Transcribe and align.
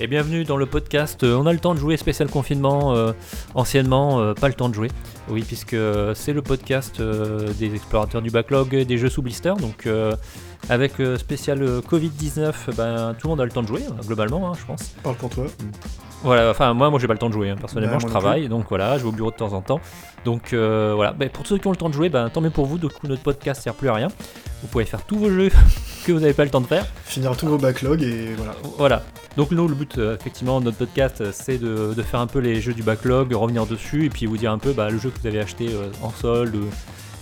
Et 0.00 0.06
bienvenue 0.06 0.44
dans 0.44 0.58
le 0.58 0.66
podcast 0.66 1.24
euh, 1.24 1.34
On 1.34 1.46
a 1.46 1.52
le 1.54 1.58
temps 1.58 1.72
de 1.72 1.78
jouer 1.78 1.96
spécial 1.96 2.28
confinement, 2.28 2.94
euh, 2.94 3.12
anciennement 3.54 4.20
euh, 4.20 4.34
pas 4.34 4.48
le 4.48 4.54
temps 4.54 4.68
de 4.68 4.74
jouer. 4.74 4.90
Oui, 5.28 5.42
puisque 5.46 5.76
c'est 6.14 6.32
le 6.32 6.42
podcast 6.42 7.00
des 7.00 7.74
explorateurs 7.74 8.22
du 8.22 8.30
backlog 8.30 8.74
des 8.74 8.98
jeux 8.98 9.08
sous 9.08 9.22
blister. 9.22 9.54
Donc 9.58 9.88
avec 10.68 10.92
spécial 11.16 11.60
Covid-19, 11.80 12.52
ben, 12.76 13.14
tout 13.18 13.26
le 13.26 13.30
monde 13.30 13.40
a 13.40 13.44
le 13.44 13.50
temps 13.50 13.62
de 13.62 13.68
jouer, 13.68 13.82
globalement, 14.06 14.48
hein, 14.48 14.52
je 14.58 14.66
pense. 14.66 14.88
Parle 15.02 15.16
pour 15.16 15.30
toi. 15.30 15.46
Voilà, 16.22 16.50
enfin 16.50 16.72
moi, 16.74 16.90
moi 16.90 16.98
j'ai 16.98 17.06
pas 17.06 17.12
le 17.14 17.18
temps 17.18 17.28
de 17.28 17.34
jouer, 17.34 17.50
hein. 17.50 17.56
personnellement 17.58 17.98
je 17.98 18.06
travaille, 18.06 18.48
donc 18.48 18.66
voilà, 18.68 18.96
je 18.98 19.02
vais 19.02 19.08
au 19.08 19.12
bureau 19.12 19.30
de 19.30 19.36
temps 19.36 19.52
en 19.52 19.62
temps. 19.62 19.80
Donc 20.24 20.52
voilà, 20.52 21.12
ben, 21.12 21.28
pour 21.30 21.46
ceux 21.46 21.58
qui 21.58 21.66
ont 21.66 21.72
le 21.72 21.76
temps 21.76 21.88
de 21.88 21.94
jouer, 21.94 22.08
ben, 22.10 22.28
tant 22.28 22.40
mieux 22.40 22.50
pour 22.50 22.66
vous, 22.66 22.78
du 22.78 22.88
coup 22.88 23.06
notre 23.06 23.22
podcast 23.22 23.62
sert 23.62 23.74
plus 23.74 23.88
à 23.88 23.94
rien. 23.94 24.08
Vous 24.60 24.68
pouvez 24.68 24.84
faire 24.84 25.04
tous 25.04 25.18
vos 25.18 25.30
jeux 25.30 25.50
que 26.04 26.12
vous 26.12 26.20
n'avez 26.20 26.34
pas 26.34 26.44
le 26.44 26.50
temps 26.50 26.60
de 26.60 26.66
faire. 26.66 26.86
Finir 27.04 27.36
tous 27.36 27.46
vos 27.46 27.58
backlogs 27.58 28.02
et 28.02 28.34
voilà. 28.36 28.54
Voilà. 28.78 29.02
Donc 29.36 29.50
nous, 29.50 29.66
le 29.66 29.74
but 29.74 29.98
euh, 29.98 30.16
effectivement 30.16 30.60
de 30.60 30.66
notre 30.66 30.76
podcast, 30.76 31.20
euh, 31.20 31.30
c'est 31.32 31.58
de, 31.58 31.94
faire 32.02 32.20
un 32.20 32.26
peu 32.26 32.38
les 32.38 32.60
jeux 32.60 32.74
du 32.74 32.82
backlog, 32.82 33.32
revenir 33.32 33.66
dessus 33.66 34.04
et 34.04 34.10
puis 34.10 34.26
vous 34.26 34.36
dire 34.36 34.52
un 34.52 34.58
peu 34.58 34.72
bah, 34.72 34.90
le 34.90 34.98
jeu 34.98 35.10
que 35.10 35.18
vous 35.20 35.26
avez 35.26 35.40
acheté 35.40 35.68
euh, 35.72 35.88
en 36.02 36.10
solde, 36.10 36.56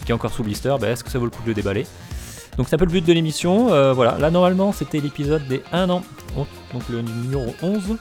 qui 0.05 0.11
est 0.11 0.15
encore 0.15 0.33
sous 0.33 0.43
blister, 0.43 0.75
bah, 0.81 0.91
est-ce 0.91 1.05
que 1.05 1.11
ça 1.11 1.19
vaut 1.19 1.25
le 1.25 1.31
coup 1.31 1.43
de 1.43 1.49
le 1.49 1.55
déballer? 1.55 1.87
Donc 2.59 2.69
c'est 2.69 2.75
un 2.75 2.79
peu 2.79 2.85
le 2.85 2.91
but 2.91 3.07
de 3.07 3.13
l'émission. 3.15 3.69
voilà, 3.95 4.19
là 4.19 4.31
normalement 4.31 4.73
c'était 4.73 5.01
l'épisode 5.01 5.47
des 5.49 5.63
1 5.73 5.89
an, 5.89 6.03
donc 6.37 6.83
le 6.91 7.01
numéro 7.01 7.55
11. 7.63 7.97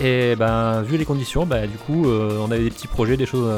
Et 0.00 0.36
ben 0.36 0.82
vu 0.82 0.96
les 0.96 1.04
conditions, 1.04 1.44
bah, 1.44 1.66
du 1.66 1.76
coup 1.76 2.06
on 2.06 2.52
avait 2.52 2.62
des 2.62 2.70
petits 2.70 2.86
projets, 2.86 3.16
des 3.16 3.26
choses 3.26 3.50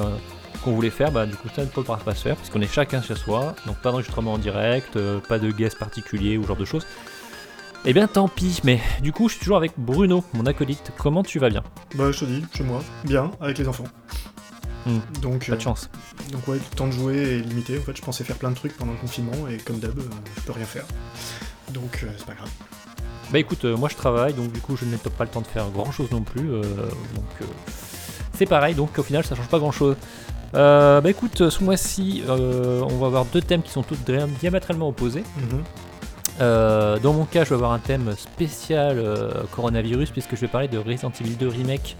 qu'on 0.62 0.72
voulait 0.72 0.90
faire, 0.90 1.10
bah, 1.12 1.26
du 1.26 1.34
coup 1.34 1.48
ça 1.54 1.62
ne 1.62 1.68
peut 1.68 1.82
pas 1.82 1.98
se 2.14 2.22
faire 2.22 2.36
puisqu'on 2.36 2.60
est 2.60 2.72
chacun 2.72 3.02
chez 3.02 3.14
soi, 3.14 3.54
donc 3.66 3.76
pas 3.80 3.90
d'enregistrement 3.90 4.34
en 4.34 4.38
direct, 4.38 4.98
pas 5.28 5.38
de 5.38 5.50
guest 5.50 5.78
particulier 5.78 6.36
ou 6.36 6.46
genre 6.46 6.56
de 6.56 6.64
choses. 6.64 6.86
Eh 7.86 7.94
bien 7.94 8.06
tant 8.06 8.28
pis, 8.28 8.60
mais 8.62 8.78
du 9.02 9.10
coup 9.10 9.28
je 9.28 9.34
suis 9.34 9.40
toujours 9.40 9.56
avec 9.56 9.72
Bruno, 9.78 10.22
mon 10.34 10.44
acolyte. 10.44 10.92
Comment 10.98 11.22
tu 11.22 11.38
vas 11.38 11.48
bien? 11.48 11.62
Bah 11.94 12.12
je 12.12 12.20
te 12.20 12.24
dis, 12.26 12.44
chez 12.52 12.62
moi, 12.62 12.82
bien, 13.04 13.30
avec 13.40 13.56
les 13.56 13.66
enfants. 13.68 13.86
Hmm, 14.84 14.98
donc, 15.20 15.46
pas 15.46 15.52
de 15.52 15.60
euh, 15.60 15.60
chance. 15.60 15.90
Donc 16.30 16.46
ouais, 16.48 16.56
le 16.56 16.76
temps 16.76 16.86
de 16.86 16.92
jouer 16.92 17.16
est 17.16 17.40
limité. 17.40 17.78
En 17.78 17.82
fait, 17.82 17.96
je 17.96 18.02
pensais 18.02 18.24
faire 18.24 18.36
plein 18.36 18.50
de 18.50 18.54
trucs 18.54 18.76
pendant 18.76 18.92
le 18.92 18.98
confinement 18.98 19.48
et 19.48 19.56
comme 19.56 19.78
d'hab, 19.78 19.98
euh, 19.98 20.02
je 20.36 20.42
peux 20.42 20.52
rien 20.52 20.66
faire. 20.66 20.84
Donc 21.70 22.00
euh, 22.02 22.08
c'est 22.18 22.26
pas 22.26 22.34
grave. 22.34 22.50
Bah 23.30 23.38
écoute, 23.38 23.64
moi 23.64 23.88
je 23.88 23.96
travaille, 23.96 24.34
donc 24.34 24.52
du 24.52 24.60
coup 24.60 24.76
je 24.76 24.84
n'ai 24.84 24.96
pas 24.96 25.24
le 25.24 25.30
temps 25.30 25.40
de 25.40 25.46
faire 25.46 25.70
grand 25.70 25.92
chose 25.92 26.10
non 26.10 26.22
plus. 26.22 26.48
donc 26.48 27.48
c'est 28.34 28.46
pareil, 28.46 28.74
donc 28.74 28.98
au 28.98 29.04
final 29.04 29.24
ça 29.24 29.36
change 29.36 29.46
pas 29.46 29.60
grand 29.60 29.70
chose. 29.70 29.96
Bah 30.52 31.02
écoute, 31.04 31.48
ce 31.48 31.64
mois-ci, 31.64 32.22
on 32.28 32.96
va 32.98 33.06
avoir 33.06 33.24
deux 33.26 33.42
thèmes 33.42 33.62
qui 33.62 33.70
sont 33.70 33.82
tous 33.82 33.98
diamétralement 34.40 34.88
opposés. 34.88 35.24
Mhm. 35.36 35.62
Euh, 36.40 36.98
dans 36.98 37.12
mon 37.12 37.24
cas, 37.24 37.44
je 37.44 37.50
vais 37.50 37.56
avoir 37.56 37.72
un 37.72 37.78
thème 37.78 38.14
spécial 38.16 38.98
euh, 38.98 39.42
coronavirus 39.50 40.10
puisque 40.10 40.36
je 40.36 40.40
vais 40.40 40.48
parler 40.48 40.68
de 40.68 40.78
Resident 40.78 41.12
Evil 41.20 41.36
2 41.36 41.48
Remake. 41.48 41.96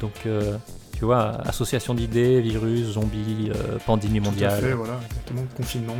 Donc, 0.00 0.12
euh, 0.26 0.56
tu 0.96 1.04
vois, 1.04 1.40
association 1.46 1.94
d'idées, 1.94 2.40
virus, 2.40 2.92
zombies, 2.92 3.50
pandémie 3.86 4.20
mondiale. 4.20 4.60
Tout 4.60 4.76
voilà, 4.76 5.00
exactement, 5.06 5.42
confinement. 5.56 5.96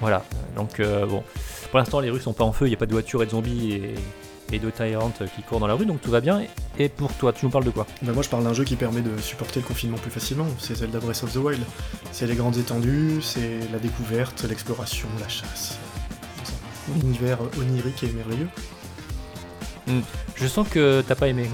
Voilà, 0.00 0.24
donc 0.56 0.80
bon, 0.80 1.22
pour 1.70 1.78
l'instant, 1.78 2.00
les 2.00 2.10
rues 2.10 2.20
sont 2.20 2.32
pas 2.32 2.44
en 2.44 2.52
feu, 2.52 2.66
il 2.66 2.70
n'y 2.70 2.74
a 2.74 2.78
pas 2.78 2.86
de 2.86 2.92
voitures 2.92 3.22
et 3.22 3.26
de 3.26 3.30
zombies 3.30 3.72
et, 3.72 3.94
et 4.52 4.58
de 4.58 4.70
Tyrant 4.70 5.12
qui 5.34 5.42
courent 5.42 5.60
dans 5.60 5.66
la 5.66 5.74
rue, 5.74 5.86
donc 5.86 6.00
tout 6.00 6.10
va 6.10 6.20
bien. 6.20 6.42
Et 6.78 6.88
pour 6.88 7.12
toi, 7.14 7.32
tu 7.32 7.44
nous 7.44 7.50
parles 7.50 7.64
de 7.64 7.70
quoi? 7.70 7.86
Ben 8.02 8.12
Moi, 8.12 8.22
je 8.22 8.28
parle 8.28 8.44
d'un 8.44 8.54
jeu 8.54 8.64
qui 8.64 8.76
permet 8.76 9.00
de 9.00 9.16
supporter 9.20 9.60
le 9.60 9.66
confinement 9.66 9.98
plus 9.98 10.10
facilement. 10.10 10.46
C'est 10.58 10.76
Zelda 10.76 10.98
Breath 10.98 11.22
of 11.22 11.32
the 11.32 11.36
Wild. 11.36 11.62
C'est 12.12 12.26
les 12.26 12.34
grandes 12.34 12.56
étendues, 12.56 13.20
c'est 13.22 13.60
la 13.72 13.78
découverte, 13.78 14.44
l'exploration, 14.48 15.08
la 15.20 15.28
chasse 15.28 15.78
univers 17.02 17.38
onirique 17.58 18.02
et 18.02 18.12
merveilleux. 18.12 18.48
Hmm. 19.86 20.00
Je 20.36 20.46
sens 20.46 20.68
que 20.68 21.02
t'as 21.06 21.14
pas 21.14 21.28
aimé. 21.28 21.48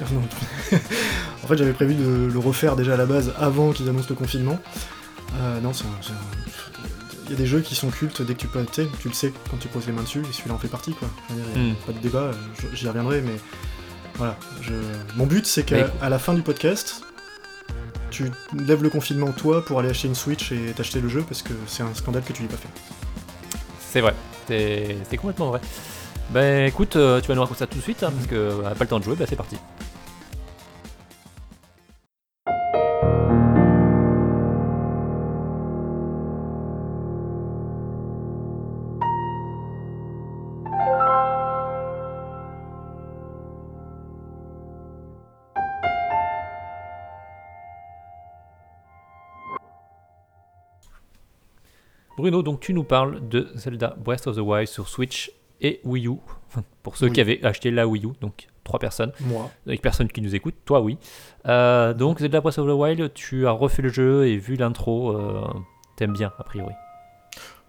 en 0.02 1.46
fait, 1.46 1.56
j'avais 1.56 1.72
prévu 1.72 1.94
de 1.94 2.30
le 2.32 2.38
refaire 2.38 2.76
déjà 2.76 2.94
à 2.94 2.96
la 2.96 3.06
base 3.06 3.32
avant 3.38 3.72
qu'ils 3.72 3.88
annoncent 3.88 4.08
le 4.08 4.16
confinement. 4.16 4.58
Euh, 5.40 5.60
non, 5.60 5.72
c'est 5.72 5.84
il 7.24 7.30
y 7.30 7.34
a 7.34 7.36
des 7.36 7.46
jeux 7.46 7.60
qui 7.60 7.74
sont 7.74 7.90
cultes 7.90 8.22
dès 8.22 8.34
que 8.34 8.40
tu 8.40 8.46
peux, 8.46 8.64
tu 8.64 9.08
le 9.08 9.14
sais 9.14 9.32
quand 9.50 9.56
tu 9.56 9.68
poses 9.68 9.86
les 9.86 9.92
mains 9.92 10.02
dessus, 10.02 10.20
et 10.20 10.32
celui-là 10.32 10.54
en 10.54 10.58
fait 10.58 10.68
partie, 10.68 10.92
quoi. 10.92 11.08
Hmm. 11.30 11.74
Pas 11.86 11.92
de 11.92 11.98
débat, 11.98 12.30
j'y 12.72 12.86
reviendrai, 12.86 13.20
mais 13.20 13.36
voilà. 14.16 14.36
Mon 15.16 15.26
but, 15.26 15.46
c'est 15.46 15.64
qu'à 15.64 16.08
la 16.08 16.18
fin 16.18 16.34
du 16.34 16.42
podcast, 16.42 17.02
tu 18.10 18.30
lèves 18.54 18.82
le 18.82 18.90
confinement 18.90 19.32
toi 19.32 19.64
pour 19.64 19.80
aller 19.80 19.88
acheter 19.88 20.08
une 20.08 20.14
Switch 20.14 20.52
et 20.52 20.72
t'acheter 20.76 21.00
le 21.00 21.08
jeu 21.08 21.24
parce 21.26 21.42
que 21.42 21.52
c'est 21.66 21.82
un 21.82 21.92
scandale 21.94 22.22
que 22.22 22.32
tu 22.32 22.42
l'aies 22.42 22.48
pas 22.48 22.56
fait. 22.56 22.68
C'est 23.80 24.00
vrai. 24.00 24.14
C'est 24.46 25.16
complètement 25.16 25.48
vrai. 25.48 25.60
Ben 26.30 26.66
écoute, 26.66 26.96
euh, 26.96 27.20
tu 27.20 27.28
vas 27.28 27.34
nous 27.34 27.42
raconter 27.42 27.60
ça 27.60 27.66
tout 27.66 27.78
de 27.78 27.82
suite, 27.82 28.02
hein, 28.02 28.12
parce 28.14 28.26
que 28.26 28.62
n'a 28.62 28.74
pas 28.74 28.84
le 28.84 28.88
temps 28.88 28.98
de 28.98 29.04
jouer, 29.04 29.14
bah 29.14 29.26
c'est 29.28 29.36
parti. 29.36 29.56
Bruno, 52.16 52.42
donc 52.42 52.60
tu 52.60 52.72
nous 52.72 52.84
parles 52.84 53.28
de 53.28 53.48
Zelda 53.54 53.96
Breath 53.98 54.26
of 54.26 54.36
the 54.36 54.40
Wild 54.40 54.68
sur 54.68 54.88
Switch 54.88 55.32
et 55.60 55.80
Wii 55.84 56.06
U. 56.06 56.16
pour 56.82 56.96
ceux 56.96 57.08
qui 57.08 57.20
avaient 57.20 57.44
acheté 57.44 57.70
la 57.70 57.88
Wii 57.88 58.06
U, 58.06 58.10
donc 58.20 58.46
trois 58.62 58.78
personnes. 58.78 59.12
Moi. 59.20 59.50
Avec 59.66 59.82
personne 59.82 60.08
qui 60.08 60.20
nous 60.20 60.34
écoute, 60.34 60.54
toi 60.64 60.80
oui. 60.80 60.96
Euh, 61.46 61.92
donc 61.92 62.20
Zelda 62.20 62.40
Breath 62.40 62.58
of 62.58 62.66
the 62.66 62.72
Wild, 62.72 63.12
tu 63.14 63.46
as 63.46 63.50
refait 63.50 63.82
le 63.82 63.88
jeu 63.88 64.26
et 64.26 64.36
vu 64.36 64.54
l'intro, 64.56 65.16
euh, 65.16 65.44
t'aimes 65.96 66.12
bien 66.12 66.32
a 66.38 66.44
priori. 66.44 66.74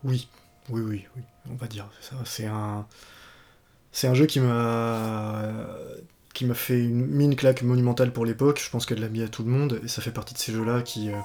Oui, 0.03 0.28
oui, 0.69 0.81
oui, 0.81 1.05
oui, 1.16 1.23
on 1.51 1.55
va 1.55 1.67
dire. 1.67 1.89
C'est 2.23 2.45
un, 2.45 2.85
c'est 3.91 4.07
un 4.07 4.13
jeu 4.13 4.28
qui 4.28 4.39
m'a, 4.39 5.44
qui 6.34 6.45
m'a 6.45 6.53
fait 6.53 6.79
une, 6.79 7.07
mine 7.07 7.35
claque 7.35 7.63
monumentale 7.63 8.11
pour 8.11 8.25
l'époque. 8.25 8.61
Je 8.63 8.69
pense 8.69 8.85
qu'elle 8.85 9.00
l'a 9.00 9.09
mis 9.09 9.23
à 9.23 9.28
tout 9.28 9.44
le 9.44 9.50
monde 9.50 9.79
et 9.84 9.88
ça 9.88 10.01
fait 10.01 10.11
partie 10.11 10.35
de 10.35 10.39
ces 10.39 10.51
jeux-là 10.51 10.81
qui 10.84 11.11
euh, 11.11 11.16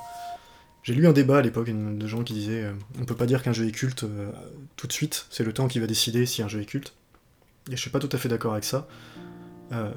j'ai 0.82 0.94
lu 0.94 1.06
un 1.06 1.12
débat 1.12 1.38
à 1.38 1.42
l'époque 1.42 1.70
de 1.70 2.06
gens 2.06 2.22
qui 2.22 2.32
disaient 2.32 2.64
euh, 2.64 2.72
on 3.00 3.04
peut 3.04 3.14
pas 3.14 3.26
dire 3.26 3.42
qu'un 3.42 3.52
jeu 3.52 3.66
est 3.66 3.72
culte 3.72 4.04
euh, 4.04 4.30
tout 4.76 4.86
de 4.86 4.92
suite, 4.92 5.26
c'est 5.30 5.44
le 5.44 5.52
temps 5.52 5.68
qui 5.68 5.78
va 5.78 5.86
décider 5.86 6.26
si 6.26 6.42
un 6.42 6.48
jeu 6.48 6.60
est 6.60 6.66
culte. 6.66 6.94
Et 7.70 7.76
je 7.76 7.80
suis 7.80 7.90
pas 7.90 7.98
tout 7.98 8.08
à 8.12 8.18
fait 8.18 8.28
d'accord 8.28 8.52
avec 8.52 8.64
ça. 8.64 8.88
Euh, 9.72 9.92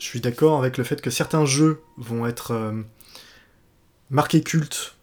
je 0.00 0.04
suis 0.04 0.20
d'accord 0.20 0.58
avec 0.58 0.78
le 0.78 0.84
fait 0.84 1.00
que 1.00 1.10
certains 1.10 1.44
jeux 1.44 1.80
vont 1.96 2.26
être 2.26 2.74
marqués 4.10 4.42
culte 4.42 4.96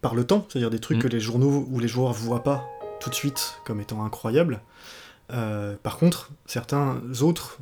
par 0.00 0.14
le 0.14 0.24
temps, 0.24 0.46
c'est-à-dire 0.48 0.70
des 0.70 0.78
trucs 0.78 0.98
mm. 0.98 1.02
que 1.02 1.08
les 1.08 1.20
journaux 1.20 1.66
ou 1.70 1.78
les 1.78 1.88
joueurs 1.88 2.12
voient 2.12 2.42
pas 2.42 2.66
tout 3.00 3.10
de 3.10 3.14
suite 3.14 3.60
comme 3.66 3.80
étant 3.80 4.02
incroyables. 4.04 4.62
par 5.28 5.98
contre, 5.98 6.30
certains 6.46 7.02
autres 7.20 7.58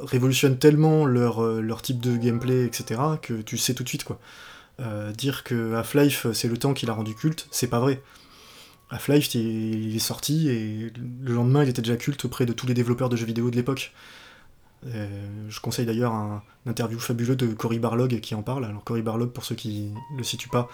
révolutionnent 0.00 0.58
tellement 0.58 1.04
leur, 1.04 1.42
leur 1.42 1.82
type 1.82 1.98
de 1.98 2.16
gameplay, 2.16 2.64
etc., 2.64 3.00
que 3.20 3.34
tu 3.42 3.58
sais 3.58 3.74
tout 3.74 3.82
de 3.82 3.88
suite 3.88 4.04
quoi. 4.04 4.20
Euh, 4.80 5.12
dire 5.12 5.42
que 5.42 5.74
Half-Life 5.74 6.28
c'est 6.32 6.46
le 6.46 6.56
temps 6.56 6.72
qui 6.72 6.86
l'a 6.86 6.92
rendu 6.92 7.14
culte, 7.14 7.48
c'est 7.50 7.66
pas 7.66 7.80
vrai. 7.80 8.00
Half-Life 8.90 9.34
il 9.34 9.94
est 9.94 9.98
sorti 9.98 10.48
et 10.48 10.92
le 11.20 11.34
lendemain 11.34 11.64
il 11.64 11.68
était 11.68 11.82
déjà 11.82 11.96
culte 11.96 12.24
auprès 12.24 12.46
de 12.46 12.52
tous 12.52 12.66
les 12.66 12.74
développeurs 12.74 13.08
de 13.08 13.16
jeux 13.16 13.26
vidéo 13.26 13.50
de 13.50 13.56
l'époque. 13.56 13.92
Euh, 14.86 15.08
je 15.48 15.60
conseille 15.60 15.86
d'ailleurs 15.86 16.12
un, 16.12 16.42
interview 16.66 17.00
fabuleux 17.00 17.34
de 17.34 17.48
Cory 17.48 17.78
Barlog 17.78 18.20
qui 18.20 18.34
en 18.34 18.42
parle. 18.42 18.64
Alors 18.64 18.84
Cory 18.84 19.02
Barlog, 19.02 19.30
pour 19.30 19.44
ceux 19.44 19.54
qui 19.54 19.90
le 20.16 20.22
situent 20.22 20.48
pas, 20.50 20.68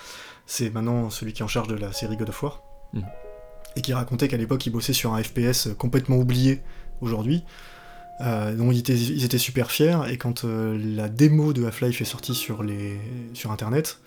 c'est 0.45 0.71
maintenant 0.71 1.09
celui 1.09 1.33
qui 1.33 1.43
est 1.43 1.45
en 1.45 1.49
charge 1.49 1.69
de 1.69 1.77
la 1.77 1.93
série 1.93 2.17
God 2.17 2.29
of 2.29 2.43
War. 2.43 2.63
Mm. 2.93 3.01
Et 3.77 3.81
qui 3.81 3.95
racontait 3.95 4.29
qu'à 4.29 4.37
l'époque 4.37 4.67
il 4.67 4.71
bossait 4.71 4.93
sur 4.93 5.15
un 5.15 5.23
FPS 5.23 5.69
complètement 5.79 6.17
oublié 6.17 6.61
aujourd'hui, 7.01 7.43
euh, 8.21 8.55
donc 8.55 8.73
ils 8.73 9.25
étaient, 9.25 9.39
super 9.39 9.71
fiers, 9.71 9.99
et 10.09 10.19
quand 10.19 10.45
euh, 10.45 10.79
la 10.79 11.09
démo 11.09 11.53
de 11.53 11.65
Half-Life 11.65 12.01
est 12.01 12.05
sortie 12.05 12.35
sur, 12.35 12.63
les, 12.63 13.01
sur 13.33 13.51
internet, 13.51 13.99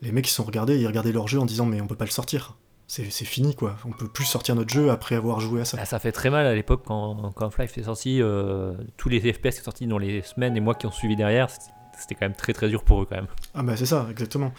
les 0.00 0.10
mecs 0.10 0.28
ils 0.28 0.32
sont 0.32 0.44
regardés, 0.44 0.78
ils 0.78 0.86
regardaient 0.86 1.12
leur 1.12 1.28
jeu 1.28 1.38
en 1.38 1.46
disant 1.46 1.66
mais 1.66 1.80
on 1.80 1.86
peut 1.86 1.96
pas 1.96 2.04
le 2.04 2.10
sortir. 2.10 2.56
C'est 2.88 3.24
fini 3.24 3.54
quoi, 3.54 3.76
on 3.86 3.90
peut 3.92 4.08
plus 4.08 4.26
sortir 4.26 4.54
notre 4.54 4.68
jeu 4.68 4.90
après 4.90 5.14
avoir 5.14 5.40
joué 5.40 5.62
à 5.62 5.64
ça. 5.64 5.78
Ah, 5.80 5.86
ça 5.86 5.98
fait 5.98 6.12
très 6.12 6.28
mal 6.28 6.44
à 6.44 6.54
l'époque 6.54 6.82
quand, 6.84 7.32
quand 7.34 7.46
Half-Life 7.46 7.78
est 7.78 7.84
sorti, 7.84 8.20
euh, 8.20 8.74
tous 8.98 9.08
les 9.08 9.20
FPS 9.20 9.50
qui 9.50 9.56
sont 9.58 9.64
sortis 9.64 9.86
dans 9.86 9.96
les 9.96 10.20
semaines 10.20 10.58
et 10.58 10.60
mois 10.60 10.74
qui 10.74 10.84
ont 10.84 10.90
suivi 10.90 11.16
derrière, 11.16 11.48
c'était 11.48 12.14
quand 12.14 12.26
même 12.26 12.34
très 12.34 12.52
très 12.52 12.68
dur 12.68 12.84
pour 12.84 13.00
eux 13.00 13.06
quand 13.08 13.16
même. 13.16 13.28
Ah 13.54 13.62
bah 13.62 13.78
c'est 13.78 13.86
ça, 13.86 14.06
exactement. 14.10 14.52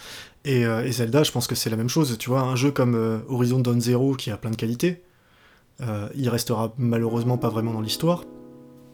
Et, 0.44 0.62
et, 0.62 0.90
Zelda, 0.90 1.22
je 1.22 1.30
pense 1.30 1.46
que 1.46 1.54
c'est 1.54 1.70
la 1.70 1.76
même 1.76 1.88
chose, 1.88 2.18
tu 2.18 2.28
vois, 2.28 2.40
un 2.40 2.56
jeu 2.56 2.72
comme 2.72 3.22
Horizon 3.28 3.60
Dawn 3.60 3.80
Zero 3.80 4.14
qui 4.14 4.32
a 4.32 4.36
plein 4.36 4.50
de 4.50 4.56
qualités, 4.56 5.04
il 5.80 6.28
restera 6.28 6.74
malheureusement 6.76 7.38
pas 7.38 7.50
vraiment 7.50 7.72
dans 7.72 7.82
l'histoire, 7.82 8.24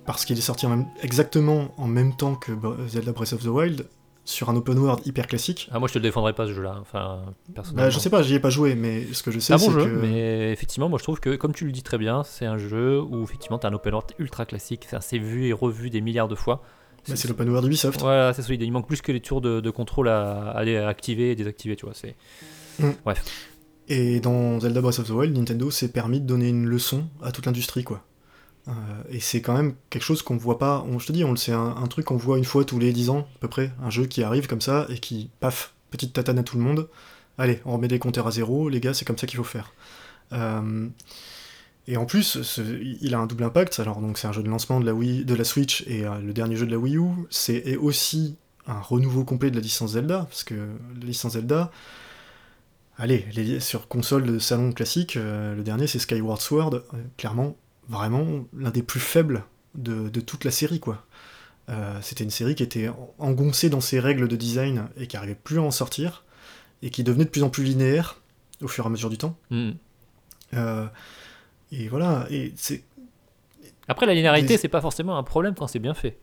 parce 0.07 0.25
qu'il 0.25 0.37
est 0.39 0.43
sorti 0.43 0.67
en 0.67 0.71
même- 0.71 0.87
exactement 1.03 1.75
en 1.77 1.87
même 1.87 2.15
temps 2.17 2.35
que 2.35 2.53
Zelda 2.89 3.13
Breath 3.13 3.33
of 3.33 3.43
the 3.43 3.47
Wild, 3.49 3.87
sur 4.25 4.49
un 4.51 4.57
open 4.57 4.79
world 4.79 5.05
hyper 5.07 5.27
classique. 5.27 5.69
Ah, 5.73 5.79
moi, 5.79 5.89
je 5.89 5.95
te 5.95 5.99
le 5.99 6.03
défendrai 6.05 6.35
pas 6.35 6.47
ce 6.47 6.53
jeu-là. 6.53 6.77
Enfin, 6.81 7.21
personnellement. 7.55 7.87
Bah, 7.87 7.91
je 7.91 7.99
sais 7.99 8.11
pas, 8.11 8.23
j'y 8.23 8.35
ai 8.35 8.39
pas 8.39 8.51
joué, 8.51 8.75
mais 8.77 9.07
ce 9.13 9.23
que 9.23 9.31
je 9.31 9.39
sais, 9.41 9.47
C'est 9.47 9.53
un 9.55 9.57
bon 9.67 9.73
c'est 9.79 9.85
jeu, 9.85 9.91
que. 9.91 10.01
mais 10.07 10.53
effectivement, 10.53 10.89
moi 10.89 10.99
je 10.99 11.03
trouve 11.05 11.19
que, 11.21 11.35
comme 11.37 11.53
tu 11.53 11.65
le 11.65 11.73
dis 11.73 11.83
très 11.83 11.99
bien, 11.99 12.23
c'est 12.23 12.47
un 12.47 12.59
jeu 12.59 13.01
où 13.01 13.23
effectivement 13.25 13.59
tu 13.59 13.67
as 13.67 13.71
un 13.71 13.73
open 13.73 13.93
world 13.95 14.11
ultra 14.19 14.45
classique. 14.47 14.87
C'est 15.01 15.19
vu 15.19 15.47
et 15.47 15.53
revu 15.53 15.91
des 15.91 16.01
milliards 16.01 16.29
de 16.29 16.35
fois. 16.37 16.63
Bah, 17.09 17.17
c'est 17.17 17.29
l'open 17.29 17.49
world 17.49 17.67
Ubisoft. 17.67 17.99
Voilà, 18.01 18.33
c'est 18.35 18.43
solide. 18.43 18.61
Il 18.63 18.71
manque 18.71 18.87
plus 18.87 19.01
que 19.01 19.11
les 19.11 19.21
tours 19.21 19.41
de, 19.41 19.61
de 19.61 19.71
contrôle 19.71 20.09
à, 20.09 20.51
à 20.51 20.61
à 20.61 20.87
activer 20.89 21.31
et 21.31 21.35
désactiver, 21.35 21.75
tu 21.75 21.87
vois. 21.87 21.95
C'est... 21.95 22.15
Et 23.89 24.21
dans 24.21 24.61
Zelda 24.61 24.81
Breath 24.81 25.01
of 25.01 25.09
the 25.09 25.11
Wild, 25.11 25.37
Nintendo 25.37 25.71
s'est 25.71 25.89
permis 25.91 26.21
de 26.21 26.27
donner 26.27 26.49
une 26.51 26.67
leçon 26.67 27.09
à 27.23 27.33
toute 27.33 27.47
l'industrie, 27.47 27.83
quoi. 27.85 28.05
Euh, 28.71 29.03
et 29.11 29.21
c'est 29.21 29.41
quand 29.41 29.55
même 29.55 29.75
quelque 29.91 30.03
chose 30.03 30.23
qu'on 30.23 30.37
voit 30.37 30.59
pas. 30.59 30.85
On, 30.89 30.99
je 30.99 31.07
te 31.07 31.13
dis, 31.13 31.25
on 31.25 31.31
le 31.31 31.37
sait, 31.37 31.53
un, 31.53 31.87
truc 31.89 32.07
qu'on 32.07 32.17
voit 32.17 32.39
une 32.39 32.45
fois 32.45 32.65
tous 32.65 32.79
les 32.79 32.93
10 32.93 33.11
ans, 33.11 33.29
à 33.37 33.39
peu 33.41 33.49
près. 33.49 33.73
Un 33.83 33.91
jeu 33.91 34.07
qui 34.07 34.23
arrive 34.23 34.47
comme 34.47 34.61
ça 34.61 34.87
et 34.89 34.99
qui, 34.99 35.31
paf, 35.41 35.75
petite 35.91 36.13
tatane 36.13 36.39
à 36.39 36.43
tout 36.43 36.57
le 36.57 36.63
monde. 36.63 36.89
Allez, 37.39 37.61
on 37.65 37.73
remet 37.73 37.89
des 37.89 37.99
compteurs 37.99 38.27
à 38.27 38.31
zéro, 38.31 38.69
les 38.69 38.81
gars, 38.81 38.95
c'est 38.95 39.05
comme 39.05 39.19
ça 39.19 39.27
qu'il 39.27 39.39
faut 39.39 39.45
faire. 39.45 39.73
Euh, 40.33 40.89
et 41.89 41.97
en 41.97 42.07
plus, 42.07 42.59
il 43.01 43.15
a 43.15 43.19
un 43.19 43.27
double 43.27 43.45
impact. 43.45 43.81
Alors, 43.81 44.01
donc, 44.01 44.19
c'est 44.19 44.29
un 44.29 44.33
jeu 44.33 44.43
de 44.43 44.49
lancement 44.49 44.79
de 44.79 44.87
la, 44.87 44.95
Wii, 44.95 45.25
de 45.25 45.35
la 45.35 45.45
Switch 45.45 45.83
et 45.87 46.07
euh, 46.07 46.21
le 46.21 46.33
dernier 46.33 46.57
jeu 46.57 46.67
de 46.67 46.71
la 46.71 46.79
Wii 46.79 46.97
U. 46.97 47.09
C'est 47.31 47.77
aussi 47.77 48.37
un 48.67 48.81
renouveau 48.81 49.25
complet 49.25 49.51
de 49.51 49.57
la 49.57 49.63
licence 49.63 49.93
Zelda, 49.93 50.27
parce 50.29 50.45
que 50.45 50.55
la 50.55 51.07
licence 51.07 51.33
Zelda, 51.33 51.73
allez, 52.99 53.59
sur 53.59 53.89
console 53.89 54.27
de 54.27 54.39
salon 54.39 54.71
classique, 54.71 55.17
le 55.17 55.61
dernier 55.63 55.89
c'est 55.89 55.99
Skyward 55.99 56.41
Sword, 56.41 56.83
clairement, 57.17 57.57
vraiment 57.91 58.47
l'un 58.57 58.71
des 58.71 58.83
plus 58.83 59.01
faibles 59.01 59.45
de, 59.75 60.09
de 60.09 60.21
toute 60.21 60.45
la 60.45 60.51
série, 60.51 60.81
quoi. 60.81 61.05
Euh, 61.69 61.99
C'était 62.03 62.25
une 62.25 62.31
série 62.31 62.55
qui 62.55 62.63
était 62.63 62.89
en- 62.89 63.15
engoncée 63.19 63.69
dans 63.69 63.81
ses 63.83 64.01
règles 64.01 64.27
de 64.29 64.37
design 64.37 64.89
et 64.97 65.07
qui 65.07 65.17
arrivait 65.17 65.35
plus 65.35 65.59
à 65.59 65.63
en 65.63 65.71
sortir, 65.71 66.25
et 66.83 66.91
qui 66.91 67.05
devenait 67.05 67.25
de 67.27 67.31
plus 67.31 67.43
en 67.43 67.51
plus 67.51 67.63
linéaire 67.65 68.21
au 68.63 68.69
fur 68.69 68.85
et 68.85 68.87
à 68.87 68.91
mesure 68.91 69.11
du 69.11 69.19
temps. 69.19 69.37
Hmm. 69.51 69.73
Euh, 70.55 70.87
et 71.73 71.89
voilà, 71.89 72.27
et 72.31 72.53
c'est 72.57 72.83
Après, 73.89 74.07
la 74.07 74.15
linéarité, 74.15 74.49
Des- 74.49 74.57
c'est 74.57 74.69
pas 74.69 74.81
forcément 74.81 75.17
un 75.19 75.23
problème 75.23 75.55
quand 75.55 75.67
c'est 75.67 75.79
bien 75.79 75.95
fait. 75.95 76.17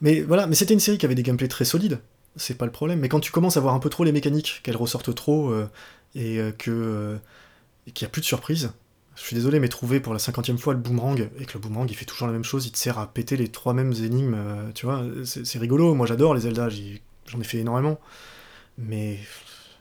Mais 0.00 0.20
voilà, 0.20 0.46
mais 0.46 0.54
c'était 0.54 0.74
une 0.74 0.80
série 0.80 0.98
qui 0.98 1.06
avait 1.06 1.14
des 1.14 1.22
gameplays 1.22 1.48
très 1.48 1.64
solides, 1.64 1.98
c'est 2.36 2.56
pas 2.56 2.66
le 2.66 2.72
problème. 2.72 3.00
Mais 3.00 3.08
quand 3.08 3.20
tu 3.20 3.32
commences 3.32 3.56
à 3.56 3.60
voir 3.60 3.74
un 3.74 3.78
peu 3.78 3.88
trop 3.90 4.04
les 4.04 4.12
mécaniques, 4.12 4.60
qu'elles 4.62 4.76
ressortent 4.76 5.14
trop, 5.14 5.50
euh, 5.50 5.68
et 6.14 6.38
que 6.58 7.18
qu'il 7.94 8.04
n'y 8.04 8.08
a 8.08 8.10
plus 8.10 8.20
de 8.20 8.26
surprise, 8.26 8.72
je 9.16 9.22
suis 9.22 9.34
désolé, 9.34 9.58
mais 9.60 9.68
trouver 9.68 9.98
pour 10.00 10.12
la 10.12 10.18
cinquantième 10.18 10.58
fois 10.58 10.72
le 10.74 10.78
boomerang, 10.80 11.28
et 11.40 11.44
que 11.46 11.54
le 11.54 11.58
boomerang 11.58 11.90
il 11.90 11.94
fait 11.96 12.04
toujours 12.04 12.26
la 12.28 12.32
même 12.32 12.44
chose, 12.44 12.66
il 12.66 12.72
te 12.72 12.78
sert 12.78 12.98
à 12.98 13.06
péter 13.08 13.36
les 13.36 13.48
trois 13.48 13.72
mêmes 13.74 13.92
énigmes, 13.92 14.34
euh, 14.36 14.70
tu 14.74 14.86
vois, 14.86 15.02
c'est 15.24 15.58
rigolo, 15.58 15.94
moi 15.94 16.06
j'adore 16.06 16.34
les 16.34 16.42
Zelda, 16.42 16.68
j'en 16.70 17.40
ai 17.40 17.44
fait 17.44 17.58
énormément. 17.58 17.98
Mais 18.78 19.18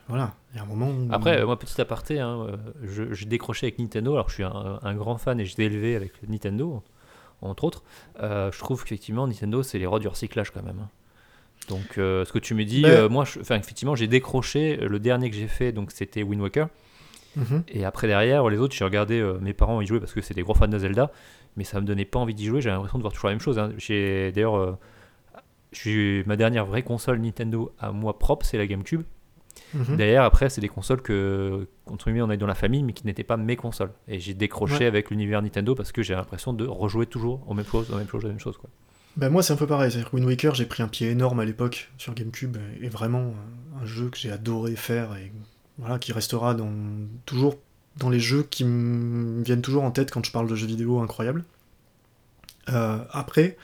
voilà, 0.08 0.34
il 0.54 0.58
y 0.58 0.60
a 0.60 0.64
un 0.64 0.66
moment 0.68 0.90
où... 0.90 1.10
Après, 1.12 1.42
euh, 1.42 1.46
moi, 1.46 1.60
petit 1.60 1.80
aparté, 1.82 2.20
hein, 2.20 2.48
euh, 2.50 2.56
je- 2.84 3.14
j'ai 3.14 3.26
décroché 3.26 3.66
avec 3.68 3.78
Nintendo. 3.80 4.14
Alors, 4.14 4.30
je 4.30 4.36
suis 4.36 4.44
un, 4.44 4.80
un 4.82 4.94
grand 4.96 5.18
fan 5.18 5.38
et 5.40 5.46
je 5.46 5.58
l'ai 5.58 5.66
élevé 5.66 5.96
avec 5.98 6.14
Nintendo, 6.30 6.82
entre 7.42 7.66
autres. 7.66 7.84
Euh, 8.22 8.52
je 8.54 8.60
trouve 8.60 8.84
qu'effectivement, 8.84 9.28
Nintendo, 9.28 9.64
c'est 9.64 9.80
les 9.80 9.86
rois 9.86 10.00
du 10.00 10.08
recyclage 10.08 10.52
quand 10.52 10.64
même. 10.64 10.80
hein. 10.80 10.90
Donc, 11.68 11.98
euh, 11.98 12.24
ce 12.24 12.32
que 12.32 12.40
tu 12.40 12.54
me 12.54 12.64
dis, 12.64 12.84
Ben- 12.84 12.90
euh, 12.92 13.10
moi, 13.10 13.24
enfin, 13.42 13.58
effectivement, 13.58 13.96
j'ai 13.96 14.08
décroché. 14.08 14.78
Le 14.78 15.00
dernier 15.00 15.30
que 15.30 15.36
j'ai 15.36 15.48
fait, 15.48 15.72
donc, 15.74 15.92
c'était 15.92 16.24
Wind 16.24 16.42
Waker. 16.42 16.70
Mhm. 17.36 17.64
Et 17.68 17.86
après, 17.86 18.08
derrière, 18.08 18.48
les 18.50 18.58
autres, 18.58 18.76
j'ai 18.76 18.86
regardé 18.86 19.20
euh, 19.20 19.38
mes 19.42 19.54
parents 19.54 19.82
y 19.82 19.86
jouer 19.88 20.00
parce 20.00 20.14
que 20.14 20.22
c'est 20.22 20.34
des 20.34 20.42
gros 20.44 20.54
fans 20.54 20.68
de 20.68 20.78
Zelda. 20.78 21.12
Mais 21.58 21.64
ça 21.64 21.80
me 21.80 21.86
donnait 21.86 22.06
pas 22.06 22.20
envie 22.20 22.34
d'y 22.36 22.46
jouer. 22.46 22.62
J'ai 22.62 22.70
l'impression 22.70 22.98
de 22.98 23.04
voir 23.04 23.14
toujours 23.14 23.28
la 23.30 23.34
même 23.34 23.42
chose. 23.42 23.58
hein. 23.60 23.72
J'ai 23.78 24.32
d'ailleurs, 24.34 24.58
euh, 24.58 26.24
ma 26.26 26.36
dernière 26.36 26.66
vraie 26.66 26.84
console 26.84 27.20
Nintendo 27.20 27.74
à 27.80 27.92
moi 27.92 28.18
propre, 28.20 28.46
c'est 28.46 28.58
la 28.58 28.68
GameCube. 28.68 29.04
Mhm. 29.74 29.96
Derrière, 29.98 30.24
après, 30.24 30.50
c'est 30.50 30.62
des 30.62 30.68
consoles 30.70 31.02
que, 31.02 31.68
entre 31.86 32.06
guillemets, 32.06 32.22
on 32.22 32.32
est 32.32 32.38
dans 32.38 32.48
la 32.48 32.56
famille, 32.56 32.84
mais 32.84 32.94
qui 32.94 33.06
n'étaient 33.06 33.24
pas 33.24 33.38
mes 33.38 33.56
consoles. 33.56 33.92
Et 34.08 34.20
j'ai 34.20 34.34
décroché 34.34 34.80
Ouais. 34.80 34.86
avec 34.86 35.10
l'univers 35.12 35.42
Nintendo 35.42 35.76
parce 35.76 35.92
que 35.92 36.02
j'ai 36.04 36.14
l'impression 36.14 36.54
de 36.54 36.66
rejouer 36.66 37.06
toujours 37.06 37.42
aux 37.48 37.54
mêmes 37.54 37.66
choses, 37.66 37.90
aux 37.92 37.98
mêmes 37.98 38.08
choses, 38.08 38.26
aux 38.26 38.30
mêmes 38.30 38.40
choses. 38.40 38.58
Quoi. 38.58 38.70
Bah 39.18 39.30
moi 39.30 39.42
c'est 39.44 39.54
un 39.54 39.56
peu 39.56 39.66
pareil, 39.66 39.90
c'est-à-dire 39.92 40.12
que 40.12 40.16
Wind 40.18 40.28
Waker 40.28 40.56
j'ai 40.56 40.66
pris 40.66 40.84
un 40.84 40.90
pied 40.90 41.10
énorme 41.10 41.40
à 41.40 41.46
l'époque 41.46 41.90
sur 41.98 42.14
GameCube 42.14 42.58
et 42.82 42.90
vraiment 42.90 43.34
un 43.82 43.86
jeu 43.86 44.10
que 44.10 44.18
j'ai 44.18 44.30
adoré 44.30 44.76
faire 44.76 45.16
et 45.16 45.32
voilà 45.78 46.00
qui 46.00 46.14
restera 46.14 46.54
dans, 46.54 46.72
toujours 47.26 47.58
dans 47.98 48.10
les 48.10 48.20
jeux 48.20 48.44
qui 48.44 48.64
me 48.66 49.44
viennent 49.44 49.62
toujours 49.62 49.84
en 49.84 49.92
tête 49.92 50.12
quand 50.12 50.26
je 50.26 50.32
parle 50.32 50.50
de 50.50 50.56
jeux 50.56 50.68
vidéo 50.68 51.00
incroyables. 51.00 51.44
Euh, 52.70 52.98
après 53.12 53.58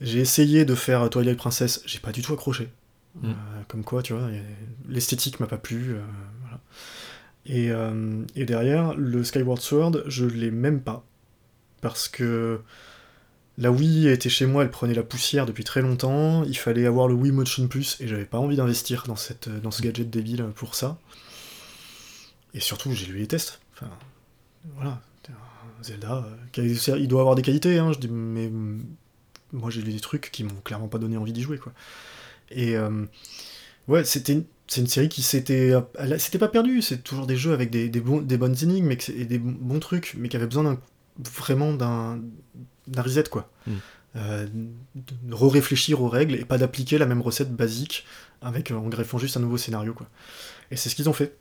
j'ai 0.00 0.20
essayé 0.20 0.64
de 0.64 0.74
faire 0.74 1.08
Twilight 1.10 1.36
Princess, 1.38 1.82
j'ai 1.86 2.00
pas 2.00 2.12
du 2.12 2.22
tout 2.22 2.32
accroché. 2.32 2.68
Mm. 3.16 3.30
Euh, 3.30 3.32
comme 3.68 3.84
quoi 3.84 4.02
tu 4.02 4.12
vois, 4.14 4.28
l'esthétique 4.88 5.40
m'a 5.40 5.46
pas 5.46 5.58
plu. 5.58 5.94
euh, 5.94 6.00
voilà. 6.40 6.60
et, 7.46 8.40
et 8.40 8.44
derrière 8.44 8.94
le 8.94 9.24
Skyward 9.24 9.60
Sword 9.60 10.02
je 10.06 10.24
l'ai 10.24 10.50
même 10.50 10.80
pas 10.80 11.04
parce 11.80 12.08
que 12.08 12.60
la 13.58 13.70
Wii 13.70 14.08
était 14.08 14.30
chez 14.30 14.46
moi, 14.46 14.62
elle 14.62 14.70
prenait 14.70 14.94
la 14.94 15.02
poussière 15.02 15.44
depuis 15.44 15.64
très 15.64 15.82
longtemps. 15.82 16.42
Il 16.44 16.56
fallait 16.56 16.86
avoir 16.86 17.06
le 17.06 17.14
Wii 17.14 17.32
Motion 17.32 17.68
Plus 17.68 17.98
et 18.00 18.08
j'avais 18.08 18.24
pas 18.24 18.38
envie 18.38 18.56
d'investir 18.56 19.04
dans, 19.06 19.16
cette, 19.16 19.50
dans 19.62 19.70
ce 19.70 19.82
gadget 19.82 20.08
débile 20.08 20.46
pour 20.54 20.74
ça. 20.74 20.98
Et 22.54 22.60
surtout, 22.60 22.92
j'ai 22.92 23.06
lu 23.06 23.18
les 23.18 23.26
tests. 23.26 23.60
Enfin, 23.74 23.90
voilà. 24.76 25.00
Zelda, 25.82 26.24
euh, 26.58 26.96
il 26.98 27.08
doit 27.08 27.20
avoir 27.20 27.34
des 27.34 27.42
qualités, 27.42 27.78
hein, 27.78 27.92
je 27.92 27.98
dis, 27.98 28.08
mais 28.08 28.50
moi 29.52 29.70
j'ai 29.70 29.82
lu 29.82 29.92
des 29.92 30.00
trucs 30.00 30.30
qui 30.30 30.44
m'ont 30.44 30.60
clairement 30.64 30.88
pas 30.88 30.98
donné 30.98 31.16
envie 31.16 31.32
d'y 31.32 31.42
jouer, 31.42 31.58
quoi. 31.58 31.72
Et 32.50 32.76
euh, 32.76 33.04
ouais, 33.88 34.04
c'était 34.04 34.44
c'est 34.68 34.80
une 34.80 34.86
série 34.86 35.08
qui 35.08 35.22
s'était 35.22 35.72
c'était 36.18 36.38
pas 36.38 36.48
perdue, 36.48 36.82
c'est 36.82 37.02
toujours 37.02 37.26
des 37.26 37.36
jeux 37.36 37.52
avec 37.52 37.70
des, 37.70 37.88
des, 37.88 38.00
bons, 38.00 38.22
des 38.22 38.38
bonnes 38.38 38.56
énigmes 38.62 38.86
mais 38.86 38.98
et 39.14 39.24
des 39.24 39.38
bons, 39.38 39.80
trucs, 39.80 40.14
mais 40.16 40.28
qui 40.28 40.36
avaient 40.36 40.46
besoin 40.46 40.64
d'un 40.64 40.78
vraiment 41.18 41.72
d'un 41.72 42.20
d'un 42.86 43.02
reset 43.02 43.24
quoi. 43.24 43.50
Mm. 43.66 43.72
Euh, 44.14 44.46
de 44.94 45.34
re-réfléchir 45.34 46.02
aux 46.02 46.08
règles 46.08 46.34
et 46.34 46.44
pas 46.44 46.58
d'appliquer 46.58 46.98
la 46.98 47.06
même 47.06 47.22
recette 47.22 47.54
basique 47.54 48.04
avec 48.42 48.70
en 48.70 48.86
greffant 48.88 49.16
juste 49.16 49.38
un 49.38 49.40
nouveau 49.40 49.56
scénario 49.56 49.94
quoi. 49.94 50.06
Et 50.70 50.76
c'est 50.76 50.88
ce 50.88 50.94
qu'ils 50.94 51.08
ont 51.08 51.14
fait. 51.14 51.36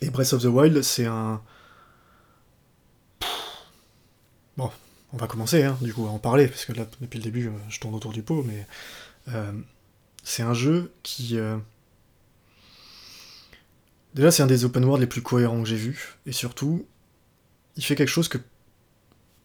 Et 0.00 0.10
Breath 0.10 0.32
of 0.32 0.42
the 0.42 0.46
Wild, 0.46 0.82
c'est 0.82 1.06
un 1.06 1.40
Bon, 4.56 4.70
on 5.12 5.16
va 5.16 5.26
commencer 5.26 5.62
hein, 5.62 5.76
du 5.80 5.92
coup 5.92 6.06
à 6.06 6.10
en 6.10 6.18
parler 6.18 6.48
parce 6.48 6.64
que 6.64 6.72
là 6.72 6.86
depuis 7.00 7.18
le 7.18 7.24
début 7.24 7.50
je 7.68 7.80
tourne 7.80 7.94
autour 7.94 8.12
du 8.12 8.22
pot 8.22 8.42
mais 8.42 8.66
euh, 9.28 9.52
c'est 10.22 10.42
un 10.42 10.54
jeu 10.54 10.92
qui 11.02 11.38
euh, 11.38 11.56
déjà 14.14 14.30
c'est 14.30 14.42
un 14.42 14.46
des 14.46 14.64
open 14.64 14.84
world 14.84 15.00
les 15.00 15.06
plus 15.06 15.22
cohérents 15.22 15.62
que 15.62 15.68
j'ai 15.68 15.76
vu 15.76 16.16
et 16.24 16.32
surtout 16.32 16.86
il 17.76 17.84
fait 17.84 17.96
quelque 17.96 18.08
chose 18.08 18.28
que 18.28 18.38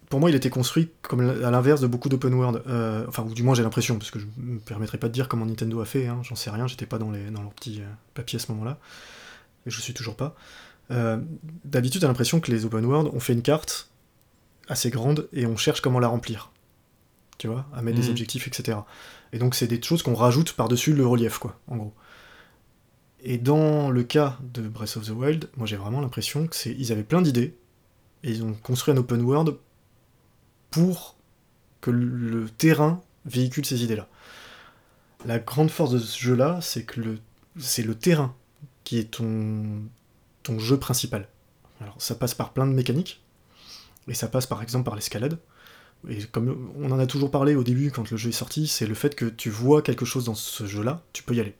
pour 0.10 0.22
moi 0.22 0.30
il 0.30 0.36
était 0.36 0.50
construit 0.50 0.90
comme 1.02 1.22
à 1.22 1.52
l'inverse 1.52 1.82
de 1.82 1.88
beaucoup 1.88 2.08
d'open 2.10 2.34
world 2.34 2.64
Euh, 2.68 3.06
enfin 3.08 3.24
ou 3.24 3.34
du 3.34 3.44
moins 3.44 3.54
j'ai 3.54 3.64
l'impression 3.64 3.98
parce 3.98 4.12
que 4.12 4.20
je 4.20 4.28
me 4.38 4.60
permettrai 4.60 4.98
pas 4.98 5.08
de 5.10 5.14
dire 5.14 5.28
comment 5.28 5.46
Nintendo 5.46 5.82
a 5.82 5.86
fait 5.86 6.08
hein, 6.08 6.22
j'en 6.24 6.36
sais 6.36 6.50
rien 6.50 6.68
j'étais 6.68 6.86
pas 6.86 7.00
dans 7.00 7.12
les 7.12 7.32
dans 7.32 7.42
leur 7.42 7.54
petit 7.54 7.82
papier 8.14 8.38
à 8.38 8.40
ce 8.40 8.50
moment 8.52 8.64
là 8.64 8.78
et 9.66 9.70
je 9.70 9.80
suis 9.82 9.94
toujours 9.94 10.16
pas 10.16 10.36
Euh, 10.90 11.18
d'habitude 11.64 12.02
t'as 12.02 12.08
l'impression 12.08 12.42
que 12.42 12.52
les 12.52 12.66
open 12.66 12.84
world 12.84 13.10
on 13.14 13.20
fait 13.22 13.32
une 13.34 13.42
carte 13.44 13.90
assez 14.68 14.90
grande 14.90 15.30
et 15.32 15.46
on 15.46 15.56
cherche 15.56 15.80
comment 15.80 16.00
la 16.00 16.10
remplir 16.10 16.52
tu 17.38 17.48
vois 17.48 17.66
à 17.74 17.82
mettre 17.82 17.98
des 17.98 18.04
Mhm. 18.06 18.12
objectifs 18.12 18.48
etc 18.48 18.80
et 19.32 19.38
donc 19.40 19.56
c'est 19.56 19.68
des 19.68 19.82
choses 19.82 20.04
qu'on 20.04 20.16
rajoute 20.16 20.52
par-dessus 20.54 20.94
le 20.94 21.06
relief, 21.08 21.38
quoi, 21.38 21.58
en 21.68 21.78
gros. 21.78 21.94
Et 23.24 23.38
dans 23.38 23.90
le 23.90 24.04
cas 24.04 24.38
de 24.54 24.62
Breath 24.68 24.98
of 24.98 25.06
the 25.06 25.12
Wild, 25.12 25.50
moi 25.56 25.66
j'ai 25.66 25.78
vraiment 25.78 26.02
l'impression 26.02 26.48
que 26.48 26.56
c'est 26.58 26.72
ils 26.78 26.92
avaient 26.92 27.04
plein 27.06 27.22
d'idées 27.22 27.56
et 28.24 28.32
ils 28.32 28.44
ont 28.44 28.54
construit 28.54 28.94
un 28.94 28.98
open 28.98 29.22
world 29.22 29.56
pour 30.72 31.16
que 31.80 31.92
le 31.92 32.50
terrain 32.50 33.00
véhicule 33.26 33.66
ces 33.66 33.84
idées-là. 33.86 34.08
La 35.26 35.40
grande 35.40 35.70
force 35.72 35.92
de 35.92 36.00
ce 36.00 36.20
jeu-là, 36.20 36.60
c'est 36.62 36.84
que 36.84 37.00
le 37.00 37.20
c'est 37.58 37.84
le 37.84 37.96
terrain 37.96 38.36
qui 38.84 38.98
est 39.00 39.12
ton 39.12 39.84
ton 40.44 40.58
jeu 40.60 40.78
principal. 40.78 41.28
Alors 41.82 41.96
ça 42.00 42.16
passe 42.16 42.34
par 42.34 42.52
plein 42.54 42.66
de 42.68 42.74
mécaniques 42.74 43.22
et 44.08 44.14
ça 44.14 44.28
passe 44.28 44.48
par 44.48 44.62
exemple 44.64 44.86
par 44.86 44.96
l'escalade. 44.96 45.40
Et 46.10 46.24
comme 46.26 46.72
on 46.78 46.90
en 46.92 46.98
a 47.00 47.06
toujours 47.06 47.30
parlé 47.30 47.54
au 47.56 47.64
début 47.64 47.92
quand 47.92 48.10
le 48.10 48.18
jeu 48.18 48.30
est 48.30 48.34
sorti, 48.34 48.68
c'est 48.68 48.88
le 48.88 48.96
fait 48.96 49.14
que 49.16 49.26
tu 49.26 49.50
vois 49.52 49.82
quelque 49.84 50.06
chose 50.06 50.26
dans 50.26 50.34
ce 50.36 50.66
jeu-là, 50.66 51.04
tu 51.14 51.22
peux 51.22 51.36
y 51.36 51.40
aller. 51.40 51.56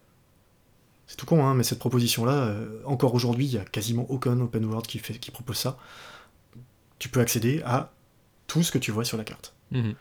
C'est 1.06 1.16
tout 1.18 1.26
con, 1.28 1.46
hein, 1.46 1.54
mais 1.54 1.64
cette 1.64 1.78
proposition-là, 1.80 2.34
euh, 2.46 2.82
encore 2.86 3.14
aujourd'hui, 3.14 3.46
il 3.46 3.52
n'y 3.52 3.58
a 3.60 3.66
quasiment 3.66 4.10
aucun 4.10 4.40
open 4.40 4.66
world 4.66 4.88
qui, 4.88 4.98
fait, 4.98 5.14
qui 5.20 5.30
propose 5.30 5.58
ça. 5.58 5.78
Tu 7.00 7.10
peux 7.10 7.20
accéder 7.20 7.62
à 7.66 7.92
tout 8.48 8.64
ce 8.64 8.72
que 8.72 8.78
tu 8.80 8.92
vois 8.92 9.04
sur 9.06 9.18
la 9.18 9.24
carte. 9.26 9.54
Mhm. 9.72 9.94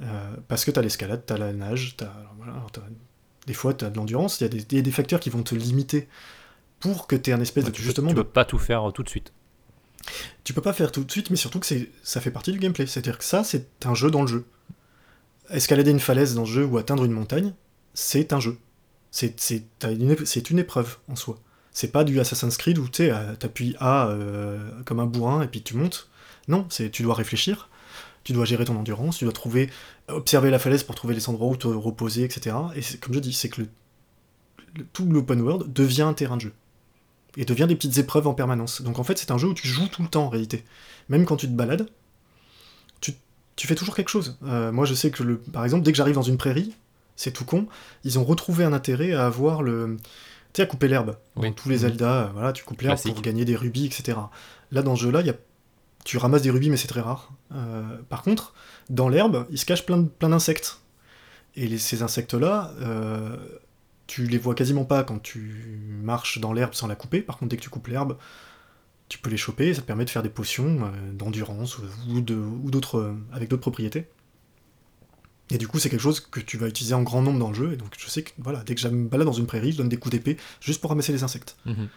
Euh, 0.00 0.34
parce 0.48 0.64
que 0.64 0.70
tu 0.70 0.78
as 0.78 0.82
l'escalade, 0.82 1.24
tu 1.26 1.32
as 1.32 1.38
la 1.38 1.52
nage, 1.52 1.96
voilà, 2.36 2.54
t'as- 2.72 2.82
des 3.46 3.54
fois 3.54 3.74
tu 3.74 3.84
as 3.84 3.90
de 3.90 3.96
l'endurance, 3.96 4.40
il 4.40 4.44
y, 4.44 4.46
a 4.46 4.48
des- 4.48 4.66
il 4.70 4.76
y 4.76 4.78
a 4.78 4.82
des 4.82 4.90
facteurs 4.92 5.20
qui 5.20 5.30
vont 5.30 5.42
te 5.42 5.54
limiter 5.54 6.08
pour 6.80 7.06
que 7.06 7.16
tu 7.16 7.30
aies 7.30 7.32
un 7.32 7.40
espèce 7.40 7.64
Ouais, 7.64 7.70
de 7.70 7.76
tu, 7.76 7.82
justement 7.82 8.08
peux, 8.08 8.14
tu 8.14 8.18
de 8.18 8.22
peux 8.22 8.32
pas 8.32 8.44
tout 8.44 8.58
faire 8.58 8.88
euh, 8.88 8.90
tout 8.90 9.02
de 9.02 9.08
suite. 9.08 9.32
Tu 10.44 10.54
peux 10.54 10.62
pas 10.62 10.72
faire 10.72 10.92
tout 10.92 11.04
de 11.04 11.10
suite, 11.10 11.30
mais 11.30 11.36
surtout 11.36 11.60
que 11.60 11.66
c'est, 11.66 11.90
ça 12.02 12.20
fait 12.20 12.30
partie 12.30 12.52
du 12.52 12.58
gameplay. 12.58 12.86
C'est-à-dire 12.86 13.18
que 13.18 13.24
ça, 13.24 13.44
c'est 13.44 13.68
un 13.84 13.94
jeu 13.94 14.10
dans 14.10 14.22
le 14.22 14.28
jeu. 14.28 14.46
Escalader 15.50 15.90
une 15.90 16.00
falaise 16.00 16.34
dans 16.34 16.42
le 16.42 16.46
jeu 16.46 16.64
ou 16.64 16.78
atteindre 16.78 17.04
une 17.04 17.12
montagne, 17.12 17.52
c'est 17.94 18.32
un 18.32 18.40
jeu. 18.40 18.58
C'est, 19.10 19.38
c'est, 19.40 19.64
une, 19.82 20.16
une 20.50 20.58
épreuve 20.58 20.98
en 21.08 21.16
soi. 21.16 21.38
C'est 21.72 21.92
pas 21.92 22.04
du 22.04 22.18
Assassin's 22.20 22.56
Creed 22.56 22.78
où 22.78 22.88
tu 22.88 23.10
t'appuies 23.38 23.76
A 23.78 24.08
euh, 24.08 24.70
comme 24.84 25.00
un 25.00 25.06
bourrin 25.06 25.42
et 25.42 25.48
puis 25.48 25.62
tu 25.62 25.76
montes. 25.76 26.08
Non, 26.48 26.66
c'est 26.70 26.90
tu 26.90 27.02
dois 27.02 27.14
réfléchir, 27.14 27.68
tu 28.24 28.32
dois 28.32 28.44
gérer 28.44 28.64
ton 28.64 28.76
endurance, 28.76 29.18
tu 29.18 29.24
dois 29.24 29.32
trouver, 29.32 29.70
observer 30.08 30.50
la 30.50 30.58
falaise 30.58 30.82
pour 30.82 30.94
trouver 30.94 31.14
les 31.14 31.28
endroits 31.28 31.48
où 31.48 31.56
te 31.56 31.68
reposer, 31.68 32.24
etc. 32.24 32.56
Et 32.74 32.80
comme 32.98 33.14
je 33.14 33.20
dis, 33.20 33.32
c'est 33.32 33.48
que 33.48 33.62
le, 33.62 33.68
tout 34.92 35.06
l'open 35.06 35.40
world 35.40 35.72
devient 35.72 36.02
un 36.02 36.14
terrain 36.14 36.36
de 36.36 36.42
jeu. 36.42 36.52
Et 37.36 37.44
devient 37.44 37.66
des 37.68 37.76
petites 37.76 37.98
épreuves 37.98 38.26
en 38.26 38.34
permanence. 38.34 38.82
Donc 38.82 38.98
en 38.98 39.04
fait, 39.04 39.18
c'est 39.18 39.30
un 39.30 39.38
jeu 39.38 39.48
où 39.48 39.54
tu 39.54 39.68
joues 39.68 39.88
tout 39.88 40.02
le 40.02 40.08
temps 40.08 40.24
en 40.24 40.28
réalité. 40.28 40.64
Même 41.08 41.24
quand 41.24 41.36
tu 41.36 41.46
te 41.46 41.52
balades, 41.52 41.88
tu, 43.56 43.66
fais 43.66 43.74
toujours 43.74 43.96
quelque 43.96 44.08
chose. 44.08 44.38
Euh, 44.44 44.70
moi, 44.70 44.84
je 44.84 44.94
sais 44.94 45.10
que, 45.10 45.24
le, 45.24 45.38
par 45.38 45.64
exemple, 45.64 45.82
dès 45.82 45.90
que 45.90 45.96
j'arrive 45.98 46.14
dans 46.14 46.22
une 46.22 46.36
prairie, 46.36 46.76
c'est 47.16 47.32
tout 47.32 47.44
con, 47.44 47.66
ils 48.04 48.16
ont 48.20 48.24
retrouvé 48.24 48.62
un 48.62 48.72
intérêt 48.72 49.12
à 49.12 49.26
avoir 49.26 49.62
le. 49.62 49.96
Tu 50.52 50.58
sais, 50.58 50.62
à 50.62 50.66
couper 50.66 50.86
l'herbe. 50.86 51.16
Dans 51.34 51.52
tous 51.52 51.68
les 51.68 51.74
mhm. 51.74 51.80
Zelda, 51.80 52.12
euh, 52.12 52.28
voilà, 52.34 52.52
tu 52.52 52.62
coupes 52.62 52.80
l'herbe 52.82 53.00
pour 53.00 53.20
gagner 53.20 53.44
des 53.44 53.56
rubis, 53.56 53.86
etc. 53.86 54.16
Là, 54.70 54.82
dans 54.82 54.94
ce 54.94 55.02
jeu-là, 55.02 55.22
il 55.22 55.26
y 55.26 55.30
a 55.30 55.34
tu 56.04 56.18
ramasses 56.18 56.42
des 56.42 56.50
rubis, 56.50 56.70
mais 56.70 56.76
c'est 56.76 56.86
très 56.86 57.00
rare. 57.00 57.32
Euh, 57.52 57.82
par 58.08 58.22
contre, 58.22 58.54
dans 58.88 59.08
l'herbe, 59.08 59.46
il 59.50 59.58
se 59.58 59.66
cache 59.66 59.84
plein, 59.84 60.04
plein 60.04 60.28
d'insectes. 60.28 60.78
Et 61.56 61.76
ces 61.78 62.02
insectes-là, 62.02 62.72
tu 64.08 64.26
les 64.26 64.38
vois 64.38 64.56
quasiment 64.56 64.84
pas 64.84 65.04
quand 65.04 65.22
tu 65.22 66.00
marches 66.02 66.40
dans 66.40 66.52
l'herbe 66.52 66.74
sans 66.74 66.88
la 66.88 66.96
couper. 66.96 67.20
Par 67.20 67.38
contre, 67.38 67.50
dès 67.50 67.56
que 67.56 67.62
tu 67.62 67.70
coupes 67.70 67.86
l'herbe, 67.86 68.16
tu 69.08 69.18
peux 69.18 69.30
les 69.30 69.36
choper. 69.36 69.72
Ça 69.74 69.82
te 69.82 69.86
permet 69.86 70.04
de 70.04 70.10
faire 70.10 70.24
des 70.24 70.30
potions 70.30 70.86
euh, 70.86 71.12
d'endurance 71.12 71.78
ou, 72.08 72.20
de, 72.20 72.34
ou 72.34 72.70
d'autres, 72.70 73.14
avec 73.32 73.48
d'autres 73.48 73.60
propriétés. 73.60 74.08
Et 75.50 75.58
du 75.58 75.68
coup, 75.68 75.78
c'est 75.78 75.88
quelque 75.88 76.00
chose 76.00 76.20
que 76.20 76.40
tu 76.40 76.56
vas 76.58 76.68
utiliser 76.68 76.94
en 76.94 77.02
grand 77.02 77.22
nombre 77.22 77.38
dans 77.38 77.48
le 77.48 77.54
jeu. 77.54 77.72
Et 77.72 77.76
donc, 77.76 77.94
je 77.98 78.08
sais 78.08 78.22
que 78.22 78.30
voilà, 78.38 78.62
dès 78.64 78.74
que 78.74 78.80
je 78.80 78.88
me 78.88 79.08
balade 79.08 79.26
dans 79.26 79.32
une 79.32 79.46
prairie, 79.46 79.72
je 79.72 79.78
donne 79.78 79.88
des 79.88 79.96
coups 79.96 80.12
d'épée 80.12 80.36
juste 80.60 80.80
pour 80.80 80.90
ramasser 80.90 81.12
les 81.12 81.22
insectes. 81.22 81.56
Mhm. 81.64 81.88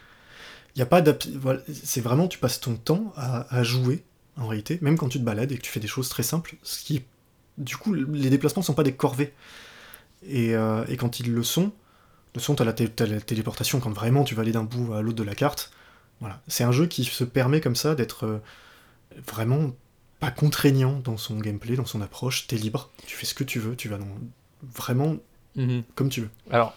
Y 0.76 0.82
a 0.82 0.86
pas 0.86 1.02
voilà, 1.34 1.60
c'est 1.70 2.00
vraiment 2.00 2.28
tu 2.28 2.38
passes 2.38 2.58
ton 2.58 2.76
temps 2.76 3.12
à, 3.14 3.62
jouer 3.62 4.04
en 4.38 4.46
réalité, 4.46 4.78
même 4.80 4.96
quand 4.96 5.10
tu 5.10 5.18
te 5.18 5.24
balades 5.24 5.52
et 5.52 5.58
que 5.58 5.62
tu 5.62 5.70
fais 5.70 5.80
des 5.80 5.86
choses 5.86 6.08
très 6.08 6.22
simples, 6.22 6.56
ce 6.62 6.82
qui 6.82 7.02
du 7.58 7.76
coup 7.76 7.92
les 7.92 8.30
déplacements 8.30 8.62
sont 8.62 8.72
pas 8.72 8.82
des 8.82 8.94
corvées. 8.94 9.34
Et, 10.26 10.54
euh, 10.54 10.86
et 10.88 10.96
quand 10.96 11.20
ils 11.20 11.30
le 11.30 11.42
sont, 11.42 11.72
le 12.34 12.40
sont 12.40 12.60
à 12.60 12.64
la, 12.64 12.72
la, 12.72 13.20
téléportation 13.20 13.80
quand 13.80 13.90
vraiment 13.90 14.24
tu 14.24 14.34
vas 14.34 14.42
aller 14.42 14.52
d'un 14.52 14.64
bout 14.64 14.94
à 14.94 15.02
l'autre 15.02 15.18
de 15.18 15.22
la 15.22 15.34
carte. 15.34 15.72
Voilà, 16.20 16.40
c'est 16.46 16.64
un 16.64 16.72
jeu 16.72 16.86
qui 16.86 17.04
se 17.04 17.24
permet 17.24 17.60
comme 17.60 17.76
ça 17.76 17.94
d'être 17.94 18.24
euh, 18.24 18.38
vraiment 19.26 19.72
pas 20.20 20.30
contraignant 20.30 21.00
dans 21.02 21.16
son 21.16 21.36
gameplay, 21.38 21.74
dans 21.74 21.84
son 21.84 22.00
approche, 22.00 22.46
t'es 22.46 22.56
libre, 22.56 22.90
tu 23.06 23.16
fais 23.16 23.26
ce 23.26 23.34
que 23.34 23.44
tu 23.44 23.58
veux, 23.58 23.74
tu 23.74 23.88
vas 23.88 23.98
dans... 23.98 24.06
vraiment 24.62 25.16
mhm. 25.56 25.82
comme 25.96 26.08
tu 26.08 26.20
veux. 26.20 26.30
Alors, 26.50 26.74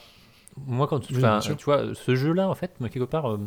moi 0.65 0.87
quand 0.87 0.99
tu, 0.99 1.13
tu 1.13 1.19
vois, 1.65 1.93
ce 1.93 2.15
jeu-là, 2.15 2.49
en 2.49 2.55
fait, 2.55 2.71
quelque 2.91 3.03
part, 3.03 3.31
euh, 3.31 3.39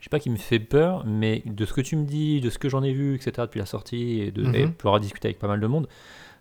je 0.00 0.04
sais 0.04 0.10
pas 0.10 0.18
qui 0.18 0.30
me 0.30 0.36
fait 0.36 0.58
peur, 0.58 1.06
mais 1.06 1.42
de 1.46 1.64
ce 1.64 1.72
que 1.72 1.80
tu 1.80 1.94
me 1.94 2.04
dis, 2.04 2.40
de 2.40 2.50
ce 2.50 2.58
que 2.58 2.68
j'en 2.68 2.82
ai 2.82 2.92
vu, 2.92 3.14
etc., 3.14 3.32
depuis 3.42 3.60
la 3.60 3.66
sortie, 3.66 4.20
et 4.20 4.32
de 4.32 4.42
mhm. 4.42 4.72
pouvoir 4.72 4.98
discuter 4.98 5.28
avec 5.28 5.38
pas 5.38 5.48
mal 5.48 5.60
de 5.60 5.66
monde, 5.68 5.88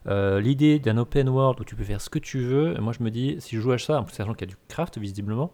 euh, 0.08 0.40
l'idée 0.40 0.80
d'un 0.80 0.98
open 0.98 1.30
world 1.30 1.60
où 1.60 1.64
tu 1.64 1.76
peux 1.76 1.84
faire 1.84 2.02
ce 2.02 2.10
que 2.10 2.20
tu 2.20 2.40
veux, 2.40 2.76
moi 2.80 2.94
je 2.98 3.04
me 3.04 3.12
dis, 3.12 3.38
si 3.40 3.56
je 3.56 3.62
joue 3.62 3.72
à 3.72 3.78
ça, 3.78 4.00
en 4.00 4.04
plus 4.04 4.16
sachant 4.16 4.34
qu'il 4.34 4.48
y 4.48 4.52
a 4.52 4.54
du 4.54 4.58
craft 4.68 4.98
visiblement, 4.98 5.52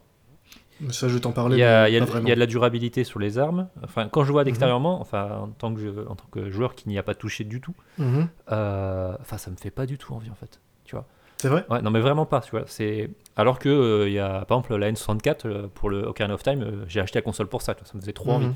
ça, 0.90 1.08
je 1.08 1.18
t'en 1.18 1.32
parlais. 1.32 1.56
Il 1.56 1.60
y, 1.60 1.64
a, 1.64 1.88
il, 1.88 1.94
y 1.94 1.98
a, 1.98 2.06
il 2.20 2.28
y, 2.28 2.32
a, 2.32 2.36
de 2.36 2.40
la 2.40 2.46
durabilité 2.48 3.06
sur 3.06 3.18
les 3.18 3.38
armes. 3.38 3.70
Enfin, 3.82 4.10
quand 4.10 4.26
je 4.26 4.34
vois 4.34 4.44
d'extérieurement, 4.44 4.96
mhm. 4.96 5.02
enfin, 5.02 5.38
en 5.44 5.48
tant, 5.48 5.74
que 5.74 6.06
en 6.08 6.16
tant 6.16 6.26
que 6.30 6.52
joueur 6.52 6.76
qui 6.76 6.90
n'y 6.90 6.98
a 6.98 7.04
pas 7.04 7.16
touché 7.16 7.46
du 7.46 7.62
tout, 7.62 7.74
mhm. 7.98 8.28
euh, 8.52 9.16
enfin, 9.22 9.38
ça 9.38 9.52
me 9.52 9.56
fait 9.56 9.72
pas 9.72 9.86
du 9.86 9.98
tout 9.98 10.14
envie 10.14 10.30
en 10.30 10.36
fait. 10.36 10.60
Tu 10.84 10.96
vois. 10.96 11.06
C'est 11.38 11.50
vrai? 11.50 11.66
Ouais, 11.70 11.82
non, 11.82 11.92
mais 11.92 12.00
vraiment 12.00 12.26
pas, 12.26 12.42
tu 12.42 12.52
vois. 12.52 12.64
C'est... 12.66 13.10
Alors 13.36 13.60
que, 13.60 13.70
euh, 13.70 14.10
y 14.10 14.20
a, 14.20 14.46
par 14.46 14.58
exemple, 14.58 14.76
la 14.76 14.92
N64, 14.92 15.36
euh, 15.46 15.68
pour 15.74 15.90
le 15.90 16.04
Ocarina 16.04 16.34
of 16.34 16.44
Time, 16.44 16.62
euh, 16.62 16.86
j'ai 16.88 17.02
acheté 17.02 17.20
la 17.20 17.24
console 17.24 17.48
pour 17.48 17.62
ça, 17.62 17.76
ça 17.84 17.94
me 17.94 18.00
faisait 18.00 18.14
trop 18.14 18.32
envie. 18.32 18.50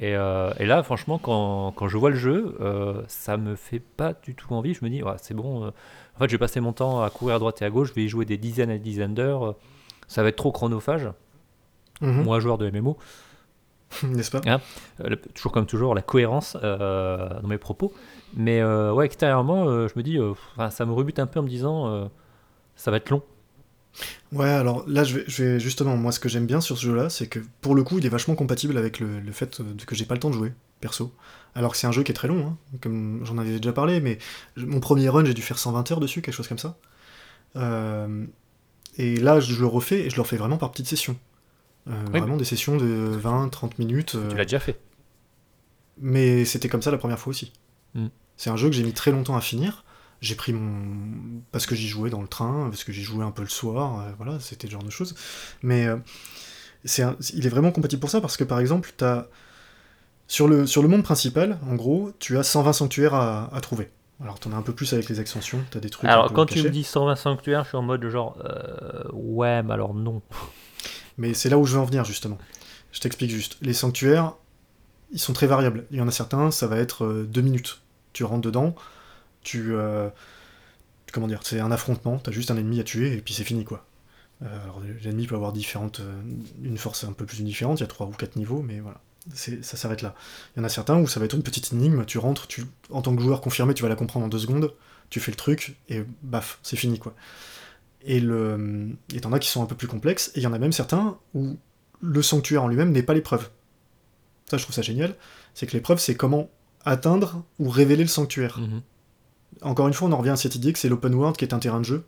Mhm. 0.00 0.06
Et, 0.06 0.62
et, 0.62 0.66
là, 0.66 0.82
franchement, 0.82 1.18
quand, 1.18 1.72
quand, 1.72 1.88
je 1.88 1.96
vois 1.96 2.10
le 2.10 2.16
jeu, 2.16 2.56
ça 3.08 3.36
me 3.36 3.54
fait 3.54 3.80
pas 3.80 4.14
du 4.14 4.34
tout 4.34 4.54
envie. 4.54 4.74
Je 4.74 4.84
me 4.84 4.90
dis, 4.90 5.02
ouais, 5.02 5.12
c'est 5.20 5.34
bon. 5.34 5.68
en 5.68 6.18
fait, 6.18 6.26
je 6.26 6.32
vais 6.32 6.38
passer 6.38 6.60
mon 6.60 6.72
temps 6.72 7.02
à 7.02 7.10
courir 7.10 7.36
à 7.36 7.38
droite 7.38 7.60
et 7.62 7.64
à 7.64 7.70
gauche, 7.70 7.88
je 7.88 7.94
vais 7.94 8.04
y 8.04 8.08
jouer 8.08 8.24
des 8.24 8.38
dizaines 8.38 8.70
et 8.70 8.78
des 8.78 8.84
dizaines 8.90 9.14
d'heures. 9.14 9.56
ça 10.08 10.22
va 10.22 10.28
être 10.30 10.36
trop 10.36 10.52
chronophage. 10.52 11.08
Mhm. 12.00 12.22
Moi, 12.24 12.40
joueur 12.40 12.58
de 12.58 12.70
MMO. 12.70 12.96
N'est-ce 14.04 14.30
pas? 14.30 14.40
Hein, 14.46 14.60
Toujours 15.34 15.52
comme 15.52 15.66
toujours, 15.66 15.94
la 15.94 16.02
cohérence 16.02 16.56
dans 16.56 17.48
mes 17.48 17.58
propos. 17.58 17.92
Mais 18.34 18.60
euh, 18.60 18.92
ouais, 18.92 19.06
extérieurement, 19.06 19.68
euh, 19.68 19.88
je 19.88 19.94
me 19.96 20.02
dis, 20.02 20.18
euh, 20.18 20.34
ça 20.70 20.86
me 20.86 20.92
rebute 20.92 21.18
un 21.18 21.26
peu 21.26 21.40
en 21.40 21.42
me 21.42 21.48
disant, 21.48 22.10
ça 22.76 22.90
va 22.90 22.98
être 22.98 23.10
long. 23.10 23.22
Ouais, 24.32 24.48
alors 24.48 24.84
là, 24.86 25.04
je 25.04 25.18
vais, 25.18 25.60
justement, 25.60 25.96
moi, 25.96 26.12
ce 26.12 26.20
que 26.20 26.28
j'aime 26.28 26.46
bien 26.46 26.60
sur 26.60 26.78
ce 26.78 26.86
jeu-là, 26.86 27.10
c'est 27.10 27.26
que 27.26 27.40
pour 27.60 27.74
le 27.74 27.82
coup, 27.82 27.98
il 27.98 28.06
est 28.06 28.10
vachement 28.10 28.34
compatible 28.34 28.76
avec 28.78 29.00
le, 29.00 29.20
fait 29.32 29.60
que 29.86 29.94
j'ai 29.94 30.04
pas 30.04 30.14
le 30.14 30.20
temps 30.20 30.30
de 30.30 30.34
jouer, 30.34 30.52
perso. 30.80 31.12
Alors 31.54 31.72
que 31.72 31.78
c'est 31.78 31.88
un 31.88 31.92
jeu 31.92 32.02
qui 32.04 32.12
est 32.12 32.14
très 32.14 32.28
long, 32.28 32.46
hein, 32.46 32.56
comme 32.80 33.20
j'en 33.24 33.36
avais 33.38 33.56
déjà 33.56 33.72
parlé, 33.72 34.00
mais 34.00 34.18
mon 34.56 34.78
premier 34.78 35.08
run, 35.08 35.24
j'ai 35.24 35.34
dû 35.34 35.42
faire 35.42 35.58
120 35.58 35.90
heures 35.90 36.00
dessus, 36.00 36.22
quelque 36.22 36.34
chose 36.34 36.48
comme 36.48 36.58
ça. 36.58 36.76
et 38.96 39.16
là, 39.16 39.40
je 39.40 39.60
le 39.60 39.66
refais, 39.66 40.00
et 40.06 40.10
je 40.10 40.16
le 40.16 40.22
refais 40.22 40.36
vraiment 40.36 40.58
par 40.58 40.70
petites 40.70 40.86
sessions. 40.86 41.16
Vraiment 41.86 42.36
des 42.36 42.44
sessions 42.44 42.76
de 42.76 43.18
20-30 43.20 43.72
minutes. 43.78 44.16
Tu 44.30 44.36
l'as 44.36 44.44
déjà 44.44 44.60
fait. 44.60 44.78
Mais 46.00 46.44
c'était 46.44 46.68
comme 46.68 46.82
ça 46.82 46.90
la 46.90 46.98
première 46.98 47.18
fois 47.18 47.30
aussi. 47.30 47.52
Mm. 47.94 48.06
C'est 48.36 48.50
un 48.50 48.56
jeu 48.56 48.68
que 48.68 48.74
j'ai 48.74 48.82
mis 48.82 48.92
très 48.92 49.10
longtemps 49.10 49.36
à 49.36 49.40
finir. 49.40 49.84
J'ai 50.20 50.34
pris 50.34 50.52
mon. 50.52 51.42
parce 51.52 51.66
que 51.66 51.74
j'y 51.74 51.88
jouais 51.88 52.10
dans 52.10 52.20
le 52.20 52.28
train, 52.28 52.68
parce 52.70 52.84
que 52.84 52.92
j'y 52.92 53.02
jouais 53.02 53.24
un 53.24 53.30
peu 53.30 53.42
le 53.42 53.48
soir, 53.48 54.00
euh, 54.00 54.12
voilà, 54.18 54.38
c'était 54.40 54.66
le 54.66 54.72
genre 54.72 54.82
de 54.82 54.90
choses. 54.90 55.14
Mais 55.62 55.86
euh, 55.86 55.96
c'est 56.84 57.04
il 57.34 57.46
est 57.46 57.50
vraiment 57.50 57.72
compatible 57.72 58.00
pour 58.00 58.10
ça 58.10 58.20
parce 58.20 58.36
que 58.36 58.44
par 58.44 58.60
exemple, 58.60 58.92
as... 59.00 59.26
Sur, 60.30 60.46
le, 60.46 60.64
sur 60.64 60.80
le 60.80 60.86
monde 60.86 61.02
principal, 61.02 61.58
en 61.68 61.74
gros, 61.74 62.12
tu 62.20 62.38
as 62.38 62.44
120 62.44 62.72
sanctuaires 62.72 63.14
à, 63.14 63.50
trouver. 63.62 63.90
Alors, 64.22 64.38
t'en 64.38 64.52
as 64.52 64.54
un 64.54 64.62
peu 64.62 64.72
plus 64.72 64.92
avec 64.92 65.08
les 65.08 65.20
extensions, 65.20 65.58
t'as 65.72 65.80
des 65.80 65.90
trucs. 65.90 66.08
Alors, 66.08 66.32
quand 66.32 66.46
tu 66.46 66.62
me 66.62 66.70
dis 66.70 66.84
120 66.84 67.16
sanctuaires, 67.16 67.64
je 67.64 67.70
suis 67.70 67.76
en 67.76 67.82
mode 67.82 68.08
genre. 68.08 68.38
Euh, 68.44 69.02
ouais, 69.12 69.60
mais 69.64 69.74
alors 69.74 69.92
non. 69.92 70.22
Mais 71.18 71.34
c'est 71.34 71.48
là 71.48 71.58
où 71.58 71.64
je 71.64 71.74
veux 71.74 71.80
en 71.80 71.84
venir, 71.84 72.04
justement. 72.04 72.38
Je 72.92 73.00
t'explique 73.00 73.32
juste. 73.32 73.56
Les 73.60 73.72
sanctuaires, 73.72 74.34
ils 75.10 75.18
sont 75.18 75.32
très 75.32 75.48
variables. 75.48 75.84
Il 75.90 75.98
y 75.98 76.00
en 76.00 76.06
a 76.06 76.12
certains, 76.12 76.52
ça 76.52 76.68
va 76.68 76.76
être 76.76 77.04
euh, 77.04 77.26
deux 77.28 77.42
minutes. 77.42 77.80
Tu 78.12 78.22
rentres 78.22 78.42
dedans, 78.42 78.76
tu. 79.42 79.74
Euh, 79.74 80.08
comment 81.12 81.26
dire 81.26 81.40
C'est 81.42 81.60
un 81.60 81.70
affrontement, 81.70 82.18
t'as 82.18 82.30
juste 82.30 82.50
un 82.50 82.56
ennemi 82.56 82.80
à 82.80 82.84
tuer 82.84 83.14
et 83.14 83.20
puis 83.20 83.34
c'est 83.34 83.44
fini 83.44 83.64
quoi. 83.64 83.84
Euh, 84.42 84.64
alors 84.64 84.80
l'ennemi 85.02 85.26
peut 85.26 85.34
avoir 85.34 85.52
différentes, 85.52 86.00
une 86.62 86.78
force 86.78 87.04
un 87.04 87.12
peu 87.12 87.26
plus 87.26 87.42
différente, 87.42 87.80
il 87.80 87.82
y 87.82 87.84
a 87.84 87.88
trois 87.88 88.06
ou 88.06 88.10
quatre 88.10 88.36
niveaux, 88.36 88.62
mais 88.62 88.80
voilà, 88.80 89.00
ça 89.34 89.76
s'arrête 89.76 90.02
là. 90.02 90.14
Il 90.54 90.60
y 90.60 90.62
en 90.62 90.64
a 90.64 90.68
certains 90.68 90.98
où 90.98 91.06
ça 91.06 91.20
va 91.20 91.26
être 91.26 91.34
une 91.34 91.42
petite 91.42 91.72
énigme, 91.72 92.04
tu 92.06 92.18
rentres, 92.18 92.46
tu, 92.46 92.64
en 92.90 93.02
tant 93.02 93.14
que 93.14 93.22
joueur 93.22 93.40
confirmé, 93.40 93.74
tu 93.74 93.82
vas 93.82 93.88
la 93.88 93.96
comprendre 93.96 94.24
en 94.24 94.28
deux 94.28 94.38
secondes, 94.38 94.72
tu 95.10 95.20
fais 95.20 95.32
le 95.32 95.36
truc 95.36 95.76
et 95.88 96.04
baf, 96.22 96.58
c'est 96.62 96.76
fini 96.76 96.98
quoi. 96.98 97.14
Et 98.02 98.20
le, 98.20 98.96
et 99.12 99.20
t'en 99.20 99.32
as 99.32 99.40
qui 99.40 99.48
sont 99.48 99.62
un 99.62 99.66
peu 99.66 99.74
plus 99.74 99.88
complexes, 99.88 100.30
et 100.34 100.40
il 100.40 100.42
y 100.42 100.46
en 100.46 100.54
a 100.54 100.58
même 100.58 100.72
certains 100.72 101.18
où 101.34 101.58
le 102.00 102.22
sanctuaire 102.22 102.62
en 102.62 102.68
lui-même 102.68 102.92
n'est 102.92 103.02
pas 103.02 103.12
l'épreuve 103.12 103.50
ça 104.50 104.56
je 104.56 104.64
trouve 104.64 104.74
ça 104.74 104.82
génial, 104.82 105.14
c'est 105.54 105.66
que 105.66 105.72
l'épreuve 105.72 106.00
c'est 106.00 106.16
comment 106.16 106.50
atteindre 106.84 107.44
ou 107.58 107.68
révéler 107.68 108.02
le 108.02 108.08
sanctuaire. 108.08 108.58
Mhm. 108.58 108.82
Encore 109.62 109.88
une 109.88 109.94
fois, 109.94 110.08
on 110.08 110.12
en 110.12 110.18
revient 110.18 110.30
à 110.30 110.36
cette 110.36 110.54
idée 110.54 110.72
que 110.72 110.78
c'est 110.78 110.88
l'open 110.88 111.14
world 111.14 111.36
qui 111.36 111.44
est 111.44 111.54
un 111.54 111.58
terrain 111.58 111.80
de 111.80 111.84
jeu 111.84 112.04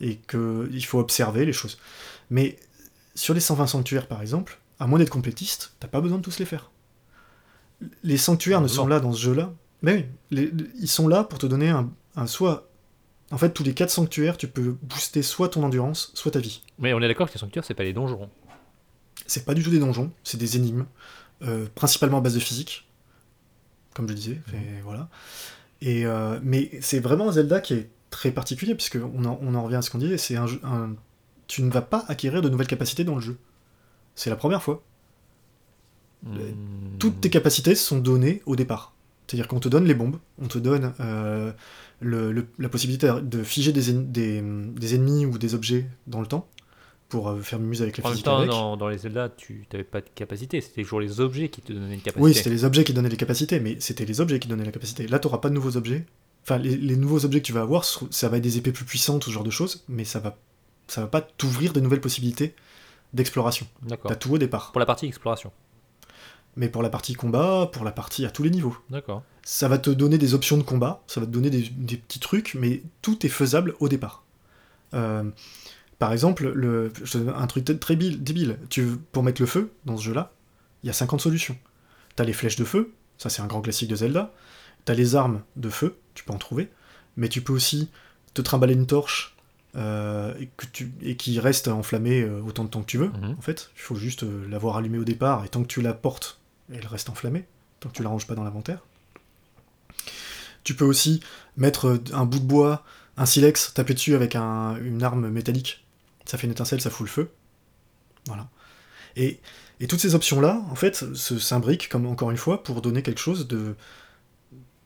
et 0.00 0.16
qu'il 0.16 0.84
faut 0.84 0.98
observer 0.98 1.44
les 1.44 1.52
choses. 1.52 1.78
Mais 2.30 2.56
sur 3.14 3.34
les 3.34 3.40
120 3.40 3.66
sanctuaires 3.66 4.06
par 4.06 4.22
exemple, 4.22 4.60
à 4.78 4.86
moins 4.86 4.98
d'être 4.98 5.10
complétiste, 5.10 5.74
t'as 5.80 5.88
pas 5.88 6.00
besoin 6.00 6.18
de 6.18 6.22
tous 6.22 6.38
les 6.38 6.44
faire. 6.44 6.70
Les 8.02 8.18
sanctuaires 8.18 8.60
ne 8.60 8.68
sont 8.68 8.86
là 8.86 9.00
dans 9.00 9.12
ce 9.12 9.20
jeu-là, 9.20 9.52
mais 9.82 10.08
oui, 10.32 10.52
ils 10.78 10.88
sont 10.88 11.08
là 11.08 11.24
pour 11.24 11.38
te 11.38 11.46
donner 11.46 11.70
un, 11.70 11.90
un 12.16 12.26
soit 12.26 12.70
en 13.32 13.38
fait, 13.38 13.50
tous 13.50 13.62
les 13.62 13.74
4 13.74 13.90
sanctuaires, 13.90 14.36
tu 14.36 14.48
peux 14.48 14.76
booster 14.82 15.22
soit 15.22 15.50
ton 15.50 15.62
endurance, 15.62 16.10
soit 16.14 16.32
ta 16.32 16.40
vie. 16.40 16.62
Mais 16.78 16.92
on 16.92 17.00
est 17.00 17.06
d'accord 17.06 17.28
que 17.28 17.34
les 17.34 17.38
sanctuaires, 17.38 17.64
c'est 17.64 17.74
pas 17.74 17.84
les 17.84 17.92
donjons. 17.92 18.28
C'est 19.26 19.44
pas 19.44 19.54
du 19.54 19.62
tout 19.62 19.70
des 19.70 19.78
donjons, 19.78 20.10
c'est 20.24 20.38
des 20.38 20.56
énigmes. 20.56 20.86
Euh, 21.42 21.66
principalement 21.74 22.18
à 22.18 22.20
base 22.20 22.34
de 22.34 22.40
physique, 22.40 22.86
comme 23.94 24.06
je 24.08 24.12
disais, 24.12 24.40
et 24.52 24.56
mhm. 24.56 24.80
voilà. 24.82 25.08
Et, 25.82 26.06
euh, 26.06 26.38
mais 26.42 26.70
c'est 26.80 27.00
vraiment 27.00 27.28
un 27.28 27.32
Zelda 27.32 27.60
qui 27.60 27.74
est 27.74 27.90
très 28.10 28.30
particulier, 28.30 28.74
puisque 28.74 28.98
on 29.14 29.24
en, 29.24 29.38
on 29.42 29.54
en 29.54 29.62
revient 29.62 29.76
à 29.76 29.82
ce 29.82 29.90
qu'on 29.90 29.98
disait, 29.98 30.18
c'est 30.18 30.36
un, 30.36 30.46
un, 30.62 30.94
tu 31.46 31.62
ne 31.62 31.70
vas 31.70 31.82
pas 31.82 32.04
acquérir 32.08 32.42
de 32.42 32.48
nouvelles 32.48 32.66
capacités 32.66 33.04
dans 33.04 33.14
le 33.14 33.20
jeu. 33.20 33.38
C'est 34.14 34.30
la 34.30 34.36
première 34.36 34.62
fois. 34.62 34.82
Hmm. 36.22 36.36
Toutes 36.98 37.20
tes 37.20 37.30
capacités 37.30 37.74
sont 37.74 37.98
données 37.98 38.42
au 38.46 38.56
départ. 38.56 38.92
C'est-à-dire 39.26 39.48
qu'on 39.48 39.60
te 39.60 39.68
donne 39.68 39.84
les 39.84 39.94
bombes, 39.94 40.18
on 40.40 40.48
te 40.48 40.58
donne 40.58 40.92
euh, 40.98 41.52
le, 42.00 42.46
la 42.58 42.68
possibilité 42.68 43.12
de 43.22 43.44
figer 43.44 43.72
des, 43.72 43.92
des, 43.92 44.42
des, 44.42 44.94
ennemis 44.96 45.24
ou 45.24 45.38
des 45.38 45.54
objets 45.54 45.86
dans 46.08 46.20
le 46.20 46.26
temps, 46.26 46.48
pour 47.10 47.28
euh, 47.28 47.40
faire 47.40 47.58
muse 47.58 47.82
avec 47.82 47.98
les 47.98 48.06
En 48.06 48.10
même 48.10 48.22
temps, 48.22 48.46
dans, 48.46 48.76
dans 48.78 48.88
les 48.88 48.98
Zelda, 48.98 49.28
tu 49.28 49.66
n'avais 49.72 49.84
pas 49.84 50.00
de 50.00 50.06
capacité, 50.14 50.60
c'était 50.62 50.82
toujours 50.82 51.00
les 51.00 51.20
objets 51.20 51.50
qui 51.50 51.60
te 51.60 51.72
donnaient 51.72 51.94
une 51.94 52.00
capacité. 52.00 52.22
Oui, 52.24 52.32
c'était 52.32 52.50
les 52.50 52.64
objets 52.64 52.84
qui 52.84 52.94
donnaient 52.94 53.10
les 53.10 53.16
capacités, 53.18 53.60
mais 53.60 53.76
c'était 53.80 54.06
les 54.06 54.22
objets 54.22 54.38
qui 54.38 54.48
donnaient 54.48 54.64
la 54.64 54.72
capacité. 54.72 55.06
Là, 55.06 55.18
tu 55.18 55.28
pas 55.28 55.48
de 55.50 55.54
nouveaux 55.54 55.76
objets. 55.76 56.06
Enfin, 56.44 56.56
les, 56.56 56.76
les 56.76 56.96
nouveaux 56.96 57.26
objets 57.26 57.40
que 57.40 57.46
tu 57.46 57.52
vas 57.52 57.60
avoir, 57.60 57.84
ça 57.84 58.28
va 58.28 58.38
être 58.38 58.42
des 58.42 58.56
épées 58.56 58.72
plus 58.72 58.86
puissantes, 58.86 59.24
ce 59.24 59.30
genre 59.30 59.44
de 59.44 59.50
choses, 59.50 59.84
mais 59.88 60.04
ça 60.04 60.20
va, 60.20 60.38
ça 60.86 61.02
va 61.02 61.08
pas 61.08 61.20
t'ouvrir 61.20 61.74
de 61.74 61.80
nouvelles 61.80 62.00
possibilités 62.00 62.54
d'exploration. 63.12 63.66
D'accord. 63.82 64.08
T'as 64.08 64.16
tout 64.16 64.32
au 64.32 64.38
départ. 64.38 64.72
Pour 64.72 64.80
la 64.80 64.86
partie 64.86 65.06
exploration. 65.06 65.52
Mais 66.56 66.68
pour 66.68 66.82
la 66.82 66.90
partie 66.90 67.14
combat, 67.14 67.68
pour 67.72 67.84
la 67.84 67.92
partie 67.92 68.24
à 68.24 68.30
tous 68.30 68.42
les 68.42 68.50
niveaux. 68.50 68.76
D'accord. 68.88 69.22
Ça 69.42 69.68
va 69.68 69.78
te 69.78 69.90
donner 69.90 70.18
des 70.18 70.34
options 70.34 70.56
de 70.56 70.62
combat, 70.62 71.02
ça 71.06 71.20
va 71.20 71.26
te 71.26 71.30
donner 71.32 71.50
des, 71.50 71.62
des 71.62 71.96
petits 71.96 72.20
trucs, 72.20 72.54
mais 72.54 72.82
tout 73.02 73.24
est 73.26 73.30
faisable 73.30 73.74
au 73.80 73.88
départ. 73.88 74.24
Euh, 74.94 75.24
par 76.00 76.12
exemple, 76.12 76.48
le, 76.52 76.90
je 77.04 77.12
te 77.12 77.18
donne 77.18 77.28
un 77.36 77.46
truc 77.46 77.64
très 77.78 77.94
bil- 77.94 78.20
débile. 78.22 78.58
Tu, 78.70 78.84
pour 79.12 79.22
mettre 79.22 79.40
le 79.40 79.46
feu 79.46 79.70
dans 79.84 79.96
ce 79.96 80.02
jeu-là, 80.02 80.32
il 80.82 80.88
y 80.88 80.90
a 80.90 80.92
50 80.94 81.20
solutions. 81.20 81.56
T'as 82.16 82.24
les 82.24 82.32
flèches 82.32 82.56
de 82.56 82.64
feu, 82.64 82.92
ça 83.18 83.28
c'est 83.30 83.42
un 83.42 83.46
grand 83.46 83.60
classique 83.60 83.88
de 83.88 83.94
Zelda. 83.96 84.32
T'as 84.84 84.94
les 84.94 85.14
armes 85.14 85.42
de 85.56 85.68
feu, 85.70 85.96
tu 86.14 86.24
peux 86.24 86.32
en 86.32 86.38
trouver. 86.38 86.68
Mais 87.16 87.28
tu 87.28 87.42
peux 87.42 87.52
aussi 87.52 87.90
te 88.34 88.40
trimballer 88.42 88.74
une 88.74 88.86
torche 88.86 89.36
euh, 89.76 90.34
et, 90.40 90.48
que 90.56 90.66
tu, 90.66 90.90
et 91.02 91.16
qui 91.16 91.38
reste 91.38 91.68
enflammée 91.68 92.22
euh, 92.22 92.40
autant 92.42 92.64
de 92.64 92.70
temps 92.70 92.80
que 92.80 92.86
tu 92.86 92.98
veux. 92.98 93.08
Mhm. 93.10 93.36
En 93.38 93.42
fait, 93.42 93.70
il 93.76 93.80
faut 93.82 93.94
juste 93.94 94.22
euh, 94.24 94.48
l'avoir 94.48 94.76
allumée 94.78 94.98
au 94.98 95.04
départ 95.04 95.44
et 95.44 95.48
tant 95.48 95.62
que 95.62 95.68
tu 95.68 95.82
la 95.82 95.92
portes, 95.94 96.40
elle 96.72 96.86
reste 96.86 97.10
enflammée. 97.10 97.44
Tant 97.80 97.88
que 97.90 97.94
tu 97.94 98.02
la 98.02 98.08
ranges 98.08 98.26
pas 98.26 98.34
dans 98.34 98.44
l'inventaire. 98.44 98.80
Tu 100.64 100.74
peux 100.74 100.84
aussi 100.84 101.20
mettre 101.56 102.00
un 102.12 102.24
bout 102.24 102.38
de 102.38 102.44
bois, 102.44 102.84
un 103.16 103.26
silex, 103.26 103.72
taper 103.74 103.94
dessus 103.94 104.14
avec 104.14 104.34
un- 104.36 104.76
une 104.82 105.02
arme 105.02 105.28
métallique. 105.28 105.84
Ça 106.30 106.38
fait 106.38 106.46
une 106.46 106.52
étincelle, 106.52 106.80
ça 106.80 106.90
fout 106.90 107.08
le 107.08 107.10
feu. 107.10 107.32
Voilà. 108.26 108.48
Et, 109.16 109.40
et 109.80 109.88
toutes 109.88 109.98
ces 109.98 110.14
options-là, 110.14 110.62
en 110.70 110.76
fait, 110.76 110.94
se 110.94 111.40
s'imbriquent, 111.40 111.88
comme 111.88 112.06
encore 112.06 112.30
une 112.30 112.36
fois, 112.36 112.62
pour 112.62 112.82
donner 112.82 113.02
quelque 113.02 113.18
chose 113.18 113.48
de, 113.48 113.74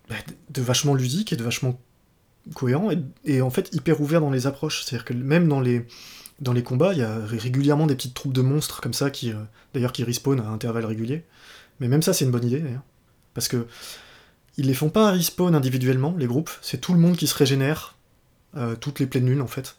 bah, 0.09 0.15
de 0.49 0.63
vachement 0.63 0.95
ludique 0.95 1.35
et 1.35 1.37
de 1.37 1.45
vachement 1.45 1.79
cohérent 2.55 2.89
et, 3.27 3.43
en 3.43 3.51
fait 3.51 3.69
hyper 3.75 4.01
ouvert 4.01 4.23
dans 4.23 4.31
les 4.31 4.47
approches. 4.47 4.85
C'est-à-dire 4.85 5.05
que 5.05 5.13
même 5.13 5.49
dans 5.49 5.61
les, 5.61 5.87
dans 6.41 6.55
les 6.55 6.63
combats, 6.63 6.95
il 6.95 7.01
y 7.01 7.03
a 7.03 7.27
ré- 7.27 7.37
régulièrement 7.37 7.87
des 7.87 7.95
petites 7.95 8.15
troupes 8.15 8.33
de 8.33 8.41
monstres 8.41 8.81
comme 8.81 8.95
ça 8.95 9.11
qui, 9.11 9.31
euh, 9.31 9.37
d'ailleurs, 9.75 9.93
qui 9.93 10.03
respawnent 10.03 10.41
à 10.41 10.49
intervalles 10.49 10.87
réguliers. 10.87 11.27
Mais 11.79 11.89
même 11.89 12.01
ça, 12.01 12.15
c'est 12.15 12.25
une 12.25 12.31
bonne 12.31 12.47
idée, 12.47 12.61
d'ailleurs. 12.61 12.85
Parce 13.35 13.49
que 13.49 13.67
ils 14.57 14.65
les 14.65 14.75
font 14.75 14.89
pas 14.89 15.11
respawn 15.11 15.55
individuellement, 15.55 16.15
les 16.17 16.27
groupes. 16.27 16.53
C'est 16.63 16.81
tout 16.81 16.95
le 16.95 17.01
monde 17.01 17.19
qui 17.19 17.27
se 17.27 17.35
régénère 17.35 17.97
euh, 18.57 18.77
toutes 18.77 18.99
les 18.99 19.07
pleines 19.07 19.27
lunes, 19.27 19.43
en 19.43 19.47
fait. 19.47 19.77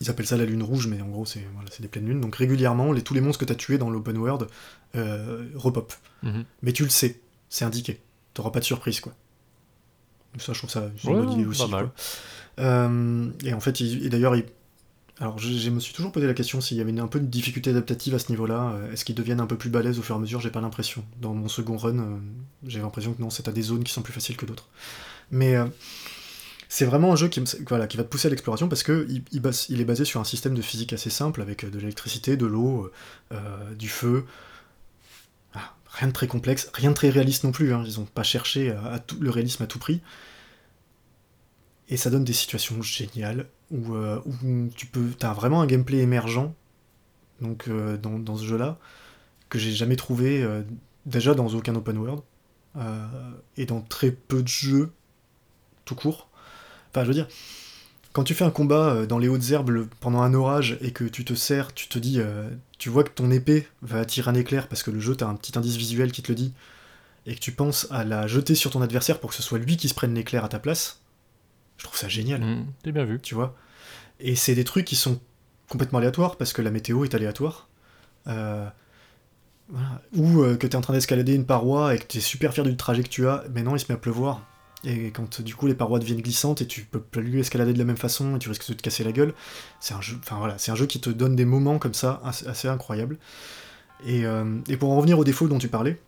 Ils 0.00 0.10
appellent 0.10 0.26
ça 0.26 0.36
la 0.36 0.44
lune 0.44 0.62
rouge, 0.62 0.86
mais 0.88 1.00
en 1.00 1.08
gros, 1.08 1.24
c'est 1.24 1.44
voilà, 1.54 1.70
des 1.80 1.88
pleines 1.88 2.06
lunes. 2.06 2.20
Donc 2.20 2.36
régulièrement, 2.36 2.92
les, 2.92 3.02
tous 3.02 3.14
les 3.14 3.20
monstres 3.20 3.40
que 3.40 3.44
tu 3.46 3.52
as 3.52 3.56
tués 3.56 3.78
dans 3.78 3.88
l'open 3.90 4.16
world 4.18 4.46
euh, 4.94 5.46
repop. 5.54 5.92
Mhm. 6.22 6.44
Mais 6.62 6.72
tu 6.72 6.82
le 6.84 6.90
sais, 6.90 7.20
c'est 7.48 7.64
indiqué. 7.64 8.00
T'auras 8.34 8.50
pas 8.50 8.60
de 8.60 8.64
surprise, 8.64 9.00
quoi. 9.00 9.14
Ça, 10.38 10.52
je 10.52 10.58
trouve 10.58 10.70
ça 10.70 10.90
c'est 11.00 11.08
Ouais, 11.08 11.14
une 11.14 11.24
bonne 11.24 11.32
idée 11.32 11.46
aussi. 11.46 11.68
quoi. 11.70 11.90
Euh, 12.58 13.30
et 13.44 13.54
en 13.54 13.60
fait, 13.60 13.80
il- 13.80 14.04
et 14.04 14.08
d'ailleurs, 14.10 14.36
il- 14.36 14.44
alors 15.18 15.38
je, 15.38 15.50
je 15.50 15.70
me 15.70 15.80
suis 15.80 15.94
toujours 15.94 16.12
posé 16.12 16.26
la 16.26 16.34
question 16.34 16.60
s'il 16.60 16.76
y 16.76 16.80
avait 16.82 16.90
une- 16.90 17.00
un 17.00 17.06
peu 17.06 17.20
de 17.20 17.26
difficulté 17.26 17.70
adaptative 17.70 18.14
à 18.14 18.18
ce 18.18 18.30
niveau-là. 18.30 18.72
Euh, 18.74 18.92
Est-ce 18.92 19.04
qu'ils 19.06 19.14
deviennent 19.14 19.40
un 19.40 19.46
peu 19.46 19.56
plus 19.56 19.70
balèzes 19.70 19.98
au 19.98 20.02
fur 20.02 20.14
et 20.14 20.18
à 20.18 20.20
mesure? 20.20 20.40
J'ai 20.40 20.50
pas 20.50 20.60
l'impression. 20.60 21.04
Dans 21.22 21.32
mon 21.32 21.48
second 21.48 21.78
run, 21.78 21.98
euh, 21.98 22.16
j'ai 22.66 22.80
l'impression 22.80 23.14
que 23.14 23.22
non, 23.22 23.30
c'est 23.30 23.48
à 23.48 23.52
des 23.52 23.62
zones 23.62 23.82
qui 23.84 23.92
sont 23.94 24.02
plus 24.02 24.12
faciles 24.12 24.36
que 24.36 24.44
d'autres. 24.44 24.68
Mais 25.30 25.56
euh, 25.56 25.66
c'est 26.76 26.84
vraiment 26.84 27.12
un 27.12 27.16
jeu 27.16 27.28
qui, 27.28 27.40
va 27.40 27.86
te 27.86 28.02
pousser 28.02 28.28
à 28.28 28.30
l'exploration 28.30 28.68
parce 28.68 28.82
que 28.82 29.06
il, 29.08 29.80
est 29.80 29.84
basé 29.84 30.04
sur 30.04 30.20
un 30.20 30.24
système 30.24 30.54
de 30.54 30.62
physique 30.62 30.92
assez 30.92 31.10
simple 31.10 31.40
avec 31.40 31.64
euh, 31.64 31.70
de 31.70 31.78
l'électricité, 31.78 32.36
de 32.36 32.46
l'eau, 32.46 32.90
euh, 33.32 33.74
du 33.74 33.88
feu. 33.88 34.26
Ah, 35.54 35.74
rien 35.92 36.08
de 36.08 36.12
très 36.12 36.26
complexe, 36.26 36.70
rien 36.74 36.90
de 36.90 36.94
très 36.94 37.08
réaliste 37.08 37.44
non 37.44 37.52
plus. 37.52 37.72
hein. 37.72 37.82
Ils 37.86 37.98
ont 37.98 38.04
pas 38.04 38.22
cherché 38.22 38.74
le 39.18 39.30
réalisme 39.30 39.62
à 39.62 39.66
tout 39.66 39.78
prix. 39.78 40.02
Et 41.88 41.96
ça 41.96 42.10
donne 42.10 42.24
des 42.24 42.32
situations 42.32 42.82
géniales 42.82 43.46
où, 43.70 43.94
euh, 43.94 44.20
tu 44.74 44.86
peux, 44.86 45.08
as 45.22 45.32
vraiment 45.32 45.60
un 45.62 45.66
gameplay 45.66 45.98
émergent 45.98 46.52
donc, 47.40 47.68
euh, 47.68 47.96
dans, 47.96 48.18
dans 48.18 48.36
ce 48.36 48.44
jeu-là 48.44 48.78
que 49.48 49.58
j'ai 49.58 49.72
jamais 49.72 49.96
trouvé 49.96 50.42
euh, 50.42 50.62
déjà 51.06 51.34
dans 51.34 51.48
aucun 51.48 51.74
open 51.74 51.96
world 51.98 52.20
euh, 52.76 53.06
et 53.56 53.64
dans 53.64 53.80
très 53.80 54.10
peu 54.10 54.42
de 54.42 54.48
jeux 54.48 54.92
tout 55.84 55.94
court. 55.94 56.28
Enfin, 56.96 57.04
je 57.04 57.08
veux 57.08 57.14
dire, 57.14 57.28
quand 58.14 58.24
tu 58.24 58.32
fais 58.32 58.44
un 58.44 58.50
combat 58.50 58.94
euh, 58.94 59.06
dans 59.06 59.18
les 59.18 59.28
hautes 59.28 59.50
herbes 59.50 59.86
pendant 60.00 60.22
un 60.22 60.32
orage 60.32 60.78
et 60.80 60.92
que 60.92 61.04
tu 61.04 61.26
te 61.26 61.34
sers, 61.34 61.74
tu 61.74 61.88
te 61.88 61.98
dis, 61.98 62.20
euh, 62.20 62.48
tu 62.78 62.88
vois 62.88 63.04
que 63.04 63.10
ton 63.10 63.30
épée 63.30 63.68
va 63.82 63.98
attirer 64.00 64.30
un 64.30 64.34
éclair 64.34 64.66
parce 64.66 64.82
que 64.82 64.90
le 64.90 64.98
jeu 64.98 65.14
t'as 65.14 65.26
un 65.26 65.34
petit 65.34 65.58
indice 65.58 65.76
visuel 65.76 66.10
qui 66.10 66.22
te 66.22 66.32
le 66.32 66.36
dit 66.36 66.54
et 67.26 67.34
que 67.34 67.40
tu 67.40 67.52
penses 67.52 67.86
à 67.90 68.02
la 68.02 68.26
jeter 68.26 68.54
sur 68.54 68.70
ton 68.70 68.80
adversaire 68.80 69.20
pour 69.20 69.28
que 69.28 69.36
ce 69.36 69.42
soit 69.42 69.58
lui 69.58 69.76
qui 69.76 69.90
se 69.90 69.94
prenne 69.94 70.14
l'éclair 70.14 70.42
à 70.42 70.48
ta 70.48 70.58
place, 70.58 71.00
je 71.76 71.84
trouve 71.84 71.98
ça 71.98 72.08
génial 72.08 72.40
Mhm. 72.40 72.66
C'est 72.82 72.92
bien 72.92 73.04
vu. 73.04 73.20
tu 73.20 73.34
vois? 73.34 73.54
Et 74.18 74.36
c'est 74.36 74.54
des 74.54 74.64
trucs 74.64 74.86
qui 74.86 74.96
sont 74.96 75.20
complètement 75.68 75.98
aléatoires 75.98 76.36
parce 76.36 76.54
que 76.54 76.62
la 76.62 76.70
météo 76.70 77.04
est 77.04 77.14
aléatoire. 77.14 77.68
Euh, 78.28 78.66
voilà. 79.68 80.00
Ou 80.14 80.42
euh, 80.42 80.56
que 80.56 80.66
tu 80.66 80.72
es 80.72 80.76
en 80.76 80.80
train 80.80 80.94
d'escalader 80.94 81.34
une 81.34 81.44
paroi 81.44 81.94
et 81.94 81.98
que 81.98 82.06
tu 82.06 82.18
es 82.18 82.20
super 82.22 82.54
fier 82.54 82.64
du 82.64 82.74
trajet 82.76 83.02
que 83.02 83.08
tu 83.10 83.28
as, 83.28 83.44
mais 83.52 83.62
non, 83.62 83.76
il 83.76 83.80
se 83.80 83.86
met 83.90 83.94
à 83.96 83.98
pleuvoir. 83.98 84.40
Et 84.86 85.10
quand 85.10 85.42
du 85.42 85.56
coup 85.56 85.66
les 85.66 85.74
parois 85.74 85.98
deviennent 85.98 86.22
glissantes 86.22 86.62
et 86.62 86.66
tu 86.66 86.82
peux 86.82 87.00
plus 87.00 87.40
escalader 87.40 87.72
de 87.72 87.78
la 87.78 87.84
même 87.84 87.96
façon 87.96 88.36
et 88.36 88.38
tu 88.38 88.48
risques 88.48 88.68
de 88.68 88.74
te 88.74 88.82
casser 88.82 89.02
la 89.02 89.10
gueule, 89.10 89.34
c'est 89.80 89.94
un 89.94 90.00
jeu, 90.00 90.16
enfin 90.22 90.36
voilà, 90.38 90.58
c'est 90.58 90.70
un 90.70 90.76
jeu 90.76 90.86
qui 90.86 91.00
te 91.00 91.10
donne 91.10 91.34
des 91.34 91.44
moments 91.44 91.78
comme 91.78 91.94
ça 91.94 92.22
assez, 92.24 92.68
incroyables. 92.68 93.18
Et, 94.06 94.24
euh, 94.24 94.58
et 94.68 94.76
pour 94.76 94.92
en 94.92 94.96
revenir 94.96 95.18
aux 95.18 95.24
défauts 95.24 95.48
dont 95.48 95.58
tu 95.58 95.68
parlais, 95.68 95.98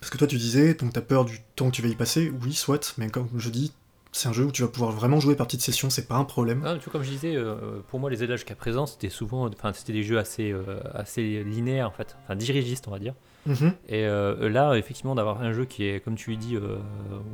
parce 0.00 0.10
que 0.10 0.18
toi 0.18 0.26
tu 0.26 0.38
disais, 0.38 0.74
donc 0.74 0.92
t'as 0.92 1.02
peur 1.02 1.24
du 1.24 1.40
temps 1.54 1.70
que 1.70 1.76
tu 1.76 1.82
vas 1.82 1.88
y 1.88 1.94
passer, 1.94 2.32
oui, 2.42 2.52
soit, 2.52 2.94
mais 2.98 3.10
comme 3.10 3.28
je 3.36 3.48
dis, 3.48 3.72
c'est 4.18 4.28
un 4.28 4.32
jeu 4.32 4.44
où 4.44 4.52
tu 4.52 4.62
vas 4.62 4.68
pouvoir 4.68 4.90
vraiment 4.90 5.20
jouer 5.20 5.36
par 5.36 5.46
petites 5.46 5.62
sessions, 5.62 5.90
c'est 5.90 6.06
pas 6.06 6.16
un 6.16 6.24
problème. 6.24 6.62
Ah, 6.66 6.74
comme 6.90 7.02
je 7.02 7.10
disais, 7.10 7.36
euh, 7.36 7.80
pour 7.88 8.00
moi, 8.00 8.10
les 8.10 8.16
Zelda 8.16 8.36
jusqu'à 8.36 8.54
présent, 8.54 8.86
c'était 8.86 9.08
souvent, 9.08 9.48
enfin, 9.48 9.72
c'était 9.72 9.92
des 9.92 10.02
jeux 10.02 10.18
assez, 10.18 10.50
euh, 10.52 10.80
assez 10.92 11.44
linéaires 11.44 11.88
en 11.88 11.92
fait, 11.92 12.16
enfin 12.24 12.36
dirigistes, 12.36 12.88
on 12.88 12.90
va 12.90 12.98
dire. 12.98 13.14
Mhm. 13.46 13.72
Et 13.88 14.04
euh, 14.04 14.48
là, 14.48 14.74
effectivement, 14.74 15.14
d'avoir 15.14 15.40
un 15.42 15.52
jeu 15.52 15.64
qui 15.64 15.84
est, 15.84 16.00
comme 16.00 16.16
tu 16.16 16.36
dis, 16.36 16.58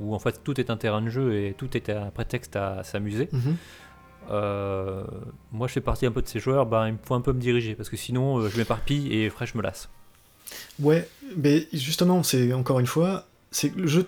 où 0.01 0.15
en 0.15 0.19
fait 0.19 0.43
tout 0.45 0.61
est 0.61 0.71
un 0.71 0.77
terrain 0.77 1.03
de 1.03 1.09
jeu 1.09 1.35
et 1.35 1.55
tout 1.57 1.77
est 1.77 1.91
un 1.91 2.11
prétexte 2.11 2.57
à 2.57 2.85
s'amuser. 2.85 3.29
Mhm. 3.33 3.57
euh, 4.31 5.05
moi, 5.53 5.67
je 5.69 5.73
fais 5.73 5.81
partie 5.81 6.07
un 6.07 6.13
peu 6.13 6.23
de 6.23 6.29
ces 6.29 6.41
joueurs, 6.41 6.67
bah, 6.67 6.89
il 6.89 6.95
me 6.95 6.99
faut 7.03 7.15
un 7.15 7.21
peu 7.21 7.33
me 7.33 7.41
diriger 7.41 7.75
parce 7.75 7.89
que 7.89 7.97
sinon, 7.97 8.39
euh, 8.39 8.49
je 8.49 8.57
m'éparpille 8.57 9.13
et 9.13 9.27
après, 9.29 9.47
je 9.47 9.57
me 9.57 9.63
lasse. 9.63 9.89
Ouais, 10.81 11.09
mais 11.37 11.67
justement, 11.73 12.23
c'est 12.23 12.53
encore 12.53 12.79
une 12.81 12.87
fois, 12.87 13.27
c'est 13.51 13.75
le 13.75 13.87
jeu. 13.87 14.07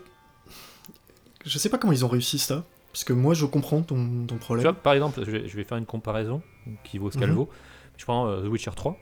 Je 1.47 1.59
sais 1.59 1.69
pas 1.69 1.79
comment 1.79 1.93
ils 1.93 2.05
ont 2.05 2.09
réussi 2.09 2.39
ça, 2.39 2.65
parce 2.93 3.05
que 3.05 3.13
moi 3.13 3.33
je 3.35 3.47
comprends 3.47 3.81
ton, 3.83 4.27
ton 4.27 4.35
Tu 4.35 4.41
problème. 4.41 4.65
vois, 4.65 4.73
par 4.75 4.93
exemple, 4.93 5.23
je 5.25 5.31
vais, 5.31 5.49
je 5.49 5.57
vais 5.57 5.65
faire 5.65 5.79
une 5.79 5.87
comparaison 5.87 6.43
qui 6.85 6.99
vaut 6.99 7.11
ce 7.11 7.17
qu'elle 7.19 7.31
Mhm. 7.31 7.37
vaut. 7.37 7.49
Je 7.97 8.05
prends 8.05 8.27
euh, 8.29 8.43
The 8.43 8.49
Witcher 8.49 8.73
3, 8.75 8.99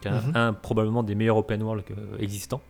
qui 0.00 0.08
est 0.08 0.10
un, 0.10 0.20
Mhm. 0.20 0.32
un, 0.36 0.52
probablement 0.54 1.02
des 1.02 1.14
meilleurs 1.14 1.36
open 1.36 1.62
world 1.62 1.84
que- 1.84 1.94
existants. 2.22 2.62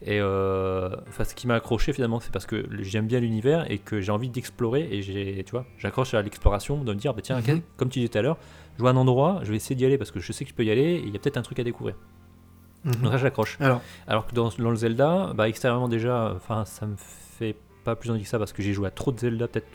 Et 0.00 0.20
euh, 0.20 0.94
enfin, 1.08 1.24
ce 1.24 1.34
qui 1.34 1.46
m'a 1.48 1.56
accroché 1.56 1.92
finalement, 1.92 2.20
c'est 2.20 2.30
parce 2.32 2.46
que 2.46 2.64
j'aime 2.80 3.06
bien 3.08 3.18
l'univers 3.20 3.68
et 3.70 3.78
que 3.78 4.00
j'ai 4.00 4.12
envie 4.12 4.28
d'explorer 4.28 4.88
et 4.92 5.02
j'ai, 5.02 5.42
tu 5.44 5.50
vois, 5.50 5.66
j'accroche 5.76 6.14
à 6.14 6.22
l'exploration, 6.22 6.84
de 6.84 6.92
me 6.94 6.98
dire, 6.98 7.14
bah, 7.14 7.20
tiens, 7.22 7.40
Mhm. 7.40 7.60
comme 7.76 7.88
tu 7.88 7.98
disais 7.98 8.08
tout 8.08 8.18
à 8.18 8.22
l'heure, 8.22 8.38
je 8.76 8.82
vois 8.82 8.90
un 8.90 8.96
endroit, 8.96 9.40
je 9.42 9.50
vais 9.50 9.56
essayer 9.56 9.74
d'y 9.74 9.84
aller 9.84 9.98
parce 9.98 10.12
que 10.12 10.20
je 10.20 10.32
sais 10.32 10.44
que 10.44 10.50
je 10.50 10.54
peux 10.54 10.64
y 10.64 10.70
aller 10.70 10.82
et 10.82 10.98
il 11.02 11.12
y 11.12 11.16
a 11.16 11.18
peut-être 11.18 11.36
un 11.36 11.42
truc 11.42 11.58
à 11.58 11.64
découvrir. 11.64 11.96
Donc 12.84 13.10
là, 13.10 13.18
j'accroche. 13.18 13.56
Alors, 13.60 13.82
Alors 14.06 14.26
que 14.26 14.34
dans, 14.34 14.50
dans 14.56 14.70
le 14.70 14.76
Zelda, 14.76 15.32
bah, 15.34 15.48
extérieurement 15.48 15.88
déjà, 15.88 16.32
enfin, 16.36 16.64
ça 16.64 16.86
me 16.86 16.94
fait 16.96 17.56
pas 17.88 17.96
plus 17.96 18.10
envie 18.10 18.22
que 18.22 18.28
ça 18.28 18.38
parce 18.38 18.52
que 18.52 18.62
j'ai 18.62 18.72
joué 18.72 18.88
à 18.88 18.90
trop 18.90 19.12
de 19.12 19.18
Zelda 19.18 19.48
peut-être 19.48 19.66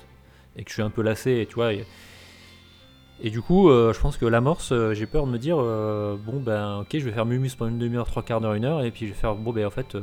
et 0.55 0.63
que 0.63 0.69
je 0.69 0.73
suis 0.73 0.83
un 0.83 0.89
peu 0.89 1.01
lassé 1.01 1.31
et 1.31 1.45
tu 1.45 1.55
vois. 1.55 1.73
Et, 1.73 3.29
du 3.29 3.41
coup, 3.41 3.69
euh, 3.69 3.93
je 3.93 3.99
pense 3.99 4.17
que 4.17 4.25
l'amorce, 4.25 4.71
euh, 4.71 4.93
j'ai 4.93 5.05
peur 5.05 5.25
de 5.25 5.31
me 5.31 5.39
dire, 5.39 5.57
euh, 5.59 6.17
bon 6.17 6.39
ben, 6.39 6.79
ok, 6.79 6.89
je 6.93 6.99
vais 6.99 7.11
faire 7.11 7.25
Mumus 7.25 7.55
pendant 7.55 7.71
une 7.71 7.79
demi-heure, 7.79 8.05
trois 8.05 8.21
quarts 8.21 8.41
d'heure, 8.41 8.53
une 8.53 8.65
heure, 8.65 8.83
et 8.83 8.91
puis 8.91 9.07
je 9.07 9.13
vais 9.13 9.17
faire, 9.17 9.35
bon 9.35 9.53
ben, 9.53 9.65
en 9.65 9.69
fait, 9.69 9.97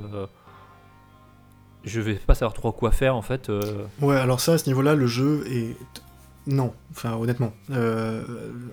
je 1.84 2.00
vais 2.00 2.14
pas 2.14 2.34
savoir 2.34 2.54
trop 2.54 2.72
quoi 2.72 2.90
faire 2.90 3.14
en 3.14 3.22
fait. 3.22 3.50
ouais, 4.00 4.16
alors 4.16 4.40
ça, 4.40 4.54
à 4.54 4.58
ce 4.58 4.66
niveau-là, 4.66 4.94
le 4.94 5.06
jeu 5.06 5.44
est. 5.48 5.76
Non, 6.46 6.72
enfin, 6.92 7.14
honnêtement. 7.16 7.52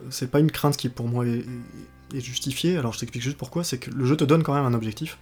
C'est 0.09 0.31
pas 0.31 0.39
une 0.39 0.51
crainte 0.51 0.77
qui, 0.77 0.89
pour 0.89 1.07
moi, 1.07 1.25
est, 1.27 1.43
est 2.15 2.21
justifiée. 2.21 2.77
Alors, 2.77 2.93
je 2.93 2.99
t'explique 2.99 3.23
juste 3.23 3.37
pourquoi. 3.37 3.63
C'est 3.63 3.77
que 3.77 3.91
le 3.91 4.05
jeu 4.05 4.15
te 4.15 4.23
donne 4.23 4.43
quand 4.43 4.53
même 4.53 4.65
un 4.65 4.73
objectif. 4.73 5.19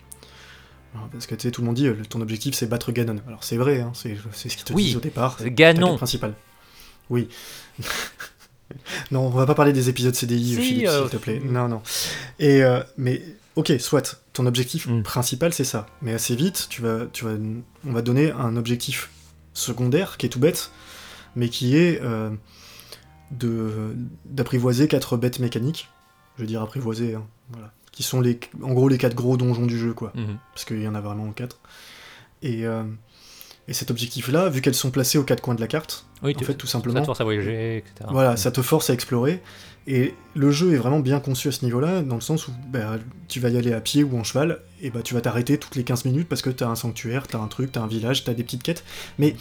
Alors, 0.95 1.09
Parce 1.09 1.27
que 1.27 1.35
tu 1.35 1.43
sais, 1.43 1.51
tout 1.51 1.61
le 1.61 1.65
monde 1.67 1.75
dit, 1.75 1.87
euh, 1.87 1.95
ton 2.09 2.21
objectif 2.21 2.55
c'est 2.55 2.67
battre 2.67 2.91
Ganon. 2.91 3.17
Alors, 3.27 3.43
c'est 3.43 3.57
vrai, 3.57 3.81
hein, 3.81 3.91
c'est 3.93 4.15
ce 4.33 4.47
qu'ils 4.55 4.63
te 4.63 4.73
Oui, 4.73 4.85
disent 4.85 4.97
au 4.97 5.01
départ. 5.01 5.37
Ganon. 5.43 5.97
principale. 5.97 6.33
Oui. 7.09 7.27
non, 9.11 9.21
on 9.27 9.29
va 9.29 9.45
pas 9.45 9.55
parler 9.55 9.73
des 9.73 9.89
épisodes 9.89 10.15
CDI, 10.15 10.55
Si, 10.55 10.61
Philippe, 10.61 10.87
euh, 10.87 11.01
s'il 11.03 11.11
te 11.11 11.17
plaît. 11.17 11.41
Non, 11.43 11.67
non. 11.67 11.81
Et 12.39 12.63
euh, 12.63 12.81
mais 12.97 13.21
ok, 13.55 13.73
soit 13.79 14.21
ton 14.33 14.45
objectif 14.47 14.87
Mm. 14.87 15.03
principal 15.03 15.53
c'est 15.53 15.63
ça, 15.63 15.85
mais 16.01 16.13
assez 16.13 16.35
vite, 16.35 16.67
tu 16.69 16.81
vas, 16.81 17.05
tu 17.13 17.25
vas, 17.25 17.33
on 17.87 17.91
va 17.91 18.01
donner 18.01 18.31
un 18.31 18.55
objectif 18.57 19.09
secondaire 19.53 20.17
qui 20.17 20.25
est 20.25 20.29
tout 20.29 20.39
bête, 20.39 20.71
mais 21.35 21.49
qui 21.49 21.77
est 21.77 22.01
euh, 22.01 22.29
de 23.31 23.95
d'apprivoiser 24.25 24.87
quatre 24.87 25.17
bêtes 25.17 25.39
mécaniques 25.39 25.89
je 26.37 26.41
veux 26.41 26.47
dire 26.47 26.61
apprivoisés, 26.61 27.15
hein, 27.15 27.25
voilà. 27.49 27.71
Qui 27.95 28.03
sont 28.03 28.21
les, 28.21 28.39
en 28.61 28.73
gros 28.73 28.89
les 28.89 28.97
quatre 28.97 29.15
gros 29.15 29.37
donjons 29.37 29.65
du 29.65 29.79
jeu, 29.79 29.93
quoi. 29.93 30.11
Mhm. 30.15 30.37
Parce 30.53 30.65
qu'il 30.65 30.81
y 30.81 30.87
en 30.87 30.95
a 30.95 31.01
vraiment 31.01 31.31
quatre. 31.31 31.59
Et, 32.43 32.67
euh, 32.67 32.83
et 33.67 33.73
cet 33.73 33.89
objectif-là, 33.89 34.49
vu 34.49 34.61
qu'elles 34.61 34.75
sont 34.75 34.91
placées 34.91 35.17
aux 35.17 35.23
quatre 35.23 35.41
coins 35.41 35.55
de 35.55 35.61
la 35.61 35.67
carte, 35.67 36.05
Oui, 36.21 36.35
en 36.35 36.43
fait, 36.43 36.53
tout 36.55 36.67
ça 36.67 36.73
simplement, 36.73 36.99
te 36.99 37.05
force 37.05 37.21
à 37.21 37.23
voyager, 37.23 37.77
etc. 37.77 38.09
voilà, 38.11 38.35
ça 38.37 38.51
te 38.51 38.61
force 38.61 38.89
à 38.89 38.93
explorer. 38.93 39.41
Et 39.87 40.13
le 40.35 40.51
jeu 40.51 40.73
est 40.73 40.77
vraiment 40.77 40.99
bien 40.99 41.19
conçu 41.19 41.47
à 41.47 41.51
ce 41.51 41.63
niveau-là, 41.63 42.01
dans 42.01 42.15
le 42.15 42.21
sens 42.21 42.47
où 42.47 42.51
bah, 42.67 42.97
tu 43.27 43.39
vas 43.39 43.49
y 43.49 43.57
aller 43.57 43.71
à 43.71 43.79
pied 43.79 44.03
ou 44.03 44.17
en 44.17 44.23
cheval, 44.23 44.59
et 44.81 44.89
bah 44.89 45.01
tu 45.03 45.13
vas 45.13 45.21
t'arrêter 45.21 45.57
toutes 45.57 45.75
les 45.75 45.83
15 45.83 46.05
minutes 46.05 46.27
parce 46.27 46.41
que 46.41 46.49
t'as 46.49 46.67
un 46.67 46.75
sanctuaire, 46.75 47.27
t'as 47.27 47.39
un 47.39 47.47
truc, 47.47 47.71
t'as 47.71 47.81
un 47.81 47.87
village, 47.87 48.23
t'as 48.23 48.33
des 48.33 48.43
petites 48.43 48.63
quêtes. 48.63 48.83
Mais 49.19 49.35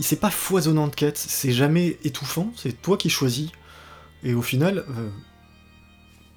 c'est 0.00 0.20
pas 0.20 0.30
foisonnant 0.30 0.88
de 0.88 0.94
quêtes, 0.94 1.18
c'est 1.18 1.52
jamais 1.52 1.98
étouffant, 2.04 2.52
c'est 2.56 2.80
toi 2.80 2.96
qui 2.96 3.10
choisis. 3.10 3.50
Et 4.24 4.34
au 4.34 4.42
final, 4.42 4.78
euh, 4.78 5.08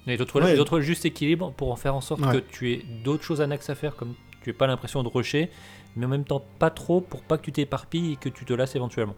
Et 0.06 0.16
d'autres 0.16 0.40
Ouais. 0.78 0.82
juste 0.82 1.04
équilibre 1.04 1.52
pour 1.52 1.72
en 1.72 1.76
faire 1.76 1.94
en 1.94 2.00
sorte 2.00 2.20
Ouais. 2.24 2.32
que 2.32 2.38
tu 2.38 2.72
aies 2.72 2.84
d'autres 3.04 3.24
choses 3.24 3.40
annexes 3.40 3.70
à 3.70 3.74
faire, 3.74 3.96
comme 3.96 4.14
tu 4.42 4.50
n'aies 4.50 4.54
pas 4.56 4.66
l'impression 4.66 5.02
de 5.02 5.08
rusher, 5.08 5.50
mais 5.96 6.06
en 6.06 6.08
même 6.08 6.24
temps 6.24 6.44
pas 6.58 6.70
trop 6.70 7.00
pour 7.00 7.22
pas 7.22 7.38
que 7.38 7.42
tu 7.42 7.52
t'éparpilles 7.52 8.12
et 8.12 8.16
que 8.16 8.28
tu 8.28 8.44
te 8.44 8.52
lasses 8.52 8.76
éventuellement. 8.76 9.16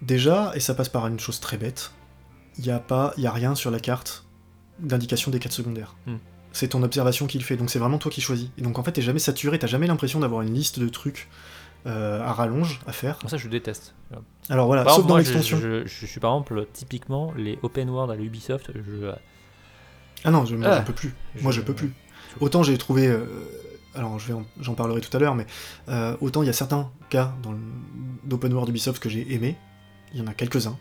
déjà, 0.00 0.52
et 0.54 0.60
ça 0.60 0.74
passe 0.74 0.88
par 0.88 1.06
une 1.06 1.20
chose 1.20 1.40
très 1.40 1.56
bête, 1.56 1.92
il 2.58 2.64
n'y 2.64 2.70
a, 2.70 2.78
pas- 2.80 3.12
y 3.16 3.26
a 3.26 3.32
rien 3.32 3.54
sur 3.54 3.70
la 3.70 3.78
carte 3.80 4.24
d'indication 4.78 5.30
des 5.30 5.38
quêtes 5.38 5.52
secondaires. 5.52 5.94
Hmm. 6.06 6.16
C'est 6.52 6.68
ton 6.68 6.82
observation 6.82 7.26
qui 7.26 7.38
le 7.38 7.44
fait, 7.44 7.56
donc 7.56 7.70
c'est 7.70 7.78
vraiment 7.78 7.98
toi 7.98 8.10
qui 8.10 8.20
choisis. 8.20 8.48
Et 8.58 8.62
donc 8.62 8.78
en 8.78 8.82
fait, 8.82 8.92
t'es 8.92 9.02
jamais 9.02 9.18
saturé, 9.20 9.58
t'as 9.58 9.66
jamais 9.68 9.86
l'impression 9.86 10.20
d'avoir 10.20 10.42
une 10.42 10.52
liste 10.52 10.78
de 10.78 10.88
trucs 10.88 11.28
euh, 11.86 12.20
à 12.22 12.32
rallonge 12.32 12.80
à 12.86 12.92
faire. 12.92 13.18
Ça, 13.26 13.36
je 13.36 13.48
déteste. 13.48 13.94
Alors 14.50 14.66
voilà, 14.66 14.84
Par 14.84 14.94
sauf 14.94 15.04
exemple, 15.04 15.08
dans 15.20 15.24
je, 15.24 15.32
l'extension. 15.32 15.58
je- 15.60 15.86
je 15.86 16.06
suis 16.06 16.20
par 16.20 16.32
exemple, 16.32 16.66
typiquement, 16.72 17.32
les 17.36 17.58
open 17.62 17.88
world 17.90 18.10
à 18.12 18.14
l'Ubisoft, 18.16 18.70
je, 18.74 19.10
Ah 20.24 20.30
non, 20.30 20.44
je, 20.44 20.56
Ah. 20.62 20.78
j'en 20.78 20.84
peux 20.84 20.92
plus. 20.92 21.12
Moi, 21.40 21.52
je 21.52 21.60
peux 21.60 21.74
plus. 21.74 21.92
Autant 22.40 22.62
j'ai 22.62 22.78
trouvé. 22.78 23.06
euh, 23.08 23.24
alors, 23.94 24.18
je 24.18 24.28
vais 24.28 24.32
en- 24.34 24.46
j'en 24.60 24.74
parlerai 24.74 25.00
tout 25.00 25.14
à 25.16 25.20
l'heure, 25.20 25.34
mais 25.34 25.46
euh, 25.88 26.16
autant 26.20 26.42
il 26.42 26.46
y 26.46 26.48
a 26.48 26.54
certains 26.54 26.90
cas 27.10 27.34
dans 27.42 27.52
le- 27.52 27.58
d'open 28.24 28.52
world 28.52 28.68
Ubisoft 28.70 29.02
que 29.02 29.08
j'ai 29.10 29.32
aimé. 29.34 29.56
Il 30.14 30.20
y 30.20 30.22
en 30.22 30.26
a 30.26 30.34
quelques-uns. 30.34 30.78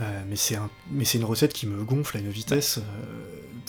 Euh, 0.00 0.22
mais 0.28 0.36
c'est 0.36 0.56
un, 0.56 0.70
mais 0.90 1.04
c'est 1.04 1.18
une 1.18 1.24
recette 1.24 1.52
qui 1.52 1.66
me 1.66 1.84
gonfle 1.84 2.16
à 2.16 2.20
une 2.20 2.30
vitesse 2.30 2.78
euh, 2.78 2.82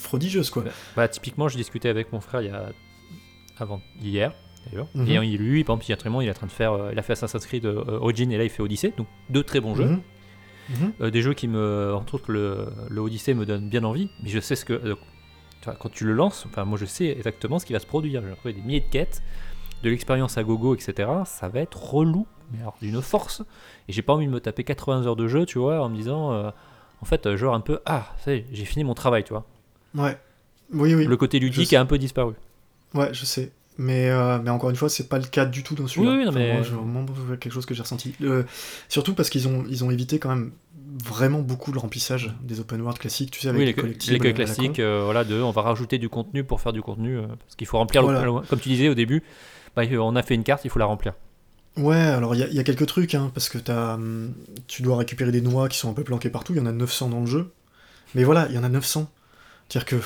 prodigieuse, 0.04 0.50
quoi. 0.50 0.64
Bah, 0.96 1.08
typiquement, 1.10 1.50
je 1.50 1.58
discutais 1.58 1.90
avec 1.90 2.14
mon 2.14 2.22
frère 2.22 2.42
il 2.42 2.48
y 2.48 2.52
a 2.52 2.70
avant 3.58 3.82
hier 4.02 4.34
d'ailleurs, 4.66 4.88
Mhm. 4.96 5.08
et 5.08 5.14
il- 5.28 5.38
lui, 5.38 5.64
par 5.66 5.76
exemple, 5.76 5.92
actuellement, 5.92 6.22
il 6.22 6.28
est 6.28 6.32
en 6.32 6.36
train 6.36 6.48
de 6.48 6.52
faire, 6.52 6.72
euh, 6.74 6.90
il 6.94 7.00
a 7.00 7.02
fait 7.02 7.14
Assassin's 7.14 7.46
Creed 7.46 7.66
euh, 7.66 7.84
Origin 8.00 8.32
et 8.32 8.38
là 8.38 8.44
il 8.46 8.50
fait 8.50 8.62
Odyssey, 8.62 8.94
donc 8.96 9.08
deux 9.30 9.44
très 9.44 9.60
bons 9.60 9.76
jeux. 9.76 9.90
Euh, 11.02 11.10
des 11.12 11.22
jeux 11.22 11.34
qui 11.34 11.48
me, 11.48 11.94
entre 11.94 12.16
autres 12.16 12.32
le, 12.32 12.68
le 12.90 13.02
Odyssey 13.02 13.34
me 13.34 13.46
donne 13.46 13.68
bien 13.70 13.84
envie, 13.84 14.10
mais 14.24 14.30
je 14.30 14.40
sais 14.40 14.56
ce 14.56 14.66
que, 14.66 14.74
euh, 14.74 14.96
quand 15.80 15.90
tu 15.92 16.06
le 16.06 16.14
lances, 16.14 16.46
enfin 16.48 16.66
moi 16.66 16.78
je 16.78 16.86
sais 16.86 17.06
exactement 17.08 17.60
ce 17.60 17.66
qui 17.66 17.74
va 17.74 17.80
se 17.80 17.86
produire. 17.86 18.22
Je 18.22 18.26
vais 18.28 18.32
retrouver 18.34 18.54
des 18.54 18.62
milliers 18.62 18.80
de 18.82 18.90
quêtes, 18.90 19.22
de 19.84 19.90
l'expérience 19.90 20.38
à 20.38 20.44
gogo, 20.44 20.76
etc. 20.76 21.10
Ça 21.26 21.50
va 21.50 21.60
être 21.60 21.78
relou, 21.82 22.26
mais 22.52 22.60
alors 22.62 22.76
d'une 22.82 23.02
force. 23.02 23.42
Et 23.88 23.94
j'ai 23.94 24.02
pas 24.02 24.14
envie 24.14 24.26
de 24.28 24.32
me 24.32 24.40
taper 24.40 24.64
80 24.64 25.06
heures 25.06 25.16
de 25.16 25.28
jeu, 25.28 25.46
tu 25.46 25.60
vois, 25.60 25.82
en 25.84 25.90
me 25.90 25.96
disant, 25.96 26.32
euh, 26.34 26.50
en 27.02 27.06
fait, 27.06 27.36
genre 27.36 27.54
un 27.56 27.62
peu, 27.62 27.80
ah, 27.86 28.16
j'ai 28.26 28.66
fini 28.66 28.84
mon 28.84 28.94
travail, 28.94 29.24
tu 29.24 29.34
vois. 29.34 29.46
Ouais. 29.96 30.18
Oui, 30.74 30.96
oui. 30.96 31.06
Le 31.06 31.18
côté 31.18 31.40
ludique 31.40 31.74
a 31.74 31.82
un 31.82 31.86
peu 31.86 31.98
disparu. 31.98 32.34
Ouais, 32.94 33.14
je 33.14 33.26
sais. 33.26 33.52
Mais, 33.78 34.10
euh, 34.10 34.38
mais 34.44 34.50
encore 34.52 34.70
une 34.70 34.76
fois, 34.76 34.90
c'est 34.90 35.08
pas 35.10 35.18
le 35.18 35.26
cas 35.26 35.46
du 35.46 35.64
tout 35.64 35.76
dans 35.76 35.88
celui-là. 35.88 36.12
Oui, 36.12 36.24
oui, 36.26 36.32
mais- 36.34 36.54
moi, 36.54 36.62
je- 36.62 36.76
vraiment 36.76 37.06
quelque 37.40 37.50
chose 37.52 37.66
que 37.66 37.74
j'ai 37.74 37.82
ressenti. 37.82 38.16
Surtout 38.90 39.14
parce 39.14 39.30
qu'ils 39.30 39.48
ont, 39.48 39.66
ils 39.70 39.84
ont 39.84 39.92
évité 39.92 40.20
quand 40.20 40.30
même 40.30 40.52
vraiment 41.04 41.40
beaucoup 41.40 41.72
le 41.72 41.80
remplissage 41.80 42.34
des 42.44 42.60
open 42.60 42.82
world 42.82 43.00
classiques, 43.00 43.32
tu 43.32 43.40
sais, 43.42 43.50
avec 43.50 43.60
oui, 43.62 43.66
les, 43.66 44.20
les, 44.20 44.34
classiques, 44.34 44.80
euh, 44.80 45.02
voilà, 45.06 45.24
de, 45.24 45.40
on 45.42 45.52
va 45.52 45.62
rajouter 45.62 45.98
du 45.98 46.10
contenu 46.10 46.44
pour 46.44 46.62
faire 46.62 46.74
du 46.74 46.82
contenu, 46.82 47.18
euh, 47.18 47.28
parce 47.28 47.56
qu'il 47.56 47.68
faut 47.68 47.78
remplir, 47.78 48.04
Voilà. 48.04 48.24
le- 48.26 48.32
comme 48.42 48.60
tu 48.60 48.70
disais 48.70 48.90
au 48.90 48.94
début, 48.96 49.24
bah, 49.76 49.84
on 50.00 50.16
a 50.16 50.24
fait 50.24 50.36
une 50.36 50.44
carte, 50.44 50.66
il 50.66 50.70
faut 50.72 50.80
la 50.80 50.86
remplir. 50.86 51.14
Ouais, 51.78 51.96
alors 51.96 52.36
il 52.36 52.40
y, 52.40 52.44
a- 52.44 52.48
il 52.48 52.54
y 52.54 52.60
a 52.60 52.64
quelques 52.64 52.86
trucs, 52.86 53.16
hein, 53.16 53.32
parce 53.34 53.48
que 53.50 53.58
hum, 53.72 54.34
tu 54.68 54.82
dois 54.82 54.98
récupérer 54.98 55.32
des 55.32 55.42
noix 55.42 55.70
qui 55.70 55.78
sont 55.78 55.90
un 55.90 55.94
peu 55.94 56.04
planquées 56.04 56.30
partout, 56.30 56.54
il 56.54 56.58
y 56.58 56.62
en 56.62 56.66
a 56.66 56.72
900 56.74 57.10
dans 57.10 57.22
le 57.22 57.26
jeu. 57.28 57.52
Mais 58.16 58.24
voilà, 58.24 58.48
il 58.50 58.56
y 58.56 58.60
en 58.60 58.64
a 58.64 58.70
900. 58.70 59.12
C'est-à-dire 59.70 59.86
que 59.88 59.98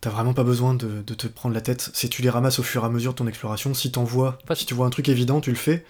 t'as 0.00 0.10
vraiment 0.10 0.34
pas 0.34 0.44
besoin 0.44 0.74
de, 0.74 1.02
de 1.02 1.14
te 1.14 1.26
prendre 1.28 1.54
la 1.54 1.60
tête. 1.62 1.90
Si 1.94 2.10
tu 2.10 2.22
les 2.22 2.30
ramasses 2.30 2.58
au 2.58 2.62
fur 2.62 2.84
et 2.84 2.86
à 2.86 2.90
mesure 2.90 3.12
de 3.12 3.18
ton 3.18 3.26
exploration, 3.28 3.74
si 3.74 3.92
t'en 3.92 4.04
vois, 4.04 4.38
Enfin, 4.44 4.54
si 4.54 4.66
tu 4.66 4.74
vois 4.74 4.86
un 4.86 4.90
truc 4.90 5.08
évident, 5.08 5.40
tu 5.40 5.50
le 5.50 5.56
fais. 5.56 5.84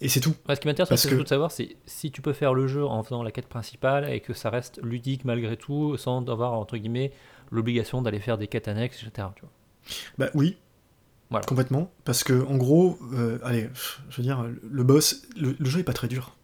Et 0.00 0.08
c'est 0.08 0.20
tout. 0.20 0.34
Ouais, 0.48 0.54
ce 0.54 0.60
qui 0.60 0.68
m'intéresse, 0.68 1.00
c'est 1.00 1.08
que- 1.10 1.14
de 1.16 1.26
savoir 1.26 1.50
c'est 1.50 1.76
si 1.86 2.10
tu 2.12 2.22
peux 2.22 2.32
faire 2.32 2.54
le 2.54 2.68
jeu 2.68 2.84
en 2.84 3.02
faisant 3.02 3.22
la 3.22 3.32
quête 3.32 3.48
principale 3.48 4.08
et 4.10 4.20
que 4.20 4.32
ça 4.32 4.48
reste 4.50 4.78
ludique 4.82 5.24
malgré 5.24 5.56
tout, 5.56 5.96
sans 5.96 6.24
avoir 6.28 6.52
entre 6.52 6.76
guillemets 6.76 7.12
l'obligation 7.50 8.00
d'aller 8.02 8.20
faire 8.20 8.38
des 8.38 8.46
quêtes 8.46 8.68
annexes, 8.68 9.02
etc. 9.02 9.28
tu 9.34 9.42
vois. 9.42 9.50
Bah 10.18 10.30
oui. 10.34 10.56
Voilà. 11.30 11.44
Complètement. 11.44 11.90
Parce 12.04 12.24
que, 12.24 12.44
en 12.46 12.56
gros, 12.56 12.98
euh, 13.12 13.38
allez, 13.42 13.68
je 14.08 14.16
veux 14.16 14.22
dire, 14.22 14.46
le 14.62 14.82
boss, 14.84 15.22
le, 15.36 15.56
le 15.58 15.68
jeu 15.68 15.80
est 15.80 15.84
pas 15.84 15.92
très 15.92 16.08
dur. 16.08 16.36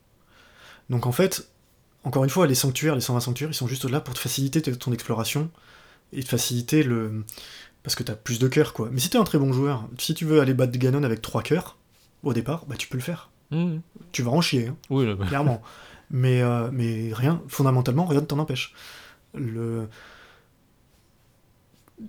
Donc 0.90 1.06
en 1.06 1.12
fait, 1.12 1.48
encore 2.02 2.24
une 2.24 2.30
fois, 2.30 2.46
les 2.46 2.54
sanctuaires, 2.54 2.94
les 2.94 3.00
120 3.00 3.20
sanctuaires, 3.20 3.50
ils 3.50 3.54
sont 3.54 3.66
juste 3.68 3.84
là 3.88 4.00
pour 4.00 4.14
te 4.14 4.18
faciliter 4.18 4.60
ton 4.60 4.92
exploration 4.92 5.50
et 6.12 6.22
te 6.22 6.28
faciliter 6.28 6.82
le. 6.82 7.24
Parce 7.82 7.94
que 7.94 8.02
t'as 8.02 8.14
plus 8.14 8.38
de 8.38 8.48
cœurs, 8.48 8.72
quoi. 8.72 8.88
Mais 8.90 8.98
si 9.00 9.10
t'es 9.10 9.18
un 9.18 9.24
très 9.24 9.38
bon 9.38 9.52
joueur, 9.52 9.88
si 9.98 10.12
tu 10.14 10.24
veux 10.24 10.40
aller 10.40 10.54
battre 10.54 10.76
Ganon 10.76 11.02
avec 11.02 11.22
3 11.22 11.42
cœurs, 11.42 11.76
au 12.22 12.32
départ, 12.32 12.66
bah 12.66 12.76
tu 12.76 12.88
peux 12.88 12.98
le 12.98 13.02
faire. 13.02 13.30
Mhm. 13.54 13.80
Tu 14.12 14.22
vas 14.22 14.30
en 14.32 14.40
chier, 14.40 14.68
hein, 14.68 14.76
Oui, 14.90 15.04
le- 15.06 15.16
clairement. 15.16 15.62
mais, 16.10 16.42
euh, 16.42 16.70
mais 16.72 17.10
rien, 17.12 17.42
fondamentalement, 17.48 18.04
rien 18.06 18.20
ne 18.20 18.26
t'en 18.26 18.38
empêche. 18.38 18.74
Le... 19.34 19.88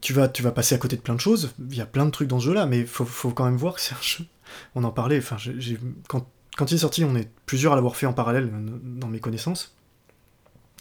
Tu 0.02 0.14
vas, 0.14 0.28
tu 0.28 0.42
vas 0.42 0.52
passer 0.52 0.74
à 0.76 0.78
côté 0.80 0.96
de 0.96 1.02
plein 1.02 1.14
de 1.14 1.20
choses, 1.20 1.54
il 1.70 1.76
y 1.76 1.82
a 1.82 1.86
plein 1.86 2.06
de 2.06 2.12
trucs 2.12 2.28
dans 2.28 2.40
ce 2.40 2.46
jeu-là, 2.46 2.66
mais 2.66 2.86
faut, 2.86 3.06
faut 3.06 3.30
quand 3.32 3.46
même 3.46 3.56
voir 3.58 3.76
que 3.76 3.82
c'est 3.82 3.94
un 3.94 4.02
jeu. 4.02 4.26
On 4.74 4.84
en 4.84 4.92
parlait, 4.92 5.20
enfin, 5.20 5.38
j'ai- 5.38 5.80
quand, 6.08 6.28
quand 6.58 6.72
il 6.72 6.76
est 6.76 6.80
sorti, 6.80 7.04
on 7.04 7.16
est 7.16 7.30
plusieurs 7.46 7.74
à 7.74 7.76
l'avoir 7.76 7.96
fait 7.96 8.08
en 8.08 8.14
parallèle 8.14 8.52
dans 8.84 9.08
mes 9.08 9.20
connaissances. 9.20 9.76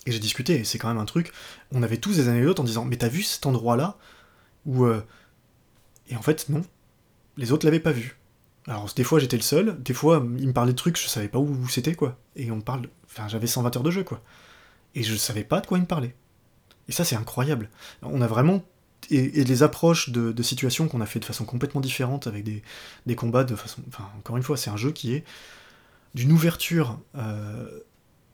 Et 0.07 0.13
j'ai 0.13 0.19
discuté, 0.19 0.55
et 0.61 0.65
c'est 0.65 0.79
quand 0.79 0.89
même 0.89 0.99
un 0.99 1.05
truc. 1.05 1.33
On 1.73 1.83
avait 1.83 1.97
tous 1.99 2.17
des 2.17 2.29
anecdotes 2.29 2.61
en 2.61 2.65
disant 2.65 2.85
Mais 2.85 2.97
t'as 2.97 3.09
vu 3.09 3.23
cet 3.23 3.47
endroit-là 3.47 3.97
où. 4.67 4.85
euh, 4.85 5.03
Et 6.09 6.17
en 6.17 6.23
fait, 6.23 6.49
non. 6.49 6.63
Les 7.37 7.53
autres 7.53 7.65
l'avaient 7.67 7.81
pas 7.81 7.93
vu. 7.93 8.17
Alors, 8.67 8.91
des 8.95 9.05
fois, 9.05 9.19
j'étais 9.19 9.37
le 9.37 9.43
seul, 9.43 9.83
des 9.83 9.93
fois, 9.93 10.25
il 10.39 10.49
me 10.49 10.53
parlait 10.53 10.73
de 10.73 10.77
trucs, 10.77 10.99
je 10.99 11.07
savais 11.07 11.29
pas 11.29 11.39
où, 11.39 11.69
c'était, 11.69 11.95
quoi. 11.95 12.19
Et 12.35 12.51
on 12.51 12.61
parle. 12.61 12.89
Enfin, 13.07 13.29
j'avais 13.29 13.47
120 13.47 13.77
heures 13.77 13.83
de 13.83 13.91
jeu, 13.91 14.05
quoi. 14.05 14.23
Et 14.95 15.03
je 15.03 15.15
savais 15.17 15.45
pas 15.45 15.61
de 15.61 15.67
quoi 15.67 15.79
il 15.79 15.83
me 15.83 15.87
parlait. 15.87 16.15
Et 16.89 16.93
ça, 16.93 17.05
c'est 17.05 17.17
incroyable. 17.17 17.69
On 18.03 18.21
a 18.23 18.27
vraiment. 18.27 18.65
Et, 19.11 19.45
des 19.45 19.63
approches 19.63 20.09
de, 20.09 20.43
situations 20.43 20.89
qu'on 20.89 21.03
a 21.03 21.07
fait 21.07 21.21
de 21.21 21.27
façon 21.27 21.45
complètement 21.45 21.83
différente, 21.83 22.27
avec 22.27 22.43
des, 22.43 22.63
des 23.05 23.15
combats 23.15 23.45
de 23.45 23.55
façon. 23.55 23.83
Enfin, 23.89 24.09
encore 24.19 24.39
une 24.39 24.43
fois, 24.43 24.57
c'est 24.57 24.71
un 24.71 24.79
jeu 24.79 24.93
qui 24.93 25.13
est 25.13 25.25
d'une 26.15 26.33
ouverture 26.33 26.99
euh, 27.17 27.81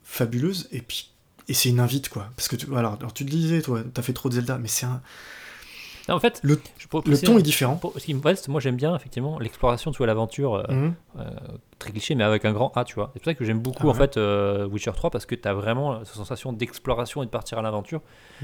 fabuleuse, 0.04 0.68
et 0.70 0.80
puis. 0.80 1.10
Et 1.48 1.54
c'est 1.54 1.70
une 1.70 1.80
invite, 1.80 2.08
quoi. 2.08 2.30
Parce 2.36 2.46
que, 2.46 2.54
tu, 2.54 2.72
alors, 2.76 2.98
alors, 3.00 3.12
tu 3.12 3.26
te 3.26 3.30
disais, 3.30 3.62
toi, 3.62 3.82
t'as 3.92 4.02
fait 4.02 4.12
trop 4.12 4.28
de 4.28 4.34
Zelda, 4.34 4.58
mais 4.58 4.68
c'est 4.68 4.86
un. 4.86 5.02
Non, 6.10 6.16
en 6.16 6.20
fait, 6.20 6.40
Le- 6.42 6.56
ton 6.56 7.38
est 7.38 7.42
différent. 7.42 7.76
pour- 7.76 7.94
ce 7.98 8.04
qui 8.04 8.12
me 8.14 8.20
reste, 8.20 8.48
moi 8.48 8.60
j'aime 8.60 8.76
bien 8.76 8.94
effectivement 8.96 9.38
l'exploration, 9.38 9.92
tu 9.92 9.98
vois, 9.98 10.06
l'aventure, 10.08 10.54
euh, 10.56 10.64
Mhm. 10.68 10.94
euh, 11.20 11.24
très 11.78 11.92
cliché, 11.92 12.14
mais 12.16 12.24
avec 12.24 12.44
un 12.44 12.52
grand 12.52 12.72
A, 12.76 12.84
tu 12.84 12.96
vois. 12.96 13.10
C'est 13.14 13.20
pour 13.20 13.24
ça 13.26 13.34
que 13.34 13.44
j'aime 13.44 13.60
beaucoup 13.60 13.84
Ah 13.86 13.90
en 13.90 13.92
ouais. 13.92 13.98
fait 13.98 14.16
euh, 14.16 14.66
Witcher 14.66 14.90
3 14.94 15.10
parce 15.10 15.24
que 15.24 15.34
tu 15.36 15.46
as 15.48 15.54
vraiment 15.54 16.04
cette 16.04 16.16
sensation 16.16 16.52
d'exploration 16.52 17.22
et 17.22 17.26
de 17.26 17.30
partir 17.30 17.58
à 17.58 17.62
l'aventure. 17.62 18.02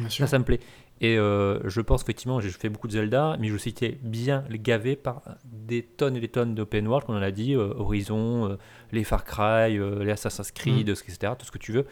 Ça, 0.08 0.26
ça 0.28 0.38
me 0.38 0.44
plaît. 0.44 0.60
Et 1.00 1.16
je 1.16 1.80
pense 1.80 2.02
effectivement, 2.02 2.40
j'ai 2.40 2.50
fait 2.50 2.68
beaucoup 2.68 2.86
de 2.86 2.92
Zelda, 2.92 3.36
mais 3.40 3.48
je 3.48 3.56
été 3.68 3.98
bien 4.02 4.44
gavé 4.50 4.94
par 4.96 5.22
des 5.44 5.82
tonnes 5.82 6.16
et 6.16 6.20
des 6.20 6.28
tonnes 6.28 6.54
d'open 6.54 6.86
world, 6.86 7.04
comme 7.06 7.16
on 7.16 7.20
l'a 7.20 7.32
dit, 7.32 7.56
Horizon, 7.56 8.56
les 8.92 9.02
Far 9.04 9.24
Cry, 9.24 9.76
les 10.04 10.10
Assassin's 10.12 10.52
Creed, 10.52 10.88
etc., 10.88 11.32
tout 11.38 11.44
ce 11.44 11.50
que 11.50 11.58
tu 11.58 11.72
veux. 11.72 11.86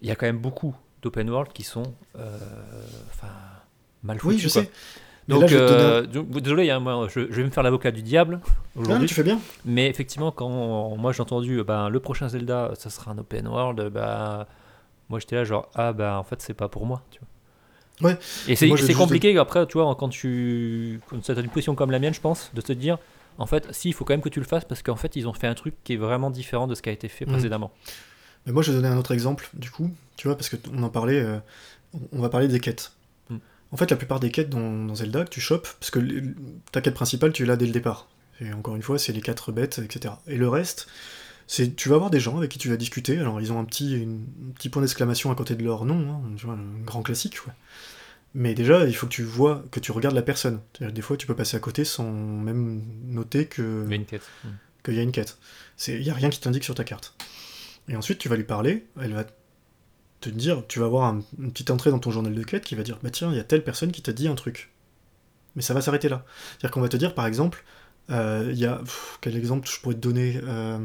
Il 0.00 0.08
y 0.08 0.10
a 0.10 0.16
quand 0.16 0.26
même 0.26 0.38
beaucoup 0.38 0.74
d'open 1.02 1.28
world 1.28 1.52
qui 1.52 1.62
sont 1.64 1.84
enfin, 2.14 3.28
mal. 4.02 4.18
Oui, 4.24 4.38
je 4.38 4.48
quoi. 4.48 4.62
sais. 4.62 4.70
Donc, 5.28 5.40
là, 5.42 5.46
je 5.48 5.56
un- 5.56 5.60
euh, 5.60 6.06
donc, 6.06 6.30
désolé, 6.40 6.70
hein, 6.70 6.78
moi, 6.78 7.08
je, 7.08 7.20
je 7.30 7.36
vais 7.36 7.44
me 7.44 7.50
faire 7.50 7.64
l'avocat 7.64 7.90
du 7.90 8.02
diable 8.02 8.40
Non, 8.76 9.04
tu 9.04 9.12
fais 9.14 9.24
bien. 9.24 9.40
Mais 9.64 9.88
effectivement, 9.88 10.30
quand 10.30 10.96
moi 10.96 11.12
j'ai 11.12 11.20
entendu 11.22 11.58
euh, 11.58 11.64
ben, 11.64 11.88
le 11.88 11.98
prochain 11.98 12.28
Zelda, 12.28 12.70
ça 12.78 12.90
sera 12.90 13.10
un 13.10 13.18
open 13.18 13.48
world, 13.48 13.88
bah, 13.92 14.46
moi 15.08 15.18
j'étais 15.18 15.34
là 15.36 15.44
genre 15.44 15.68
ah 15.74 15.92
bah 15.92 16.16
en 16.18 16.22
fait 16.24 16.40
c'est 16.42 16.54
pas 16.54 16.68
pour 16.68 16.86
moi. 16.86 17.02
Tu 17.10 17.18
vois. 18.00 18.10
Ouais. 18.10 18.18
Et 18.46 18.54
c'est 18.56 18.94
compliqué 18.94 19.36
après, 19.38 19.66
tu 19.66 19.78
vois, 19.78 19.92
quand 19.96 20.08
tu 20.10 21.00
quand 21.08 21.28
as 21.30 21.40
une 21.40 21.48
position 21.48 21.74
comme 21.74 21.90
la 21.90 21.98
mienne, 21.98 22.14
je 22.14 22.20
pense, 22.20 22.50
de 22.54 22.60
te 22.60 22.72
dire 22.72 22.98
en 23.38 23.46
fait 23.46 23.66
si 23.72 23.88
il 23.88 23.92
faut 23.94 24.04
quand 24.04 24.12
même 24.14 24.22
que 24.22 24.28
tu 24.28 24.38
le 24.40 24.46
fasses 24.46 24.64
parce 24.64 24.82
qu'en 24.82 24.96
fait 24.96 25.16
ils 25.16 25.26
ont 25.26 25.32
fait 25.32 25.46
un 25.48 25.54
truc 25.54 25.74
qui 25.82 25.94
est 25.94 25.96
vraiment 25.96 26.30
différent 26.30 26.66
de 26.68 26.74
ce 26.76 26.82
qui 26.82 26.88
a 26.88 26.92
été 26.92 27.08
fait 27.08 27.24
Mhm. 27.26 27.32
précédemment. 27.32 27.72
Mais 28.46 28.52
moi, 28.52 28.62
je 28.62 28.70
vais 28.70 28.76
donner 28.76 28.88
un 28.94 28.96
autre 28.96 29.10
exemple, 29.12 29.48
du 29.54 29.70
coup, 29.72 29.90
tu 30.16 30.28
vois, 30.28 30.36
parce 30.36 30.48
que 30.48 30.54
t- 30.54 30.70
on 30.72 30.82
en 30.84 30.88
parlait, 30.88 31.18
euh, 31.20 31.38
on 32.12 32.20
va 32.20 32.28
parler 32.28 32.46
des 32.46 32.60
quêtes. 32.60 32.92
En 33.72 33.76
fait, 33.76 33.90
la 33.90 33.96
plupart 33.96 34.20
des 34.20 34.30
quêtes 34.30 34.48
dans, 34.50 34.84
dans 34.84 34.94
Zelda 34.94 35.24
que 35.24 35.30
tu 35.30 35.40
chopes, 35.40 35.68
parce 35.80 35.90
que 35.90 36.00
ta 36.72 36.80
quête 36.80 36.94
principale, 36.94 37.32
tu 37.32 37.44
l'as 37.44 37.56
dès 37.56 37.66
le 37.66 37.72
départ. 37.72 38.08
Et 38.40 38.52
encore 38.52 38.76
une 38.76 38.82
fois, 38.82 38.98
c'est 38.98 39.12
les 39.12 39.20
quatre 39.20 39.50
bêtes, 39.52 39.78
etc. 39.78 40.14
Et 40.26 40.36
le 40.36 40.48
reste, 40.48 40.86
c'est 41.46 41.74
tu 41.74 41.88
vas 41.88 41.96
avoir 41.96 42.10
des 42.10 42.20
gens 42.20 42.36
avec 42.36 42.50
qui 42.50 42.58
tu 42.58 42.68
vas 42.68 42.76
discuter. 42.76 43.18
Alors, 43.18 43.40
ils 43.40 43.52
ont 43.52 43.58
un 43.58 43.64
petit, 43.64 43.94
une- 44.00 44.26
un 44.48 44.52
petit 44.52 44.68
point 44.68 44.82
d'exclamation 44.82 45.30
à 45.30 45.34
côté 45.34 45.54
de 45.54 45.64
leur 45.64 45.84
nom, 45.84 46.10
hein, 46.12 46.20
tu 46.36 46.46
vois, 46.46 46.56
le 46.56 46.84
grand 46.84 47.02
classique. 47.02 47.38
Mais 48.34 48.54
déjà, 48.54 48.84
il 48.86 48.94
faut 48.94 49.06
que 49.06 49.12
tu 49.12 49.22
vois, 49.22 49.64
que 49.70 49.80
tu 49.80 49.92
regardes 49.92 50.14
la 50.14 50.22
personne. 50.22 50.60
Des 50.80 51.00
fois, 51.02 51.16
tu 51.16 51.26
peux 51.26 51.34
passer 51.34 51.56
à 51.56 51.60
côté 51.60 51.84
sans 51.84 52.10
même 52.12 52.82
noter 53.06 53.46
que 53.46 53.84
Mais 53.88 53.96
une 53.96 54.04
quête. 54.04 54.28
Qu'il 54.84 54.94
y 54.94 54.98
a 54.98 55.02
une 55.02 55.12
quête. 55.12 55.38
Il 55.88 56.00
n'y 56.02 56.10
a 56.10 56.14
rien 56.14 56.28
qui 56.28 56.38
t'indique 56.40 56.64
sur 56.64 56.74
ta 56.74 56.84
carte. 56.84 57.14
Et 57.88 57.96
ensuite, 57.96 58.18
tu 58.18 58.28
vas 58.28 58.36
lui 58.36 58.44
parler, 58.44 58.84
elle 59.00 59.14
va 59.14 59.24
te 60.20 60.30
dire, 60.30 60.64
tu 60.68 60.80
vas 60.80 60.86
avoir 60.86 61.04
un- 61.14 61.22
une 61.38 61.52
petite 61.52 61.70
entrée 61.70 61.90
dans 61.90 61.98
ton 61.98 62.10
journal 62.10 62.34
de 62.34 62.42
quête 62.42 62.64
qui 62.64 62.74
va 62.74 62.82
dire, 62.82 62.98
bah 63.02 63.10
tiens, 63.10 63.30
il 63.30 63.36
y 63.36 63.40
a 63.40 63.44
telle 63.44 63.64
personne 63.64 63.92
qui 63.92 64.02
t'a 64.02 64.12
dit 64.12 64.28
un 64.28 64.34
truc. 64.34 64.72
Mais 65.56 65.62
ça 65.62 65.74
va 65.74 65.80
s'arrêter 65.82 66.08
là. 66.08 66.24
C'est-à-dire 66.52 66.70
qu'on 66.72 66.80
va 66.82 66.88
te 66.88 66.96
dire, 66.96 67.14
par 67.14 67.26
exemple, 67.26 67.64
euh, 68.10 68.48
il 68.52 68.58
y 68.58 68.66
a... 68.66 68.76
pff, 68.76 69.18
quel 69.20 69.36
exemple 69.36 69.68
je 69.70 69.80
pourrais 69.80 69.94
te 69.96 70.00
donner 70.00 70.40
euh, 70.44 70.78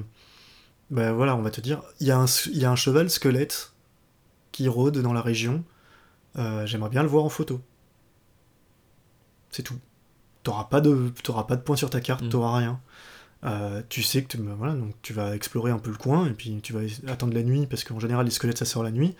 Ben 0.91 1.13
voilà, 1.13 1.35
on 1.35 1.41
va 1.41 1.51
te 1.51 1.61
dire, 1.61 1.81
il 2.01 2.07
y, 2.07 2.11
a 2.11 2.17
un 2.17 2.25
s- 2.25 2.49
il 2.53 2.59
y 2.59 2.65
a 2.65 2.71
un 2.71 2.75
cheval 2.77 3.09
squelette 3.09 3.73
qui 4.51 4.67
rôde 4.69 4.99
dans 4.99 5.13
la 5.13 5.21
région, 5.21 5.63
euh, 6.37 6.65
j'aimerais 6.67 6.89
bien 6.91 7.03
le 7.03 7.09
voir 7.09 7.25
en 7.25 7.29
photo. 7.29 7.61
C'est 9.49 9.63
tout. 9.63 9.77
T'auras 10.43 10.65
pas 10.65 10.81
de, 10.81 11.11
t'auras 11.23 11.43
pas 11.45 11.55
de 11.55 11.61
points 11.61 11.75
sur 11.77 11.89
ta 11.89 12.01
carte, 12.01 12.23
Mm. 12.25 12.29
t'auras 12.29 12.57
rien. 12.59 12.81
Euh, 13.43 13.81
tu 13.89 14.03
sais 14.03 14.21
que 14.23 14.27
tu, 14.27 14.37
voilà, 14.37 14.73
donc 14.75 14.93
tu 15.01 15.13
vas 15.13 15.35
explorer 15.35 15.71
un 15.71 15.79
peu 15.79 15.89
le 15.89 15.97
coin 15.97 16.27
et 16.27 16.31
puis 16.31 16.59
tu 16.61 16.73
vas 16.73 16.81
attendre 17.07 17.33
la 17.33 17.41
nuit 17.43 17.65
parce 17.67 17.83
qu'en 17.83 17.99
général 17.99 18.25
les 18.25 18.31
squelettes 18.31 18.59
ça 18.59 18.65
sort 18.65 18.83
la 18.83 18.91
nuit. 18.91 19.15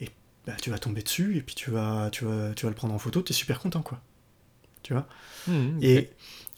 Et 0.00 0.08
bah, 0.46 0.54
tu 0.62 0.70
vas 0.70 0.78
tomber 0.78 1.02
dessus 1.02 1.36
et 1.36 1.42
puis 1.42 1.54
tu 1.54 1.70
vas, 1.70 2.10
tu 2.12 2.24
vas, 2.24 2.52
tu 2.54 2.66
vas 2.66 2.70
le 2.70 2.76
prendre 2.76 2.94
en 2.94 2.98
photo, 2.98 3.22
t'es 3.22 3.32
super 3.34 3.58
content 3.60 3.82
quoi. 3.82 4.00
Tu 4.82 4.92
vois? 4.94 5.06
Mm, 5.46 5.78
ok. 5.78 5.84
et, 5.84 6.10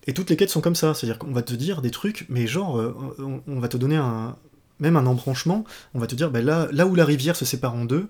et 0.07 0.15
toutes 0.15 0.31
les 0.31 0.37
quêtes 0.37 0.51
sont 0.51 0.61
comme 0.61 0.75
ça, 0.75 0.95
c'est-à-dire 0.95 1.19
qu'on 1.19 1.33
va 1.33 1.43
te 1.43 1.55
dire 1.55 1.83
des 1.83 1.91
trucs, 1.91 2.27
mais 2.29 2.47
genre, 2.47 2.79
euh, 2.79 2.95
on, 3.19 3.43
on 3.47 3.61
va 3.61 3.69
te 3.69 3.77
donner 3.77 3.97
un, 3.97 4.37
même 4.81 4.97
un 4.97 5.07
embranchement, 5.07 5.65
on 5.95 5.99
va 6.01 6.07
te 6.07 6.15
dire, 6.15 6.31
bah 6.31 6.43
là, 6.43 6.69
là 6.73 6.87
où 6.87 6.95
la 6.95 7.05
rivière 7.05 7.37
se 7.37 7.45
sépare 7.45 7.75
en 7.75 7.85
deux, 7.85 8.09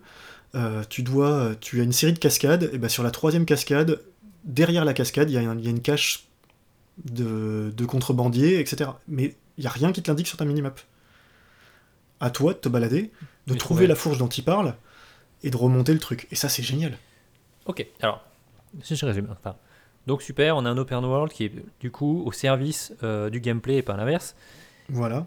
euh, 0.54 0.82
tu 0.88 1.02
dois, 1.02 1.52
tu 1.60 1.80
as 1.80 1.84
une 1.84 1.92
série 1.92 2.12
de 2.14 2.18
cascades, 2.18 2.70
et 2.72 2.78
bah 2.78 2.88
sur 2.88 3.02
la 3.02 3.10
troisième 3.10 3.46
cascade, 3.46 4.00
derrière 4.44 4.84
la 4.84 4.94
cascade, 4.94 5.30
il 5.30 5.34
y, 5.34 5.38
a 5.38 5.50
un- 5.50 5.58
il 5.58 5.64
y 5.64 5.68
a 5.68 5.70
une 5.70 5.82
cache 5.82 6.26
de, 7.04 7.72
de 7.76 7.84
contrebandiers, 7.84 8.60
etc. 8.60 8.90
Mais 9.08 9.34
il 9.56 9.60
n'y 9.62 9.66
a 9.66 9.70
rien 9.70 9.92
qui 9.92 10.02
te 10.02 10.10
l'indique 10.10 10.26
sur 10.26 10.36
ta 10.38 10.44
minimap. 10.44 10.80
À 12.20 12.30
toi 12.30 12.52
de 12.54 12.58
te 12.58 12.68
balader, 12.68 13.10
de 13.46 13.52
Mais 13.54 13.58
trouver 13.58 13.86
la 13.86 13.94
fourche 13.96 14.18
dont 14.18 14.28
il 14.28 14.44
parle, 14.44 14.76
et 15.42 15.50
de 15.50 15.56
remonter 15.56 15.92
le 15.92 15.98
truc. 15.98 16.28
Et 16.30 16.36
ça, 16.36 16.48
c'est 16.48 16.62
génial. 16.62 16.96
Ok, 17.66 17.84
alors, 18.00 18.24
si 18.82 18.94
je 18.94 19.04
résume. 19.04 19.28
Enfin, 19.32 19.56
donc 20.06 20.22
super, 20.22 20.56
on 20.56 20.64
a 20.64 20.70
un 20.70 20.78
open 20.78 21.04
world 21.04 21.32
qui 21.32 21.44
est 21.46 21.52
du 21.80 21.90
coup 21.90 22.22
au 22.24 22.30
service 22.32 22.92
euh, 23.02 23.28
du 23.30 23.40
gameplay 23.40 23.76
et 23.78 23.82
pas 23.82 23.96
l'inverse. 23.96 24.34
Voilà. 24.88 25.26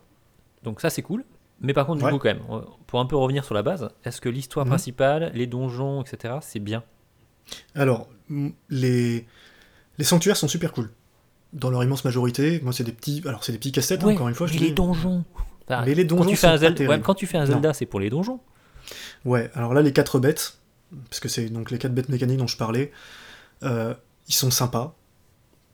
Donc 0.64 0.82
ça 0.82 0.90
c'est 0.90 1.02
cool. 1.02 1.24
Mais 1.62 1.74
par 1.74 1.86
contre, 1.86 2.00
du 2.00 2.06
Ouais. 2.06 2.12
coup, 2.12 2.18
quand 2.20 2.28
même, 2.34 2.44
pour 2.88 3.00
un 3.00 3.06
peu 3.06 3.16
revenir 3.16 3.46
sur 3.46 3.56
la 3.56 3.64
base, 3.64 3.88
est-ce 4.04 4.20
que 4.20 4.28
l'histoire 4.30 4.66
Mhm. 4.66 4.72
principale, 4.72 5.32
les 5.34 5.48
donjons, 5.48 6.02
etc., 6.02 6.36
c'est 6.42 6.60
bien? 6.60 6.84
Alors, 7.76 8.10
les 8.70 9.26
sanctuaires 10.02 10.36
sont 10.38 10.48
super 10.50 10.72
cool. 10.74 10.90
Dans 11.54 11.70
leur 11.70 11.84
immense 11.84 12.04
majorité, 12.04 12.60
moi 12.64 12.74
c'est 12.74 12.84
des 12.84 12.92
petits, 12.92 13.22
alors 13.26 13.44
c'est 13.44 13.52
des 13.54 13.58
petits 13.58 13.72
casse-têtes 13.72 14.04
hein, 14.04 14.10
encore 14.10 14.28
une 14.28 14.36
fois. 14.36 14.48
je 14.48 14.54
mais 14.54 14.60
te 14.60 14.64
les 14.64 14.70
dis. 14.70 14.76
donjons 14.76 15.24
Enfin, 15.68 15.84
Mais 15.86 15.96
les 15.96 16.06
quand 16.06 16.18
donjons 16.18 16.30
tu 16.30 16.36
fais 16.36 16.48
un 16.48 16.52
sont 16.52 16.56
pas 16.56 16.58
Zelda, 16.60 16.80
ouais, 16.82 16.88
terribles. 16.88 17.04
quand 17.06 17.14
tu 17.16 17.26
fais 17.28 17.38
un 17.38 17.46
Zelda, 17.46 17.74
c'est 17.74 17.86
pour 17.86 18.00
les 18.00 18.10
donjons. 18.10 18.40
Ouais, 19.24 19.50
alors 19.56 19.74
là 19.74 19.82
les 19.82 19.94
quatre 19.94 20.20
bêtes, 20.20 20.58
parce 21.10 21.20
que 21.20 21.28
c'est 21.30 21.50
donc 21.50 21.72
les 21.72 21.78
quatre 21.80 21.94
bêtes 21.94 22.10
mécaniques 22.10 22.38
dont 22.38 22.46
je 22.48 22.58
parlais, 22.58 22.92
euh, 23.64 23.94
ils 24.28 24.34
sont 24.34 24.52
sympas. 24.52 24.96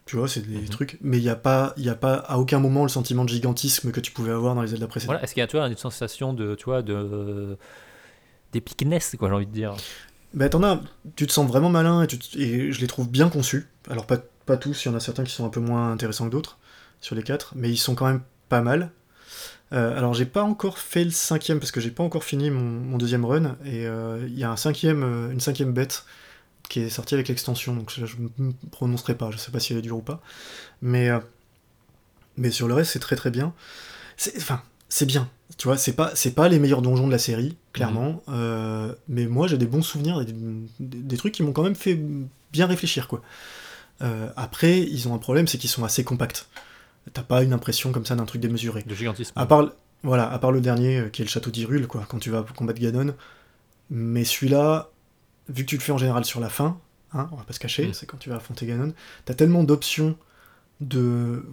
Tu 0.05 0.15
vois, 0.17 0.27
c'est 0.27 0.41
des 0.47 0.59
Mhm. 0.59 0.69
trucs, 0.69 0.97
mais 1.01 1.17
il 1.17 1.23
n'y 1.23 1.29
a 1.29 1.35
pas, 1.35 1.73
il 1.77 1.87
a 1.89 1.95
pas 1.95 2.15
à 2.15 2.37
aucun 2.37 2.59
moment 2.59 2.83
le 2.83 2.89
sentiment 2.89 3.23
de 3.25 3.29
gigantisme 3.29 3.91
que 3.91 3.99
tu 3.99 4.11
pouvais 4.11 4.31
avoir 4.31 4.55
dans 4.55 4.61
les 4.61 4.69
Zelda 4.69 4.87
précédents. 4.87 5.13
Voilà, 5.13 5.23
est-ce 5.23 5.33
qu'il 5.33 5.41
y 5.41 5.43
a 5.43 5.47
tu 5.47 5.57
vois, 5.57 5.67
une 5.67 5.77
sensation 5.77 6.33
de, 6.33 6.55
tu 6.55 6.65
vois, 6.65 6.81
de 6.81 7.57
d'épicness, 8.53 9.15
quoi, 9.17 9.29
j'ai 9.29 9.35
envie 9.35 9.45
de 9.45 9.51
dire? 9.51 9.75
Bah 10.33 10.47
t'en 10.49 10.63
as, 10.63 10.81
tu 11.15 11.27
te 11.27 11.31
sens 11.33 11.47
vraiment 11.47 11.69
malin 11.69 12.03
et, 12.03 12.07
tu 12.07 12.17
et 12.39 12.71
je 12.71 12.79
les 12.81 12.87
trouve 12.87 13.09
bien 13.09 13.29
conçus. 13.29 13.67
Alors 13.89 14.05
pas, 14.05 14.17
pas 14.51 14.57
tous, 14.57 14.83
il 14.83 14.89
y 14.89 14.91
en 14.91 14.95
a 14.95 14.99
certains 14.99 15.23
qui 15.23 15.31
sont 15.31 15.45
un 15.45 15.49
peu 15.49 15.61
moins 15.61 15.93
intéressants 15.93 16.25
que 16.25 16.31
d'autres 16.31 16.57
sur 16.99 17.15
les 17.15 17.23
quatre, 17.23 17.53
mais 17.55 17.69
ils 17.69 17.77
sont 17.77 17.95
quand 17.95 18.05
même 18.05 18.21
pas 18.49 18.61
mal. 18.61 18.91
Euh, 19.71 19.97
alors 19.97 20.13
j'ai 20.13 20.25
pas 20.25 20.43
encore 20.43 20.77
fait 20.77 21.05
le 21.05 21.11
cinquième 21.11 21.59
parce 21.59 21.71
que 21.71 21.79
j'ai 21.79 21.91
pas 21.91 22.03
encore 22.03 22.25
fini 22.25 22.51
mon, 22.51 22.61
mon 22.61 22.97
deuxième 22.97 23.23
run 23.23 23.55
et 23.63 23.87
euh, 23.87 24.27
il 24.27 24.37
y 24.37 24.43
a 24.43 24.51
un 24.51 24.57
cinquième, 24.57 25.03
euh, 25.03 25.31
une 25.31 25.39
cinquième 25.39 25.71
bête 25.71 26.03
qui 26.67 26.81
est 26.81 26.89
sortie 26.89 27.13
avec 27.13 27.29
l'extension 27.29 27.73
donc 27.73 27.89
je, 27.95 28.05
me 28.17 28.51
prononcerai 28.71 29.15
pas, 29.15 29.31
je 29.31 29.37
sais 29.37 29.51
pas 29.51 29.61
si 29.61 29.71
elle 29.71 29.79
est 29.79 29.83
dure 29.83 29.97
ou 29.97 30.01
pas, 30.01 30.21
mais 30.81 31.09
mais 32.35 32.51
sur 32.51 32.67
le 32.67 32.73
reste 32.73 32.91
c'est 32.91 32.99
très 32.99 33.15
très 33.15 33.31
bien. 33.31 33.53
Enfin 34.37 34.61
c'est 34.89 35.05
bien, 35.05 35.29
tu 35.57 35.69
vois, 35.69 35.77
c'est 35.77 35.93
pas 35.93 36.11
c'est 36.15 36.35
pas 36.35 36.49
les 36.49 36.59
meilleurs 36.59 36.81
donjons 36.81 37.07
de 37.07 37.11
la 37.13 37.17
série 37.17 37.55
clairement, 37.71 38.21
euh, 38.27 38.93
mais 39.07 39.25
moi 39.27 39.47
j'ai 39.47 39.57
des 39.57 39.65
bons 39.65 39.81
souvenirs 39.81 40.25
des- 40.25 40.35
des 40.79 41.17
trucs 41.17 41.33
qui 41.33 41.43
m'ont 41.43 41.53
quand 41.53 41.63
même 41.63 41.75
fait 41.75 41.97
bien 42.51 42.67
réfléchir 42.67 43.07
quoi. 43.07 43.21
Euh, 44.01 44.29
après 44.35 44.79
ils 44.81 45.07
ont 45.07 45.13
un 45.13 45.19
problème 45.19 45.47
c'est 45.47 45.57
qu'ils 45.57 45.69
sont 45.69 45.83
assez 45.83 46.03
compacts. 46.03 46.47
T'as 47.13 47.23
pas 47.23 47.43
une 47.43 47.53
impression 47.53 47.91
comme 47.91 48.05
ça 48.05 48.15
d'un 48.15 48.25
truc 48.25 48.41
démesuré. 48.41 48.83
De 48.83 48.93
gigantisme. 48.95 49.33
À 49.35 49.45
part, 49.45 49.71
voilà, 50.03 50.31
à 50.31 50.37
part 50.39 50.51
le 50.51 50.61
dernier, 50.61 50.99
euh, 50.99 51.09
qui 51.09 51.21
est 51.21 51.25
le 51.25 51.29
château 51.29 51.49
d'Hyrule, 51.49 51.87
quoi, 51.87 52.05
quand 52.07 52.19
tu 52.19 52.29
vas 52.29 52.43
combattre 52.55 52.79
Ganon. 52.79 53.15
Mais 53.89 54.23
celui-là, 54.23 54.89
vu 55.49 55.63
que 55.65 55.69
tu 55.69 55.75
le 55.77 55.81
fais 55.81 55.91
en 55.91 55.97
général 55.97 56.25
sur 56.25 56.39
la 56.39 56.49
fin, 56.49 56.79
hein, 57.13 57.27
on 57.31 57.35
va 57.35 57.43
pas 57.43 57.53
se 57.53 57.59
cacher, 57.59 57.87
Mm. 57.87 57.93
c'est 57.93 58.05
quand 58.05 58.17
tu 58.17 58.29
vas 58.29 58.35
affronter 58.37 58.65
Ganon, 58.67 58.93
t'as 59.25 59.33
tellement 59.33 59.63
d'options 59.63 60.15
de 60.79 61.43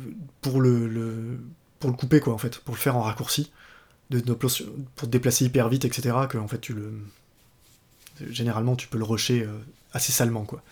pour 0.42 0.61
le, 0.61 0.87
le- 0.87 1.40
pour 1.80 1.90
le 1.90 1.96
couper, 1.96 2.20
quoi, 2.20 2.32
en 2.34 2.38
fait, 2.38 2.58
pour 2.58 2.74
le 2.74 2.80
faire 2.80 2.96
en 2.96 3.02
raccourci, 3.02 3.50
de, 4.11 4.20
de- 4.20 4.32
pour 4.34 4.50
te 4.50 5.06
déplacer 5.06 5.44
hyper 5.46 5.68
vite, 5.68 5.84
etc., 5.87 6.14
que 6.28 6.37
en 6.38 6.48
fait 6.48 6.61
tu 6.61 6.74
le. 6.74 6.92
Généralement, 8.30 8.74
tu 8.76 8.88
peux 8.88 8.98
le 8.98 9.04
rusher 9.04 9.42
euh, 9.44 9.58
assez 9.92 10.12
salement, 10.12 10.44
quoi. 10.44 10.62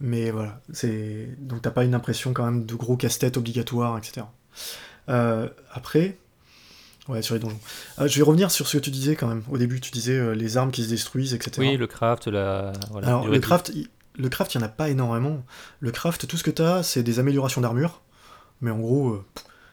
Mais 0.00 0.30
voilà, 0.30 0.60
c'est 0.72 1.28
donc 1.38 1.62
t'as 1.62 1.70
pas 1.70 1.84
une 1.84 1.94
impression 1.94 2.32
quand 2.32 2.44
même 2.44 2.66
de 2.66 2.74
gros 2.74 2.96
casse-tête 2.96 3.36
obligatoires, 3.36 3.96
etc. 3.96 4.26
Euh, 5.08 5.48
après, 5.72 6.18
ouais, 7.08 7.22
sur 7.22 7.34
les 7.34 7.40
donjons. 7.40 7.58
Euh, 7.98 8.08
je 8.08 8.16
vais 8.18 8.24
revenir 8.24 8.50
sur 8.50 8.66
ce 8.68 8.76
que 8.76 8.82
tu 8.82 8.90
disais 8.90 9.16
quand 9.16 9.26
même. 9.28 9.42
Au 9.50 9.56
début, 9.58 9.80
tu 9.80 9.90
disais 9.90 10.18
euh, 10.18 10.34
les 10.34 10.56
armes 10.56 10.70
qui 10.70 10.84
se 10.84 10.88
détruisent, 10.90 11.32
etc. 11.34 11.52
Oui, 11.58 11.76
le 11.76 11.86
craft, 11.86 12.26
la. 12.26 12.72
Voilà, 12.90 13.08
Alors, 13.08 13.28
le 13.28 13.40
craft, 13.40 13.70
il- 13.74 13.88
le 14.18 14.28
craft, 14.30 14.54
il 14.54 14.58
y 14.58 14.60
en 14.62 14.64
a 14.64 14.68
pas 14.70 14.88
énormément. 14.88 15.44
Le 15.80 15.90
craft, 15.90 16.26
tout 16.26 16.36
ce 16.38 16.42
que 16.44 16.50
t'as, 16.50 16.82
c'est 16.82 17.02
des 17.02 17.18
améliorations 17.18 17.60
d'armure. 17.60 18.00
Mais 18.62 18.70
en 18.70 18.78
gros, 18.78 19.22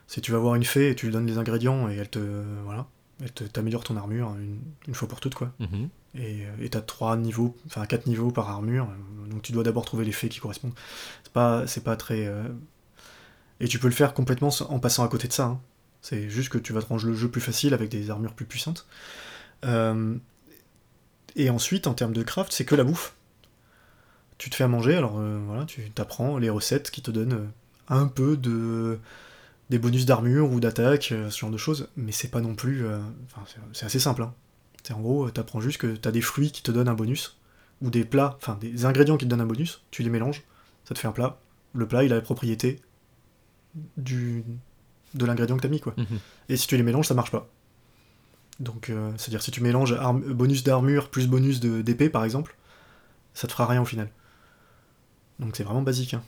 si 0.07 0.19
tu 0.21 0.31
vas 0.33 0.37
voir 0.37 0.55
une 0.55 0.65
fée 0.65 0.89
et 0.89 0.95
tu 0.95 1.05
lui 1.05 1.13
donnes 1.13 1.25
les 1.27 1.37
ingrédients 1.37 1.89
et 1.89 1.95
elle 1.95 2.09
te, 2.09 2.19
voilà, 2.65 2.85
elle 3.21 3.31
te 3.31 3.45
t'améliore 3.45 3.85
ton 3.85 3.95
armure 3.95 4.35
une, 4.37 4.59
une 4.87 4.93
fois 4.95 5.07
pour 5.07 5.21
toutes, 5.21 5.35
quoi. 5.35 5.51
Mhm. 5.59 5.87
Et 6.15 6.69
t'as 6.69 6.81
trois 6.81 7.17
niveaux, 7.17 7.55
enfin 7.67 7.85
quatre 7.85 8.07
niveaux 8.07 8.31
par 8.31 8.49
armure, 8.49 8.87
euh, 8.89 9.27
donc 9.29 9.41
tu 9.41 9.51
dois 9.51 9.63
d'abord 9.63 9.85
trouver 9.85 10.05
les 10.05 10.11
faits 10.11 10.31
qui 10.31 10.39
correspondent. 10.39 10.73
C'est 11.23 11.33
pas, 11.83 11.95
très. 11.97 12.27
euh, 12.27 12.43
Et 13.59 13.67
tu 13.67 13.79
peux 13.79 13.87
le 13.87 13.93
faire 13.93 14.13
complètement 14.13 14.49
en 14.69 14.79
passant 14.79 15.03
à 15.03 15.07
côté 15.07 15.27
de 15.27 15.33
ça. 15.33 15.45
hein. 15.45 15.61
C'est 16.01 16.29
juste 16.29 16.49
que 16.49 16.57
tu 16.57 16.73
vas 16.73 16.81
te 16.81 16.87
ranger 16.87 17.07
le 17.07 17.13
jeu 17.15 17.29
plus 17.29 17.41
facile 17.41 17.73
avec 17.73 17.89
des 17.89 18.09
armures 18.09 18.33
plus 18.33 18.45
puissantes. 18.45 18.85
Euh, 19.65 20.15
Et 21.35 21.51
ensuite, 21.51 21.85
en 21.85 21.93
termes 21.93 22.13
de 22.13 22.23
craft, 22.23 22.51
c'est 22.51 22.65
que 22.65 22.73
la 22.73 22.83
bouffe. 22.83 23.13
Tu 24.37 24.49
te 24.49 24.55
fais 24.55 24.63
à 24.63 24.67
manger, 24.67 24.95
alors 24.95 25.19
euh, 25.19 25.39
voilà, 25.45 25.65
tu 25.65 25.89
t'apprends 25.91 26.37
les 26.37 26.49
recettes 26.49 26.91
qui 26.91 27.01
te 27.01 27.11
donnent 27.11 27.33
euh, 27.33 27.47
un 27.87 28.07
peu 28.07 28.35
de 28.35 28.99
des 29.69 29.79
bonus 29.79 30.05
d'armure 30.05 30.51
ou 30.51 30.59
d'attaque, 30.59 31.11
euh, 31.13 31.29
ce 31.31 31.39
genre 31.39 31.51
de 31.51 31.57
choses, 31.57 31.89
mais 31.97 32.11
c'est 32.13 32.29
pas 32.29 32.41
non 32.41 32.55
plus. 32.55 32.85
euh, 32.85 32.99
Enfin, 33.27 33.43
c'est- 33.47 33.61
c'est 33.73 33.85
assez 33.87 33.99
simple. 33.99 34.23
hein. 34.23 34.33
En 34.91 34.99
gros, 34.99 35.31
tu 35.31 35.39
apprends 35.39 35.61
juste 35.61 35.77
que 35.77 35.95
tu 35.95 36.07
as 36.07 36.11
des 36.11 36.21
fruits 36.21 36.51
qui 36.51 36.61
te 36.61 36.71
donnent 36.71 36.89
un 36.89 36.93
bonus, 36.93 37.37
ou 37.81 37.89
des 37.89 38.03
plats, 38.05 38.35
enfin 38.37 38.57
des 38.59 38.85
ingrédients 38.85 39.17
qui 39.17 39.25
te 39.25 39.29
donnent 39.29 39.41
un 39.41 39.45
bonus, 39.45 39.81
tu 39.91 40.03
les 40.03 40.09
mélanges, 40.09 40.43
ça 40.85 40.93
te 40.93 40.99
fait 40.99 41.07
un 41.07 41.11
plat. 41.13 41.39
Le 41.73 41.87
plat, 41.87 42.03
il 42.03 42.11
a 42.11 42.15
la 42.15 42.21
propriété 42.21 42.81
du, 43.97 44.43
de 45.13 45.25
l'ingrédient 45.25 45.55
que 45.55 45.61
tu 45.61 45.67
as 45.67 45.69
mis, 45.69 45.79
quoi. 45.79 45.93
Mhm. 45.97 46.19
Et 46.49 46.57
si 46.57 46.67
tu 46.67 46.77
les 46.77 46.83
mélanges, 46.83 47.07
ça 47.07 47.13
marche 47.13 47.31
pas. 47.31 47.49
Donc, 48.59 48.89
euh, 48.89 49.11
c'est-à-dire 49.17 49.41
si 49.41 49.51
tu 49.51 49.61
mélanges 49.61 49.95
bonus 50.27 50.63
d'armure 50.63 51.09
plus 51.09 51.27
bonus 51.27 51.59
de- 51.59 51.81
d'épée, 51.81 52.09
par 52.09 52.23
exemple, 52.23 52.55
ça 53.33 53.47
te 53.47 53.51
fera 53.51 53.65
rien 53.65 53.81
au 53.81 53.85
final. 53.85 54.09
Donc 55.39 55.55
c'est 55.55 55.63
vraiment 55.63 55.81
basique. 55.81 56.13
hein. 56.13 56.23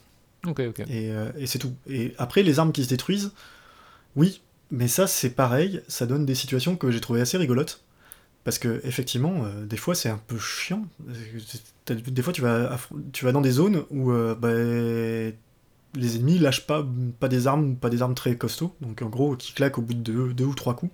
Et, 0.90 1.12
euh, 1.12 1.32
et 1.38 1.46
c'est 1.48 1.60
tout. 1.60 1.76
Et 1.88 2.14
après, 2.18 2.42
les 2.44 2.58
armes 2.60 2.72
qui 2.72 2.84
se 2.84 2.90
détruisent, 2.90 3.32
oui, 4.16 4.42
mais 4.72 4.88
ça 4.88 5.06
c'est 5.08 5.30
pareil, 5.30 5.82
ça 5.88 6.06
donne 6.08 6.26
des 6.26 6.36
situations 6.36 6.76
que 6.76 6.90
j'ai 6.92 7.02
trouvées 7.02 7.22
assez 7.22 7.38
rigolotes. 7.38 7.84
Parce 8.46 8.60
que 8.60 8.80
effectivement, 8.86 9.44
euh, 9.44 9.66
des 9.66 9.76
fois 9.76 9.96
c'est 9.96 10.08
un 10.08 10.20
peu 10.20 10.38
chiant. 10.38 10.86
Des 11.88 12.22
fois 12.22 12.32
tu 12.32 12.42
vas, 12.42 12.78
tu 13.12 13.26
vas 13.26 13.32
dans 13.32 13.42
des 13.42 13.52
zones 13.52 13.84
où 13.90 14.12
euh, 14.12 14.36
bah, 14.36 14.54
les 16.00 16.16
ennemis 16.16 16.38
lâchent 16.38 16.68
pas, 16.68 16.86
des 17.28 17.48
armes, 17.48 17.76
pas 17.76 17.90
des 17.90 18.04
armes 18.04 18.14
très 18.14 18.38
costauds, 18.38 18.76
donc 18.82 19.02
en 19.02 19.10
gros 19.10 19.36
qui 19.36 19.54
claquent 19.54 19.80
au 19.80 19.82
bout 19.82 19.96
de 19.96 20.32
deux, 20.32 20.46
ou 20.46 20.54
trois 20.54 20.76
coups. 20.76 20.94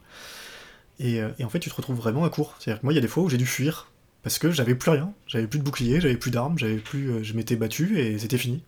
Et, 0.99 1.21
euh, 1.21 1.29
et 1.39 1.43
en 1.43 1.49
fait 1.49 1.59
tu 1.59 1.69
te 1.69 1.75
retrouves 1.75 1.97
vraiment 1.97 2.23
à 2.23 2.29
court. 2.29 2.55
C'est-à-dire 2.57 2.79
que 2.79 2.85
moi 2.85 2.93
il 2.93 2.95
y 2.95 2.99
a 2.99 3.01
des 3.01 3.09
fois 3.09 3.23
où 3.23 3.29
j'ai 3.29 3.37
dû 3.37 3.45
fuir 3.45 3.91
parce 4.23 4.39
que 4.39 4.49
j'avais 4.49 4.75
plus 4.75 4.91
rien, 4.91 5.13
j'avais 5.27 5.47
plus 5.47 5.59
de 5.59 5.63
bouclier, 5.65 5.99
j'avais 5.99 6.15
plus 6.15 6.31
d'armes, 6.31 6.57
j'avais 6.57 6.77
plus, 6.77 7.21
je 7.21 7.33
m'étais 7.33 7.57
battu 7.57 7.99
et 7.99 8.17
c'était 8.17 8.37
fini. 8.37 8.63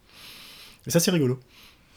Et 0.88 0.92
ça 0.92 1.00
c'est 1.00 1.12
rigolo. 1.12 1.40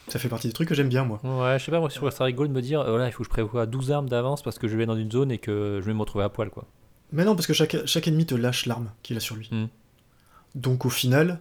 Ça 0.09 0.19
fait 0.19 0.29
partie 0.29 0.47
des 0.47 0.53
trucs 0.53 0.69
que 0.69 0.75
j'aime 0.75 0.88
bien 0.88 1.05
moi. 1.05 1.21
Ouais, 1.25 1.59
je 1.59 1.64
sais 1.64 1.71
pas, 1.71 1.81
moi, 1.81 1.88
je 1.88 1.97
trouve 1.97 2.11
ça 2.11 2.25
rigolo 2.25 2.49
de 2.49 2.53
me 2.53 2.62
dire, 2.62 2.81
euh, 2.81 2.90
voilà, 2.90 3.09
il 3.09 3.12
faut 3.12 3.19
que 3.23 3.25
je 3.25 3.31
prévoie 3.31 3.66
12 3.66 3.90
armes 3.90 4.09
d'avance 4.09 4.42
parce 4.42 4.59
que 4.59 4.69
je 4.69 4.77
vais 4.77 4.87
dans 4.87 4.97
une 4.97 5.11
zone 5.11 5.33
et 5.33 5.38
que 5.38 5.81
je 5.83 5.87
vais 5.87 5.95
me 5.95 6.01
retrouver 6.01 6.25
à 6.25 6.29
poil, 6.29 6.51
quoi. 6.51 6.64
Mais 7.12 7.25
non, 7.25 7.35
parce 7.35 7.47
que 7.47 7.53
chaque, 7.53 7.77
chaque 7.87 8.07
ennemi 8.09 8.25
te 8.27 8.35
lâche 8.35 8.66
l'arme 8.66 8.90
qu'il 9.03 9.16
a 9.16 9.21
sur 9.21 9.37
lui. 9.37 9.49
Hmm. 9.51 9.66
Donc 10.55 10.85
au 10.87 10.90
final, 10.90 11.40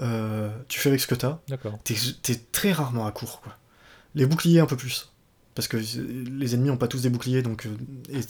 euh, 0.00 0.50
tu 0.68 0.78
fais 0.78 0.88
avec 0.90 1.00
ce 1.00 1.06
que 1.06 1.14
t'as. 1.14 1.38
D'accord. 1.48 1.78
T'es 1.84 1.94
t'es 2.22 2.36
très 2.52 2.72
rarement 2.72 3.06
à 3.06 3.12
court, 3.12 3.40
quoi. 3.40 3.56
Les 4.14 4.26
boucliers, 4.26 4.60
un 4.60 4.66
peu 4.66 4.76
plus. 4.76 5.12
Parce 5.54 5.68
que 5.68 5.76
les 5.76 6.54
ennemis 6.54 6.70
ont 6.70 6.76
pas 6.78 6.88
tous 6.88 7.02
des 7.02 7.10
boucliers, 7.10 7.42
donc. 7.42 7.66
euh, 7.66 7.76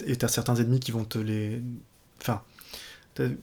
Et 0.07 0.12
et 0.12 0.16
t'as 0.16 0.29
certains 0.29 0.55
ennemis 0.57 0.81
qui 0.81 0.90
vont 0.92 1.05
te 1.05 1.18
les. 1.18 1.61
Enfin. 2.21 2.42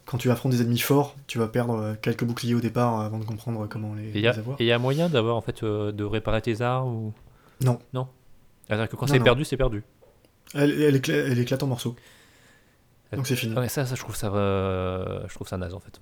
Quand 0.05 0.17
tu 0.17 0.31
affrontes 0.31 0.51
des 0.51 0.61
ennemis 0.61 0.79
forts, 0.79 1.15
tu 1.27 1.37
vas 1.37 1.47
perdre 1.47 1.75
euh, 1.75 1.93
quelques 2.01 2.23
boucliers 2.23 2.55
au 2.55 2.59
départ 2.59 2.99
avant 3.01 3.19
de 3.19 3.25
comprendre 3.25 3.67
comment 3.67 3.93
les, 3.93 4.05
Et 4.07 4.11
il 4.15 4.21
y, 4.21 4.27
a- 4.27 4.31
les 4.31 4.39
avoir. 4.39 4.59
et 4.59 4.65
y 4.65 4.71
a 4.71 4.79
moyen 4.79 5.09
d'avoir 5.09 5.35
en 5.35 5.41
fait 5.41 5.61
euh, 5.63 5.91
de 5.91 6.03
réparer 6.03 6.41
tes 6.41 6.61
armes 6.61 6.87
ou? 6.93 7.13
Non. 7.61 7.79
Non. 7.93 8.07
C'est-à-dire 8.67 8.89
que 8.89 8.95
quand 8.95 9.07
c'est 9.07 9.19
perdu, 9.19 9.45
c'est 9.45 9.57
perdu. 9.57 9.83
Elle, 10.55 10.81
elle, 10.81 10.95
écla- 10.97 11.13
elle 11.31 11.37
éclate 11.39 11.61
en 11.63 11.67
morceaux. 11.67 11.95
Donc 13.13 13.27
c'est 13.27 13.35
fini. 13.35 13.55
Ouais, 13.55 13.69
ça, 13.69 13.85
ça, 13.85 13.95
je 13.95 14.01
trouve 14.01 14.15
ça, 14.15 14.27
euh, 14.33 15.21
je 15.27 15.33
trouve 15.35 15.47
ça 15.47 15.57
naze 15.57 15.73
en 15.73 15.79
fait. 15.79 15.99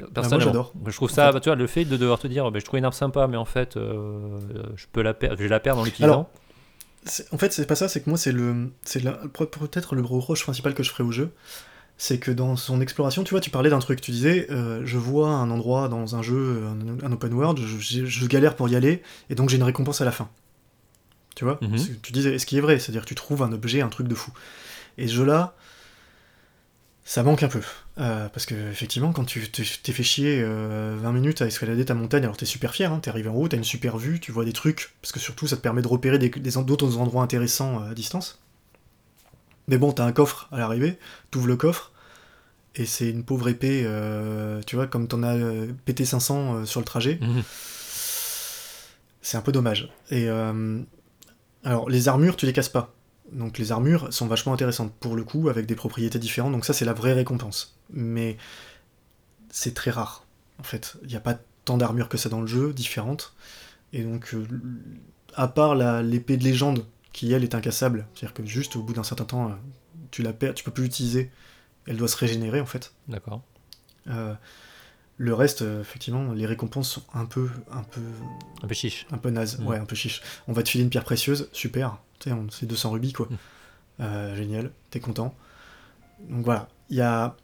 moi, 0.00 0.08
Personnellement, 0.14 0.44
j'adore. 0.46 0.72
Je 0.86 0.94
trouve 0.96 1.10
ça, 1.10 1.32
bah, 1.32 1.40
tu 1.40 1.48
vois, 1.48 1.56
le 1.56 1.66
fait 1.66 1.84
de 1.84 1.96
devoir 1.96 2.18
te 2.18 2.26
dire, 2.26 2.50
bah, 2.50 2.58
je 2.58 2.64
trouve 2.64 2.78
une 2.78 2.84
arme 2.84 2.92
sympa, 2.94 3.26
mais 3.26 3.36
en 3.38 3.44
fait, 3.46 3.76
euh, 3.76 4.38
je 4.76 4.86
peux 4.92 5.02
la 5.02 5.12
perdre, 5.14 5.36
je 5.40 5.46
la 5.46 5.60
perdre 5.60 5.80
en 5.80 5.84
l'utilisant. 5.84 6.28
En 7.32 7.38
fait, 7.38 7.52
c'est 7.52 7.66
pas 7.66 7.74
ça, 7.76 7.88
c'est 7.88 8.02
que 8.02 8.10
moi, 8.10 8.18
c'est 8.18 8.32
le, 8.32 8.70
c'est 8.84 9.02
peut-être 9.02 9.94
le 9.94 10.02
gros 10.02 10.20
reproche 10.20 10.42
principal 10.42 10.74
que 10.74 10.82
je 10.82 10.90
ferai 10.90 11.02
au 11.04 11.12
jeu. 11.12 11.30
C'est 12.02 12.16
que 12.16 12.30
dans 12.30 12.56
son 12.56 12.80
exploration, 12.80 13.24
tu 13.24 13.32
vois, 13.32 13.42
tu 13.42 13.50
parlais 13.50 13.68
d'un 13.68 13.78
truc, 13.78 14.00
tu 14.00 14.10
disais, 14.10 14.46
euh, 14.50 14.80
je 14.86 14.96
vois 14.96 15.28
un 15.28 15.50
endroit 15.50 15.90
dans 15.90 16.16
un 16.16 16.22
jeu, 16.22 16.64
un, 16.66 17.04
un 17.06 17.12
open 17.12 17.34
world, 17.34 17.58
je, 17.58 18.26
galère 18.26 18.56
pour 18.56 18.70
y 18.70 18.74
aller, 18.74 19.02
et 19.28 19.34
donc 19.34 19.50
j'ai 19.50 19.58
une 19.58 19.64
récompense 19.64 20.00
à 20.00 20.06
la 20.06 20.10
fin. 20.10 20.30
Tu 21.36 21.44
vois 21.44 21.58
Mhm. 21.60 21.76
Tu 22.00 22.12
disais, 22.12 22.38
ce 22.38 22.46
qui 22.46 22.56
est 22.56 22.62
vrai, 22.62 22.78
c'est-à-dire 22.78 23.02
que 23.02 23.08
tu 23.08 23.14
trouves 23.14 23.42
un 23.42 23.52
objet, 23.52 23.82
un 23.82 23.90
truc 23.90 24.08
de 24.08 24.14
fou. 24.14 24.32
Et 24.96 25.08
ce 25.08 25.12
jeu-là, 25.12 25.54
ça 27.04 27.22
manque 27.22 27.42
un 27.42 27.48
peu. 27.48 27.60
Euh, 27.98 28.30
parce 28.30 28.46
que, 28.46 28.54
effectivement, 28.70 29.12
quand 29.12 29.26
tu 29.26 29.50
t'es 29.50 29.92
fait 29.92 30.02
chier 30.02 30.40
euh, 30.42 30.96
20 31.02 31.12
minutes 31.12 31.42
à 31.42 31.46
escalader 31.48 31.84
ta 31.84 31.92
montagne, 31.92 32.22
alors 32.22 32.38
t'es 32.38 32.46
super 32.46 32.72
fier, 32.72 32.90
hein, 32.90 33.00
t'es 33.02 33.10
arrivé 33.10 33.28
en 33.28 33.34
haut, 33.34 33.46
t'as 33.46 33.58
une 33.58 33.64
super 33.64 33.98
vue, 33.98 34.20
tu 34.20 34.32
vois 34.32 34.46
des 34.46 34.54
trucs, 34.54 34.94
parce 35.02 35.12
que 35.12 35.20
surtout 35.20 35.46
ça 35.46 35.56
te 35.56 35.60
permet 35.60 35.82
de 35.82 35.88
repérer 35.88 36.18
d'autres 36.18 36.96
endroits 36.96 37.22
intéressants 37.22 37.82
euh, 37.82 37.90
à 37.90 37.94
distance. 37.94 38.40
Mais 39.70 39.78
bon, 39.78 39.92
t'as 39.92 40.04
un 40.04 40.10
coffre 40.10 40.48
à 40.50 40.58
l'arrivée, 40.58 40.98
t'ouvres 41.30 41.46
le 41.46 41.56
coffre, 41.56 41.92
et 42.74 42.86
c'est 42.86 43.08
une 43.08 43.24
pauvre 43.24 43.48
épée, 43.48 43.82
euh, 43.84 44.60
tu 44.66 44.74
vois, 44.74 44.88
comme 44.88 45.06
t'en 45.06 45.22
as 45.22 45.36
euh, 45.36 45.72
pété 45.84 46.04
500 46.04 46.54
euh, 46.54 46.64
sur 46.64 46.80
le 46.80 46.84
trajet. 46.84 47.18
Mhm. 47.22 47.42
C'est 49.22 49.36
un 49.36 49.42
peu 49.42 49.52
dommage. 49.52 49.88
Et 50.10 50.28
euh, 50.28 50.80
alors, 51.62 51.88
les 51.88 52.08
armures, 52.08 52.34
tu 52.34 52.46
les 52.46 52.52
casses 52.52 52.68
pas. 52.68 52.92
Donc 53.30 53.58
les 53.58 53.70
armures 53.70 54.12
sont 54.12 54.26
vachement 54.26 54.52
intéressantes 54.52 54.92
pour 54.98 55.14
le 55.14 55.22
coup, 55.22 55.48
avec 55.48 55.66
des 55.66 55.76
propriétés 55.76 56.18
différentes. 56.18 56.50
Donc 56.50 56.64
ça, 56.64 56.72
c'est 56.72 56.84
la 56.84 56.92
vraie 56.92 57.12
récompense. 57.12 57.78
Mais 57.90 58.38
c'est 59.50 59.74
très 59.74 59.92
rare. 59.92 60.24
En 60.58 60.64
fait, 60.64 60.96
il 61.02 61.08
n'y 61.08 61.16
a 61.16 61.20
pas 61.20 61.38
tant 61.64 61.76
d'armures 61.76 62.08
que 62.08 62.18
ça 62.18 62.28
dans 62.28 62.40
le 62.40 62.48
jeu, 62.48 62.72
différentes. 62.72 63.34
Et 63.92 64.02
donc, 64.02 64.34
à 65.34 65.46
part 65.46 65.76
l'épée 66.02 66.36
de 66.36 66.42
légende, 66.42 66.84
qui 67.26 67.32
elle 67.32 67.44
est 67.44 67.54
incassable, 67.54 68.06
c'est-à-dire 68.14 68.34
que 68.34 68.44
juste 68.46 68.76
au 68.76 68.82
bout 68.82 68.92
d'un 68.94 69.02
certain 69.02 69.24
temps, 69.24 69.48
euh, 69.50 69.54
tu 70.10 70.22
la 70.22 70.32
perds, 70.32 70.54
tu 70.54 70.64
peux 70.64 70.70
plus 70.70 70.84
l'utiliser. 70.84 71.30
Elle 71.86 71.96
doit 71.96 72.08
se 72.08 72.16
régénérer 72.16 72.60
en 72.60 72.66
fait. 72.66 72.92
D'accord. 73.08 73.42
Euh, 74.08 74.34
le 75.18 75.34
reste, 75.34 75.60
euh, 75.62 75.82
effectivement, 75.82 76.32
les 76.32 76.46
récompenses 76.46 76.90
sont 76.92 77.02
un 77.12 77.26
peu, 77.26 77.50
un 77.72 77.82
peu 77.82 78.00
Un 78.62 78.66
peu 78.68 78.74
chiche. 78.74 79.06
un 79.10 79.18
peu 79.18 79.28
naze, 79.30 79.58
Mm. 79.60 79.66
ouais, 79.66 79.76
un 79.78 79.84
peu 79.84 79.94
chiche. 79.96 80.22
On 80.48 80.52
va 80.52 80.62
te 80.62 80.68
filer 80.70 80.84
une 80.84 80.90
pierre 80.90 81.04
précieuse, 81.04 81.48
super. 81.52 81.98
On- 82.26 82.48
c'est 82.50 82.66
200 82.66 82.90
rubis, 82.90 83.12
quoi. 83.12 83.26
Mm. 83.30 83.36
Euh, 84.00 84.36
génial, 84.36 84.70
t'es 84.90 85.00
content. 85.00 85.34
Donc 86.28 86.44
voilà, 86.44 86.68
il 86.88 86.96
y 86.96 87.00
a... 87.02 87.36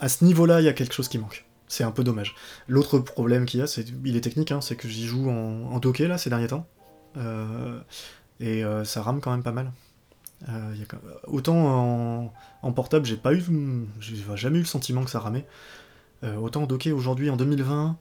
À 0.00 0.08
ce 0.08 0.24
niveau-là, 0.24 0.60
il 0.60 0.64
y 0.64 0.68
a 0.68 0.72
quelque 0.72 0.92
chose 0.94 1.08
qui 1.08 1.18
manque. 1.18 1.44
C'est 1.68 1.84
un 1.84 1.92
peu 1.92 2.02
dommage. 2.04 2.34
L'autre 2.68 2.98
problème 2.98 3.46
qu'il 3.46 3.60
y 3.60 3.62
a, 3.62 3.66
c'est 3.68 3.86
il 4.04 4.16
est 4.16 4.20
technique, 4.20 4.50
hein, 4.52 4.60
c'est 4.60 4.74
que 4.76 4.88
j'y 4.88 5.06
joue 5.06 5.30
en, 5.30 5.70
en 5.72 5.78
docké, 5.78 6.08
là, 6.08 6.18
ces 6.18 6.30
derniers 6.30 6.48
temps. 6.48 6.66
Euh, 7.16 7.80
et 8.40 8.64
euh, 8.64 8.84
ça 8.84 9.02
rame 9.02 9.20
quand 9.20 9.30
même 9.30 9.42
pas 9.42 9.52
mal. 9.52 9.72
Euh, 10.48 10.70
il 10.74 10.80
y 10.80 10.82
a 10.82 10.86
quand- 10.86 10.98
Autant 11.26 11.56
en, 11.56 12.32
en 12.62 12.72
portable, 12.72 13.06
j'ai 13.06 13.16
pas 13.16 13.32
eu, 13.34 13.42
j'ai 14.00 14.16
jamais 14.36 14.58
eu 14.58 14.62
le 14.62 14.66
sentiment 14.66 15.04
que 15.04 15.10
ça 15.10 15.20
ramait. 15.20 15.46
Euh, 16.22 16.36
autant 16.36 16.62
en 16.62 16.66
docké 16.66 16.92
aujourd'hui, 16.92 17.30
en 17.30 17.36
2020, 17.36 17.96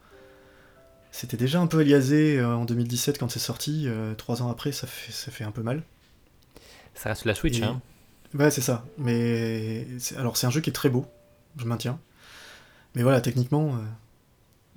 c'était 1.11 1.37
déjà 1.37 1.59
un 1.61 1.67
peu 1.67 1.79
aliasé 1.79 2.39
euh, 2.39 2.55
en 2.55 2.65
2017 2.65 3.17
quand 3.19 3.29
c'est 3.29 3.39
sorti. 3.39 3.87
trois 4.17 4.41
ans 4.41 4.49
après, 4.49 4.71
ça 4.71 4.87
fait, 4.87 5.11
ça 5.11 5.31
fait 5.31 5.43
un 5.43 5.51
peu 5.51 5.61
mal. 5.61 5.83
Ça 6.95 7.09
reste 7.09 7.25
la 7.25 7.35
Switch, 7.35 7.59
Et- 7.59 7.63
hein. 7.63 7.81
Ouais, 8.33 8.49
c'est 8.49 8.61
ça. 8.61 8.83
Mais 8.97 9.85
alors, 10.17 10.37
c'est 10.37 10.47
un 10.47 10.49
jeu 10.49 10.59
qui 10.59 10.69
est 10.71 10.73
très 10.73 10.89
beau, 10.89 11.05
je 11.57 11.65
maintiens. 11.65 11.99
Mais 12.95 13.03
voilà, 13.03 13.21
techniquement, 13.21 13.77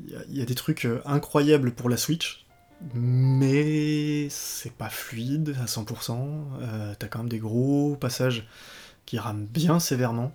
il 0.05 0.11
y 0.13 0.17
a- 0.17 0.25
il 0.29 0.37
y, 0.37 0.43
a 0.43 0.45
des 0.45 0.55
trucs 0.55 0.87
incroyables 1.07 1.73
pour 1.73 1.89
la 1.89 1.97
Switch, 1.97 2.46
mais 2.95 4.29
c'est 4.31 4.73
pas 4.73 4.89
fluide 4.89 5.55
à 5.61 5.67
100%. 5.67 6.17
Euh, 6.61 6.95
T'as 6.99 7.07
quand 7.09 7.21
même 7.21 7.29
des 7.29 7.39
gros 7.39 7.97
passages 7.97 8.47
qui 9.07 9.19
rament 9.19 9.47
bien 9.47 9.79
sévèrement. 9.81 10.33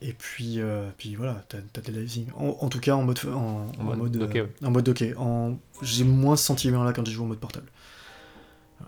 Et 0.00 0.12
puis, 0.12 0.60
euh, 0.60 0.88
puis 0.96 1.16
voilà, 1.16 1.42
t'as 1.48 1.80
des 1.80 1.90
lasing. 1.92 2.26
En, 2.36 2.56
en 2.60 2.68
tout 2.68 2.78
cas, 2.78 2.94
en 2.94 3.02
mode, 3.02 3.18
en, 3.26 3.66
en 3.78 3.82
mode 3.82 3.98
mode, 3.98 4.12
docké, 4.16 4.42
ouais. 4.42 4.52
en 4.64 4.70
mode 4.70 4.84
docké. 4.84 5.14
En- 5.16 5.58
J'ai 5.82 6.04
moins 6.04 6.36
ce 6.36 6.44
sentiment-là 6.44 6.92
quand 6.92 7.04
je 7.06 7.10
joue 7.12 7.24
en 7.24 7.28
mode 7.28 7.40
portable. 7.40 7.66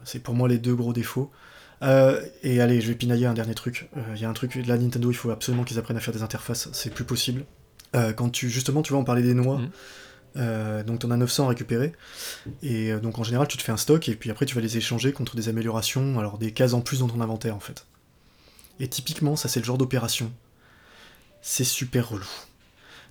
C'est 0.05 0.21
pour 0.23 0.35
moi 0.35 0.49
les 0.49 0.59
deux 0.59 0.75
gros 0.77 0.93
défauts. 0.93 1.31
Euh, 1.83 2.21
et 2.45 2.61
allez, 2.61 2.81
je 2.81 2.89
vais 2.89 2.95
pinailler 2.95 3.27
un 3.27 3.35
dernier 3.35 3.55
truc. 3.55 3.89
Il 4.15 4.21
y 4.21 4.25
a 4.25 4.31
un 4.31 4.35
truc, 4.35 4.55
là, 4.67 4.77
Nintendo, 4.79 5.11
il 5.11 5.15
faut 5.17 5.31
absolument 5.31 5.65
qu'ils 5.65 5.79
apprennent 5.81 5.97
à 5.97 6.01
faire 6.01 6.15
des 6.15 6.23
interfaces. 6.23 6.69
C'est 6.73 6.95
plus 6.95 7.05
possible. 7.05 7.45
Quand 7.93 8.31
tu, 8.31 8.49
justement, 8.49 8.83
tu 8.83 8.93
vois, 8.93 9.01
on 9.03 9.05
parlait 9.05 9.23
des 9.23 9.35
noix. 9.35 9.59
Mhm. 9.59 9.71
Euh, 10.37 10.83
donc, 10.83 11.01
t'en 11.01 11.11
as 11.11 11.17
900 11.17 11.47
à 11.47 11.49
récupérer. 11.49 11.93
Et 12.63 12.93
euh, 12.93 13.01
donc, 13.01 13.19
en 13.19 13.25
général, 13.25 13.49
tu 13.49 13.57
te 13.57 13.63
fais 13.63 13.73
un 13.73 13.77
stock 13.77 14.09
et 14.09 14.15
puis 14.15 14.31
après, 14.31 14.47
tu 14.47 14.55
vas 14.55 14.61
les 14.61 14.77
échanger 14.77 15.13
contre 15.13 15.37
des 15.37 15.49
améliorations, 15.49 16.19
alors 16.19 16.39
des 16.39 16.53
cases 16.53 16.75
en 16.75 16.81
plus 16.81 17.01
dans 17.01 17.09
ton 17.09 17.21
inventaire, 17.21 17.57
en 17.57 17.61
fait. 17.61 17.87
Et 18.79 18.89
typiquement, 18.89 19.37
ça, 19.37 19.49
c'est 19.49 19.61
le 19.61 19.67
genre 19.67 19.79
d'opération. 19.79 20.33
C'est 21.43 21.65
super 21.65 22.09
relou. 22.09 22.29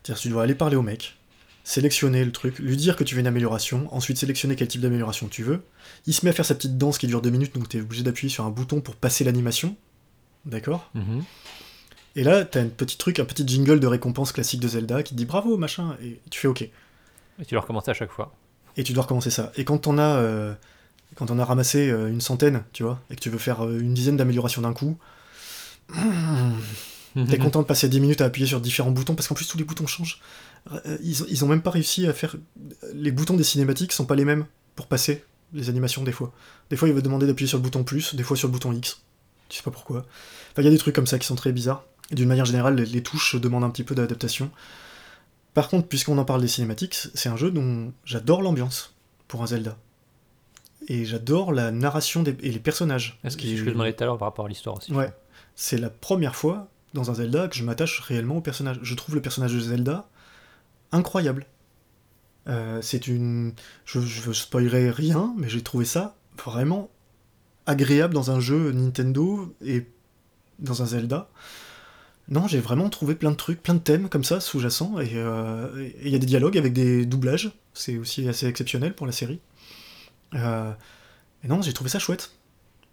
C'est-à-dire, 0.03 0.21
tu 0.21 0.29
dois 0.29 0.43
aller 0.43 0.55
parler 0.55 0.75
au 0.75 0.81
mec, 0.81 1.17
sélectionner 1.63 2.23
le 2.23 2.31
truc, 2.31 2.59
lui 2.59 2.77
dire 2.77 2.95
que 2.95 3.03
tu 3.03 3.15
veux 3.15 3.21
une 3.21 3.27
amélioration, 3.27 3.93
ensuite 3.93 4.17
sélectionner 4.17 4.55
quel 4.55 4.67
type 4.67 4.81
d'amélioration 4.81 5.27
tu 5.27 5.43
veux. 5.43 5.61
Il 6.07 6.13
se 6.13 6.25
met 6.25 6.31
à 6.31 6.33
faire 6.33 6.45
sa 6.45 6.55
petite 6.55 6.77
danse 6.77 6.97
qui 6.97 7.07
dure 7.07 7.21
deux 7.21 7.29
minutes, 7.29 7.53
donc 7.53 7.69
t'es 7.69 7.81
obligé 7.81 8.03
d'appuyer 8.03 8.29
sur 8.29 8.45
un 8.45 8.49
bouton 8.49 8.81
pour 8.81 8.95
passer 8.95 9.23
l'animation. 9.23 9.75
D'accord? 10.45 10.89
Mhm. 10.95 11.23
Et 12.15 12.23
là, 12.23 12.43
t'as 12.43 12.61
un 12.61 12.67
petit 12.67 12.97
truc, 12.97 13.19
un 13.19 13.25
petit 13.25 13.47
jingle 13.47 13.79
de 13.79 13.87
récompense 13.87 14.31
classique 14.31 14.59
de 14.59 14.67
Zelda 14.67 15.03
qui 15.03 15.13
te 15.13 15.17
dit 15.17 15.25
bravo, 15.25 15.57
machin, 15.57 15.95
et 16.03 16.19
tu 16.29 16.39
fais 16.39 16.47
OK. 16.47 16.67
Et 17.39 17.45
tu 17.45 17.53
dois 17.55 17.61
recommencer 17.61 17.91
à 17.91 17.93
chaque 17.93 18.11
fois. 18.11 18.33
Et 18.77 18.83
tu 18.83 18.93
dois 18.93 19.03
recommencer 19.03 19.29
ça. 19.31 19.51
Et 19.55 19.63
quand 19.65 19.77
t'en 19.79 19.97
as, 19.97 20.17
euh, 20.17 20.53
quand 21.15 21.31
on 21.31 21.39
a 21.39 21.45
ramassé 21.45 21.89
euh, 21.89 22.07
une 22.09 22.21
centaine, 22.21 22.63
tu 22.73 22.83
vois, 22.83 22.99
et 23.09 23.15
que 23.15 23.19
tu 23.21 23.29
veux 23.29 23.37
faire 23.37 23.65
euh, 23.65 23.79
une 23.79 23.93
dizaine 23.93 24.17
d'améliorations 24.17 24.61
d'un 24.61 24.73
coup, 24.73 24.97
T'es 25.91 25.99
Mhm. 27.15 27.37
content 27.39 27.61
de 27.61 27.65
passer 27.67 27.89
10 27.89 27.99
minutes 27.99 28.21
à 28.21 28.25
appuyer 28.25 28.47
sur 28.47 28.61
différents 28.61 28.91
boutons 28.91 29.15
parce 29.15 29.27
qu'en 29.27 29.33
plus 29.35 29.47
tous 29.47 29.57
les 29.57 29.63
boutons 29.63 29.87
changent. 29.87 30.21
Ils, 31.01 31.23
ont- 31.23 31.25
ils 31.29 31.43
ont 31.43 31.47
même 31.47 31.61
pas 31.63 31.71
réussi 31.71 32.05
à 32.05 32.13
faire. 32.13 32.35
Les 32.93 33.11
boutons 33.11 33.35
des 33.35 33.43
cinématiques 33.43 33.93
sont 33.93 34.05
pas 34.05 34.15
les 34.15 34.25
mêmes 34.25 34.45
pour 34.75 34.85
passer 34.87 35.23
les 35.53 35.69
animations 35.69 36.03
des 36.03 36.11
fois. 36.11 36.31
Des 36.69 36.75
fois 36.77 36.87
il 36.87 36.93
va 36.93 37.01
demander 37.01 37.25
d'appuyer 37.25 37.47
sur 37.47 37.57
le 37.57 37.63
bouton 37.63 37.83
plus, 37.83 38.13
des 38.13 38.21
fois 38.23 38.37
sur 38.37 38.47
le 38.47 38.51
bouton 38.51 38.71
X. 38.73 39.01
Tu 39.47 39.57
sais 39.57 39.63
pas 39.63 39.71
pourquoi. 39.71 39.99
Enfin 40.51 40.61
il 40.61 40.65
y 40.65 40.67
a 40.67 40.71
des 40.71 40.77
trucs 40.77 40.93
comme 40.93 41.07
ça 41.07 41.17
qui 41.17 41.25
sont 41.25 41.35
très 41.35 41.51
bizarres. 41.51 41.83
Et 42.11 42.15
d'une 42.15 42.27
manière 42.27 42.45
générale, 42.45 42.75
les, 42.75 42.85
les 42.85 43.01
touches 43.01 43.35
demandent 43.35 43.63
un 43.63 43.69
petit 43.71 43.83
peu 43.83 43.95
d'adaptation. 43.95 44.51
Par 45.59 45.67
contre, 45.67 45.89
puisqu'on 45.89 46.17
en 46.17 46.23
parle 46.23 46.39
des 46.39 46.47
cinématiques, 46.47 46.95
c'est 47.13 47.27
un 47.27 47.35
jeu 47.35 47.51
dont 47.51 47.91
j'adore 48.05 48.41
l'ambiance 48.41 48.95
pour 49.27 49.43
un 49.43 49.47
Zelda. 49.47 49.77
Et 50.87 51.03
j'adore 51.03 51.51
la 51.51 51.69
narration 51.71 52.23
des- 52.23 52.37
et 52.41 52.49
les 52.53 52.59
personnages. 52.59 53.19
Est-ce 53.25 53.37
Ce 53.37 53.41
que 53.43 53.57
je 53.57 53.65
te 53.65 53.69
demandais 53.69 53.91
tout 53.91 54.01
à 54.03 54.05
l'heure 54.05 54.17
par 54.17 54.29
rapport 54.29 54.45
à 54.45 54.47
l'histoire 54.47 54.77
aussi 54.77 54.93
Ouais. 54.93 55.11
C'est 55.55 55.77
la 55.77 55.89
première 55.89 56.37
fois 56.37 56.69
dans 56.93 57.11
un 57.11 57.15
Zelda 57.15 57.49
que 57.49 57.57
je 57.57 57.65
m'attache 57.65 57.99
réellement 57.99 58.37
au 58.37 58.41
personnage. 58.41 58.79
Je 58.83 58.95
trouve 58.95 59.15
le 59.15 59.21
personnage 59.21 59.53
de 59.53 59.59
Zelda 59.59 60.07
incroyable. 60.93 61.45
Euh, 62.47 62.81
c'est 62.81 63.07
une. 63.07 63.51
Je, 63.83 63.99
je 63.99 64.31
spoilerai 64.31 64.91
rien, 64.91 65.33
mais 65.37 65.49
j'ai 65.49 65.61
trouvé 65.61 65.83
ça 65.83 66.15
vraiment 66.41 66.89
agréable 67.65 68.13
dans 68.13 68.31
un 68.31 68.39
jeu 68.39 68.71
Nintendo 68.71 69.53
et 69.61 69.85
dans 70.59 70.81
un 70.81 70.85
Zelda. 70.85 71.29
Non, 72.29 72.47
j'ai 72.47 72.59
vraiment 72.59 72.89
trouvé 72.89 73.15
plein 73.15 73.31
de 73.31 73.35
trucs, 73.35 73.61
plein 73.63 73.73
de 73.73 73.79
thèmes 73.79 74.07
comme 74.07 74.23
ça 74.23 74.39
sous-jacents, 74.39 74.99
et 74.99 75.13
euh, 75.15 75.67
et 75.83 75.95
il 76.05 76.09
y 76.11 76.15
a 76.15 76.19
des 76.19 76.27
dialogues 76.27 76.57
avec 76.59 76.73
des 76.73 77.05
doublages, 77.05 77.51
c'est 77.73 77.97
aussi 77.97 78.27
assez 78.29 78.45
exceptionnel 78.47 78.93
pour 78.93 79.07
la 79.07 79.11
série. 79.11 79.39
Euh, 80.35 80.71
et 81.43 81.47
non, 81.47 81.61
j'ai 81.63 81.73
trouvé 81.73 81.89
ça 81.89 81.97
chouette. 81.99 82.31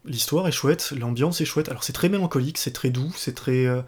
L'histoire 0.07 0.49
est 0.49 0.53
chouette, 0.53 0.93
l'ambiance 0.99 1.41
est 1.41 1.45
chouette. 1.45 1.68
Alors 1.68 1.84
c'est 1.84 1.93
très 1.93 2.09
mélancolique, 2.09 2.57
c'est 2.59 2.72
très 2.72 2.91
doux, 2.91 3.12
c'est 3.16 3.34
très. 3.34 3.66
euh, 3.66 3.82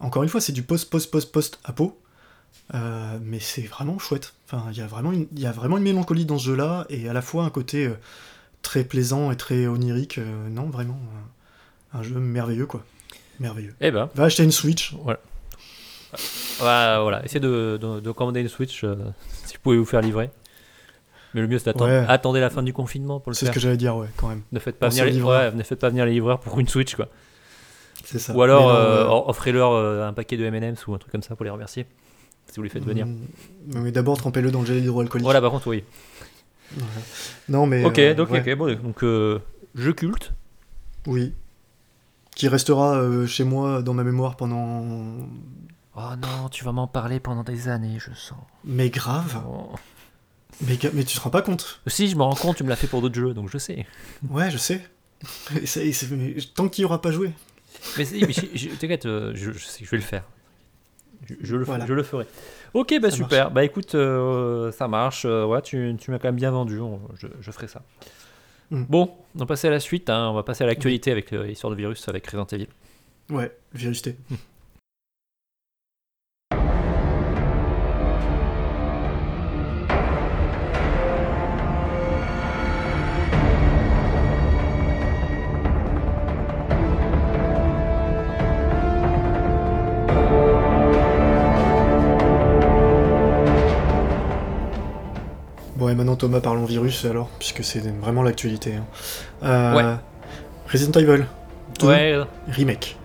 Encore 0.00 0.22
une 0.24 0.28
fois, 0.28 0.40
c'est 0.40 0.52
du 0.52 0.62
post 0.64 0.90
post 0.90 1.10
post 1.10 1.30
post 1.32 1.60
apo, 1.64 1.98
Euh, 2.74 3.18
mais 3.22 3.40
c'est 3.40 3.62
vraiment 3.62 3.98
chouette. 3.98 4.34
Enfin, 4.46 4.66
il 4.72 4.78
y 4.78 4.82
a 4.82 4.86
vraiment 4.86 5.12
une, 5.12 5.26
il 5.32 5.40
y 5.40 5.46
a 5.46 5.52
vraiment 5.52 5.76
une 5.78 5.84
mélancolie 5.84 6.26
dans 6.26 6.38
ce 6.38 6.46
jeu-là 6.46 6.86
et 6.90 7.08
à 7.08 7.12
la 7.12 7.22
fois 7.22 7.44
un 7.44 7.50
côté 7.50 7.90
très 8.62 8.84
plaisant 8.84 9.30
et 9.32 9.36
très 9.36 9.66
onirique. 9.66 10.18
non, 10.50 10.68
vraiment 10.70 11.00
un 11.94 12.02
jeu 12.02 12.18
merveilleux 12.20 12.66
quoi, 12.66 12.84
merveilleux. 13.40 13.74
Eh 13.80 13.90
ben, 13.90 14.08
Va 14.14 14.24
acheter 14.24 14.44
une 14.44 14.52
Switch. 14.52 14.94
voilà. 15.02 15.20
Ouais, 16.12 17.02
voilà, 17.02 17.22
essayez 17.24 17.40
de, 17.40 17.78
de, 17.80 18.00
de 18.00 18.10
commander 18.12 18.40
une 18.40 18.48
Switch 18.48 18.82
euh, 18.84 18.94
si 19.44 19.54
vous 19.54 19.60
pouvez 19.62 19.76
vous 19.78 19.84
faire 19.84 20.00
livrer. 20.00 20.30
Mais 21.34 21.42
le 21.42 21.46
mieux 21.48 21.58
c'est 21.58 21.66
d'attendre. 21.66 21.90
Ouais. 21.90 22.04
Attendez 22.08 22.40
la 22.40 22.48
fin 22.48 22.62
du 22.62 22.72
confinement 22.72 23.20
pour 23.20 23.30
le 23.30 23.34
C'est 23.34 23.40
ce 23.40 23.44
faire. 23.46 23.54
que 23.54 23.60
j'allais 23.60 23.76
dire, 23.76 23.94
ouais, 23.96 24.08
quand 24.16 24.28
même. 24.28 24.42
Ne 24.50 24.58
faites 24.58 24.78
pas 24.78 24.88
venir 24.88 25.04
les 25.04 25.10
livreurs. 25.10 25.52
ouais, 25.52 25.56
ne 25.58 25.62
faites 25.62 25.78
pas 25.78 25.90
venir 25.90 26.06
les 26.06 26.12
livreurs 26.12 26.40
pour 26.40 26.58
une 26.58 26.66
Switch 26.68 26.94
quoi. 26.96 27.08
C'est 28.04 28.18
ça. 28.18 28.34
Ou 28.34 28.40
alors 28.40 28.70
euh, 28.70 29.04
euh, 29.04 29.08
offrez-leur 29.26 29.74
un 30.06 30.12
paquet 30.14 30.38
de 30.38 30.44
M&M's 30.46 30.86
ou 30.86 30.94
un 30.94 30.98
truc 30.98 31.12
comme 31.12 31.22
ça 31.22 31.36
pour 31.36 31.44
les 31.44 31.50
remercier. 31.50 31.84
Si 32.50 32.56
vous 32.56 32.62
les 32.62 32.70
faites 32.70 32.84
venir. 32.84 33.04
mm, 33.04 33.18
Mais 33.74 33.92
d'abord, 33.92 34.16
trempez-le 34.16 34.50
dans 34.50 34.60
le 34.60 34.66
gel 34.66 34.78
hydroalcoolique. 34.78 35.24
Voilà, 35.24 35.42
par 35.42 35.50
contre 35.50 35.66
oui. 35.66 35.84
Voilà. 36.74 36.90
Non, 37.50 37.66
mais. 37.66 37.84
ok, 37.84 38.14
donc, 38.16 38.30
ouais. 38.30 38.40
ok, 38.40 38.56
bon, 38.56 38.74
donc 38.82 39.02
jeu 39.74 39.92
culte. 39.92 40.32
Oui. 41.06 41.34
Qui 42.38 42.46
restera 42.46 42.94
euh, 42.96 43.26
chez 43.26 43.42
moi 43.42 43.82
dans 43.82 43.94
ma 43.94 44.04
mémoire 44.04 44.36
pendant. 44.36 44.84
Oh 45.96 46.00
non, 46.22 46.48
tu 46.52 46.62
vas 46.64 46.70
m'en 46.70 46.86
parler 46.86 47.18
pendant 47.18 47.42
des 47.42 47.66
années, 47.68 47.98
je 47.98 48.14
sens. 48.14 48.38
Mais 48.64 48.90
grave. 48.90 49.42
Oh. 49.44 49.70
Mais, 50.60 50.78
mais 50.94 51.02
tu 51.02 51.16
te 51.16 51.20
rends 51.20 51.30
pas 51.30 51.42
compte 51.42 51.80
Si, 51.88 52.08
je 52.08 52.14
me 52.16 52.22
rends 52.22 52.36
compte, 52.36 52.56
tu 52.56 52.62
me 52.62 52.68
l'as 52.68 52.76
fait 52.76 52.86
pour 52.86 53.02
d'autres 53.02 53.16
jeux, 53.16 53.34
donc 53.34 53.48
je 53.50 53.58
sais. 53.58 53.86
Ouais, 54.30 54.52
je 54.52 54.56
sais. 54.56 54.80
Et 55.60 55.66
ça- 55.66 55.82
et 55.82 55.92
c'est- 55.92 56.10
mais 56.12 56.36
tant 56.54 56.68
qu'il 56.68 56.82
y 56.82 56.84
aura 56.84 57.02
pas 57.02 57.10
joué. 57.10 57.32
Mais, 57.96 58.04
si, 58.04 58.24
mais 58.24 58.32
t'inquiète, 58.78 59.06
euh, 59.06 59.32
je, 59.34 59.50
je 59.50 59.58
je 59.82 59.90
vais 59.90 59.96
le 59.96 60.02
faire. 60.04 60.22
Je, 61.28 61.34
je 61.40 61.56
le, 61.56 61.64
Voilà. 61.64 61.86
je 61.86 61.92
le 61.92 62.04
ferai. 62.04 62.26
Ok, 62.72 62.94
bah 63.02 63.10
Ça 63.10 63.16
super. 63.16 63.50
Bah 63.50 63.64
écoute, 63.64 63.96
euh, 63.96 64.70
ça 64.70 64.86
marche. 64.86 65.24
euh, 65.24 65.44
ouais, 65.44 65.60
tu, 65.62 65.96
tu 65.98 66.12
m'as 66.12 66.18
quand 66.20 66.28
même 66.28 66.36
bien 66.36 66.52
vendu. 66.52 66.78
on- 66.80 67.00
je 67.40 67.50
ferai 67.50 67.66
ça. 67.66 67.82
Mm. 68.70 68.84
Bon, 68.88 69.10
on 69.34 69.38
va 69.38 69.46
passer 69.46 69.68
à 69.68 69.70
la 69.70 69.80
suite. 69.80 70.10
hein, 70.10 70.28
on 70.30 70.34
va 70.34 70.42
passer 70.42 70.64
à 70.64 70.66
l'actualité 70.66 71.10
avec 71.10 71.32
euh, 71.32 71.44
l'histoire 71.46 71.70
de 71.70 71.76
virus 71.76 72.06
avec 72.08 72.26
Resident 72.26 72.46
Evil. 72.52 72.68
Ouais, 73.30 73.50
virusté. 73.72 74.16
Bon, 74.30 74.36
et 95.90 95.94
maintenant 95.94 96.16
Thomas, 96.16 96.40
parlons 96.40 96.64
virus 96.64 97.04
alors, 97.04 97.28
puisque 97.38 97.62
c'est 97.64 97.80
vraiment 98.00 98.22
l'actualité. 98.22 98.74
hein. 98.74 98.84
Euh, 99.42 99.74
Ouais. 99.74 99.96
Resident 100.70 101.00
Evil. 101.00 101.24
Ouais, 101.82 102.18
Remake. 102.48 102.96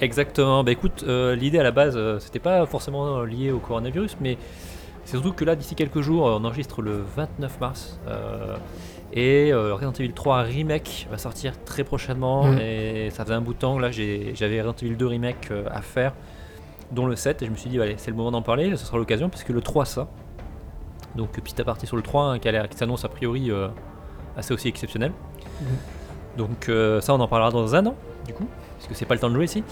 exactement. 0.00 0.62
Bah 0.62 0.70
écoute, 0.72 1.04
euh, 1.08 1.34
l'idée 1.34 1.58
à 1.58 1.62
la 1.62 1.70
base, 1.72 1.94
euh, 1.96 2.18
c'était 2.20 2.38
pas 2.38 2.64
forcément 2.66 3.18
euh, 3.18 3.24
lié 3.26 3.50
au 3.50 3.58
coronavirus, 3.58 4.16
mais 4.20 4.36
c'est 5.04 5.12
surtout 5.12 5.32
que 5.32 5.44
là, 5.44 5.56
d'ici 5.56 5.74
quelques 5.74 6.00
jours, 6.00 6.24
on 6.24 6.44
enregistre 6.44 6.82
le 6.82 7.02
29 7.16 7.60
mars. 7.60 7.98
et 9.14 9.52
Resident 9.54 9.92
Evil 9.92 10.12
3 10.12 10.42
Remake 10.42 11.08
va 11.10 11.16
sortir 11.18 11.54
très 11.64 11.82
prochainement. 11.82 12.44
Mm. 12.44 12.58
Et 12.58 13.10
ça 13.10 13.24
faisait 13.24 13.34
un 13.34 13.40
bout 13.40 13.54
de 13.54 13.58
temps. 13.58 13.78
Là, 13.78 13.90
j'avais 13.90 14.60
Resident 14.60 14.74
Evil 14.82 14.96
2 14.96 15.06
Remake 15.06 15.48
à 15.70 15.80
faire, 15.80 16.12
dont 16.92 17.06
le 17.06 17.16
7. 17.16 17.40
Et 17.42 17.46
je 17.46 17.50
me 17.50 17.56
suis 17.56 17.70
dit, 17.70 17.80
allez, 17.80 17.94
c'est 17.96 18.10
le 18.10 18.16
moment 18.18 18.30
d'en 18.30 18.42
parler. 18.42 18.70
Ce 18.76 18.84
sera 18.84 18.98
l'occasion, 18.98 19.30
puisque 19.30 19.48
le 19.48 19.62
3 19.62 19.86
ça. 19.86 20.08
Donc, 21.18 21.32
petit 21.32 21.60
aparté 21.60 21.84
sur 21.86 21.96
le 21.96 22.02
3, 22.02 22.24
hein, 22.24 22.38
qui, 22.38 22.48
a 22.48 22.52
l'air- 22.52 22.68
qui 22.68 22.76
s'annonce 22.78 23.04
a 23.04 23.08
priori 23.08 23.50
euh, 23.50 23.68
assez 24.36 24.54
aussi 24.54 24.68
exceptionnel. 24.68 25.12
Mhm. 25.60 25.66
Donc, 26.38 26.68
euh, 26.68 27.00
ça, 27.00 27.12
on 27.12 27.20
en 27.20 27.26
parlera 27.28 27.50
dans 27.50 27.74
un 27.74 27.84
an, 27.86 27.96
du 28.24 28.32
coup, 28.32 28.46
parce 28.76 28.86
que 28.88 28.94
c'est 28.94 29.04
pas 29.04 29.14
le 29.14 29.20
temps 29.20 29.28
de 29.28 29.34
jouer 29.34 29.44
ici. 29.46 29.64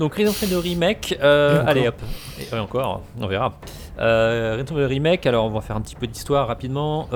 Donc 0.00 0.14
Resident 0.14 0.32
Evil 0.42 0.56
Remake, 0.70 1.18
euh, 1.22 1.62
allez 1.66 1.86
hop, 1.86 1.94
et, 2.40 2.58
encore, 2.58 3.02
on 3.20 3.26
verra. 3.26 3.52
Euh, 3.98 4.56
Resident 4.56 4.78
Evil 4.78 4.86
Remake, 4.94 5.26
alors 5.26 5.44
on 5.44 5.50
va 5.50 5.60
faire 5.60 5.76
un 5.76 5.80
petit 5.82 5.94
peu 5.94 6.06
d'histoire 6.06 6.48
rapidement, 6.48 7.06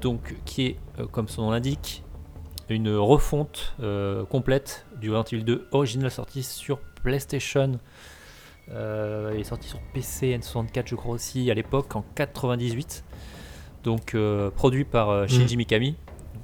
donc 0.00 0.34
qui 0.44 0.66
est, 0.66 0.76
comme 1.12 1.28
son 1.28 1.42
nom 1.42 1.50
l'indique, 1.52 2.02
une 2.68 2.94
refonte 2.96 3.74
complète 4.28 4.84
du 5.00 5.10
Resident 5.12 5.38
Evil 5.38 5.44
2 5.44 5.68
original 5.70 6.10
sorti 6.10 6.42
sur 6.42 6.78
PlayStation. 7.04 7.78
Euh, 8.72 9.32
il 9.34 9.40
est 9.40 9.44
sorti 9.44 9.68
sur 9.68 9.78
PC, 9.94 10.36
N64 10.38 10.82
je 10.86 10.94
crois 10.94 11.14
aussi 11.14 11.50
à 11.50 11.54
l'époque 11.54 11.96
en 11.96 12.04
98. 12.14 13.04
Donc 13.84 14.14
euh, 14.14 14.50
produit 14.50 14.84
par 14.84 15.08
euh, 15.10 15.26
Shinji 15.26 15.56
Mikami, 15.56 15.92
donc, 16.34 16.42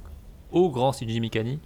au 0.51 0.69
grand 0.69 0.91
Shinji 0.93 1.19
Mikami 1.19 1.59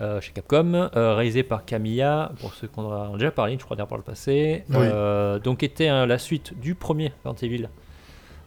euh, 0.00 0.20
chez 0.22 0.32
Capcom, 0.32 0.72
euh, 0.96 1.14
réalisé 1.14 1.42
par 1.42 1.64
Kamiya, 1.66 2.32
pour 2.40 2.54
ceux 2.54 2.68
qu'on 2.68 2.90
a 2.90 3.12
déjà 3.18 3.30
parlé, 3.30 3.56
je 3.58 3.64
crois 3.64 3.76
d'ailleurs 3.76 3.88
par 3.88 3.98
le 3.98 4.04
passé. 4.04 4.64
Oui. 4.70 4.76
Euh, 4.78 5.38
donc 5.38 5.62
était 5.62 5.90
euh, 5.90 6.06
la 6.06 6.18
suite 6.18 6.58
du 6.58 6.74
premier 6.74 7.12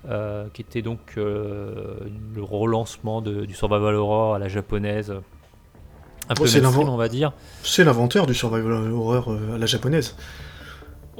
euh, 0.10 0.48
qui 0.54 0.62
était 0.62 0.82
donc 0.82 1.00
euh, 1.18 1.98
le 2.36 2.42
relancement 2.44 3.22
de- 3.22 3.46
du 3.46 3.54
survival 3.54 3.94
horror 3.96 4.36
à 4.36 4.40
la 4.40 4.48
japonaise, 4.48 5.12
un 6.30 6.34
peu 6.34 6.48
c'est 6.48 6.62
mainstream, 6.62 6.82
l'invent- 6.86 6.94
on 6.94 6.98
va 6.98 7.10
dire. 7.10 7.34
C'est 7.64 7.84
l'inventeur 7.84 8.26
du 8.26 8.34
survival 8.34 8.92
horror 8.92 9.32
euh, 9.32 9.56
à 9.56 9.58
la 9.60 9.66
japonaise. 9.68 10.16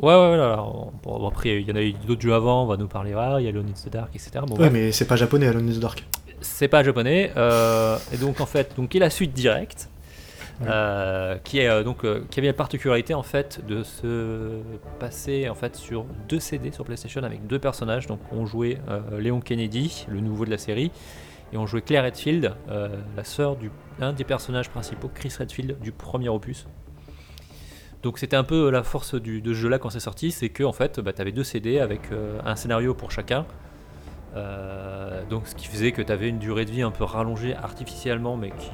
Ouais, 0.02 0.14
ouais, 0.14 0.30
ouais, 0.32 0.38
là, 0.38 0.62
on- 0.62 0.92
bon, 1.04 1.20
bon, 1.20 1.28
après 1.28 1.62
il 1.62 1.68
y 1.68 1.72
en 1.72 1.76
a 1.76 1.82
eu 1.82 1.94
d'autres 1.94 2.22
jeux 2.22 2.34
avant, 2.34 2.64
on 2.64 2.66
va 2.68 2.78
nous 2.78 2.88
parler, 2.88 3.14
ah, 3.18 3.38
il 3.40 3.44
y 3.44 3.48
a 3.48 3.50
Alone 3.50 3.68
in 3.70 3.74
the 3.90 3.92
Dark, 3.92 4.10
etc. 4.16 4.32
Bon, 4.46 4.54
Ouais, 4.54 4.70
bref. 4.70 4.74
mais 4.74 4.92
c'est 4.92 5.06
pas 5.06 5.16
japonais, 5.16 5.48
Alone 5.48 5.70
in 5.70 5.74
the 5.74 5.80
Dark. 5.80 6.04
c'est 6.42 6.68
pas 6.68 6.84
japonais 6.84 7.32
euh, 7.38 7.98
et 8.14 8.18
donc 8.18 8.40
en 8.42 8.46
fait 8.46 8.74
donc 8.76 8.90
qui 8.90 8.98
est 8.98 9.00
la 9.00 9.10
suite 9.10 9.34
directe 9.34 9.90
Ouais. 10.62 10.68
euh, 10.70 11.38
qui 11.44 11.60
est 11.60 11.68
euh, 11.68 11.84
donc 11.84 12.06
euh, 12.06 12.22
qui 12.30 12.40
avait 12.40 12.48
la 12.48 12.54
particularité 12.54 13.14
en 13.14 13.24
fait 13.24 13.66
de 13.66 13.84
se 13.84 14.60
passer 15.00 15.50
en 15.50 15.56
fait 15.56 15.76
sur 15.76 16.06
deux 16.30 16.40
CD 16.40 16.72
sur 16.72 16.86
PlayStation 16.86 17.24
avec 17.24 17.46
deux 17.48 17.60
personnages 17.60 18.08
donc 18.08 18.20
on 18.32 18.46
jouait 18.46 18.78
euh, 18.90 19.20
Léon 19.20 19.42
Kennedy 19.42 20.06
le 20.08 20.20
nouveau 20.22 20.46
de 20.46 20.52
la 20.52 20.58
série 20.58 20.92
et 21.52 21.58
on 21.58 21.66
jouait 21.66 21.82
Claire 21.82 22.04
Redfield 22.06 22.54
euh, 22.70 22.88
la 23.18 23.24
sœur 23.26 23.56
du 23.58 23.70
un 24.00 24.14
des 24.14 24.24
personnages 24.24 24.70
principaux 24.70 25.10
Chris 25.14 25.34
Redfield 25.38 25.78
du 25.82 25.92
premier 25.92 26.30
opus 26.30 26.68
donc 28.04 28.20
c'était 28.20 28.36
un 28.36 28.44
peu 28.44 28.70
la 28.70 28.84
force 28.84 29.16
du, 29.16 29.42
de 29.42 29.54
ce 29.54 29.60
jeu 29.60 29.70
là 29.70 29.80
quand 29.80 29.90
c'est 29.90 30.00
sorti 30.00 30.32
c'est 30.32 30.50
que 30.50 30.64
en 30.64 30.74
fait 30.74 31.00
bah, 31.00 31.12
tu 31.14 31.22
avais 31.22 31.32
deux 31.32 31.44
CD 31.44 31.80
avec 31.80 32.12
euh, 32.12 32.38
un 32.46 32.56
scénario 32.56 32.94
pour 32.94 33.10
chacun 33.12 33.46
euh, 34.36 35.24
donc 35.30 35.48
ce 35.48 35.56
qui 35.56 35.68
faisait 35.68 35.92
que 35.92 36.02
tu 36.02 36.12
avais 36.12 36.30
une 36.30 36.40
durée 36.40 36.66
de 36.66 36.72
vie 36.72 36.82
un 36.82 36.92
peu 36.92 37.06
rallongée 37.06 37.56
artificiellement, 37.56 38.36
mais 38.36 38.50
qui, 38.50 38.70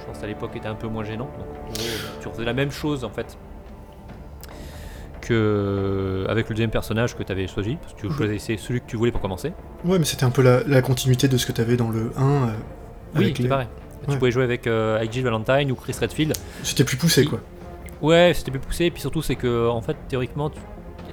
je 0.00 0.06
pense 0.06 0.22
à 0.22 0.28
l'époque, 0.28 0.54
était 0.54 0.68
un 0.68 0.76
peu 0.76 0.86
moins 0.86 1.02
gênant. 1.02 1.28
Donc 1.38 1.76
tu 2.20 2.28
faisais 2.30 2.44
la 2.44 2.52
même 2.52 2.70
chose 2.70 3.02
en 3.02 3.10
fait 3.10 3.36
que 5.20 6.24
avec 6.28 6.48
le 6.48 6.54
deuxième 6.54 6.70
personnage 6.70 7.16
que 7.16 7.22
tu 7.22 7.32
avais 7.32 7.46
choisi, 7.48 7.76
parce 7.80 7.94
que 7.94 8.06
tu 8.06 8.12
choisissais 8.12 8.56
celui 8.56 8.80
que 8.80 8.86
tu 8.86 8.96
voulais 8.96 9.10
pour 9.10 9.20
commencer. 9.20 9.52
Ouais, 9.84 9.98
mais 9.98 10.04
c'était 10.04 10.24
un 10.24 10.30
peu 10.30 10.42
la, 10.42 10.62
la 10.64 10.82
continuité 10.82 11.26
de 11.28 11.36
ce 11.36 11.46
que 11.46 11.52
t'avais 11.52 11.76
dans 11.76 11.90
le 11.90 12.12
1. 12.16 12.22
euh, 12.22 12.46
Oui, 13.16 13.32
c'est 13.36 13.42
les- 13.42 13.48
pareil. 13.48 13.68
Tu 14.08 14.16
pouvais 14.18 14.30
jouer 14.30 14.44
avec, 14.44 14.68
euh, 14.68 14.96
avec 14.96 15.10
Jill 15.12 15.24
Valentine 15.24 15.72
ou 15.72 15.74
Chris 15.74 15.94
Redfield. 16.00 16.32
C'était 16.62 16.84
plus 16.84 16.96
poussé, 16.96 17.22
Qui- 17.24 17.30
quoi. 17.30 17.40
Ouais, 18.02 18.32
c'était 18.34 18.50
plus 18.50 18.60
poussé, 18.60 18.84
et 18.86 18.90
puis 18.90 19.00
surtout 19.00 19.22
c'est 19.22 19.36
que 19.36 19.68
en 19.68 19.80
fait 19.80 19.96
théoriquement 20.08 20.50
tu- 20.50 20.60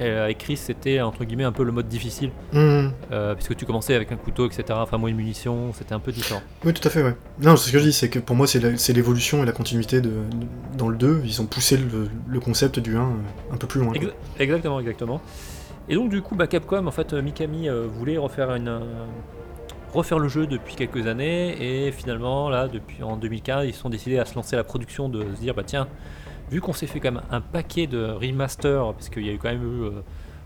avec 0.02 0.40
Chris 0.40 0.58
c'était 0.58 1.00
entre 1.02 1.24
guillemets 1.24 1.44
un 1.46 1.52
peu 1.54 1.64
le 1.64 1.72
mode 1.72 1.88
difficile, 1.88 2.32
Hum, 2.54 2.92
euh, 3.12 3.36
puisque 3.36 3.56
tu 3.56 3.66
commençais 3.66 3.94
avec 3.96 4.12
un 4.12 4.18
couteau, 4.18 4.48
etc. 4.48 4.64
Enfin 4.82 4.98
moins 4.98 5.12
de 5.12 5.16
munitions, 5.16 5.72
c'était 5.74 5.94
un 5.94 6.00
peu 6.00 6.12
différent. 6.12 6.42
Oui, 6.66 6.74
tout 6.74 6.86
à 6.86 6.92
fait, 6.92 7.04
ouais. 7.04 7.16
Non, 7.40 7.56
c'est 7.56 7.68
ce 7.68 7.72
que 7.72 7.80
je 7.80 7.84
dis, 7.86 7.94
c'est 7.94 8.10
que 8.10 8.20
pour 8.20 8.36
moi, 8.36 8.48
c'est 8.48 8.94
l'évolution 8.94 9.44
et 9.44 9.46
la 9.46 9.52
continuité 9.54 10.02
de, 10.02 10.10
de- 10.10 10.48
dans 10.78 10.90
le 10.90 10.98
2. 10.98 11.22
Ils 11.24 11.42
ont 11.42 11.46
poussé 11.46 11.78
le, 11.78 12.10
le 12.28 12.40
concept 12.40 12.80
du 12.80 12.98
1 12.98 13.02
euh, 13.02 13.06
un 13.54 13.58
peu 13.58 13.68
plus 13.68 13.80
loin. 13.82 13.94
exactement, 14.40 14.80
exactement. 14.80 15.22
Et 15.88 15.96
donc 15.96 16.10
du 16.10 16.22
coup, 16.22 16.36
bah, 16.36 16.48
Capcom, 16.48 16.86
en 16.88 16.92
fait, 16.92 17.14
euh, 17.14 17.22
Mikami 17.22 17.70
euh, 17.70 17.86
voulait 17.88 18.18
refaire 18.18 18.54
une, 18.56 18.68
euh, 18.70 18.80
refaire 19.94 20.18
le 20.20 20.28
jeu 20.28 20.48
depuis 20.48 20.76
quelques 20.76 21.06
années, 21.08 21.86
et 21.88 21.92
finalement, 21.92 22.50
là, 22.50 22.68
depuis 22.68 23.04
en 23.04 23.16
2015, 23.16 23.68
ils 23.68 23.74
sont 23.74 23.90
décidés 23.90 24.18
à 24.18 24.26
se 24.26 24.34
lancer 24.36 24.56
à 24.56 24.58
la 24.58 24.64
production, 24.64 25.08
de 25.08 25.22
se 25.22 25.40
dire, 25.40 25.54
bah 25.54 25.64
tiens, 25.66 25.88
vu 26.54 26.62
qu'on 26.62 26.74
s'est 26.74 26.88
fait 26.88 27.00
quand 27.00 27.12
même 27.12 27.24
un 27.32 27.42
paquet 27.42 27.88
de 27.88 28.06
remasters, 28.12 28.94
parce 28.94 29.10
qu'il 29.10 29.26
y 29.26 29.30
a 29.30 29.34
eu 29.34 29.38
quand 29.38 29.50
même 29.50 29.64
eu 29.64 29.84
euh, 29.86 29.90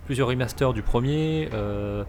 plusieurs 0.06 0.30
remasters 0.30 0.74
du 0.74 0.82
premier, 0.82 1.50
euh, 1.54 2.04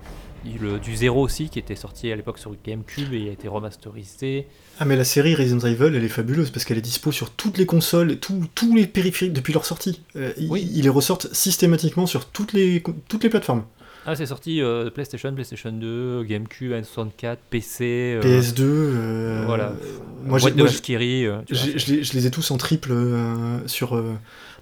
le- 0.60 0.78
du 0.78 0.94
0 0.94 1.20
aussi, 1.20 1.50
qui 1.50 1.58
était 1.58 1.74
sorti 1.74 2.10
à 2.12 2.16
l'époque 2.16 2.38
sur 2.38 2.54
GameCube 2.64 3.12
et 3.12 3.28
a 3.28 3.32
été 3.32 3.48
remasterisé. 3.48 4.46
Ah, 4.78 4.84
mais 4.84 4.94
la 4.96 5.02
série 5.04 5.34
Resident 5.34 5.66
Evil, 5.66 5.94
elle 5.96 6.04
est 6.04 6.08
fabuleuse 6.08 6.50
parce 6.50 6.64
qu'elle 6.64 6.78
est 6.78 6.82
dispo 6.82 7.10
sur 7.10 7.30
toutes 7.30 7.58
les 7.58 7.66
consoles, 7.66 8.18
tout- 8.18 8.46
tous 8.54 8.74
les 8.76 8.86
périphériques 8.86 9.32
depuis 9.34 9.52
leur 9.52 9.64
sortie. 9.66 10.02
Euh, 10.14 10.32
ils, 10.38 10.48
Oui. 10.48 10.70
ils 10.74 10.84
les 10.84 10.88
ressortent 10.88 11.26
systématiquement 11.34 12.06
sur 12.06 12.24
toutes 12.26 12.52
les, 12.52 12.82
toutes 13.08 13.24
les 13.24 13.30
plateformes. 13.30 13.64
Ah, 14.10 14.16
c'est 14.16 14.24
sorti 14.24 14.62
euh, 14.62 14.88
PlayStation, 14.88 15.30
PlayStation 15.34 15.70
2, 15.70 16.22
GameCube, 16.24 16.72
N64, 16.72 17.36
PC. 17.50 17.84
euh, 18.16 18.22
PS2. 18.22 18.62
euh, 18.62 19.42
Voilà. 19.44 19.74
moi, 20.24 20.38
j'ai- 20.38 20.50
de 20.52 20.56
moi, 20.62 20.66
euh, 21.26 21.40
j'ai- 21.50 21.78
je, 21.78 21.92
les, 21.92 22.02
je 22.02 22.14
les 22.14 22.26
ai 22.26 22.30
tous 22.30 22.50
en 22.50 22.56
triple 22.56 22.90
euh, 22.92 23.58
sur, 23.66 24.02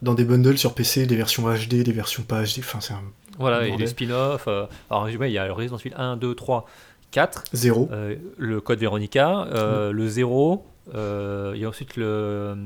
dans 0.03 0.14
des 0.14 0.24
bundles 0.24 0.59
sur 0.59 0.74
PC, 0.74 1.07
des 1.07 1.14
versions 1.14 1.44
HD, 1.49 1.84
des 1.84 1.92
versions 1.92 2.24
pas 2.24 2.42
HD. 2.42 2.59
Enfin, 2.59 2.80
c'est 2.80 2.94
un 2.94 3.03
Voilà, 3.38 3.68
et 3.68 3.76
les 3.76 3.86
spin-offs. 3.86 4.49
alors, 4.90 5.09
il 5.09 5.30
y 5.30 5.38
a 5.38 5.47
le 5.47 5.53
Resident 5.53 5.76
Evil 5.78 5.94
1, 5.97 6.16
2, 6.16 6.34
3, 6.34 6.66
4, 7.12 7.44
zéro. 7.53 7.88
euh, 7.92 8.16
le 8.38 8.61
code 8.61 8.80
Veronica, 8.80 9.47
le 9.92 10.09
0, 10.09 10.66
euh, 10.97 11.53
il 11.55 11.61
y 11.61 11.64
a 11.64 11.68
ensuite 11.68 11.97
le, 11.97 12.57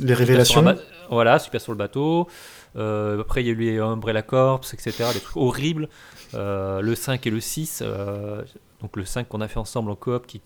Les 0.00 0.12
révélations. 0.12 0.62
Voilà, 1.08 1.38
super 1.38 1.62
sur 1.62 1.72
le 1.72 1.78
bateau. 1.78 2.28
Euh, 2.76 3.22
après, 3.22 3.42
il 3.42 3.46
y 3.46 3.48
a 3.48 3.52
eu 3.52 3.56
les 3.56 3.78
Umbrella 3.78 4.20
Corps, 4.20 4.60
etc. 4.72 4.92
Des 5.14 5.20
trucs 5.20 5.36
horribles. 5.38 5.88
Euh, 6.34 6.80
le 6.80 6.94
5 6.94 7.26
et 7.26 7.30
le 7.30 7.40
6. 7.40 7.82
euh, 7.84 8.42
donc 8.82 8.96
le 8.96 9.04
5 9.04 9.28
qu'on 9.28 9.40
a 9.40 9.48
fait 9.48 9.58
ensemble 9.58 9.90
en 9.90 9.96
coop 9.96 10.26
qui 10.26 10.40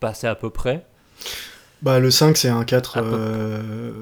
passait 0.00 0.28
à 0.28 0.34
peu 0.34 0.50
près. 0.50 0.86
Bah, 1.82 1.98
le 2.00 2.10
5, 2.10 2.36
c'est 2.36 2.48
un 2.48 2.64
4. 2.64 2.98
À 2.98 3.02
peu 3.02 3.08
euh, 3.12 3.92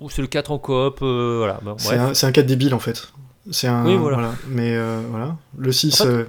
Ou 0.00 0.10
c'est 0.10 0.22
le 0.22 0.28
4 0.28 0.50
en 0.50 0.58
coop. 0.58 1.00
voilà. 1.00 1.60
C'est 1.78 1.96
un, 1.96 2.14
c'est 2.14 2.26
un 2.26 2.32
4 2.32 2.46
débile 2.46 2.74
en 2.74 2.78
fait. 2.78 3.08
C'est 3.50 3.66
un. 3.68 3.84
Oui, 3.84 3.94
voilà. 3.96 4.32
Mais 4.48 4.74
euh, 4.74 5.02
voilà. 5.10 5.36
Le 5.58 5.70
6, 5.70 6.00
En 6.00 6.04
fait, 6.04 6.10
euh, 6.10 6.24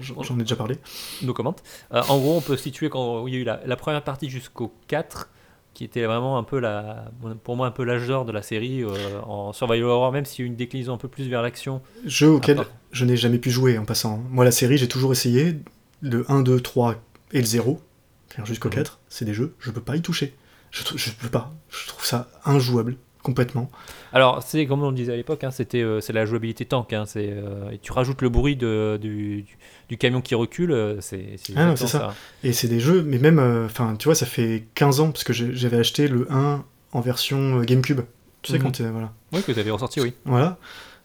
j'en 0.00 0.22
j'en 0.22 0.34
ai 0.38 0.42
déjà 0.42 0.56
parlé. 0.56 0.78
nos 1.22 1.32
commandes. 1.32 1.60
Euh, 1.94 2.02
en 2.08 2.18
gros, 2.18 2.36
on 2.36 2.40
peut 2.40 2.56
situer 2.56 2.88
quand 2.90 3.26
il 3.28 3.34
y 3.34 3.36
a 3.36 3.40
eu 3.40 3.44
la, 3.44 3.60
la 3.64 3.76
première 3.76 4.02
partie 4.02 4.28
jusqu'au 4.28 4.74
4, 4.88 5.28
qui 5.76 5.84
était 5.84 6.06
vraiment 6.06 6.38
un 6.38 6.42
peu 6.42 6.58
la, 6.58 7.04
pour 7.44 7.54
moi 7.54 7.66
un 7.66 7.70
peu 7.70 7.84
l'âge 7.84 8.06
d'or 8.08 8.24
de 8.24 8.32
la 8.32 8.40
série 8.40 8.82
euh, 8.82 8.88
en 9.24 9.52
survival 9.52 9.84
horror, 9.90 10.10
même 10.10 10.24
s'il 10.24 10.38
y 10.38 10.42
a 10.42 10.46
eu 10.46 10.48
une 10.48 10.56
déclinaison 10.56 10.94
un 10.94 10.96
peu 10.96 11.08
plus 11.08 11.28
vers 11.28 11.42
l'action. 11.42 11.82
Jeu 12.06 12.30
auquel 12.30 12.60
je 12.92 13.04
n'ai 13.04 13.18
jamais 13.18 13.36
pu 13.38 13.50
jouer 13.50 13.76
en 13.76 13.84
passant. 13.84 14.16
Moi, 14.30 14.46
la 14.46 14.50
série, 14.52 14.78
j'ai 14.78 14.88
toujours 14.88 15.12
essayé. 15.12 15.58
Le 16.00 16.24
1, 16.32 16.40
2, 16.40 16.60
3 16.60 16.94
et 17.32 17.40
le 17.40 17.44
0, 17.44 17.78
c'est-à-dire 18.28 18.46
jusqu'au 18.46 18.68
Mhm. 18.70 18.74
4, 18.76 19.00
c'est 19.10 19.26
des 19.26 19.34
jeux, 19.34 19.54
je 19.58 19.70
peux 19.70 19.82
pas 19.82 19.96
y 19.96 20.00
toucher. 20.00 20.34
Je, 20.70 20.82
je 20.96 21.10
peux 21.10 21.28
pas. 21.28 21.54
Je 21.68 21.86
trouve 21.88 22.06
ça 22.06 22.28
injouable, 22.46 22.96
complètement. 23.26 23.70
Alors, 24.12 24.42
c'est 24.42 24.64
comme 24.66 24.82
on 24.82 24.90
le 24.90 24.96
disait 24.96 25.12
à 25.12 25.16
l'époque, 25.16 25.44
hein, 25.44 25.50
c'était 25.50 25.82
euh, 25.82 26.00
c'est 26.00 26.12
la 26.12 26.24
jouabilité 26.24 26.64
tank. 26.64 26.92
hein, 26.92 27.04
c'est 27.06 27.28
euh, 27.30 27.72
tu 27.82 27.92
rajoutes 27.92 28.22
le 28.22 28.28
bruit 28.28 28.56
de, 28.56 28.98
du, 29.00 29.42
du- 29.42 29.58
du 29.88 29.96
camion 29.98 30.20
qui 30.20 30.34
recule, 30.34 30.70
euh, 30.72 31.00
c'est 31.00 31.36
Ah 31.56 31.74
c'est 31.76 31.86
ça. 31.88 32.14
Et 32.44 32.52
c'est 32.52 32.68
des 32.68 32.80
jeux, 32.80 33.02
mais 33.02 33.18
même, 33.18 33.38
euh, 33.38 33.66
enfin, 33.66 33.96
tu 33.98 34.04
vois, 34.06 34.14
ça 34.14 34.26
fait 34.26 34.64
15 34.74 35.00
ans, 35.00 35.10
parce 35.10 35.24
que 35.24 35.32
j'avais 35.32 35.76
acheté 35.78 36.08
le 36.08 36.26
1 36.30 36.64
en 36.92 37.00
version 37.00 37.60
GameCube. 37.62 38.00
Tu 38.42 38.52
sais, 38.52 38.58
Mhm. 38.58 38.64
quand 38.64 38.70
t'es- 38.70 38.88
voilà. 38.88 39.12
Oui, 39.32 39.42
que 39.42 39.50
tu 39.52 39.58
avais 39.60 39.70
ressorti, 39.72 40.00
oui. 40.00 40.14
Voilà. 40.24 40.56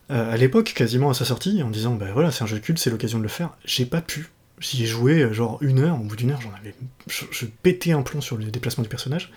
À 0.09 0.35
l'époque, 0.37 0.73
quasiment 0.75 1.09
à 1.09 1.13
sa 1.13 1.25
sortie, 1.25 1.63
en 1.63 1.69
disant, 1.69 1.95
bah 1.95 2.07
voilà, 2.13 2.31
c'est 2.31 2.43
un 2.43 2.47
jeu 2.47 2.59
culte, 2.59 2.79
c'est 2.79 2.89
l'occasion 2.89 3.17
de 3.17 3.23
le 3.23 3.29
faire. 3.29 3.51
J'ai 3.65 3.85
pas 3.85 4.01
pu. 4.01 4.29
J'y 4.61 4.83
ai 4.83 4.85
joué 4.85 5.21
euh, 5.23 5.33
genre 5.33 5.57
une 5.61 5.79
heure, 5.79 5.95
au 5.99 6.03
bout 6.03 6.15
d'une 6.15 6.31
heure, 6.31 6.39
j'en 6.39 6.53
avais. 6.53 6.73
Je, 7.07 7.25
je 7.31 7.45
pétais 7.45 7.91
un 7.91 8.03
plomb 8.03 8.21
sur 8.21 8.37
le 8.37 8.45
déplacement 8.45 8.83
du 8.83 8.89
personnage. 8.89 9.31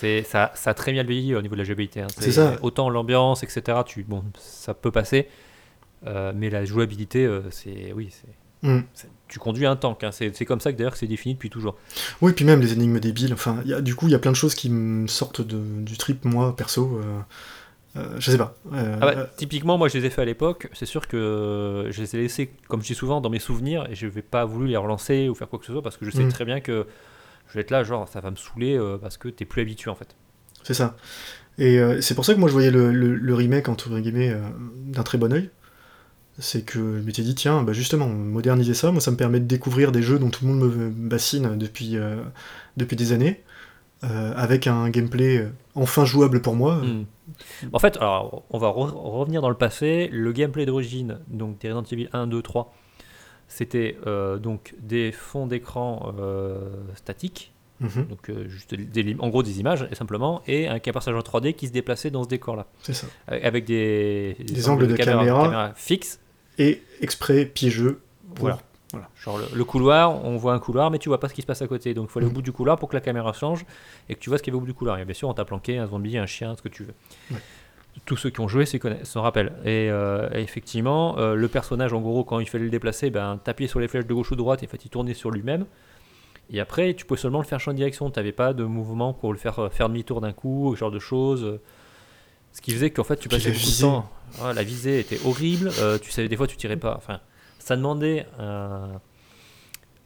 C'est 0.00 0.22
ça, 0.24 0.50
ça 0.56 0.70
a 0.70 0.74
très 0.74 0.90
bien 0.92 1.02
vieilli 1.04 1.34
au 1.36 1.42
niveau 1.42 1.54
de 1.54 1.60
la 1.60 1.64
jouabilité. 1.64 2.00
hein. 2.00 2.06
C'est 2.18 2.32
ça. 2.32 2.56
Autant 2.62 2.88
l'ambiance, 2.90 3.42
etc. 3.42 3.78
Tu, 3.86 4.02
bon, 4.04 4.24
ça 4.38 4.72
peut 4.74 4.90
passer, 4.90 5.28
euh, 6.06 6.32
mais 6.34 6.48
la 6.50 6.64
jouabilité, 6.64 7.24
euh, 7.26 7.42
c'est 7.50 7.92
oui, 7.94 8.08
c'est 8.10 8.34
Mm. 8.62 8.80
c'est- 8.92 9.08
tu 9.28 9.38
conduis 9.38 9.64
un 9.64 9.74
tank. 9.76 10.04
hein. 10.04 10.10
C'est 10.12 10.44
comme 10.44 10.60
ça 10.60 10.70
que 10.70 10.76
d'ailleurs 10.76 10.94
c'est 10.96 11.06
défini 11.06 11.32
depuis 11.34 11.48
toujours. 11.48 11.76
Oui, 12.20 12.32
puis 12.34 12.44
même 12.44 12.60
les 12.60 12.74
énigmes 12.74 13.00
débiles. 13.00 13.32
Enfin, 13.32 13.60
il 13.64 13.70
y 13.70 13.74
a- 13.74 13.80
du 13.80 13.94
coup, 13.94 14.06
il 14.06 14.10
y 14.12 14.14
a 14.14 14.18
plein 14.18 14.32
de 14.32 14.36
choses 14.36 14.54
qui 14.54 14.68
me 14.68 15.06
sortent 15.06 15.40
de- 15.40 15.80
du 15.82 15.96
trip, 15.96 16.24
moi, 16.26 16.54
perso. 16.54 17.00
euh, 17.02 17.20
euh, 17.96 18.16
je 18.18 18.30
sais 18.30 18.38
pas. 18.38 18.54
Euh, 18.72 18.96
Ah 19.00 19.06
bah, 19.06 19.14
euh, 19.16 19.26
typiquement, 19.36 19.76
moi 19.78 19.88
je 19.88 19.98
les 19.98 20.06
ai 20.06 20.10
fait 20.10 20.22
à 20.22 20.24
l'époque. 20.24 20.68
C'est 20.72 20.86
sûr 20.86 21.08
que 21.08 21.88
je 21.90 22.00
les 22.00 22.16
ai 22.16 22.18
laissés, 22.20 22.50
comme 22.68 22.82
je 22.82 22.86
dis 22.88 22.94
souvent, 22.94 23.20
dans 23.20 23.30
mes 23.30 23.38
souvenirs 23.40 23.86
et 23.90 23.94
je 23.94 24.06
vais 24.06 24.22
pas 24.22 24.44
voulu 24.44 24.68
les 24.68 24.76
relancer 24.76 25.28
ou 25.28 25.34
faire 25.34 25.48
quoi 25.48 25.58
que 25.58 25.66
ce 25.66 25.72
soit 25.72 25.82
parce 25.82 25.96
que 25.96 26.04
je 26.04 26.10
sais 26.10 26.22
Mm. 26.24 26.28
très 26.28 26.44
bien 26.44 26.60
que 26.60 26.86
je 27.48 27.54
vais 27.54 27.62
être 27.62 27.70
là, 27.70 27.82
genre 27.82 28.08
ça 28.08 28.20
va 28.20 28.30
me 28.30 28.36
saouler 28.36 28.76
euh, 28.78 28.96
parce 28.96 29.16
que 29.16 29.28
t'es 29.28 29.44
plus 29.44 29.62
habitué 29.62 29.90
en 29.90 29.94
fait. 29.96 30.14
C'est 30.62 30.74
ça. 30.74 30.96
Et 31.58 31.78
c'est 32.00 32.14
pour 32.14 32.24
ça 32.24 32.32
que 32.34 32.38
moi 32.40 32.48
je 32.48 32.54
voyais 32.54 32.70
le, 32.70 32.90
le- 32.92 33.14
le 33.16 33.34
remake 33.34 33.68
entre 33.68 33.98
guillemets 33.98 34.34
d'un 34.86 35.02
très 35.02 35.18
bon 35.18 35.30
oeil. 35.32 35.50
C'est 36.38 36.62
que 36.64 36.78
je 36.98 37.02
m'étais 37.02 37.20
dit, 37.22 37.34
tiens, 37.34 37.62
bah 37.62 37.74
justement, 37.74 38.06
moderniser 38.08 38.72
ça, 38.72 38.90
moi 38.92 39.00
ça 39.02 39.10
me 39.10 39.16
permet 39.16 39.40
de 39.40 39.44
découvrir 39.44 39.92
des 39.92 40.00
jeux 40.02 40.18
dont 40.18 40.30
tout 40.30 40.46
le 40.46 40.52
monde 40.54 40.74
me 40.74 40.88
bassine 40.88 41.58
depuis, 41.58 41.96
depuis 42.78 42.96
des 42.96 43.12
années, 43.12 43.42
euh, 44.04 44.32
avec 44.36 44.66
un 44.66 44.88
gameplay 44.90 45.38
euh, 45.38 45.50
enfin 45.74 46.04
jouable 46.04 46.40
pour 46.42 46.54
moi. 46.54 46.76
Mm. 46.76 47.04
En 47.72 47.78
fait, 47.78 47.96
alors, 47.98 48.44
on 48.50 48.58
va 48.58 48.68
re- 48.68 48.90
revenir 48.92 49.40
dans 49.42 49.48
le 49.50 49.54
passé. 49.56 50.08
Le 50.12 50.32
gameplay 50.32 50.66
d'origine, 50.66 51.18
donc 51.28 51.58
des 51.60 51.70
Resident 51.72 51.84
Evil 51.92 52.08
1, 52.12 52.26
2, 52.26 52.42
3, 52.42 52.74
c'était 53.48 53.96
euh, 54.06 54.38
donc 54.38 54.74
des 54.80 55.12
fonds 55.12 55.46
d'écran 55.46 56.14
euh, 56.18 56.58
statiques, 56.94 57.52
Mhm, 57.82 58.08
donc 58.08 58.28
euh, 58.28 58.46
juste 58.46 58.74
des, 58.74 59.16
en 59.20 59.30
gros 59.30 59.42
des 59.42 59.58
images, 59.58 59.88
et 59.90 59.94
simplement, 59.94 60.42
et 60.46 60.68
un 60.68 60.78
personnage 60.80 61.18
en 61.18 61.22
3D 61.38 61.54
qui 61.54 61.66
se 61.66 61.72
déplaçait 61.72 62.10
dans 62.10 62.22
ce 62.24 62.28
décor-là, 62.28 62.66
c'est 62.82 62.92
ça. 62.92 63.06
avec 63.26 63.64
Des 63.64 64.36
angles 64.68 64.86
de 64.86 64.96
caméra. 64.96 65.72
fixes. 65.76 66.20
Et 66.58 66.82
exprès 67.00 67.46
piégeux. 67.46 68.02
pour- 68.34 68.40
Voilà. 68.40 68.58
Genre 69.22 69.38
le, 69.38 69.44
le 69.54 69.64
couloir, 69.64 70.24
on 70.24 70.36
voit 70.36 70.52
un 70.52 70.58
couloir, 70.58 70.90
mais 70.90 70.98
tu 70.98 71.08
vois 71.08 71.20
pas 71.20 71.28
ce 71.28 71.34
qui 71.34 71.42
se 71.42 71.46
passe 71.46 71.62
à 71.62 71.68
côté. 71.68 71.94
Donc 71.94 72.08
il 72.08 72.12
faut 72.12 72.18
aller 72.18 72.26
au 72.26 72.30
Mhm. 72.30 72.34
bout 72.34 72.42
du 72.42 72.52
couloir 72.52 72.76
pour 72.78 72.88
que 72.88 72.94
la 72.96 73.00
caméra 73.00 73.32
change 73.32 73.64
et 74.08 74.14
que 74.14 74.20
tu 74.20 74.28
vois 74.30 74.38
ce 74.38 74.42
qu'il 74.42 74.52
y 74.52 74.54
a 74.54 74.56
au 74.56 74.60
bout 74.60 74.66
du 74.66 74.74
couloir. 74.74 74.98
Et 74.98 75.04
bien 75.04 75.14
sûr, 75.14 75.28
on 75.28 75.34
t'a 75.34 75.44
planqué 75.44 75.78
un 75.78 75.86
zombie, 75.86 76.18
un 76.18 76.26
chien, 76.26 76.56
ce 76.56 76.62
que 76.62 76.68
tu 76.68 76.82
veux. 76.84 76.94
Ouais. 77.30 77.36
Tous 78.06 78.16
ceux 78.16 78.30
qui 78.30 78.40
ont 78.40 78.48
joué 78.48 78.64
s'en 78.66 79.22
rappellent. 79.22 79.52
Et, 79.64 79.90
euh, 79.90 80.28
et 80.32 80.40
effectivement, 80.40 81.18
euh, 81.18 81.34
le 81.34 81.48
personnage, 81.48 81.92
en 81.92 82.00
gros, 82.00 82.24
quand 82.24 82.40
il 82.40 82.48
fallait 82.48 82.64
le 82.64 82.70
déplacer, 82.70 83.10
ben, 83.10 83.38
t'appuyais 83.42 83.68
sur 83.68 83.78
les 83.80 83.88
flèches 83.88 84.06
de 84.06 84.14
gauche 84.14 84.30
ou 84.30 84.34
de 84.34 84.40
droite 84.40 84.62
et 84.62 84.66
fait, 84.66 84.84
il 84.84 84.88
tournait 84.90 85.14
sur 85.14 85.30
lui-même. 85.30 85.66
Et 86.52 86.58
après, 86.60 86.94
tu 86.94 87.04
pouvais 87.04 87.20
seulement 87.20 87.38
le 87.40 87.44
faire 87.44 87.60
changer 87.60 87.74
de 87.74 87.78
direction. 87.78 88.10
Tu 88.10 88.18
n'avais 88.18 88.32
pas 88.32 88.52
de 88.54 88.64
mouvement 88.64 89.12
pour 89.12 89.32
le 89.32 89.38
faire 89.38 89.58
euh, 89.60 89.68
faire 89.70 89.88
demi-tour 89.88 90.20
d'un 90.20 90.32
coup, 90.32 90.72
ce 90.74 90.80
genre 90.80 90.90
de 90.90 90.98
choses. 90.98 91.60
Ce 92.52 92.60
qui 92.60 92.72
faisait 92.72 92.90
qu'en 92.90 93.04
fait, 93.04 93.16
tu 93.16 93.28
passais 93.28 93.52
beaucoup 93.52 93.64
de 93.64 93.80
temps. 93.80 94.10
Ah, 94.42 94.52
la 94.52 94.62
visée 94.64 94.98
était 95.00 95.18
horrible. 95.24 95.70
Euh, 95.78 95.98
tu 95.98 96.10
savais, 96.10 96.28
des 96.28 96.36
fois, 96.36 96.46
tu 96.48 96.56
tirais 96.56 96.76
pas. 96.76 96.94
Enfin, 96.96 97.20
ça 97.60 97.76
demandait 97.76 98.26
un- 98.40 99.00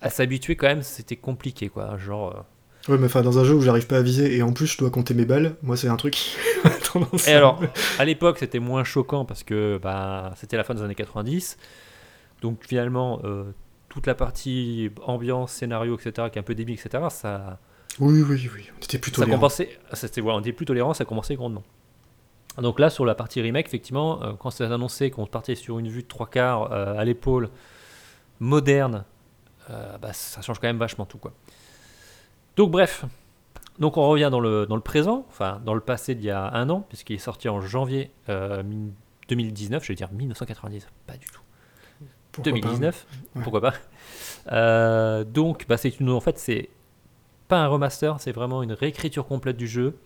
à 0.02 0.10
s'habituer 0.10 0.54
quand 0.56 0.66
même. 0.66 0.82
C'était 0.82 1.16
compliqué, 1.16 1.68
quoi. 1.70 1.96
Genre. 1.96 2.36
euh, 2.36 2.40
Ouais, 2.92 2.98
mais 2.98 3.06
enfin, 3.06 3.22
dans 3.22 3.38
un 3.38 3.44
jeu 3.44 3.54
où 3.54 3.62
j'arrive 3.62 3.86
pas 3.86 3.96
à 3.96 4.02
viser 4.02 4.36
et 4.36 4.42
en 4.42 4.52
plus 4.52 4.66
je 4.66 4.76
dois 4.76 4.90
compter 4.90 5.14
mes 5.14 5.24
balles, 5.24 5.56
moi 5.62 5.74
c'est 5.74 5.88
un 5.88 5.96
truc 5.96 6.18
Et 7.26 7.32
à- 7.32 7.38
alors, 7.38 7.58
à 7.98 8.04
l'époque, 8.04 8.36
c'était 8.38 8.58
moins 8.58 8.84
choquant 8.84 9.24
parce 9.24 9.42
que 9.42 9.80
bah, 9.82 10.34
c'était 10.36 10.58
la 10.58 10.64
fin 10.64 10.74
des 10.74 10.82
années 10.82 10.94
90. 10.94 11.56
Donc 12.42 12.58
finalement, 12.66 13.20
euh, 13.24 13.44
toute 13.88 14.06
la 14.06 14.14
partie 14.14 14.90
ambiance, 15.06 15.50
scénario, 15.52 15.96
etc., 15.98 16.28
qui 16.30 16.38
est 16.38 16.40
un 16.40 16.42
peu 16.44 16.54
débile, 16.54 16.78
etc., 16.78 17.04
ça, 17.08 17.58
Oui, 18.00 18.20
oui, 18.22 18.50
oui, 18.54 18.68
on 18.78 18.84
était 18.84 18.98
plutôt 18.98 19.20
ça 19.20 19.24
tolérants. 19.24 19.38
compensait. 19.40 19.78
C'était, 19.94 20.20
voilà, 20.20 20.36
on 20.36 20.40
était 20.42 20.52
plus 20.52 20.66
tolérant, 20.66 20.92
ça 20.92 21.06
commençait 21.06 21.36
grandement. 21.36 21.62
Donc 22.58 22.78
là, 22.78 22.88
sur 22.90 23.04
la 23.04 23.14
partie 23.14 23.40
remake, 23.40 23.66
effectivement, 23.66 24.22
euh, 24.22 24.32
quand 24.38 24.50
c'est 24.50 24.64
annoncé 24.64 25.10
qu'on 25.10 25.26
partait 25.26 25.54
sur 25.56 25.78
une 25.78 25.88
vue 25.88 26.02
de 26.02 26.08
trois 26.08 26.26
quarts 26.28 26.72
euh, 26.72 26.96
à 26.96 27.04
l'épaule, 27.04 27.50
moderne, 28.40 29.04
euh, 29.70 29.96
bah, 29.98 30.12
ça 30.12 30.40
change 30.42 30.58
quand 30.60 30.66
même 30.68 30.78
vachement 30.78 31.04
tout. 31.06 31.18
Quoi. 31.18 31.32
Donc 32.56 32.70
bref, 32.70 33.04
donc 33.78 33.96
on 33.96 34.06
revient 34.08 34.28
dans 34.30 34.40
le, 34.40 34.66
dans 34.66 34.76
le 34.76 34.82
présent, 34.82 35.24
enfin 35.28 35.60
dans 35.64 35.74
le 35.74 35.80
passé 35.80 36.14
d'il 36.14 36.26
y 36.26 36.30
a 36.30 36.52
un 36.54 36.70
an, 36.70 36.84
puisqu'il 36.88 37.14
est 37.14 37.18
sorti 37.18 37.48
en 37.48 37.60
janvier 37.60 38.10
euh, 38.28 38.62
mi- 38.62 38.92
2019, 39.28 39.82
je 39.82 39.88
vais 39.88 39.94
dire 39.96 40.12
1990, 40.12 40.86
pas 41.06 41.16
du 41.16 41.26
tout. 41.26 41.40
Pourquoi 42.30 42.52
pas 42.52 42.58
2019, 42.60 43.06
Ouais. 43.36 43.42
pourquoi 43.42 43.60
pas. 43.60 45.24
Donc, 45.24 45.66
bah, 45.68 45.76
c'est 45.76 45.98
une, 46.00 46.10
en 46.10 46.20
fait, 46.20 46.38
c'est 46.38 46.68
pas 47.48 47.58
un 47.58 47.66
remaster, 47.68 48.20
c'est 48.20 48.32
vraiment 48.32 48.62
une 48.62 48.72
réécriture 48.72 49.26
complète 49.26 49.56
du 49.56 49.66
jeu. 49.66 49.96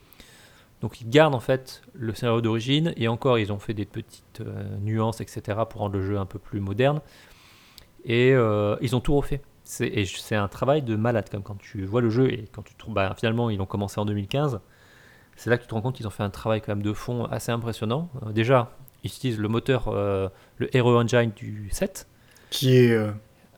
Donc, 0.81 1.01
ils 1.01 1.09
gardent 1.09 1.35
en 1.35 1.41
fait 1.41 1.83
le 1.93 2.15
scénario 2.15 2.41
d'origine 2.41 2.93
et 2.97 3.09
encore, 3.09 3.39
ils 3.39 3.53
ont 3.53 3.59
fait 3.59 3.75
des 3.75 3.85
petites 3.85 4.41
euh, 4.41 4.77
nuances, 4.81 5.21
etc., 5.21 5.59
pour 5.69 5.81
rendre 5.81 5.97
le 5.97 6.07
jeu 6.07 6.19
un 6.19 6.27
peu 6.27 6.39
plus 6.39 6.61
moderne. 6.61 7.01
Et 8.05 8.33
euh, 8.33 8.77
ils 8.81 8.95
ont 8.95 9.01
tout 9.01 9.17
refait. 9.17 9.43
C'est, 9.65 9.89
et 9.89 10.07
c'est 10.07 10.37
un 10.37 10.49
travail 10.49 10.83
de 10.83 10.97
malade, 10.97 11.29
comme 11.31 11.43
quand 11.43 11.59
tu 11.59 11.85
vois 11.85 12.01
le 12.01 12.11
jeu 12.11 12.33
et 12.33 12.49
quand 12.53 12.63
tu 12.63 12.75
trouves, 12.75 12.95
bah, 12.95 13.13
finalement, 13.17 13.51
ils 13.51 13.61
ont 13.61 13.67
commencé 13.67 14.01
en 14.01 14.07
2015. 14.07 14.61
C'est 15.37 15.51
là 15.51 15.57
que 15.57 15.63
tu 15.63 15.69
te 15.69 15.75
rends 15.75 15.83
compte 15.83 15.97
qu'ils 15.97 16.07
ont 16.07 16.11
fait 16.11 16.23
un 16.23 16.31
travail 16.31 16.61
quand 16.61 16.75
même 16.75 16.83
de 16.83 16.93
fond 16.93 17.25
assez 17.25 17.53
impressionnant. 17.53 18.09
Euh, 18.23 18.33
déjà, 18.33 18.71
ils 19.05 19.09
utilisent 19.09 19.39
le 19.39 19.49
moteur, 19.49 19.93
le 19.93 20.77
Hero 20.77 20.97
Engine 20.99 21.31
du 21.37 21.69
7. 21.71 22.09
Qui 22.51 22.77
est 22.77 22.99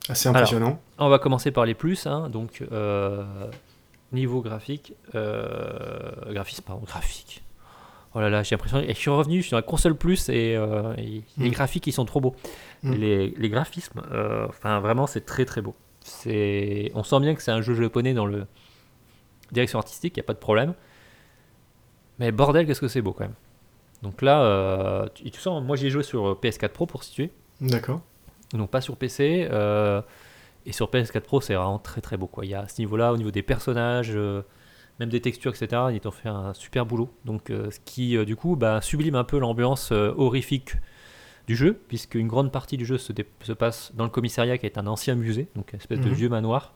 assez 0.07 0.29
impressionnant. 0.29 0.79
On 0.99 1.09
va 1.09 1.17
commencer 1.17 1.49
par 1.49 1.65
les 1.65 1.73
plus, 1.73 2.05
hein, 2.05 2.29
donc 2.29 2.63
niveau 4.11 4.41
graphique, 4.41 4.93
euh, 5.15 6.11
graphisme, 6.33 6.63
pardon, 6.65 6.83
graphique. 6.85 7.43
Oh 8.13 8.19
là 8.19 8.29
là, 8.29 8.43
j'ai 8.43 8.55
l'impression, 8.55 8.79
et 8.79 8.89
je 8.89 8.99
suis 8.99 9.09
revenu, 9.09 9.37
je 9.37 9.43
suis 9.43 9.51
dans 9.51 9.57
la 9.57 9.61
console 9.63 9.95
plus 9.95 10.27
et, 10.27 10.55
euh, 10.57 10.93
et 10.97 11.23
les 11.37 11.49
Mm. 11.49 11.51
graphiques 11.53 11.87
ils 11.87 11.93
sont 11.93 12.03
trop 12.05 12.19
beaux. 12.19 12.35
Mm. 12.83 12.93
Les, 12.95 13.29
les 13.37 13.49
graphismes, 13.49 14.01
euh, 14.11 14.45
enfin 14.49 14.81
vraiment 14.81 15.07
c'est 15.07 15.25
très 15.25 15.45
très 15.45 15.61
beau. 15.61 15.75
C'est, 16.01 16.91
on 16.93 17.03
sent 17.03 17.19
bien 17.21 17.35
que 17.35 17.41
c'est 17.41 17.51
un 17.51 17.61
jeu 17.61 17.73
japonais 17.73 18.13
dans 18.13 18.25
le 18.25 18.45
direction 19.53 19.79
artistique, 19.79 20.17
il 20.17 20.19
n'y 20.19 20.25
a 20.25 20.27
pas 20.27 20.33
de 20.33 20.39
problème. 20.39 20.73
Mais 22.19 22.31
bordel, 22.33 22.65
qu'est-ce 22.67 22.81
que 22.81 22.87
c'est 22.89 23.01
beau 23.01 23.13
quand 23.13 23.23
même. 23.23 23.35
Donc 24.01 24.21
là, 24.21 24.41
euh, 24.41 25.07
tu, 25.13 25.29
tu 25.31 25.39
sens, 25.39 25.63
moi 25.63 25.75
j'ai 25.77 25.89
joué 25.89 26.03
sur 26.03 26.33
PS4 26.41 26.69
Pro 26.69 26.85
pour 26.87 27.03
situer 27.03 27.31
D'accord. 27.61 28.01
donc 28.53 28.69
pas 28.71 28.81
sur 28.81 28.97
PC. 28.97 29.47
Et 30.65 30.71
sur 30.71 30.89
PS4 30.89 31.21
Pro, 31.21 31.41
c'est 31.41 31.55
vraiment 31.55 31.79
très 31.79 32.01
très 32.01 32.17
beau. 32.17 32.27
Quoi. 32.27 32.45
Il 32.45 32.51
y 32.51 32.53
a 32.53 32.61
à 32.61 32.67
ce 32.67 32.79
niveau-là, 32.81 33.13
au 33.13 33.17
niveau 33.17 33.31
des 33.31 33.41
personnages, 33.41 34.11
euh, 34.13 34.41
même 34.99 35.09
des 35.09 35.21
textures, 35.21 35.53
etc., 35.55 35.83
ils 35.91 36.07
ont 36.07 36.11
fait 36.11 36.29
un 36.29 36.53
super 36.53 36.85
boulot. 36.85 37.11
Donc, 37.25 37.49
euh, 37.49 37.71
ce 37.71 37.79
qui, 37.83 38.15
euh, 38.15 38.25
du 38.25 38.35
coup, 38.35 38.55
bah, 38.55 38.81
sublime 38.81 39.15
un 39.15 39.23
peu 39.23 39.39
l'ambiance 39.39 39.91
horrifique 39.91 40.75
du 41.47 41.55
jeu, 41.55 41.79
puisque 41.87 42.15
une 42.15 42.27
grande 42.27 42.51
partie 42.51 42.77
du 42.77 42.85
jeu 42.85 42.97
se, 42.97 43.11
passe 43.53 43.91
dans 43.95 44.03
le 44.03 44.11
commissariat 44.11 44.57
qui 44.57 44.65
est 44.67 44.77
un 44.77 44.87
ancien 44.87 45.15
musée, 45.15 45.47
donc 45.55 45.73
une 45.73 45.79
espèce 45.79 45.99
de 45.99 46.09
Mhm. 46.09 46.13
vieux 46.13 46.29
manoir. 46.29 46.73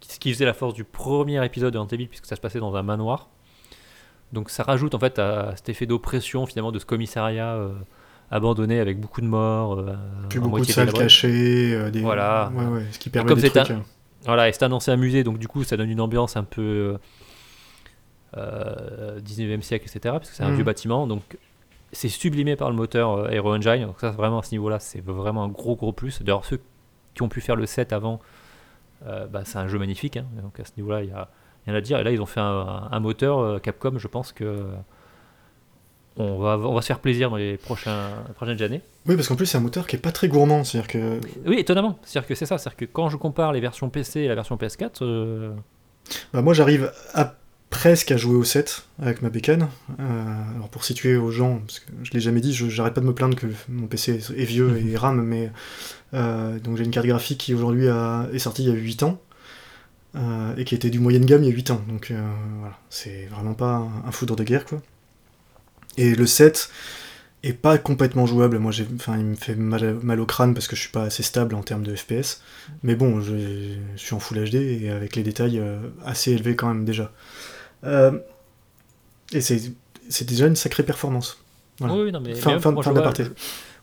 Ce 0.00 0.18
qui 0.18 0.32
faisait 0.32 0.46
la 0.46 0.54
force 0.54 0.74
du 0.74 0.84
premier 0.84 1.44
épisode 1.44 1.74
de 1.74 1.94
Evil, 1.94 2.06
puisque 2.06 2.26
ça 2.26 2.36
se 2.36 2.40
passait 2.40 2.60
dans 2.60 2.74
un 2.76 2.82
manoir. 2.82 3.28
Donc 4.32 4.48
ça 4.48 4.62
rajoute 4.62 4.94
en 4.94 5.00
fait 5.00 5.18
à 5.18 5.56
cet 5.56 5.68
effet 5.70 5.86
d'oppression 5.86 6.46
finalement 6.46 6.70
de 6.70 6.78
ce 6.78 6.86
commissariat 6.86 7.58
abandonné 8.30 8.78
avec 8.80 9.00
beaucoup 9.00 9.20
de 9.20 9.26
morts. 9.26 9.78
euh, 9.78 9.94
Puis 10.28 10.38
beaucoup 10.38 10.60
de 10.60 10.64
salles 10.66 10.92
cachées, 10.92 11.74
euh, 11.74 11.90
des... 11.90 12.00
Voilà. 12.00 12.52
Ouais, 12.54 12.64
ouais, 12.66 12.86
ce 12.92 12.98
qui 12.98 13.10
permet 13.10 13.28
comme 13.28 13.40
des 13.40 13.48
c'est 13.48 13.58
un- 13.58 13.64
trucs. 13.64 13.76
euh, 13.76 13.82
Voilà, 14.26 14.48
et 14.48 14.52
c'est 14.52 14.62
annoncé 14.64 14.90
un 14.90 14.96
musée, 14.96 15.24
donc 15.24 15.38
du 15.38 15.48
coup 15.48 15.64
ça 15.64 15.76
donne 15.76 15.90
une 15.90 16.00
ambiance 16.00 16.36
un 16.36 16.44
peu 16.44 16.96
euh, 18.36 19.20
19e 19.20 19.62
siècle, 19.62 19.86
etc. 19.88 20.14
Parce 20.18 20.30
que 20.30 20.36
c'est 20.36 20.44
un 20.44 20.50
Mhm. 20.50 20.54
vieux 20.56 20.64
bâtiment, 20.64 21.06
donc 21.06 21.22
c'est 21.92 22.08
sublimé 22.08 22.54
par 22.56 22.70
le 22.70 22.76
moteur 22.76 23.12
euh, 23.14 23.28
Aero 23.30 23.54
Engine. 23.54 23.86
Donc 23.86 24.00
ça, 24.00 24.10
vraiment 24.10 24.38
à 24.38 24.42
ce 24.42 24.52
niveau-là, 24.52 24.78
c'est 24.78 25.04
vraiment 25.04 25.44
un 25.44 25.48
gros 25.48 25.74
gros 25.76 25.92
plus. 25.92 26.22
D'ailleurs, 26.22 26.44
ceux 26.44 26.60
qui 27.14 27.22
ont 27.22 27.28
pu 27.28 27.40
faire 27.40 27.56
le 27.56 27.66
set 27.66 27.92
avant, 27.92 28.20
euh, 29.06 29.26
bah, 29.26 29.42
c'est 29.44 29.58
un 29.58 29.66
jeu 29.66 29.78
magnifique. 29.78 30.16
hein. 30.16 30.26
Donc 30.42 30.60
à 30.60 30.64
ce 30.64 30.72
niveau-là, 30.76 31.02
il 31.02 31.08
y 31.10 31.12
a 31.12 31.28
rien 31.66 31.74
à 31.74 31.80
dire. 31.80 31.98
Et 31.98 32.04
là, 32.04 32.12
ils 32.12 32.20
ont 32.22 32.26
fait 32.26 32.40
un, 32.40 32.88
un 32.92 33.00
moteur 33.00 33.38
euh, 33.40 33.58
Capcom. 33.58 33.98
Je 33.98 34.06
pense 34.06 34.32
que 34.32 34.64
on 36.16 36.38
va, 36.38 36.58
on 36.58 36.74
va 36.74 36.82
se 36.82 36.86
faire 36.88 36.98
plaisir 37.00 37.30
dans 37.30 37.36
les 37.36 37.56
prochains, 37.56 38.10
prochaines 38.36 38.60
années. 38.62 38.82
Oui, 39.06 39.16
parce 39.16 39.28
qu'en 39.28 39.36
plus, 39.36 39.46
c'est 39.46 39.56
un 39.58 39.62
moteur 39.62 39.86
qui 39.86 39.96
est 39.96 40.00
pas 40.00 40.12
très 40.12 40.28
gourmand. 40.28 40.64
C'est-à-dire 40.64 40.88
que 40.88 41.20
Oui, 41.46 41.58
étonnamment. 41.58 41.98
C'est-à-dire 42.04 42.28
que 42.28 42.34
c'est 42.34 42.46
ça. 42.46 42.58
C'est-à-dire 42.58 42.76
que 42.76 42.84
quand 42.84 43.08
je 43.08 43.16
compare 43.16 43.52
les 43.52 43.60
versions 43.60 43.88
PC 43.88 44.20
et 44.20 44.28
la 44.28 44.34
version 44.34 44.56
PS4, 44.56 44.98
euh, 45.02 45.52
Bah, 46.32 46.42
moi, 46.42 46.52
j'arrive 46.54 46.92
à 47.14 47.36
presque 47.70 48.10
à 48.10 48.16
jouer 48.16 48.34
au 48.34 48.42
7 48.42 48.84
avec 49.00 49.22
ma 49.22 49.30
bécane. 49.30 49.68
Euh, 50.00 50.54
alors, 50.56 50.68
pour 50.68 50.84
situer 50.84 51.16
aux 51.16 51.30
gens, 51.30 51.58
parce 51.66 51.78
que 51.78 51.92
je 52.02 52.10
l'ai 52.10 52.20
jamais 52.20 52.40
dit, 52.40 52.52
je- 52.52 52.68
j'arrête 52.68 52.94
pas 52.94 53.00
de 53.00 53.06
me 53.06 53.14
plaindre 53.14 53.36
que 53.36 53.46
mon 53.68 53.86
PC 53.86 54.18
est 54.36 54.44
vieux 54.44 54.76
et 54.84 54.96
rame, 54.96 55.22
mais 55.22 55.50
euh, 56.12 56.58
donc 56.58 56.76
j'ai 56.76 56.84
une 56.84 56.90
carte 56.90 57.06
graphique 57.06 57.38
qui 57.38 57.54
aujourd'hui 57.54 57.86
est 57.86 58.38
sortie 58.40 58.64
il 58.64 58.68
y 58.68 58.72
a 58.72 58.74
8 58.74 59.04
ans. 59.04 59.20
euh, 60.16 60.56
et 60.56 60.64
qui 60.64 60.74
était 60.74 60.90
du 60.90 60.98
moyenne 60.98 61.24
gamme 61.24 61.44
il 61.44 61.48
y 61.48 61.52
a 61.52 61.54
8 61.54 61.70
ans. 61.70 61.80
Donc 61.88 62.12
voilà, 62.58 62.76
c'est 62.90 63.26
vraiment 63.30 63.54
pas 63.54 63.76
un, 63.76 64.08
un 64.08 64.10
foudre 64.10 64.34
de 64.34 64.42
guerre 64.42 64.64
quoi. 64.64 64.82
Et 66.00 66.14
le 66.14 66.26
7 66.26 66.70
est 67.42 67.52
pas 67.52 67.78
complètement 67.78 68.26
jouable. 68.26 68.58
Moi, 68.58 68.72
j'ai, 68.72 68.86
enfin, 68.94 69.16
il 69.18 69.24
me 69.24 69.34
fait 69.34 69.54
mal, 69.54 69.94
mal 70.02 70.20
au 70.20 70.26
crâne 70.26 70.54
parce 70.54 70.66
que 70.68 70.76
je 70.76 70.80
suis 70.80 70.90
pas 70.90 71.04
assez 71.04 71.22
stable 71.22 71.54
en 71.54 71.62
termes 71.62 71.82
de 71.82 71.94
FPS. 71.94 72.42
Mais 72.82 72.94
bon, 72.94 73.20
je, 73.20 73.34
je 73.96 73.98
suis 74.00 74.14
en 74.14 74.18
Full 74.18 74.50
HD 74.50 74.54
et 74.56 74.90
avec 74.90 75.16
les 75.16 75.22
détails 75.22 75.58
euh, 75.58 75.78
assez 76.04 76.32
élevés 76.32 76.56
quand 76.56 76.68
même 76.68 76.84
déjà. 76.84 77.12
Euh, 77.84 78.18
et 79.32 79.40
c'est, 79.40 79.60
déjà 80.24 80.46
une 80.46 80.56
sacrée 80.56 80.82
performance. 80.82 81.42
Voilà. 81.78 81.94
Oui, 81.94 82.12
non, 82.12 82.20
mais 82.20 82.34
Fin- 82.34 82.58
fin- 82.60 82.72
moi, 82.72 82.82
fin 82.82 82.90
je 82.90 82.94
vois, 82.94 83.00
d'aparté. 83.02 83.24
je- 83.24 83.30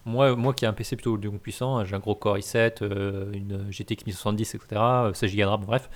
Moi, 0.05 0.35
moi 0.35 0.53
qui 0.53 0.65
ai 0.65 0.67
un 0.67 0.73
PC 0.73 0.95
plutôt 0.95 1.17
puissant, 1.37 1.83
j'ai 1.85 1.95
un 1.95 1.99
gros 1.99 2.15
Core 2.15 2.37
i7, 2.37 2.81
euh, 2.83 3.31
une 3.33 3.71
GTX 3.71 4.05
1070, 4.05 4.55
etc., 4.55 4.67
euh, 4.81 5.13
16 5.13 5.31
Go 5.35 5.41
de 5.41 5.45
RAM, 5.45 5.61
bref. 5.65 5.89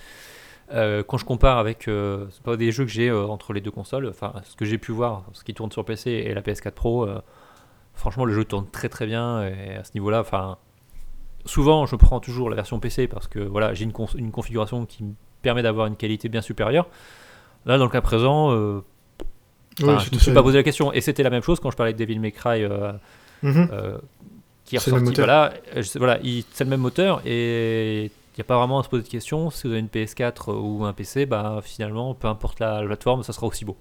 Euh, 0.72 1.02
quand 1.06 1.18
je 1.18 1.24
compare 1.24 1.58
avec 1.58 1.86
euh, 1.88 2.26
pas 2.44 2.56
des 2.56 2.72
jeux 2.72 2.84
que 2.84 2.90
j'ai 2.90 3.08
euh, 3.08 3.26
entre 3.26 3.52
les 3.52 3.60
deux 3.60 3.70
consoles, 3.70 4.06
enfin 4.08 4.32
ce 4.44 4.56
que 4.56 4.64
j'ai 4.64 4.78
pu 4.78 4.92
voir, 4.92 5.24
ce 5.32 5.44
qui 5.44 5.52
tourne 5.54 5.70
sur 5.70 5.84
PC 5.84 6.10
et 6.10 6.32
la 6.34 6.40
PS4 6.40 6.70
Pro, 6.70 7.04
euh, 7.06 7.20
franchement 7.94 8.24
le 8.24 8.32
jeu 8.32 8.44
tourne 8.44 8.66
très 8.70 8.88
très 8.88 9.06
bien 9.06 9.42
et 9.46 9.74
à 9.76 9.84
ce 9.84 9.90
niveau-là, 9.94 10.20
enfin 10.20 10.56
souvent 11.44 11.84
je 11.86 11.96
prends 11.96 12.20
toujours 12.20 12.48
la 12.48 12.56
version 12.56 12.78
PC 12.80 13.06
parce 13.06 13.26
que 13.28 13.38
voilà 13.40 13.74
j'ai 13.74 13.84
une, 13.84 13.92
une 14.16 14.30
configuration 14.30 14.86
qui 14.86 15.04
me 15.04 15.12
permet 15.42 15.62
d'avoir 15.62 15.86
une 15.88 15.96
qualité 15.96 16.28
bien 16.28 16.40
supérieure. 16.40 16.86
Là 17.66 17.76
dans 17.78 17.84
le 17.84 17.90
cas 17.90 18.00
présent, 18.00 18.50
je 19.78 19.84
ne 19.86 19.90
me 19.90 19.98
suis 20.18 20.32
pas 20.32 20.42
posé 20.42 20.58
la 20.58 20.62
question 20.64 20.92
et 20.92 21.00
c'était 21.00 21.22
la 21.22 21.30
même 21.30 21.42
chose 21.42 21.60
quand 21.60 21.70
je 21.70 21.76
parlais 21.76 21.92
de 21.92 21.98
Devil 21.98 22.18
May 22.18 22.32
Cry. 22.32 22.64
Mhm. 23.42 23.68
euh, 23.72 23.98
qui 24.64 24.76
est 24.76 24.78
C'est 24.78 24.90
le 24.92 24.98
même 24.98 25.08
ressorti. 25.08 25.20
moteur. 25.20 25.26
Voilà, 25.26 25.52
voilà, 25.96 26.18
il- 26.22 26.44
c'est 26.52 26.62
le 26.64 26.70
même 26.70 26.80
moteur 26.80 27.20
et 27.26 28.12
il 28.34 28.38
n'y 28.38 28.42
a 28.42 28.44
pas 28.44 28.56
vraiment 28.58 28.80
à 28.80 28.82
se 28.82 28.88
poser 28.88 29.02
de 29.02 29.08
questions. 29.08 29.50
Si 29.50 29.66
vous 29.66 29.72
avez 29.72 29.80
une 29.80 29.88
PS4 29.88 30.50
ou 30.52 30.84
un 30.84 30.92
PC, 30.92 31.26
bah 31.26 31.60
finalement, 31.62 32.14
peu 32.14 32.28
importe 32.28 32.60
la 32.60 32.82
plateforme, 32.82 33.22
ça 33.22 33.32
sera 33.32 33.46
aussi 33.46 33.64
beau. 33.64 33.76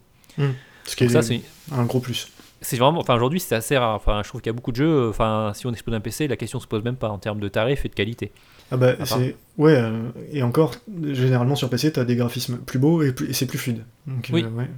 Ce 0.85 0.95
qui 0.95 1.03
est 1.05 1.09
ça, 1.09 1.21
c'est 1.21 1.41
un 1.71 1.85
gros 1.85 1.99
plus. 1.99 2.29
c'est 2.61 2.77
vraiment, 2.77 2.99
enfin 2.99 3.15
aujourd'hui, 3.15 3.39
c'est 3.39 3.55
assez 3.55 3.77
rare. 3.77 3.95
Enfin, 3.95 4.21
je 4.23 4.29
trouve 4.29 4.41
qu'il 4.41 4.49
y 4.49 4.53
a 4.53 4.53
beaucoup 4.55 4.71
de 4.71 4.77
jeux. 4.77 5.09
Enfin, 5.09 5.51
si 5.53 5.67
on 5.67 5.71
expose 5.71 5.93
un 5.93 5.99
PC, 6.01 6.27
la 6.27 6.35
question 6.37 6.59
se 6.59 6.67
pose 6.67 6.83
même 6.83 6.95
pas 6.97 7.09
en 7.09 7.17
termes 7.17 7.39
de 7.39 7.47
tarifs 7.47 7.85
et 7.85 7.89
de 7.89 7.93
qualité. 7.93 8.31
Ah 8.71 8.77
bah, 8.77 8.93
c'est... 9.05 9.35
Ouais, 9.57 9.75
euh, 9.75 10.09
et 10.31 10.43
encore, 10.43 10.73
généralement 11.03 11.55
sur 11.55 11.69
PC, 11.69 11.91
t'as 11.93 12.05
des 12.05 12.15
graphismes 12.15 12.57
plus 12.57 12.79
beaux 12.79 13.01
et, 13.03 13.11
plus- 13.13 13.29
et 13.29 13.33
c'est 13.33 13.45
plus 13.45 13.57
fluide. 13.57 13.83
Donc, 14.07 14.29
euh, 14.29 14.33
Oui. 14.33 14.43
ouais, 14.43 14.69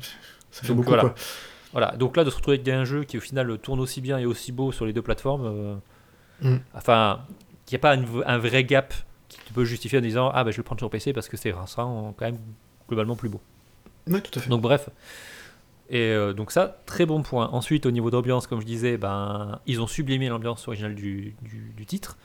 ça 0.51 0.61
fait 0.63 0.67
Donc, 0.69 0.77
beaucoup, 0.77 0.89
voilà. 0.89 1.03
quoi. 1.03 1.15
Voilà. 1.73 1.91
Donc 1.97 2.17
là, 2.17 2.23
de 2.23 2.29
se 2.31 2.35
retrouver 2.35 2.57
avec 2.57 2.67
un 2.67 2.85
jeu 2.85 3.03
qui 3.03 3.17
au 3.17 3.21
final 3.21 3.57
tourne 3.59 3.79
aussi 3.79 4.01
bien 4.01 4.17
et 4.17 4.25
aussi 4.25 4.51
beau 4.51 4.71
sur 4.71 4.85
les 4.85 4.93
deux 4.93 5.01
plateformes, 5.03 5.45
euh, 5.45 5.75
Mm. 6.41 6.57
enfin, 6.73 7.19
qu'il 7.65 7.75
n'y 7.77 7.79
a 7.79 7.81
pas 7.81 7.95
un 8.25 8.37
vrai 8.39 8.63
gap 8.63 8.93
justifier 9.63 9.99
en 9.99 10.01
disant 10.01 10.31
ah 10.33 10.43
bah 10.43 10.51
je 10.51 10.57
vais 10.57 10.61
le 10.61 10.63
prendre 10.63 10.79
sur 10.79 10.89
PC 10.89 11.13
parce 11.13 11.29
que 11.29 11.37
c'est 11.37 11.51
quand 11.51 12.13
même 12.21 12.37
globalement 12.87 13.15
plus 13.15 13.29
beau. 13.29 13.41
Ouais, 14.07 14.21
tout 14.21 14.37
à 14.37 14.41
fait. 14.41 14.49
Donc 14.49 14.61
bref. 14.61 14.89
Et 15.89 15.99
euh, 16.11 16.33
donc 16.33 16.51
ça, 16.51 16.77
très 16.85 17.05
bon 17.05 17.21
point. 17.21 17.49
Ensuite, 17.51 17.85
au 17.85 17.91
niveau 17.91 18.09
d'ambiance, 18.09 18.47
comme 18.47 18.59
je 18.61 18.65
disais, 18.65 18.97
ben, 18.97 19.59
ils 19.67 19.81
ont 19.81 19.87
sublimé 19.87 20.27
l'ambiance 20.29 20.67
originale 20.67 20.95
du, 20.95 21.35
du- 21.41 21.73
du 21.75 21.85
titre. 21.85 22.17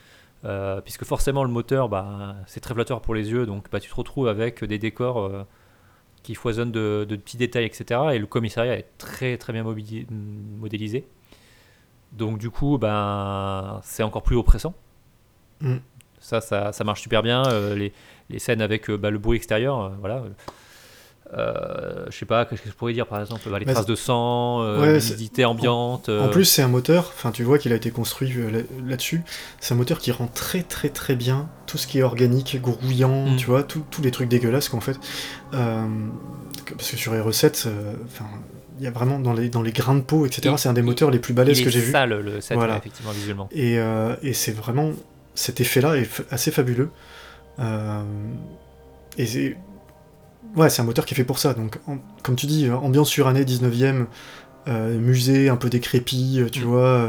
Euh, 0.44 0.80
puisque 0.80 1.04
forcément 1.04 1.42
le 1.42 1.50
moteur, 1.50 1.88
bah, 1.88 2.36
c'est 2.46 2.60
très 2.60 2.72
flatteur 2.72 3.00
pour 3.00 3.14
les 3.14 3.30
yeux, 3.30 3.44
donc 3.44 3.68
bah, 3.72 3.80
tu 3.80 3.90
te 3.90 3.94
retrouves 3.94 4.28
avec 4.28 4.62
des 4.64 4.78
décors 4.78 5.18
euh, 5.18 5.42
qui 6.22 6.36
foisonnent 6.36 6.70
de, 6.70 7.04
de 7.08 7.16
petits 7.16 7.36
détails, 7.36 7.64
etc. 7.64 8.00
Et 8.12 8.18
le 8.20 8.26
commissariat 8.26 8.78
est 8.78 8.86
très 8.98 9.36
très 9.36 9.52
bien 9.52 9.64
modélisé. 9.64 11.06
Donc 12.12 12.38
du 12.38 12.50
coup, 12.50 12.78
ben, 12.78 13.80
c'est 13.82 14.04
encore 14.04 14.22
plus 14.22 14.36
oppressant. 14.36 14.74
Mm. 15.60 15.76
Ça, 16.20 16.40
ça, 16.40 16.72
ça 16.72 16.84
marche 16.84 17.00
super 17.02 17.22
bien. 17.22 17.44
euh, 17.46 17.74
les, 17.74 17.92
les 18.30 18.38
scènes 18.38 18.60
avec 18.62 18.88
euh, 18.90 18.96
bah, 18.96 19.10
le 19.10 19.18
bruit 19.18 19.36
extérieur, 19.36 19.80
euh, 19.80 19.88
voilà. 20.00 20.22
Euh, 21.36 22.06
je 22.10 22.16
sais 22.16 22.24
pas, 22.24 22.46
qu'est-ce 22.46 22.62
que 22.62 22.70
je 22.70 22.74
pourrais 22.74 22.94
dire 22.94 23.06
par 23.06 23.20
exemple 23.20 23.42
bah, 23.50 23.58
Les 23.58 23.66
Bah, 23.66 23.74
traces 23.74 23.84
de 23.86 23.94
sang, 23.94 24.62
euh, 24.62 24.80
Ouais, 24.80 24.98
l'humidité 24.98 25.44
ambiante. 25.44 26.08
En 26.08 26.28
plus, 26.28 26.46
c'est 26.46 26.62
un 26.62 26.68
moteur, 26.68 27.12
enfin 27.14 27.32
tu 27.32 27.42
vois 27.42 27.58
qu'il 27.58 27.70
a 27.74 27.76
été 27.76 27.90
construit 27.90 28.32
là- 28.32 28.60
là-dessus, 28.86 29.20
c'est 29.60 29.74
un 29.74 29.76
moteur 29.76 29.98
qui 29.98 30.10
rend 30.10 30.26
très 30.26 30.62
très 30.62 30.88
très 30.88 31.16
bien 31.16 31.48
tout 31.66 31.76
ce 31.76 31.86
qui 31.86 31.98
est 31.98 32.02
organique, 32.02 32.58
grouillant, 32.62 33.26
Mm. 33.26 33.36
tu 33.36 33.44
vois, 33.46 33.62
tous 33.62 33.84
les 34.02 34.10
trucs 34.10 34.28
dégueulasses 34.30 34.70
qu'en 34.70 34.80
fait. 34.80 34.98
Parce 35.50 36.90
que 36.90 36.96
sur 36.96 37.12
les 37.12 37.20
recettes, 37.20 37.68
enfin, 38.06 38.24
il 38.78 38.84
y 38.84 38.86
a 38.86 38.90
vraiment 38.90 39.18
dans 39.18 39.32
les, 39.34 39.48
dans 39.50 39.62
les 39.62 39.72
grains 39.72 39.96
de 39.96 40.00
peau, 40.00 40.24
etc., 40.24 40.54
c'est 40.56 40.68
un 40.68 40.72
des 40.74 40.82
moteurs 40.82 41.10
les 41.10 41.18
plus 41.18 41.34
balèzes 41.34 41.62
que 41.62 41.68
j'ai 41.70 41.80
vu. 41.80 41.92
sale 41.92 42.20
le 42.20 42.40
set, 42.40 42.56
Voilà. 42.56 42.76
effectivement, 42.78 43.10
visuellement. 43.12 43.48
Et, 43.52 43.74
et 44.22 44.32
c'est 44.32 44.52
vraiment. 44.52 44.92
Cet 45.38 45.60
effet-là 45.60 45.94
est 45.96 46.08
assez 46.32 46.50
fabuleux. 46.50 46.90
Euh, 47.60 48.02
et 49.16 49.26
c'est. 49.26 49.56
Ouais, 50.56 50.68
c'est 50.70 50.82
un 50.82 50.84
moteur 50.84 51.04
qui 51.04 51.14
est 51.14 51.16
fait 51.16 51.24
pour 51.24 51.38
ça. 51.38 51.54
Donc, 51.54 51.78
en- 51.86 51.98
comme 52.24 52.34
tu 52.34 52.46
dis, 52.46 52.66
euh, 52.66 52.74
ambiance 52.76 53.08
surannée 53.08 53.44
19ème, 53.44 54.06
euh, 54.66 54.98
musée 54.98 55.48
un 55.48 55.56
peu 55.56 55.68
décrépit, 55.70 56.40
euh, 56.40 56.48
tu 56.48 56.60
Mm. 56.64 56.64
vois, 56.64 57.08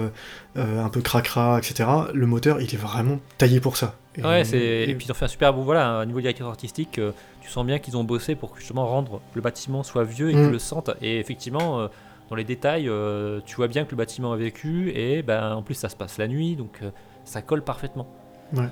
euh, 0.57 0.83
un 0.85 0.89
peu 0.89 1.01
cracra, 1.01 1.57
etc. 1.57 1.89
Le 2.13 2.27
moteur, 2.27 2.61
il 2.61 2.71
est 2.73 2.77
vraiment 2.77 3.19
taillé 3.39 3.59
pour 3.59 3.77
ça. 3.77 3.95
Et, 4.15 4.23
Ouais, 4.23 4.43
c'est... 4.43 4.57
Et 4.89 4.93
puis 4.95 5.07
ils 5.07 5.11
ont 5.11 5.15
fait 5.15 5.25
un 5.25 5.29
super 5.29 5.53
beau, 5.53 5.63
voilà, 5.63 6.01
au 6.01 6.05
niveau 6.05 6.19
directeur 6.21 6.47
artistique, 6.49 6.99
tu 7.41 7.49
sens 7.49 7.65
bien 7.65 7.79
qu'ils 7.79 7.97
ont 7.97 8.03
bossé 8.03 8.35
pour 8.35 8.55
justement 8.57 8.85
rendre 8.85 9.21
le 9.33 9.41
bâtiment 9.41 9.81
soit 9.83 10.03
vieux 10.03 10.29
et 10.29 10.33
que 10.33 10.37
Mm. 10.39 10.45
tu 10.47 10.51
le 10.51 10.59
sentes. 10.59 10.91
Et 11.01 11.19
effectivement, 11.19 11.87
dans 12.29 12.35
les 12.35 12.43
détails, 12.43 12.87
euh, 12.89 13.39
tu 13.45 13.55
vois 13.55 13.67
bien 13.67 13.85
que 13.85 13.91
le 13.91 13.97
bâtiment 13.97 14.33
a 14.33 14.37
vécu 14.37 14.91
et 14.93 15.21
ben, 15.23 15.53
en 15.53 15.61
plus 15.63 15.73
ça 15.75 15.89
se 15.89 15.95
passe 15.95 16.17
la 16.17 16.27
nuit, 16.27 16.55
donc 16.55 16.79
euh, 16.83 16.91
ça 17.23 17.41
colle 17.41 17.63
parfaitement. 17.63 18.07
Ouais. 18.53 18.67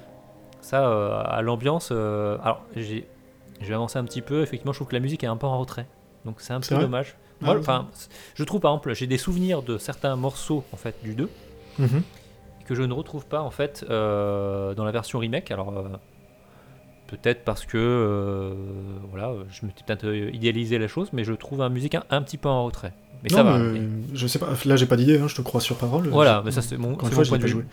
Ça, 0.62 0.88
euh, 0.90 1.22
à 1.24 1.42
l'ambiance, 1.42 1.90
euh, 1.92 2.38
alors 2.44 2.64
j'ai... 2.76 3.08
je 3.62 3.68
vais 3.68 3.74
avancer 3.74 3.98
un 4.00 4.04
petit 4.04 4.22
peu, 4.22 4.42
effectivement 4.42 4.74
je 4.74 4.78
trouve 4.80 4.88
que 4.90 4.96
la 4.96 5.00
musique 5.00 5.24
est 5.24 5.28
un 5.28 5.38
peu 5.38 5.48
en 5.48 5.60
retrait, 5.60 5.88
donc 6.26 6.36
c'est 6.40 6.54
un 6.54 6.60
peu 6.60 6.76
dommage. 6.82 7.16
Ah 7.42 7.46
Moi, 7.46 7.60
enfin, 7.60 7.88
je 8.36 8.44
trouve 8.44 8.60
par 8.60 8.72
exemple, 8.72 8.94
j'ai 8.96 9.08
des 9.08 9.18
souvenirs 9.18 9.62
de 9.62 9.78
certains 9.78 10.16
morceaux 10.16 10.64
en 10.74 10.78
fait 10.78 10.96
du 11.04 11.14
2 11.16 11.30
Mhm. 11.80 12.02
que 12.66 12.74
je 12.76 12.82
ne 12.82 12.92
retrouve 12.94 13.28
pas 13.28 13.42
en 13.42 13.52
fait 13.52 13.86
euh, 13.90 14.74
dans 14.74 14.84
la 14.84 14.92
version 14.92 15.20
remake. 15.20 15.52
Alors 15.52 15.72
peut-être 17.08 17.44
parce 17.46 17.66
que 17.66 17.78
euh, 17.78 18.54
voilà, 19.10 19.32
je 19.50 19.66
me 19.66 19.72
suis 19.72 19.84
peut-être 19.86 20.06
idéalisé 20.34 20.78
la 20.78 20.88
chose, 20.88 21.10
mais 21.14 21.24
je 21.24 21.34
trouve 21.34 21.60
la 21.60 21.70
musique 21.70 21.96
un, 21.96 22.04
un 22.10 22.22
petit 22.22 22.38
peu 22.38 22.50
en 22.50 22.66
retrait. 22.66 22.94
Mais 23.24 23.30
ça 23.30 23.44
va. 23.44 23.58
mais 23.58 23.82
je 24.14 24.28
sais 24.28 24.38
pas, 24.40 24.50
là 24.66 24.76
j'ai 24.76 24.86
pas 24.86 24.96
d'idée, 24.98 25.20
hein, 25.20 25.28
je 25.28 25.36
te 25.36 25.42
crois 25.42 25.62
sur 25.62 25.76
parole. 25.78 26.08
Voilà, 26.10 26.42
mais 26.46 26.52
ça 26.52 26.62
c'est 26.62 26.78
mon, 26.78 26.90
mon 26.90 26.96
point 26.98 27.10
de 27.38 27.44
vue. 27.44 27.50
joué. 27.50 27.64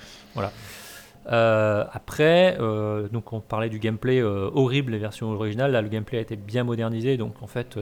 Euh, 1.26 1.84
après, 1.92 2.56
euh, 2.60 3.08
donc 3.08 3.32
on 3.32 3.40
parlait 3.40 3.70
du 3.70 3.78
gameplay 3.78 4.20
euh, 4.20 4.50
horrible, 4.54 4.92
les 4.92 4.98
versions 4.98 5.30
originales. 5.30 5.72
Là, 5.72 5.82
le 5.82 5.88
gameplay 5.88 6.18
a 6.18 6.20
été 6.20 6.36
bien 6.36 6.64
modernisé, 6.64 7.16
donc 7.16 7.42
en 7.42 7.46
fait, 7.46 7.78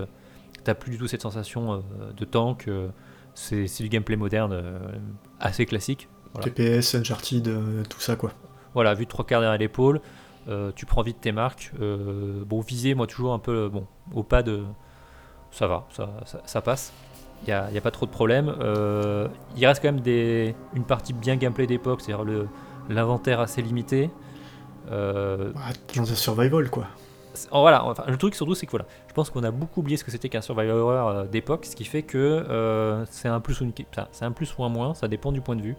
t'as 0.65 0.75
plus 0.75 0.93
du 0.93 0.99
tout 0.99 1.07
cette 1.07 1.23
sensation 1.23 1.83
de 2.17 2.25
tank. 2.25 2.69
c'est 3.35 3.67
du 3.81 3.89
gameplay 3.89 4.17
moderne, 4.17 4.63
assez 5.41 5.67
classique. 5.67 6.09
Voilà. 6.35 6.51
TPS, 6.51 6.95
Uncharted, 6.95 7.51
tout 7.89 8.01
ça 8.01 8.17
quoi. 8.17 8.33
Voilà, 8.75 8.95
vu 8.95 9.05
de 9.05 9.11
trois 9.11 9.27
quarts 9.27 9.41
derrière 9.41 9.59
l'épaule, 9.59 10.01
tu 10.77 10.87
prends 10.87 11.03
vite 11.03 11.21
tes 11.21 11.33
marques. 11.33 11.73
Bon, 11.81 12.61
viser, 12.61 12.95
moi 12.95 13.07
toujours 13.07 13.33
un 13.33 13.39
peu, 13.39 13.69
bon, 13.69 13.87
au 14.15 14.23
pas 14.23 14.43
de. 14.43 14.63
Ça 15.51 15.67
va, 15.67 15.87
ça, 15.91 16.09
ça, 16.25 16.41
ça 16.47 16.63
passe. 16.63 16.93
Il 17.47 17.73
n'y 17.73 17.79
a, 17.79 17.81
pas 17.81 17.91
trop 17.91 18.07
de 18.07 18.11
problème. 18.11 18.55
Euh, 18.61 19.27
il 19.57 19.67
reste 19.67 19.83
quand 19.83 19.89
même 19.89 20.01
des, 20.01 20.55
une 20.75 20.85
partie 20.85 21.13
bien 21.13 21.35
gameplay 21.37 21.67
d'époque, 21.67 22.01
c'est-à-dire 22.01 22.25
le- 22.25 22.49
l'inventaire 22.93 23.41
assez 23.41 23.63
limité. 23.63 24.11
Euh, 24.91 25.53
Ah, 25.57 25.71
dans 25.97 26.11
un 26.11 26.15
survival 26.15 26.69
quoi. 26.71 26.87
oh, 27.53 27.61
voilà, 27.61 27.85
enfin, 27.85 28.05
le 28.09 28.17
truc 28.17 28.35
surtout, 28.35 28.55
c'est 28.55 28.67
que 28.67 28.73
voilà, 28.73 28.87
je 29.09 29.13
pense 29.15 29.31
qu'on 29.31 29.43
a 29.45 29.51
beaucoup 29.51 29.81
oublié 29.81 29.97
ce 29.97 30.05
que 30.05 30.11
c'était 30.11 30.29
qu'un 30.29 30.41
survival 30.41 30.77
horror 30.77 31.09
euh, 31.09 31.25
d'époque, 31.25 31.65
ce 31.67 31.77
qui 31.77 31.85
fait 31.85 32.03
que 32.03 32.19
euh, 32.19 33.05
c'est 33.11 33.29
un 33.29 33.41
plus 33.41 33.61
ou 33.61 33.65
une, 33.65 33.73
c'est 34.13 34.25
un 34.25 34.33
plus 34.33 34.55
ou 34.59 34.65
un 34.65 34.69
moins, 34.69 34.95
ça 34.95 35.09
dépend 35.09 35.33
du 35.33 35.41
point 35.41 35.57
de 35.57 35.63
vue. 35.63 35.77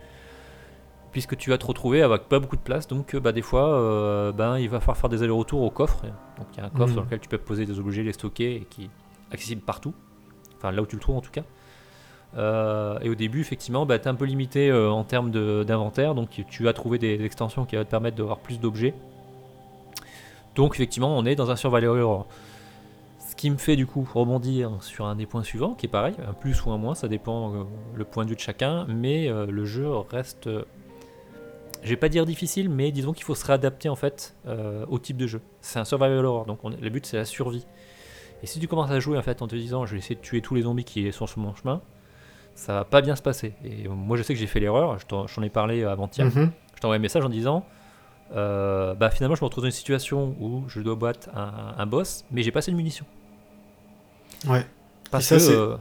Puisque 1.12 1.38
tu 1.38 1.52
vas 1.52 1.60
te 1.60 1.66
retrouver 1.68 2.02
avec 2.02 2.24
pas 2.24 2.40
beaucoup 2.40 2.56
de 2.56 2.62
place, 2.62 2.88
donc 2.88 3.14
euh, 3.14 3.20
bah, 3.20 3.32
des 3.34 3.44
fois, 3.44 4.32
ben, 4.36 4.58
il 4.58 4.68
va 4.68 4.80
falloir 4.80 4.98
faire 4.98 5.10
des 5.10 5.22
allers-retours 5.22 5.62
au 5.62 5.70
coffre. 5.70 6.02
Donc 6.38 6.48
il 6.54 6.58
y 6.58 6.62
a 6.62 6.66
un 6.66 6.70
coffre 6.70 6.90
Mhm. 6.90 6.96
dans 6.96 7.02
lequel 7.04 7.20
tu 7.20 7.30
peux 7.30 7.38
poser 7.38 7.66
des 7.68 7.78
objets, 7.80 8.02
les 8.02 8.14
stocker, 8.14 8.56
et 8.56 8.62
qui 8.62 8.86
est 8.86 8.90
accessible 9.32 9.62
partout. 9.62 9.94
Enfin, 10.58 10.72
là 10.72 10.82
où 10.82 10.88
tu 10.88 10.96
le 10.96 11.02
trouves 11.02 11.18
en 11.18 11.22
tout 11.22 11.30
cas. 11.30 11.44
Euh, 12.36 12.98
et 13.02 13.10
au 13.10 13.16
début, 13.16 13.42
effectivement, 13.42 13.86
bah, 13.86 14.00
tu 14.00 14.06
es 14.06 14.08
un 14.08 14.16
peu 14.16 14.26
limité 14.26 14.70
euh, 14.70 14.90
en 14.90 15.04
termes 15.04 15.32
d'inventaire, 15.64 16.16
donc 16.16 16.30
tu 16.50 16.64
vas 16.64 16.74
trouver 16.74 16.98
des 16.98 17.24
extensions 17.24 17.66
qui 17.66 17.76
vont 17.76 17.84
te 17.84 17.90
permettre 17.90 18.18
d'avoir 18.18 18.40
plus 18.40 18.60
d'objets. 18.60 18.94
Donc, 20.56 20.76
effectivement, 20.76 21.18
on 21.18 21.26
est 21.26 21.36
dans 21.36 21.52
un 21.52 21.56
survival 21.56 22.00
horror. 22.00 22.28
Ce 23.20 23.36
qui 23.36 23.50
me 23.50 23.58
fait 23.58 23.76
du 23.76 23.88
coup 23.88 24.08
rebondir 24.14 24.72
sur 24.82 25.06
un 25.06 25.16
des 25.16 25.26
points 25.26 25.44
suivants, 25.44 25.74
qui 25.74 25.88
est 25.88 25.90
pareil, 25.90 26.14
un 26.28 26.34
plus 26.34 26.64
ou 26.66 26.72
un 26.72 26.78
moins, 26.78 26.96
ça 26.96 27.08
dépend 27.08 27.54
euh, 27.54 27.64
le 27.96 28.06
point 28.06 28.24
de 28.26 28.30
vue 28.30 28.36
de 28.36 28.42
chacun, 28.42 28.86
mais 28.88 29.28
le 29.30 29.66
jeu 29.66 29.90
reste, 30.12 30.50
je 31.82 31.90
vais 31.90 31.98
pas 31.98 32.10
dire 32.10 32.26
difficile, 32.26 32.70
mais 32.70 32.92
disons 32.92 33.12
qu'il 33.12 33.24
faut 33.26 33.36
se 33.36 33.46
réadapter 33.46 33.90
en 33.90 33.96
fait 33.96 34.36
au 34.88 35.00
type 35.00 35.18
de 35.18 35.28
jeu. 35.28 35.42
C'est 35.62 35.80
un 35.80 35.86
survival 35.86 36.24
horror, 36.26 36.46
donc 36.46 36.64
on- 36.64 36.70
le 36.70 36.90
but 36.90 37.06
c'est 37.06 37.18
la 37.18 37.26
survie. 37.26 37.66
Et 38.44 38.46
si 38.48 38.60
tu 38.60 38.68
commences 38.68 38.92
à 38.92 39.00
jouer 39.00 39.18
en 39.18 39.22
fait 39.22 39.42
en 39.42 39.48
te 39.48 39.56
disant 39.56 39.86
je 39.86 39.94
vais 39.94 39.98
essayer 40.00 40.16
de 40.16 40.22
tuer 40.22 40.42
tous 40.42 40.54
les 40.54 40.62
zombies 40.64 40.84
qui 40.84 41.12
sont 41.12 41.28
sur 41.28 41.40
mon 41.40 41.56
chemin, 41.56 41.82
ça 42.56 42.74
va 42.74 42.84
pas 42.86 43.02
bien 43.02 43.16
se 43.16 43.22
passer. 43.22 43.54
Et 43.66 43.88
moi 43.88 44.18
je 44.18 44.24
sais 44.24 44.34
que 44.34 44.40
j'ai 44.40 44.48
fait 44.48 44.60
l'erreur, 44.60 44.98
je 45.00 45.06
t'en- 45.06 45.28
j'en 45.28 45.42
ai 45.44 45.50
parlé 45.50 45.84
avant-hier, 45.84 46.26
Mhm. 46.28 46.52
je 46.76 46.80
t'envoie 46.82 46.96
un 46.96 47.00
message 47.00 47.24
en 47.26 47.30
disant 47.30 47.66
euh, 48.36 48.94
bah 48.96 49.10
finalement 49.12 49.36
je 49.36 49.42
me 49.42 49.46
retrouve 49.46 49.64
dans 49.64 49.70
une 49.70 49.72
situation 49.76 50.36
où 50.40 50.64
je 50.68 50.80
dois 50.80 50.96
battre 50.96 51.30
un, 51.36 51.76
un 51.78 51.86
boss, 51.86 52.26
mais 52.32 52.42
j'ai 52.44 52.52
pas 52.52 52.60
assez 52.60 52.72
de 52.72 52.76
munitions. 52.78 53.06
Ouais. 54.48 54.66
Parce 55.12 55.26
ça, 55.26 55.38
que 55.38 55.44
euh, 55.44 55.78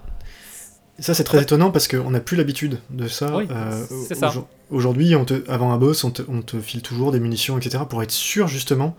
ça, 0.98 1.14
c'est 1.14 1.24
très 1.24 1.42
étonnant 1.42 1.70
parce 1.70 1.88
qu'on 1.88 2.10
n'a 2.10 2.20
plus 2.20 2.36
l'habitude 2.36 2.78
de 2.90 3.08
ça. 3.08 3.34
Oui, 3.36 3.48
Euh, 3.50 3.84
c'est 4.06 4.14
ça. 4.14 4.28
aujourd- 4.28 4.48
Aujourd'hui, 4.70 5.14
avant 5.48 5.72
un 5.72 5.78
boss, 5.78 6.04
on 6.04 6.10
te, 6.10 6.22
on 6.28 6.42
te 6.42 6.58
file 6.60 6.82
toujours 6.82 7.12
des 7.12 7.20
munitions, 7.20 7.56
etc. 7.58 7.84
pour 7.88 8.02
être 8.02 8.10
sûr, 8.10 8.46
justement, 8.48 8.94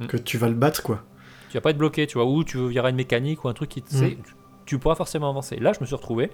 Mm. 0.00 0.06
que 0.06 0.16
tu 0.16 0.38
vas 0.38 0.48
le 0.48 0.54
battre, 0.54 0.82
quoi. 0.82 1.02
tu 1.50 1.54
vas 1.56 1.62
pas 1.62 1.70
être 1.70 1.78
bloqué, 1.78 2.06
tu 2.06 2.14
vois, 2.18 2.26
ou 2.26 2.44
tu 2.44 2.58
il 2.66 2.72
y 2.72 2.78
aura 2.78 2.90
une 2.90 2.96
mécanique 2.96 3.42
ou 3.44 3.48
un 3.48 3.54
truc 3.54 3.70
qui 3.70 3.80
te 3.82 3.94
Mm. 3.96 4.10
tu, 4.22 4.34
tu 4.66 4.78
pourras 4.78 4.94
forcément 4.94 5.30
avancer. 5.30 5.56
Là, 5.56 5.72
je 5.72 5.80
me 5.80 5.86
suis 5.86 5.94
retrouvé 5.96 6.30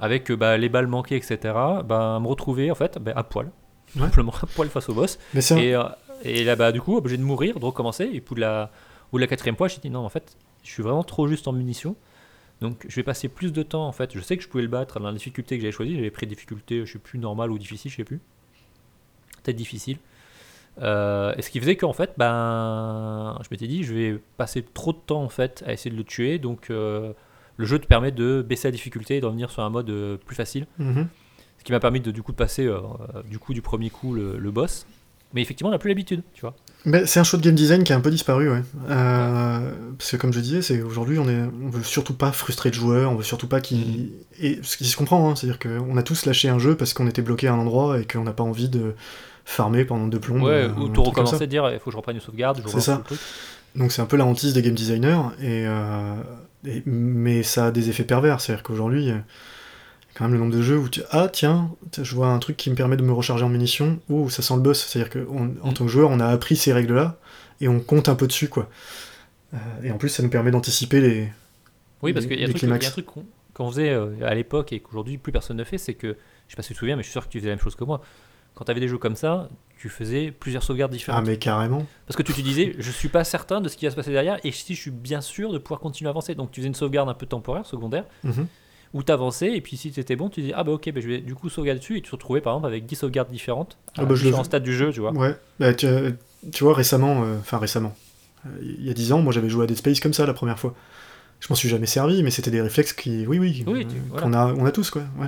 avec 0.00 0.30
euh, 0.30 0.36
bah, 0.36 0.56
les 0.56 0.68
balles 0.68 0.86
manquées, 0.86 1.16
etc. 1.16 1.38
Bah, 1.84 2.18
me 2.20 2.26
retrouver 2.26 2.70
en 2.70 2.74
fait 2.74 2.98
bah, 2.98 3.12
à 3.16 3.22
poil, 3.24 3.50
Ouais. 3.96 4.02
simplement 4.02 4.32
à 4.42 4.46
poil 4.46 4.68
face 4.68 4.88
au 4.88 4.94
boss. 4.94 5.18
Mais 5.34 5.40
Et, 5.64 5.74
euh, 5.74 5.84
et 6.24 6.44
là, 6.44 6.56
bah, 6.56 6.72
du 6.72 6.80
coup, 6.80 6.96
obligé 6.96 7.16
de 7.16 7.22
mourir, 7.22 7.58
de 7.60 7.64
recommencer. 7.64 8.04
Et 8.12 8.20
de 8.20 8.40
la, 8.40 8.70
ou 9.12 9.18
la 9.18 9.26
quatrième 9.26 9.56
fois, 9.56 9.68
j'ai 9.68 9.78
dit 9.80 9.90
non, 9.90 10.00
en 10.04 10.08
fait, 10.08 10.36
je 10.62 10.70
suis 10.70 10.82
vraiment 10.82 11.04
trop 11.04 11.28
juste 11.28 11.46
en 11.48 11.52
munitions. 11.52 11.94
Donc 12.60 12.86
je 12.88 12.94
vais 12.96 13.02
passer 13.02 13.28
plus 13.28 13.52
de 13.52 13.62
temps 13.62 13.86
en 13.86 13.92
fait. 13.92 14.14
Je 14.14 14.20
sais 14.20 14.36
que 14.36 14.42
je 14.42 14.48
pouvais 14.48 14.62
le 14.62 14.68
battre 14.68 14.98
dans 15.00 15.06
la 15.08 15.12
difficulté 15.12 15.56
que 15.56 15.62
j'avais 15.62 15.72
choisi. 15.72 15.96
J'avais 15.96 16.10
pris 16.10 16.26
difficulté, 16.26 16.86
je 16.86 16.92
sais 16.92 16.98
plus, 16.98 17.18
normal 17.18 17.50
ou 17.50 17.58
difficile, 17.58 17.90
je 17.90 17.96
sais 17.96 18.04
plus. 18.04 18.20
Peut-être 19.42 19.56
difficile. 19.56 19.98
Euh, 20.80 21.34
et 21.36 21.42
ce 21.42 21.50
qui 21.50 21.60
faisait 21.60 21.76
qu'en 21.76 21.92
fait, 21.92 22.12
ben, 22.16 23.38
je 23.42 23.48
m'étais 23.50 23.66
dit, 23.66 23.84
je 23.84 23.94
vais 23.94 24.20
passer 24.36 24.62
trop 24.62 24.92
de 24.92 24.98
temps 24.98 25.22
en 25.22 25.28
fait 25.28 25.62
à 25.66 25.72
essayer 25.72 25.90
de 25.90 25.96
le 25.96 26.04
tuer. 26.04 26.38
Donc 26.38 26.70
euh, 26.70 27.12
le 27.56 27.66
jeu 27.66 27.78
te 27.78 27.86
permet 27.86 28.10
de 28.12 28.44
baisser 28.46 28.68
la 28.68 28.72
difficulté 28.72 29.16
et 29.16 29.20
de 29.20 29.26
revenir 29.26 29.50
sur 29.50 29.62
un 29.62 29.70
mode 29.70 29.90
euh, 29.90 30.16
plus 30.16 30.36
facile. 30.36 30.66
Mhm. 30.78 31.08
Ce 31.58 31.64
qui 31.64 31.72
m'a 31.72 31.80
permis 31.80 32.00
de 32.00 32.10
du 32.10 32.22
coup 32.22 32.32
de 32.32 32.36
passer 32.36 32.66
euh, 32.66 32.80
du 33.30 33.38
coup 33.38 33.54
du 33.54 33.62
premier 33.62 33.90
coup 33.90 34.12
le, 34.14 34.38
le 34.38 34.50
boss. 34.50 34.86
Mais 35.32 35.42
effectivement, 35.42 35.70
on 35.70 35.72
n'a 35.72 35.78
plus 35.80 35.88
l'habitude, 35.88 36.22
tu 36.32 36.42
vois. 36.42 36.54
Mais 36.84 37.06
c'est 37.06 37.18
un 37.18 37.24
show 37.24 37.36
de 37.36 37.42
game 37.42 37.56
design 37.56 37.82
qui 37.82 37.92
a 37.92 37.96
un 37.96 38.00
peu 38.00 38.10
disparu, 38.10 38.48
ouais. 38.50 38.62
Euh, 38.88 39.72
parce 39.98 40.12
que 40.12 40.16
comme 40.16 40.32
je 40.32 40.38
disais, 40.38 40.62
c'est 40.62 40.80
aujourd'hui 40.80 41.18
on 41.18 41.28
est, 41.28 41.42
on 41.60 41.70
veut 41.70 41.82
surtout 41.82 42.14
pas 42.14 42.30
frustrer 42.30 42.68
le 42.70 42.74
joueur, 42.76 43.10
on 43.10 43.16
veut 43.16 43.24
surtout 43.24 43.48
pas 43.48 43.60
qu'il 43.60 44.12
et 44.38 44.60
ce 44.62 44.76
qui 44.76 44.84
se 44.84 44.96
comprend, 44.96 45.28
hein, 45.28 45.34
c'est-à-dire 45.34 45.58
qu'on 45.58 45.96
a 45.96 46.02
tous 46.04 46.26
lâché 46.26 46.48
un 46.48 46.60
jeu 46.60 46.76
parce 46.76 46.94
qu'on 46.94 47.08
était 47.08 47.22
bloqué 47.22 47.48
à 47.48 47.54
un 47.54 47.58
endroit 47.58 47.98
et 47.98 48.06
qu'on 48.06 48.22
n'a 48.22 48.32
pas 48.32 48.44
envie 48.44 48.68
de 48.68 48.94
farmer 49.44 49.84
pendant 49.84 50.06
deux 50.06 50.20
plombes. 50.20 50.42
Ouais, 50.42 50.68
ou 50.78 50.88
tout 50.88 51.02
recommencer, 51.02 51.46
dire 51.48 51.68
il 51.72 51.78
faut 51.80 51.86
que 51.86 51.90
je 51.92 51.96
reprenne 51.96 52.16
une 52.16 52.22
sauvegarde, 52.22 52.62
je 52.64 52.68
C'est 52.70 52.80
ça. 52.80 53.02
truc. 53.04 53.18
Donc 53.74 53.90
c'est 53.90 54.02
un 54.02 54.06
peu 54.06 54.16
la 54.16 54.24
hantise 54.24 54.52
des 54.52 54.62
game 54.62 54.74
designers, 54.74 55.18
et, 55.40 55.66
euh, 55.66 56.14
et- 56.66 56.82
mais 56.86 57.42
ça 57.42 57.66
a 57.66 57.70
des 57.70 57.90
effets 57.90 58.04
pervers. 58.04 58.40
C'est-à-dire 58.40 58.62
qu'aujourd'hui, 58.62 59.12
quand 60.14 60.24
même 60.24 60.34
le 60.34 60.38
nombre 60.38 60.54
de 60.54 60.62
jeux 60.62 60.78
où 60.78 60.88
tu 60.88 61.02
ah 61.10 61.28
tiens, 61.32 61.70
je 62.00 62.14
vois 62.14 62.28
un 62.28 62.38
truc 62.38 62.56
qui 62.56 62.70
me 62.70 62.76
permet 62.76 62.96
de 62.96 63.02
me 63.02 63.12
recharger 63.12 63.44
en 63.44 63.48
munitions, 63.48 63.98
ou 64.08 64.30
ça 64.30 64.42
sent 64.42 64.54
le 64.54 64.60
boss. 64.60 64.84
C'est-à-dire 64.86 65.10
qu'en 65.10 65.36
en 65.62 65.70
Mm. 65.70 65.74
tant 65.74 65.84
que 65.84 65.90
joueur, 65.90 66.10
on 66.10 66.20
a 66.20 66.26
appris 66.26 66.56
ces 66.56 66.72
règles-là 66.72 67.18
et 67.60 67.68
on 67.68 67.80
compte 67.80 68.08
un 68.08 68.14
peu 68.14 68.26
dessus, 68.26 68.48
quoi. 68.48 68.68
Euh, 69.54 69.58
et 69.82 69.90
en 69.90 69.98
plus, 69.98 70.08
ça 70.08 70.22
nous 70.22 70.30
permet 70.30 70.50
d'anticiper 70.50 71.00
les. 71.00 71.28
Oui, 72.02 72.12
parce 72.12 72.26
qu'il 72.26 72.36
y 72.38 72.40
a 72.40 72.44
un 72.44 72.46
les 72.48 72.52
truc, 72.52 72.62
il 72.62 72.68
y 72.68 72.72
a 72.72 72.76
un 72.76 72.90
truc 72.90 73.06
qu'on 73.54 73.70
faisait 73.70 73.90
euh, 73.90 74.10
à 74.22 74.34
l'époque 74.34 74.72
et 74.72 74.80
qu'aujourd'hui 74.80 75.16
plus 75.18 75.32
personne 75.32 75.56
ne 75.56 75.64
fait, 75.64 75.78
c'est 75.78 75.94
que, 75.94 76.08
je 76.48 76.52
sais 76.52 76.56
pas 76.56 76.62
si 76.62 76.68
tu 76.68 76.74
te 76.74 76.78
souviens, 76.80 76.96
mais 76.96 77.02
je 77.02 77.06
suis 77.08 77.12
sûr 77.12 77.24
que 77.24 77.30
tu 77.30 77.38
faisais 77.38 77.48
la 77.50 77.56
même 77.56 77.62
chose 77.62 77.76
que 77.76 77.84
moi. 77.84 78.02
Quand 78.54 78.64
tu 78.64 78.70
avais 78.70 78.80
des 78.80 78.88
jeux 78.88 78.98
comme 78.98 79.16
ça, 79.16 79.48
tu 79.78 79.88
faisais 79.88 80.30
plusieurs 80.30 80.62
sauvegardes 80.62 80.92
Ah 80.92 80.96
différentes. 80.96 81.26
mais 81.26 81.36
carrément. 81.38 81.84
Parce 82.06 82.16
que 82.16 82.22
tu 82.22 82.32
te 82.32 82.40
disais, 82.40 82.74
je 82.78 82.90
suis 82.90 83.08
pas 83.08 83.24
certain 83.24 83.60
de 83.60 83.68
ce 83.68 83.76
qui 83.76 83.84
va 83.84 83.90
se 83.90 83.96
passer 83.96 84.12
derrière 84.12 84.38
et 84.44 84.52
si 84.52 84.74
je 84.74 84.80
suis 84.80 84.90
bien 84.90 85.20
sûr 85.20 85.52
de 85.52 85.58
pouvoir 85.58 85.80
continuer 85.80 86.08
à 86.08 86.10
avancer. 86.10 86.34
Donc 86.34 86.50
tu 86.52 86.60
faisais 86.60 86.68
une 86.68 86.74
sauvegarde 86.74 87.08
un 87.08 87.14
peu 87.14 87.26
temporaire, 87.26 87.66
secondaire, 87.66 88.04
Mhm. 88.22 88.46
où 88.94 89.02
tu 89.02 89.10
avançais 89.12 89.56
et 89.56 89.60
puis 89.60 89.76
si 89.76 89.90
tu 89.90 89.98
étais 90.00 90.14
bon, 90.16 90.28
tu 90.30 90.40
dis, 90.40 90.52
ah 90.54 90.62
bah 90.64 90.72
ok, 90.72 90.90
bah, 90.92 91.00
je 91.00 91.08
vais 91.08 91.18
du 91.18 91.34
coup 91.34 91.48
sauvegarder 91.50 91.80
dessus 91.80 91.98
et 91.98 92.00
tu 92.00 92.08
te 92.10 92.16
retrouvais 92.16 92.40
par 92.40 92.52
exemple 92.54 92.68
avec 92.68 92.86
10 92.86 92.94
sauvegardes 92.96 93.30
différentes 93.30 93.76
à 93.96 94.02
Ah 94.02 94.04
bah, 94.04 94.14
le 94.14 94.20
différents 94.20 94.44
stades 94.44 94.62
du 94.62 94.74
jeu, 94.74 94.92
tu 94.92 95.00
vois. 95.00 95.12
Ouais. 95.12 95.34
Bah, 95.58 95.74
tu, 95.74 95.86
tu 96.52 96.62
vois 96.64 96.74
récemment, 96.74 97.24
euh, 97.24 97.38
enfin 97.40 97.58
récemment, 97.58 97.94
euh, 98.46 98.50
il 98.62 98.86
y 98.86 98.90
a 98.90 98.94
10 98.94 99.12
ans, 99.12 99.20
moi 99.20 99.32
j'avais 99.32 99.48
joué 99.50 99.64
à 99.64 99.66
Dead 99.66 99.76
Space 99.76 99.98
comme 100.00 100.12
ça 100.14 100.24
la 100.26 100.34
première 100.34 100.58
fois. 100.60 100.74
Je 101.40 101.48
m'en 101.50 101.56
suis 101.56 101.68
jamais 101.68 101.86
servi, 101.86 102.22
mais 102.22 102.30
c'était 102.30 102.52
des 102.52 102.62
réflexes 102.62 102.92
qui, 102.94 103.26
oui, 103.26 103.38
oui, 103.38 103.64
Oui, 103.66 103.80
euh, 103.84 103.88
tu- 103.88 103.96
voilà. 104.08 104.22
qu'on 104.22 104.32
a, 104.32 104.54
on 104.54 104.64
a 104.64 104.70
tous 104.70 104.90
quoi. 104.90 105.02
Ouais. 105.18 105.26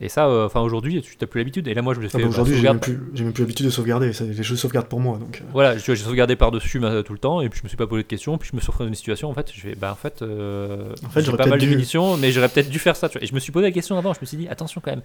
Et 0.00 0.08
ça, 0.08 0.26
euh, 0.26 0.46
enfin 0.46 0.60
aujourd'hui, 0.60 1.00
tu 1.02 1.16
n'as 1.20 1.26
plus 1.28 1.38
l'habitude. 1.40 1.68
Et 1.68 1.74
là, 1.74 1.80
moi, 1.80 1.94
je 1.94 2.00
me 2.00 2.06
Ah 2.06 2.08
fais 2.08 2.18
bah, 2.22 2.28
Aujourd'hui, 2.28 2.56
j'ai 2.56 2.62
même, 2.62 2.80
plus- 2.80 3.00
j'ai 3.14 3.22
même 3.24 3.32
plus 3.32 3.42
l'habitude 3.42 3.66
de 3.66 3.70
sauvegarder. 3.70 4.12
ça- 4.12 4.24
Les 4.24 4.42
jeux 4.42 4.56
sauvegardent 4.56 4.88
pour 4.88 4.98
moi, 5.00 5.18
donc. 5.18 5.40
euh, 5.40 5.44
Voilà, 5.52 5.78
je- 5.78 5.94
j'ai 5.94 6.02
sauvegardé 6.02 6.34
par-dessus 6.36 6.80
tout 7.06 7.12
le 7.12 7.18
temps, 7.18 7.40
et 7.40 7.48
puis 7.48 7.60
je 7.60 7.64
me 7.64 7.68
suis 7.68 7.76
pas 7.76 7.86
posé 7.86 8.02
de 8.02 8.08
questions, 8.08 8.36
puis 8.36 8.48
je 8.50 8.56
me 8.56 8.60
suis 8.60 8.66
retrouvé 8.70 8.86
dans 8.86 8.90
une 8.90 8.96
situation, 8.96 9.30
en 9.30 9.34
fait, 9.34 9.52
je 9.54 9.68
vais, 9.68 9.74
bah 9.76 9.92
en 9.92 9.94
fait, 9.94 10.20
euh, 10.22 10.92
En 11.06 11.10
fait, 11.10 11.20
j'ai 11.20 11.26
j'aurais 11.26 11.36
pas 11.38 11.44
mal 11.46 11.50
peut-être 11.52 11.60
de 11.62 11.66
dû- 11.66 11.70
munitions, 11.76 12.16
mais 12.16 12.32
j'aurais 12.32 12.48
peut-être 12.48 12.70
dû 12.70 12.78
faire 12.80 12.96
ça, 12.96 13.08
tu 13.08 13.18
vois. 13.18 13.24
Et 13.24 13.26
je 13.28 13.34
me 13.34 13.38
suis 13.40 13.52
posé 13.52 13.66
la 13.66 13.72
question 13.72 13.96
avant, 13.96 14.12
je 14.12 14.18
me 14.20 14.26
suis 14.26 14.36
dit, 14.36 14.48
attention 14.48 14.80
quand 14.84 14.90
même, 14.90 15.02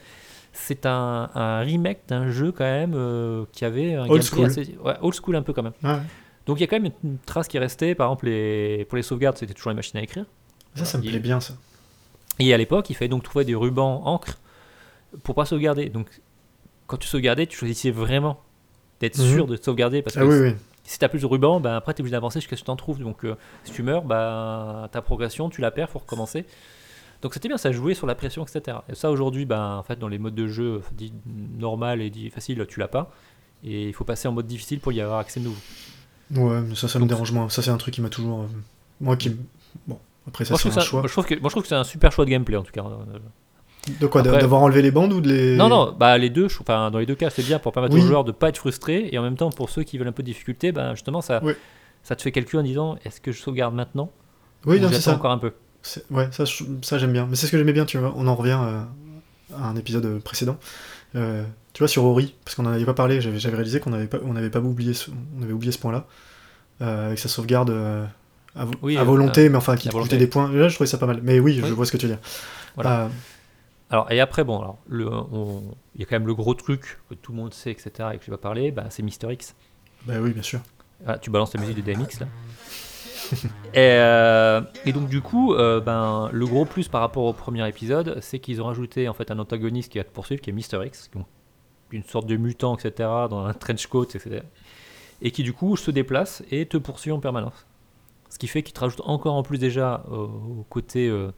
c'est 0.53 0.87
un, 0.87 1.29
un 1.35 1.59
remake 1.59 1.99
d'un 2.07 2.31
jeu 2.31 2.51
quand 2.51 2.63
même 2.65 2.93
euh, 2.95 3.45
qui 3.51 3.65
avait 3.65 3.93
un 3.93 4.07
Old 4.09 4.23
school. 4.23 4.45
assez... 4.47 4.75
Ouais, 4.83 4.95
old 5.01 5.13
school 5.13 5.35
un 5.35 5.43
peu 5.43 5.53
quand 5.53 5.63
même. 5.63 5.73
ouais. 5.83 5.99
Donc 6.47 6.57
il 6.57 6.61
y 6.61 6.63
a 6.63 6.67
quand 6.67 6.77
même 6.79 6.91
une, 7.03 7.11
une 7.11 7.17
trace 7.19 7.47
qui 7.47 7.57
est 7.57 7.59
restée, 7.59 7.93
par 7.93 8.07
exemple, 8.07 8.25
les, 8.25 8.85
pour 8.89 8.95
les 8.95 9.03
sauvegardes, 9.03 9.37
c'était 9.37 9.53
toujours 9.53 9.69
les 9.69 9.75
machines 9.75 9.99
à 9.99 10.01
écrire. 10.01 10.25
Ça, 10.73 10.83
ça 10.83 10.97
me 10.97 11.03
Il- 11.03 11.11
plaît 11.11 11.19
bien, 11.19 11.39
ça. 11.39 11.53
Et 12.39 12.51
à 12.55 12.57
l'époque, 12.57 12.89
il 12.89 12.95
fallait 12.95 13.09
donc 13.09 13.21
trouver 13.21 13.45
des 13.45 13.53
rubans 13.53 14.01
encre 14.05 14.39
pour 15.23 15.35
pas 15.35 15.45
sauvegarder. 15.45 15.89
Donc 15.89 16.07
quand 16.87 16.97
tu 16.97 17.07
sauvegardais, 17.07 17.45
tu 17.47 17.57
choisissais 17.57 17.91
vraiment 17.91 18.41
d'être 18.99 19.17
Mhm. 19.19 19.33
sûr 19.33 19.47
de 19.47 19.55
te 19.57 19.63
sauvegarder 19.65 20.01
parce 20.01 20.15
que 20.15 20.21
Ah 20.21 20.25
oui, 20.25 20.39
oui. 20.39 20.55
si 20.83 20.99
t'as 20.99 21.07
plus 21.07 21.19
de 21.21 21.25
ruban, 21.25 21.59
bah, 21.59 21.75
après 21.77 21.93
t'es 21.93 22.01
obligé 22.01 22.11
d'avancer 22.13 22.39
jusqu'à 22.39 22.55
ce 22.55 22.61
que 22.61 22.65
tu 22.65 22.71
en 22.71 22.75
trouves. 22.75 22.99
Donc 22.99 23.23
euh, 23.25 23.35
si 23.63 23.71
tu 23.71 23.83
meurs, 23.83 24.03
bah, 24.03 24.89
ta 24.91 25.01
progression, 25.01 25.49
tu 25.49 25.61
la 25.61 25.71
perds, 25.71 25.89
faut 25.89 25.99
recommencer. 25.99 26.45
Donc 27.21 27.33
c'était 27.33 27.47
bien, 27.49 27.57
ça 27.57 27.71
jouait 27.71 27.93
sur 27.95 28.07
la 28.07 28.15
pression, 28.15 28.45
etc. 28.45 28.77
Et 28.89 28.95
ça 28.95 29.11
aujourd'hui, 29.11 29.45
bah, 29.45 29.75
en 29.77 29.83
fait, 29.83 29.99
dans 29.99 30.07
les 30.07 30.17
modes 30.17 30.35
de 30.35 30.47
jeu 30.47 30.81
dit 30.93 31.11
normal 31.57 32.01
et 32.01 32.09
dit 32.09 32.29
facile, 32.29 32.65
tu 32.69 32.79
l'as 32.79 32.87
pas. 32.87 33.11
Et 33.63 33.87
il 33.89 33.93
faut 33.93 34.05
passer 34.05 34.27
en 34.27 34.31
mode 34.31 34.47
difficile 34.47 34.79
pour 34.79 34.93
y 34.93 35.01
avoir 35.01 35.19
accès 35.19 35.39
de 35.41 35.45
nouveau. 35.45 35.59
Ouais, 36.33 36.61
mais 36.61 36.75
ça, 36.75 36.87
ça 36.87 36.97
me 36.99 37.05
dérange 37.07 37.31
moins. 37.33 37.49
Ça, 37.49 37.61
c'est 37.61 37.71
un 37.71 37.77
truc 37.77 37.93
qui 37.93 38.01
m'a 38.01 38.07
toujours. 38.09 38.41
euh, 38.43 38.47
Moi 39.01 39.17
qui. 39.17 39.35
Bon, 39.85 39.99
après, 40.27 40.45
ça, 40.45 40.55
c'est 40.55 40.69
un 40.69 40.71
ça, 40.71 40.79
choix. 40.81 40.99
moi, 41.01 41.07
je 41.07 41.11
trouve 41.13 41.25
que, 41.25 41.35
moi, 41.35 41.49
je 41.49 41.53
trouve 41.53 41.63
que 41.63 41.69
c'est 41.69 41.75
un 41.75 41.83
super 41.83 42.11
choix 42.11 42.23
de 42.23 42.29
gameplay 42.29 42.55
en 42.55 42.63
tout 42.63 42.71
cas. 42.71 42.83
De 43.99 44.07
quoi 44.07 44.21
Après- 44.21 44.39
D'avoir 44.39 44.61
enlevé 44.61 44.81
les 44.81 44.91
bandes 44.91 45.13
ou 45.13 45.21
de 45.21 45.29
les. 45.29 45.55
Non, 45.55 45.67
non, 45.69 45.95
bah 45.97 46.17
les 46.17 46.29
deux, 46.29 46.47
je- 46.49 46.57
enfin 46.59 46.91
dans 46.91 46.99
les 46.99 47.05
deux 47.05 47.15
cas, 47.15 47.29
c'est 47.29 47.43
bien 47.43 47.57
pour 47.59 47.71
permettre 47.71 47.95
Oui. 47.95 48.01
aux 48.01 48.05
joueurs 48.05 48.23
de 48.23 48.31
pas 48.31 48.49
être 48.49 48.57
frustrés 48.57 49.09
et 49.11 49.17
en 49.17 49.23
même 49.23 49.35
temps 49.37 49.49
pour 49.49 49.69
ceux 49.69 49.83
qui 49.83 49.97
veulent 49.97 50.07
un 50.07 50.11
peu 50.11 50.21
de 50.21 50.27
difficulté, 50.27 50.71
bah 50.71 50.93
justement 50.93 51.21
ça, 51.21 51.41
ça 52.03 52.15
te 52.15 52.21
fait 52.21 52.31
calcul 52.31 52.59
en 52.59 52.63
disant 52.63 52.97
est-ce 53.05 53.19
que 53.21 53.31
je 53.31 53.39
sauvegarde 53.41 53.73
maintenant 53.73 54.11
Oui, 54.65 54.77
ou 54.77 54.81
non, 54.81 54.89
c'est 54.91 54.99
ça. 55.01 55.15
encore 55.15 55.31
un 55.31 55.37
peu? 55.37 55.53
C'est- 55.81 56.03
Ouais, 56.11 56.27
ça, 56.31 56.45
je- 56.45 56.63
ça 56.81 56.97
j'aime 56.99 57.13
bien. 57.13 57.25
Mais 57.29 57.35
c'est 57.35 57.47
ce 57.47 57.51
que 57.51 57.57
j'aimais 57.57 57.73
bien, 57.73 57.85
tu 57.85 57.97
vois. 57.97 58.13
On 58.15 58.27
en 58.27 58.35
revient 58.35 58.59
euh, 58.61 58.81
à 59.57 59.67
un 59.69 59.75
épisode 59.75 60.19
précédent. 60.21 60.57
Euh, 61.15 61.43
tu 61.73 61.79
vois, 61.79 61.87
sur 61.87 62.03
Ori, 62.03 62.35
parce 62.45 62.55
qu'on 62.55 62.63
n'en 62.63 62.71
avait 62.73 62.85
pas 62.85 62.93
parlé, 62.93 63.21
j'avais 63.21 63.39
j'avais 63.39 63.55
réalisé 63.55 63.79
qu'on 63.79 63.89
n'avait 63.91 64.07
pas, 64.07 64.17
on 64.23 64.35
avait 64.35 64.49
pas 64.51 64.59
oublié 64.59 64.93
ce, 64.93 65.09
on 65.39 65.41
avait 65.41 65.53
oublié 65.53 65.71
ce 65.71 65.79
point-là. 65.79 66.05
Euh, 66.81 67.07
avec 67.07 67.19
sa 67.19 67.27
sauvegarde 67.29 67.71
à, 68.55 68.65
vo- 68.65 68.73
Oui, 68.83 68.97
à 68.97 69.03
volonté, 69.03 69.49
mais 69.49 69.57
enfin 69.57 69.75
qui 69.77 69.89
te 69.89 69.93
coûtait 69.97 70.17
des 70.17 70.27
points. 70.27 70.51
Là, 70.51 70.67
je 70.69 70.75
trouvais 70.75 70.87
ça 70.87 70.97
pas 70.97 71.07
mal. 71.07 71.21
Mais 71.23 71.39
oui, 71.39 71.55
je 71.55 71.63
Oui. 71.63 71.71
vois 71.71 71.85
ce 71.85 71.91
que 71.91 71.97
tu 71.97 72.05
veux 72.07 72.13
dire. 72.13 72.21
Voilà. 72.75 73.09
Euh, 73.91 73.95
Alors 73.95 74.11
et 74.11 74.19
après 74.19 74.43
bon 74.43 74.59
alors 74.59 74.77
le, 74.87 75.07
on- 75.11 75.63
il 75.95 76.01
y 76.01 76.03
a 76.03 76.07
quand 76.07 76.15
même 76.15 76.27
le 76.27 76.35
gros 76.35 76.53
truc 76.53 76.99
que 77.09 77.15
tout 77.15 77.31
le 77.31 77.37
monde 77.37 77.53
sait 77.53 77.71
etc 77.71 78.09
et 78.13 78.17
que 78.17 78.25
je 78.25 78.31
vais 78.31 78.37
pas 78.37 78.41
parler, 78.41 78.71
bah, 78.71 78.85
c'est 78.89 79.03
Mister 79.03 79.31
X. 79.33 79.55
bah 80.05 80.15
oui, 80.21 80.31
bien 80.31 80.43
sûr. 80.43 80.59
Ah, 81.07 81.17
tu 81.17 81.29
balances 81.29 81.53
la 81.53 81.61
musique 81.61 81.83
de 81.83 81.93
DMX 81.93 82.19
là. 82.19 82.27
et, 83.73 83.77
euh, 83.77 84.61
et 84.85 84.91
donc 84.93 85.07
du 85.07 85.21
coup, 85.21 85.53
euh, 85.53 85.79
ben, 85.79 86.29
le 86.31 86.45
gros 86.47 86.65
plus 86.65 86.87
par 86.87 87.01
rapport 87.01 87.23
au 87.23 87.33
premier 87.33 87.67
épisode, 87.67 88.17
c'est 88.21 88.39
qu'ils 88.39 88.61
ont 88.61 88.65
rajouté 88.65 89.07
en 89.07 89.13
fait 89.13 89.29
un 89.31 89.39
antagoniste 89.39 89.91
qui 89.91 89.97
va 89.97 90.03
te 90.03 90.11
poursuivre, 90.11 90.41
qui 90.41 90.49
est 90.49 90.53
Mister 90.53 90.79
X, 90.85 91.09
donc 91.13 91.25
une 91.91 92.03
sorte 92.03 92.27
de 92.27 92.37
mutant, 92.37 92.75
etc., 92.75 92.91
dans 93.29 93.45
un 93.45 93.53
trench 93.53 93.87
coat, 93.87 94.03
etc. 94.13 94.41
Et 95.21 95.31
qui 95.31 95.43
du 95.43 95.53
coup 95.53 95.75
se 95.75 95.91
déplace 95.91 96.43
et 96.51 96.65
te 96.65 96.77
poursuit 96.77 97.11
en 97.11 97.19
permanence. 97.19 97.65
Ce 98.29 98.37
qui 98.37 98.47
fait 98.47 98.61
qu'il 98.63 98.73
te 98.73 98.79
rajoute 98.79 99.01
encore 99.05 99.35
en 99.35 99.43
plus 99.43 99.57
déjà 99.57 100.03
au, 100.09 100.15
au 100.59 100.65
côté 100.69 101.07
euh, 101.07 101.13
euh, 101.27 101.31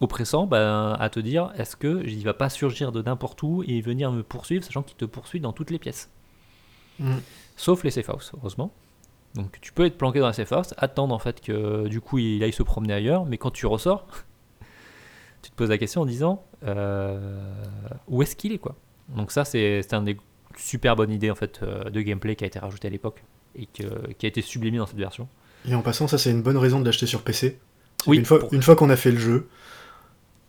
oppressant 0.00 0.46
ben, 0.46 0.96
à 0.98 1.08
te 1.08 1.20
dire 1.20 1.52
est-ce 1.56 1.76
que 1.76 2.02
il 2.06 2.22
va 2.24 2.34
pas 2.34 2.50
surgir 2.50 2.92
de 2.92 3.02
n'importe 3.02 3.42
où 3.42 3.62
et 3.66 3.80
venir 3.80 4.12
me 4.12 4.22
poursuivre, 4.22 4.64
sachant 4.64 4.82
qu'il 4.82 4.96
te 4.96 5.04
poursuit 5.04 5.40
dans 5.40 5.52
toutes 5.52 5.70
les 5.70 5.78
pièces? 5.78 6.10
Mm. 6.98 7.16
Sauf 7.56 7.84
les 7.84 7.90
safe 7.90 8.10
house, 8.10 8.32
heureusement. 8.36 8.72
Donc 9.34 9.58
tu 9.60 9.72
peux 9.72 9.84
être 9.86 9.98
planqué 9.98 10.20
dans 10.20 10.26
la 10.26 10.32
safe 10.32 10.52
house, 10.52 10.74
attendre 10.76 11.14
en 11.14 11.18
fait 11.18 11.40
que 11.40 11.88
du 11.88 12.00
coup 12.00 12.18
il 12.18 12.42
aille 12.44 12.52
se 12.52 12.62
promener 12.62 12.92
ailleurs, 12.94 13.24
mais 13.24 13.38
quand 13.38 13.50
tu 13.50 13.66
ressors, 13.66 14.06
tu 15.42 15.50
te 15.50 15.56
poses 15.56 15.70
la 15.70 15.78
question 15.78 16.02
en 16.02 16.06
disant 16.06 16.44
euh, 16.64 17.40
où 18.08 18.22
est-ce 18.22 18.36
qu'il 18.36 18.52
est 18.52 18.58
quoi? 18.58 18.76
Donc 19.08 19.32
ça 19.32 19.44
c'est 19.44 19.82
c'est 19.82 19.94
un 19.94 20.02
des 20.02 20.16
super 20.56 20.94
bonnes 20.96 21.10
idées 21.10 21.30
en 21.30 21.34
fait 21.34 21.60
euh, 21.62 21.90
de 21.90 22.00
gameplay 22.00 22.36
qui 22.36 22.44
a 22.44 22.46
été 22.46 22.58
rajouté 22.58 22.86
à 22.88 22.90
l'époque 22.90 23.24
et 23.56 23.66
que- 23.66 24.12
qui 24.14 24.26
a 24.26 24.28
été 24.28 24.40
sublimé 24.40 24.78
dans 24.78 24.86
cette 24.86 24.98
version. 24.98 25.28
Et 25.66 25.74
en 25.74 25.82
passant, 25.82 26.06
ça 26.08 26.18
c'est 26.18 26.30
une 26.30 26.42
bonne 26.42 26.56
raison 26.58 26.78
de 26.80 26.84
l'acheter 26.84 27.06
sur 27.06 27.22
PC. 27.22 27.58
Oui, 28.06 28.18
une 28.18 28.24
fois, 28.24 28.38
pour- 28.40 28.52
une 28.54 28.62
fois 28.62 28.76
qu'on 28.76 28.90
a 28.90 28.96
fait 28.96 29.10
le 29.12 29.18
jeu, 29.18 29.46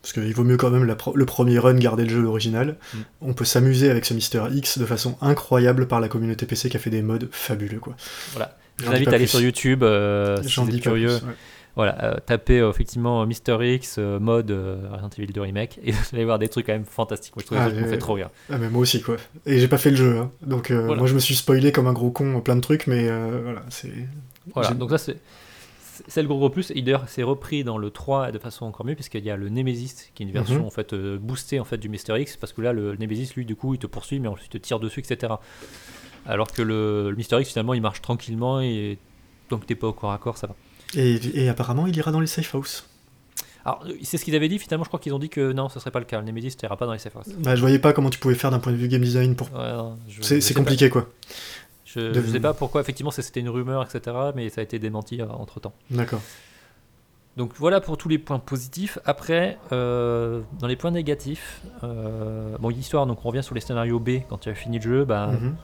parce 0.01 0.13
qu'il 0.13 0.33
vaut 0.35 0.43
mieux 0.43 0.57
quand 0.57 0.69
même 0.69 0.83
la 0.85 0.95
pro- 0.95 1.15
le 1.15 1.25
premier 1.25 1.57
run 1.57 1.73
garder 1.75 2.03
le 2.03 2.09
jeu 2.09 2.25
original, 2.25 2.77
Mm. 2.93 2.97
on 3.21 3.33
peut 3.33 3.45
s'amuser 3.45 3.89
avec 3.89 4.05
ce 4.05 4.13
Mister 4.13 4.43
X 4.51 4.77
de 4.77 4.85
façon 4.85 5.17
incroyable 5.21 5.87
par 5.87 5.99
la 5.99 6.07
communauté 6.07 6.45
PC 6.45 6.69
qui 6.69 6.77
a 6.77 6.79
fait 6.79 6.89
des 6.91 7.01
modes 7.01 7.27
fabuleux 7.31 7.79
quoi. 7.79 7.95
Voilà. 8.33 8.55
Je 8.77 8.85
vous 8.85 8.91
invite 8.91 9.07
à 9.07 9.11
aller 9.11 9.19
plus. 9.25 9.27
sur 9.29 9.41
YouTube 9.41 9.83
euh, 9.83 10.41
si 10.43 10.59
vous 10.59 10.69
êtes 10.69 10.81
curieux. 10.81 11.07
plus, 11.19 11.27
ouais. 11.27 11.33
Voilà, 11.77 12.03
euh, 12.05 12.15
tapez 12.25 12.59
euh, 12.59 12.69
effectivement 12.69 13.25
Mister 13.25 13.57
X 13.61 13.95
euh, 13.99 14.17
mode 14.19 14.51
euh, 14.51 14.77
Resident 14.91 15.09
Evil 15.17 15.33
2 15.33 15.41
remake 15.41 15.79
et 15.83 15.91
vous 15.91 15.97
allez 16.13 16.23
voir 16.25 16.39
des 16.39 16.47
trucs 16.49 16.67
quand 16.67 16.73
même 16.73 16.85
fantastiques. 16.85 17.35
Moi 17.35 17.41
je 17.41 17.47
trouve 17.47 17.57
Ah, 17.59 17.69
que 17.69 17.75
ça 17.75 17.81
me 17.81 17.87
fait 17.87 17.97
trop 17.97 18.13
rire. 18.13 18.29
Ah 18.51 18.57
mais 18.57 18.69
moi 18.69 18.81
aussi 18.81 19.01
quoi. 19.01 19.17
Et 19.45 19.59
j'ai 19.59 19.67
pas 19.67 19.77
fait 19.77 19.89
le 19.89 19.95
jeu, 19.97 20.17
hein. 20.19 20.31
donc 20.41 20.71
euh, 20.71 20.81
Voilà. 20.85 20.99
moi 20.99 21.07
je 21.07 21.13
me 21.15 21.19
suis 21.19 21.35
spoilé 21.35 21.71
comme 21.71 21.87
un 21.87 21.93
gros 21.93 22.11
con 22.11 22.39
plein 22.41 22.55
de 22.55 22.61
trucs, 22.61 22.85
mais 22.87 23.07
euh, 23.09 23.39
voilà, 23.43 23.63
c'est. 23.69 23.91
Voilà, 24.53 24.69
donc 24.75 24.89
ça 24.91 24.97
c'est 24.99 25.17
c'est 26.07 26.21
le 26.21 26.27
gros 26.27 26.37
gros 26.37 26.49
plus. 26.49 26.71
Et 26.75 26.81
d'ailleurs 26.81 27.05
c'est 27.07 27.23
repris 27.23 27.63
dans 27.63 27.77
le 27.77 27.89
3 27.91 28.31
de 28.31 28.39
façon 28.39 28.65
encore 28.65 28.85
mieux 28.85 28.95
puisqu'il 28.95 29.23
y 29.23 29.29
a 29.29 29.37
le 29.37 29.49
Nemesis 29.49 30.11
qui 30.13 30.23
est 30.23 30.25
une 30.25 30.31
version 30.31 30.59
Mhm. 30.59 30.65
en 30.65 30.69
fait 30.69 30.93
euh, 30.93 31.17
boostée 31.19 31.59
en 31.59 31.65
fait 31.65 31.77
du 31.77 31.89
Mister 31.89 32.19
X 32.19 32.37
parce 32.37 32.53
que 32.53 32.61
là 32.61 32.73
le 32.73 32.95
Nemesis 32.97 33.33
lui 33.35 33.45
du 33.45 33.55
coup 33.55 33.73
il 33.73 33.79
te 33.79 33.87
poursuit 33.87 34.19
mais 34.19 34.27
ensuite 34.27 34.47
il 34.53 34.59
te 34.59 34.65
tire 34.65 34.79
dessus 34.79 34.99
etc. 35.01 35.33
Alors 36.25 36.47
que 36.51 36.61
le, 36.61 37.09
le 37.11 37.15
Mister 37.15 37.39
X 37.39 37.49
finalement 37.51 37.73
il 37.73 37.81
marche 37.81 38.01
tranquillement 38.01 38.61
et 38.61 38.97
tant 39.49 39.57
que 39.59 39.65
t'es 39.65 39.75
pas 39.75 39.87
au 39.87 39.93
corps 39.93 40.11
à 40.11 40.17
corps 40.17 40.37
ça 40.37 40.47
va. 40.47 40.55
Et, 40.95 41.19
et 41.33 41.49
apparemment 41.49 41.87
il 41.87 41.95
ira 41.95 42.11
dans 42.11 42.19
les 42.19 42.27
safe 42.27 42.53
house. 42.55 42.87
Alors 43.63 43.83
euh, 43.87 43.93
c'est 44.03 44.17
ce 44.17 44.25
qu'ils 44.25 44.35
avaient 44.35 44.47
dit 44.49 44.59
finalement 44.59 44.83
je 44.83 44.89
crois 44.89 44.99
qu'ils 44.99 45.13
ont 45.13 45.19
dit 45.19 45.29
que 45.29 45.51
non 45.51 45.69
ce 45.69 45.79
serait 45.79 45.91
pas 45.91 45.99
le 45.99 46.05
cas. 46.05 46.19
Le 46.19 46.25
Nemesis 46.25 46.55
t'ira 46.55 46.77
pas 46.77 46.85
dans 46.85 46.93
les 46.93 46.99
safe 46.99 47.15
house. 47.15 47.29
Bah 47.39 47.55
je 47.55 47.61
voyais 47.61 47.79
pas 47.79 47.93
comment 47.93 48.09
tu 48.09 48.19
pouvais 48.19 48.35
faire 48.35 48.51
d'un 48.51 48.59
point 48.59 48.71
de 48.71 48.77
vue 48.77 48.87
game 48.87 49.01
design 49.01 49.35
pour. 49.35 49.51
Ouais, 49.53 49.73
non, 49.73 49.97
je- 50.07 50.21
C'est 50.21 50.53
pas. 50.53 50.59
compliqué 50.59 50.89
quoi. 50.89 51.09
Je, 51.95 51.99
De- 52.11 52.21
je 52.21 52.27
sais 52.27 52.39
pas 52.39 52.53
pourquoi, 52.53 52.81
effectivement, 52.81 53.11
c'était 53.11 53.39
une 53.39 53.49
rumeur, 53.49 53.81
etc. 53.83 54.15
Mais 54.35 54.49
ça 54.49 54.61
a 54.61 54.63
été 54.63 54.77
démenti 54.79 55.21
entre 55.21 55.59
temps. 55.59 55.73
D'accord. 55.89 56.21
Donc 57.37 57.51
voilà 57.55 57.81
pour 57.81 57.97
tous 57.97 58.07
les 58.07 58.17
points 58.17 58.39
positifs. 58.39 58.97
Après, 59.05 59.57
euh, 59.73 60.41
dans 60.59 60.67
les 60.67 60.75
points 60.77 60.91
négatifs, 60.91 61.61
euh, 61.83 62.57
bon, 62.59 62.69
l'histoire, 62.69 63.05
donc 63.07 63.25
on 63.25 63.27
revient 63.29 63.43
sur 63.43 63.55
les 63.55 63.61
scénarios 63.61 63.99
B 63.99 64.21
quand 64.29 64.37
tu 64.37 64.49
as 64.49 64.55
fini 64.55 64.77
le 64.77 64.83
jeu. 64.83 65.05
Bah, 65.05 65.27
Mhm. 65.27 65.55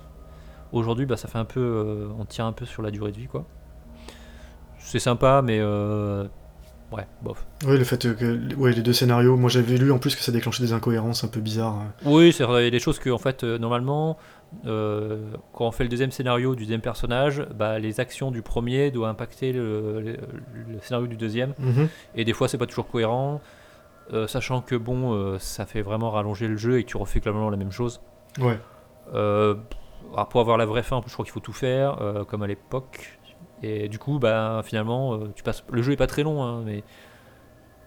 Aujourd'hui, 0.73 1.05
bah, 1.05 1.17
ça 1.17 1.27
fait 1.27 1.37
un 1.37 1.45
peu. 1.45 1.59
euh, 1.59 2.07
on 2.19 2.23
tire 2.25 2.45
un 2.45 2.51
peu 2.53 2.65
sur 2.65 2.81
la 2.81 2.91
durée 2.91 3.11
de 3.11 3.17
vie, 3.17 3.27
quoi. 3.27 3.45
C'est 4.79 4.99
sympa, 4.99 5.41
mais. 5.43 5.59
Ouais, 6.91 7.07
bof. 7.21 7.45
Oui, 7.65 7.77
le 7.77 7.83
fait 7.83 8.15
que 8.15 8.55
ouais, 8.55 8.71
les 8.73 8.81
deux 8.81 8.93
scénarios, 8.93 9.37
moi 9.37 9.49
j'avais 9.49 9.77
lu 9.77 9.91
en 9.91 9.99
plus 9.99 10.15
que 10.15 10.21
ça 10.21 10.31
déclenchait 10.31 10.63
des 10.63 10.73
incohérences 10.73 11.23
un 11.23 11.27
peu 11.27 11.39
bizarres. 11.39 11.75
hein. 11.75 11.93
Oui, 12.05 12.31
c'est 12.33 12.43
vrai, 12.43 12.61
il 12.61 12.65
y 12.65 12.67
a 12.67 12.71
des 12.71 12.79
choses 12.79 12.99
que, 12.99 13.09
en 13.09 13.17
fait, 13.17 13.43
euh, 13.43 13.57
normalement, 13.57 14.17
euh, 14.65 15.31
quand 15.53 15.65
on 15.67 15.71
fait 15.71 15.83
le 15.83 15.89
deuxième 15.89 16.11
scénario 16.11 16.55
du 16.55 16.63
deuxième 16.63 16.81
personnage, 16.81 17.45
bah, 17.55 17.79
les 17.79 17.99
actions 17.99 18.31
du 18.31 18.41
premier 18.41 18.91
doivent 18.91 19.09
impacter 19.11 19.53
le, 19.53 20.01
le- 20.01 20.17
le 20.67 20.79
scénario 20.81 21.07
du 21.07 21.15
deuxième. 21.17 21.53
Mhm. 21.59 21.87
Et 22.15 22.25
des 22.25 22.33
fois, 22.33 22.47
c'est 22.47 22.57
pas 22.57 22.65
toujours 22.67 22.87
cohérent, 22.89 23.39
euh, 24.13 24.27
sachant 24.27 24.61
que 24.61 24.75
bon, 24.75 25.13
euh, 25.13 25.37
ça 25.39 25.65
fait 25.65 25.81
vraiment 25.81 26.11
rallonger 26.11 26.47
le 26.47 26.57
jeu 26.57 26.79
et 26.79 26.83
que 26.83 26.89
tu 26.89 26.97
refais 26.97 27.19
clairement 27.21 27.49
la 27.49 27.57
même 27.57 27.71
chose. 27.71 28.01
Ouais. 28.39 28.59
Alors 29.13 30.27
pour 30.29 30.41
avoir 30.41 30.57
la 30.57 30.65
vraie 30.65 30.83
fin, 30.83 30.97
en 30.97 31.01
plus, 31.01 31.09
je 31.09 31.15
crois 31.15 31.25
qu'il 31.25 31.31
faut 31.33 31.39
tout 31.39 31.53
faire, 31.53 31.97
comme 32.27 32.43
à 32.43 32.47
l'époque. 32.47 33.19
Et 33.63 33.87
du 33.89 33.99
coup, 33.99 34.19
bah, 34.19 34.61
finalement, 34.65 35.13
euh, 35.15 35.31
tu 35.35 35.43
passes. 35.43 35.63
Le 35.71 35.81
jeu 35.81 35.91
est 35.93 35.97
pas 35.97 36.07
très 36.07 36.23
long, 36.23 36.43
hein, 36.43 36.63
mais 36.65 36.83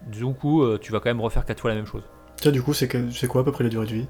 du 0.07 0.25
coup, 0.33 0.63
euh, 0.63 0.77
tu 0.81 0.91
vas 0.91 0.99
quand 0.99 1.09
même 1.09 1.21
refaire 1.21 1.45
quatre 1.45 1.59
fois 1.59 1.69
la 1.71 1.75
même 1.75 1.85
chose. 1.85 2.03
Tiens, 2.37 2.51
du 2.51 2.61
coup, 2.61 2.73
c'est 2.73 2.87
que- 2.87 3.25
quoi 3.27 3.41
à 3.41 3.43
peu 3.43 3.51
près 3.51 3.63
la 3.63 3.69
durée 3.69 3.85
de 3.87 3.93
vie? 3.93 4.07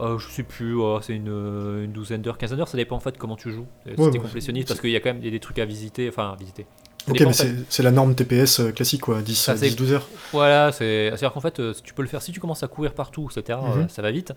Euh, 0.00 0.18
je 0.18 0.28
sais 0.28 0.42
plus, 0.42 0.74
oh, 0.74 0.98
c'est 1.02 1.14
une, 1.14 1.28
euh, 1.28 1.84
une 1.84 1.92
douzaine 1.92 2.22
d'heures, 2.22 2.38
quinzaine 2.38 2.56
d'heures, 2.56 2.68
ça 2.68 2.76
dépend 2.78 2.96
en 2.96 3.00
fait 3.00 3.16
comment 3.18 3.36
tu 3.36 3.52
joues. 3.52 3.66
Si 3.86 3.94
t'es 3.94 4.18
bah, 4.18 4.18
complétionniste, 4.24 4.68
parce 4.68 4.80
qu'il 4.80 4.90
y 4.90 4.96
a 4.96 5.00
quand 5.00 5.10
même 5.10 5.18
il 5.18 5.24
y 5.26 5.28
a 5.28 5.30
des 5.30 5.38
trucs 5.38 5.58
à 5.58 5.64
visiter, 5.64 6.08
enfin 6.08 6.32
à 6.32 6.36
visiter. 6.36 6.66
Ça 7.06 7.12
Ok, 7.12 7.20
mais 7.20 7.32
fait. 7.32 7.54
c'est 7.68 7.82
la 7.82 7.90
norme 7.90 8.14
TPS 8.14 8.62
classique 8.74 9.02
quoi, 9.02 9.20
10, 9.22 9.48
Ah, 9.48 9.56
c'est- 9.56 9.68
10 9.68 9.76
12 9.76 9.92
heures. 9.92 10.08
Voilà, 10.32 10.72
c'est- 10.72 11.08
c'est-à-dire 11.10 11.32
qu'en 11.32 11.40
fait, 11.40 11.60
tu 11.84 11.94
peux 11.94 12.02
le 12.02 12.08
faire 12.08 12.22
si 12.22 12.32
tu 12.32 12.40
commences 12.40 12.62
à 12.62 12.68
courir 12.68 12.94
partout, 12.94 13.28
etc. 13.30 13.58
Mhm. 13.76 13.88
ça 13.88 14.02
va 14.02 14.10
vite. 14.10 14.32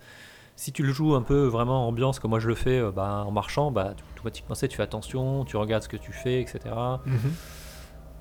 Si 0.57 0.71
tu 0.71 0.83
le 0.83 0.93
joues 0.93 1.15
un 1.15 1.21
peu 1.21 1.45
vraiment 1.47 1.85
en 1.85 1.89
ambiance, 1.89 2.19
comme 2.19 2.29
moi 2.31 2.39
je 2.39 2.47
le 2.47 2.55
fais, 2.55 2.79
euh, 2.79 2.91
bah, 2.91 3.23
en 3.27 3.31
marchant, 3.31 3.71
bah, 3.71 3.93
automatiquement, 4.15 4.55
tu 4.55 4.69
fais 4.69 4.83
attention, 4.83 5.43
tu 5.45 5.57
regardes 5.57 5.83
ce 5.83 5.89
que 5.89 5.97
tu 5.97 6.13
fais, 6.13 6.39
etc. 6.41 6.59
Mhm. 7.05 7.17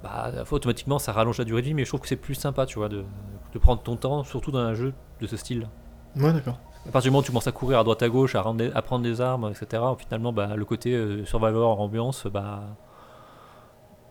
Bah, 0.03 0.31
automatiquement, 0.51 0.99
ça 0.99 1.13
rallonge 1.13 1.39
la 1.39 1.45
durée 1.45 1.63
de 1.63 1.67
vie, 1.69 1.75
mais 1.75 1.85
je 1.85 1.91
trouve 1.91 2.01
que 2.01 2.09
c'est 2.09 2.17
plus 2.17 2.35
sympa, 2.35 2.67
tu 2.67 2.79
vois, 2.79 2.89
de, 2.89 3.05
de 3.53 3.59
prendre 3.59 3.83
ton 3.83 3.97
temps, 3.97 4.25
surtout 4.25 4.51
dans 4.51 4.59
un 4.59 4.75
jeu 4.75 4.93
de 5.21 5.27
ce 5.27 5.37
style. 5.37 5.69
Ouais, 6.17 6.33
d'accord. 6.33 6.59
À 6.87 6.91
partir 6.91 7.09
du 7.09 7.11
moment 7.13 7.21
où 7.21 7.23
tu 7.23 7.31
commences 7.31 7.47
à 7.47 7.53
courir 7.53 7.79
à 7.79 7.85
droite 7.85 8.03
à 8.03 8.09
gauche, 8.11 8.35
à, 8.35 8.43
rendre 8.43 8.59
des- 8.59 8.71
à 8.73 8.83
prendre 8.83 9.03
des 9.05 9.21
armes, 9.23 9.51
etc., 9.51 9.83
finalement, 9.97 10.33
bah, 10.33 10.57
le 10.57 10.65
côté 10.67 10.93
euh, 10.93 11.25
survivor 11.25 11.81
ambiance, 11.81 12.27
bah, 12.27 12.65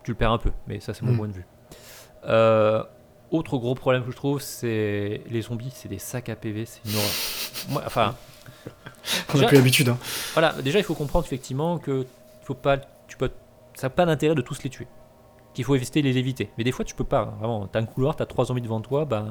tu 0.02 0.10
le 0.10 0.16
perds 0.16 0.32
un 0.32 0.38
peu. 0.38 0.50
Mais 0.66 0.80
ça, 0.80 0.92
c'est 0.94 1.02
mon 1.02 1.12
Mm. 1.12 1.16
point 1.16 1.28
de 1.28 1.32
vue. 1.34 1.46
Euh, 2.26 2.82
autre 3.34 3.58
gros 3.58 3.74
problème 3.74 4.04
que 4.04 4.10
je 4.10 4.16
trouve, 4.16 4.40
c'est 4.40 5.22
les 5.28 5.42
zombies, 5.42 5.72
c'est 5.74 5.88
des 5.88 5.98
sacs 5.98 6.28
à 6.28 6.36
PV, 6.36 6.64
c'est 6.66 6.80
une 6.88 6.96
horreur. 6.96 7.10
Moi, 7.70 7.82
enfin, 7.86 8.14
On 9.28 9.32
a 9.32 9.34
Déjà- 9.34 9.46
plus 9.48 9.56
l'habitude. 9.58 9.88
Hein. 9.90 9.98
voilà, 10.32 10.52
déjà, 10.62 10.78
il 10.78 10.84
faut 10.84 10.94
comprendre 10.94 11.24
effectivement 11.26 11.78
que 11.78 12.06
faut 12.42 12.54
pas, 12.54 12.78
tu 13.08 13.16
peux, 13.16 13.30
ça 13.74 13.86
n'a 13.86 13.90
pas 13.90 14.06
d'intérêt 14.06 14.34
de 14.34 14.40
tous 14.42 14.62
les 14.62 14.70
tuer. 14.70 14.86
Qu'il 15.52 15.64
faut 15.64 15.74
éviter 15.74 16.00
de 16.02 16.08
les 16.08 16.16
éviter. 16.18 16.50
Mais 16.58 16.64
des 16.64 16.72
fois, 16.72 16.84
tu 16.84 16.94
peux 16.94 17.04
pas. 17.04 17.20
hein, 17.20 17.34
Vraiment, 17.38 17.66
t'as 17.66 17.80
un 17.80 17.84
couloir, 17.86 18.16
t'as 18.16 18.26
trois 18.26 18.46
zombies 18.46 18.60
devant 18.62 18.80
toi, 18.80 19.04
bah, 19.04 19.24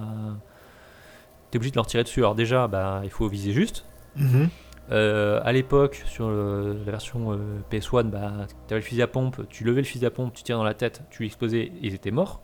t'es 1.52 1.58
obligé 1.58 1.72
de 1.72 1.76
leur 1.76 1.86
tirer 1.88 2.04
dessus. 2.04 2.20
Alors 2.22 2.36
déjà, 2.36 2.68
bah, 2.68 3.02
il 3.04 3.10
faut 3.10 3.28
viser 3.28 3.52
juste. 3.52 3.86
Mhm. 4.16 4.50
Euh, 4.92 5.40
à 5.44 5.52
l'époque, 5.54 6.02
sur 6.06 6.30
le- 6.30 6.74
la 6.86 6.92
version 6.92 7.32
euh, 7.34 7.38
PS1, 7.72 8.04
bah, 8.10 8.32
tu 8.68 8.74
avais 8.74 8.82
le 8.82 8.86
fusil 8.86 9.02
à 9.02 9.08
pompe, 9.08 9.42
tu 9.50 9.64
levais 9.64 9.82
le 9.82 9.88
fusil 9.88 10.06
à 10.06 10.12
pompe, 10.12 10.34
tu 10.34 10.44
tires 10.44 10.58
dans 10.58 10.64
la 10.64 10.74
tête, 10.74 11.02
tu 11.10 11.26
explosais, 11.26 11.72
ils 11.82 11.94
étaient 11.94 12.12
morts. 12.12 12.42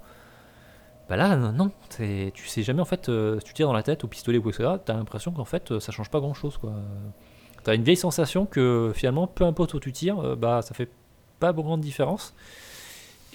Bah 1.10 1.16
là, 1.16 1.36
non, 1.36 1.72
tu 1.90 2.32
sais 2.46 2.62
jamais 2.62 2.82
en 2.82 2.86
fait, 2.86 3.10
euh, 3.10 3.40
si 3.40 3.46
tu 3.46 3.54
tires 3.56 3.66
dans 3.66 3.74
la 3.74 3.82
tête 3.82 4.04
au 4.04 4.08
pistolet 4.08 4.38
ou 4.38 4.48
etc., 4.48 4.70
t'as 4.86 4.94
l'impression 4.94 5.32
qu'en 5.32 5.46
fait 5.46 5.72
euh, 5.72 5.80
ça 5.80 5.92
change 5.92 6.12
pas 6.12 6.20
grand 6.20 6.36
chose 6.36 6.58
quoi. 6.58 6.72
T'as 7.64 7.74
une 7.74 7.84
vieille 7.84 7.98
sensation 7.98 8.46
que 8.46 8.92
finalement, 8.94 9.26
peu 9.26 9.44
importe 9.44 9.74
où 9.74 9.80
tu 9.80 9.92
tires, 9.92 10.20
euh, 10.20 10.36
bah 10.36 10.62
ça 10.62 10.76
fait 10.76 10.90
pas 11.40 11.52
grande 11.52 11.82
différence. 11.82 12.36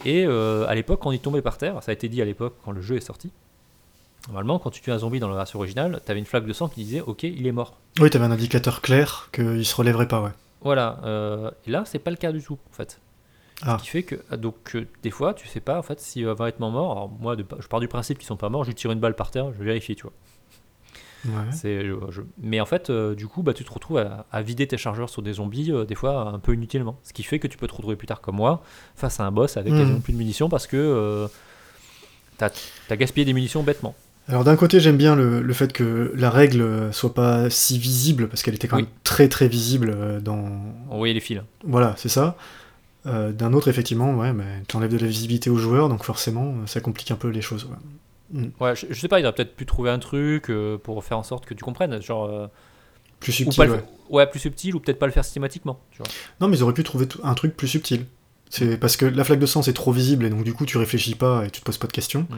Et 0.05 0.25
euh, 0.25 0.69
à 0.69 0.75
l'époque, 0.77 1.01
quand 1.03 1.11
il 1.11 1.19
tombait 1.19 1.43
par 1.43 1.59
terre, 1.59 1.83
ça 1.83 1.91
a 1.91 1.95
été 1.95 2.09
dit 2.09 2.23
à 2.23 2.25
l'époque 2.25 2.55
quand 2.65 2.71
le 2.71 2.81
jeu 2.81 2.97
est 2.97 3.01
sorti. 3.01 3.33
Normalement, 4.29 4.61
quand 4.61 4.71
tu 4.71 4.81
tues 4.81 4.93
un 4.93 4.99
zombie 4.99 5.19
dans 5.19 5.29
la 5.29 5.37
version 5.37 5.59
originale, 5.59 6.01
t'avais 6.05 6.21
une 6.21 6.27
flaque 6.27 6.47
de 6.47 6.53
sang 6.53 6.69
qui 6.69 6.85
disait 6.85 7.01
Ok, 7.01 7.25
il 7.25 7.45
est 7.45 7.53
mort. 7.53 7.75
Oui, 7.99 8.09
t'avais 8.09 8.25
un 8.25 8.31
indicateur 8.31 8.83
clair 8.83 9.31
qu'il 9.33 9.67
se 9.67 9.75
relèverait 9.75 10.09
pas, 10.09 10.23
ouais. 10.23 10.31
Voilà, 10.63 11.53
et 11.67 11.71
là 11.71 11.83
c'est 11.85 11.99
pas 11.99 12.11
le 12.11 12.17
cas 12.17 12.33
du 12.33 12.41
tout 12.41 12.57
en 12.71 12.75
fait. 12.75 12.99
Ah. 13.63 13.79
Ce 13.79 13.85
qui 13.85 13.91
fait 13.91 14.03
que 14.03 14.17
euh, 14.33 14.37
donc 14.37 14.57
euh, 14.75 14.87
des 15.03 15.11
fois 15.11 15.33
tu 15.33 15.47
sais 15.47 15.61
pas 15.61 15.79
en 15.79 15.83
fait 15.83 16.01
s'il 16.01 16.27
va 16.27 16.35
vraiment 16.35 16.71
mort. 16.71 16.91
Alors 16.93 17.09
moi 17.09 17.37
de- 17.37 17.45
je 17.61 17.67
pars 17.69 17.81
du 17.81 17.89
principe 17.89 18.19
qu'ils 18.19 18.27
sont 18.27 18.37
pas 18.37 18.49
morts, 18.49 18.65
je 18.65 18.71
lui 18.71 18.75
tire 18.75 18.91
une 18.91 19.01
balle 19.01 19.15
par 19.15 19.31
terre, 19.31 19.53
je 19.53 19.59
vais 19.59 19.65
vérifier 19.67 19.95
tu 19.95 20.03
vois. 20.05 20.13
Ouais. 21.27 21.53
C'est 21.53 21.87
je- 21.87 21.95
je- 22.11 22.21
mais 22.43 22.61
en 22.61 22.67
fait 22.67 22.91
euh, 22.91 23.15
du 23.15 23.27
coup 23.29 23.43
bah 23.43 23.55
tu 23.55 23.65
te 23.65 23.73
retrouves 23.73 23.99
à, 23.99 24.27
à 24.31 24.43
vider 24.43 24.67
tes 24.67 24.77
chargeurs 24.77 25.09
sur 25.09 25.23
des 25.23 25.35
zombies 25.35 25.73
euh, 25.73 25.85
des 25.85 25.95
fois 25.95 26.29
un 26.29 26.39
peu 26.39 26.53
inutilement. 26.53 26.99
Ce 27.05 27.13
qui 27.13 27.23
fait 27.23 27.39
que 27.39 27.47
tu 27.47 27.57
peux 27.57 27.67
te 27.69 27.73
retrouver 27.75 27.97
plus 27.97 28.07
tard 28.09 28.21
comme 28.21 28.37
moi 28.37 28.63
face 28.97 29.21
à 29.21 29.25
un 29.25 29.31
boss 29.33 29.57
avec 29.57 29.73
quasiment 29.73 30.01
plus 30.01 30.13
de 30.13 30.19
munitions 30.19 30.49
parce 30.49 30.67
que 30.67 30.77
euh, 30.77 31.29
t'as 32.39 32.51
as 32.91 32.97
gaspillé 32.97 33.25
des 33.25 33.33
munitions 33.33 33.63
bêtement. 33.63 33.95
Alors 34.27 34.43
d'un 34.43 34.57
côté, 34.57 34.81
j'aime 34.81 34.97
bien 34.97 35.15
le, 35.17 35.43
le 35.43 35.53
fait 35.53 35.71
que 35.73 36.11
la 36.17 36.31
règle 36.31 36.63
euh, 36.63 36.93
soit 36.93 37.13
pas 37.13 37.51
si 37.51 37.79
visible, 37.79 38.27
parce 38.29 38.43
qu'elle 38.43 38.55
était 38.55 38.69
quand 38.69 38.77
Oui. 38.77 38.85
même 38.85 38.91
très 39.05 39.29
très 39.29 39.49
visible 39.49 39.93
euh, 39.95 40.19
dans... 40.19 40.49
Envoyer 40.89 41.13
les 41.13 41.21
fils. 41.21 41.43
Voilà, 41.63 41.95
c'est 41.99 42.09
ça. 42.09 42.35
Euh, 43.07 43.33
d'un 43.33 43.53
autre, 43.53 43.69
effectivement, 43.69 44.15
ouais, 44.15 44.33
mais 44.33 44.63
t'enlèves 44.67 44.91
de 44.93 44.99
la 44.99 45.07
visibilité 45.07 45.51
aux 45.51 45.57
joueurs, 45.59 45.89
donc 45.91 46.05
forcément, 46.05 46.55
euh, 46.63 46.67
ça 46.67 46.81
complique 46.81 47.11
un 47.11 47.17
peu 47.17 47.29
les 47.29 47.43
choses. 47.43 47.67
ouais. 47.67 48.51
Ouais, 48.61 48.75
je, 48.75 48.87
je 48.91 48.99
sais 48.99 49.09
pas, 49.09 49.21
il 49.21 49.27
aurait 49.27 49.35
peut-être 49.35 49.55
pu 49.55 49.67
trouver 49.67 49.91
un 49.91 49.99
truc 49.99 50.49
euh, 50.51 50.79
pour 50.79 51.05
faire 51.05 51.19
en 51.19 51.23
sorte 51.23 51.45
que 51.45 51.53
tu 51.55 51.63
comprennes, 51.63 52.01
genre 52.03 52.25
euh, 52.25 52.47
Plus 53.21 53.33
ou 53.33 53.53
subtil, 53.53 53.65
le- 53.67 53.85
ouais. 54.11 54.27
plus 54.27 54.41
subtil 54.41 54.75
ou 54.75 54.81
peut-être 54.81 54.99
pas 54.99 55.07
le 55.07 55.13
faire 55.13 55.25
systématiquement. 55.25 55.79
Tu 55.93 55.99
vois. 55.99 56.07
Non, 56.41 56.49
mais 56.49 56.57
ils 56.57 56.63
auraient 56.63 56.73
pu 56.75 56.83
trouver 56.83 57.07
un 57.23 57.35
truc 57.35 57.57
plus 57.57 57.69
subtil. 57.69 58.07
C'est 58.51 58.77
parce 58.79 58.97
que 58.97 59.05
la 59.07 59.23
flaque 59.25 59.39
de 59.41 59.47
sang 59.47 59.63
c'est 59.63 59.73
trop 59.73 59.93
visible 59.93 60.25
et 60.25 60.31
donc 60.31 60.45
du 60.45 60.53
coup 60.55 60.65
tu 60.65 60.79
réfléchis 60.79 61.15
pas 61.15 61.45
et 61.45 61.51
tu 61.51 61.61
te 61.61 61.65
poses 61.67 61.79
pas 61.79 61.87
de 61.89 61.93
questions. 61.93 62.27
Mm. 62.31 62.37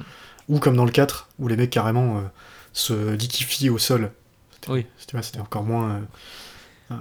Ou 0.55 0.59
comme 0.59 0.77
dans 0.77 0.85
le 0.85 0.91
4 0.91 1.29
où 1.39 1.47
les 1.49 1.57
mecs 1.57 1.71
carrément 1.71 2.23
se 2.73 3.13
liquifient 3.15 3.71
au 3.71 3.79
sol. 3.79 4.11
C'était- 4.53 4.73
Oui. 4.73 4.87
C'était 4.99 5.41
encore 5.41 5.63
moins. 5.63 6.01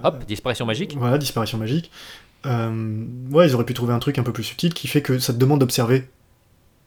Hop, 0.04 0.26
disparition 0.26 0.66
magique. 0.66 0.96
Voilà, 0.98 1.18
disparition 1.18 1.58
magique. 1.58 1.92
Euh, 2.46 3.06
ouais, 3.32 3.48
ils 3.48 3.56
auraient 3.56 3.66
pu 3.66 3.74
trouver 3.74 3.94
un 3.94 4.00
truc 4.00 4.18
un 4.20 4.24
peu 4.24 4.32
plus 4.34 4.44
subtil 4.44 4.74
qui 4.74 4.88
fait 4.88 5.02
que 5.02 5.20
ça 5.20 5.34
te 5.34 5.38
demande 5.38 5.60
d'observer 5.60 6.08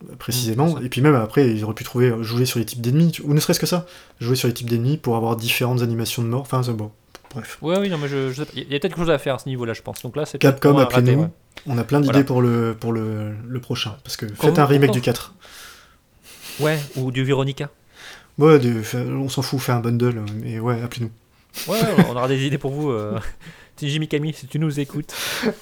euh, 0.08 0.14
précisément. 0.16 0.74
Mm, 0.78 0.84
et 0.84 0.88
puis 0.88 1.00
même 1.00 1.14
après, 1.14 1.48
ils 1.50 1.64
auraient 1.64 1.74
pu 1.74 1.84
trouver 1.84 2.10
euh, 2.10 2.22
jouer 2.22 2.44
sur 2.46 2.58
les 2.58 2.64
types 2.64 2.80
d'ennemis, 2.80 3.18
ou 3.24 3.34
ne 3.34 3.40
serait-ce 3.40 3.60
que 3.60 3.66
ça, 3.66 3.86
jouer 4.20 4.36
sur 4.36 4.48
les 4.48 4.54
types 4.54 4.70
d'ennemis 4.70 4.96
pour 4.96 5.16
avoir 5.16 5.36
différentes 5.36 5.82
animations 5.82 6.22
de 6.22 6.28
mort. 6.28 6.42
Enfin, 6.42 6.62
c'est 6.62 6.72
bon. 6.72 6.90
Bref, 7.34 7.58
Ouais, 7.60 7.78
oui, 7.78 7.90
non, 7.90 7.98
mais 7.98 8.08
je, 8.08 8.30
je. 8.32 8.42
Il 8.54 8.60
y 8.60 8.62
a 8.62 8.66
peut-être 8.68 8.82
quelque 8.94 8.96
chose 8.98 9.10
à 9.10 9.18
faire 9.18 9.34
à 9.34 9.38
ce 9.38 9.48
niveau-là, 9.48 9.74
je 9.74 9.82
pense. 9.82 10.00
Donc 10.02 10.16
là, 10.16 10.24
c'est 10.24 10.38
Capcom, 10.38 10.78
appelez-nous. 10.78 11.22
ouais. 11.22 11.28
on 11.66 11.76
a 11.76 11.84
plein 11.84 12.00
d'idées 12.00 12.12
Voilà. 12.12 12.24
pour 12.24 12.40
le 12.40 12.74
pour 12.78 12.92
le, 12.92 13.34
le 13.46 13.60
prochain, 13.60 13.96
parce 14.02 14.16
que 14.16 14.26
faites 14.26 14.58
un 14.58 14.64
remake 14.64 14.92
du 14.92 15.00
4. 15.02 15.34
Ouais, 16.60 16.78
ou 16.96 17.10
du 17.12 17.24
Veronica. 17.24 17.68
Ouais, 18.38 18.58
on 18.94 19.28
s'en 19.28 19.42
fout, 19.42 19.60
fait 19.60 19.72
un 19.72 19.80
bundle, 19.80 20.22
mais 20.42 20.58
ouais, 20.60 20.80
appelez-nous. 20.80 21.10
Ouais, 21.70 21.80
ouais, 21.80 22.04
on 22.08 22.12
aura 22.16 22.28
des 22.28 22.46
idées 22.46 22.56
pour 22.58 22.70
vous. 22.70 22.90
Euh... 22.90 23.18
Shinji 23.78 23.98
Mikami, 24.00 24.32
si 24.32 24.46
tu 24.46 24.58
nous 24.58 24.78
écoutes. 24.80 25.14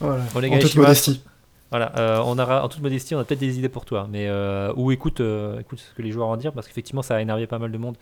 Voilà. 0.00 0.24
Onegai 0.34 0.56
En 0.56 0.58
toute 0.60 0.74
modestie. 0.76 1.22
Voilà, 1.70 1.92
euh, 1.98 2.22
on 2.24 2.38
aura, 2.38 2.64
en 2.64 2.68
toute 2.68 2.80
modestie, 2.80 3.14
on 3.14 3.18
a 3.18 3.24
peut-être 3.24 3.40
des 3.40 3.58
idées 3.58 3.68
pour 3.68 3.84
toi. 3.84 4.08
Mais, 4.10 4.28
euh, 4.28 4.72
ou 4.76 4.92
écoute, 4.92 5.20
euh, 5.20 5.60
écoute 5.60 5.78
ce 5.80 5.94
que 5.94 6.00
les 6.00 6.10
joueurs 6.10 6.28
ont 6.28 6.32
à 6.32 6.36
dire, 6.36 6.52
parce 6.52 6.66
qu'effectivement, 6.66 7.02
ça 7.02 7.16
a 7.16 7.20
énervé 7.20 7.46
pas 7.46 7.58
mal 7.58 7.70
de 7.70 7.76
monde. 7.76 7.96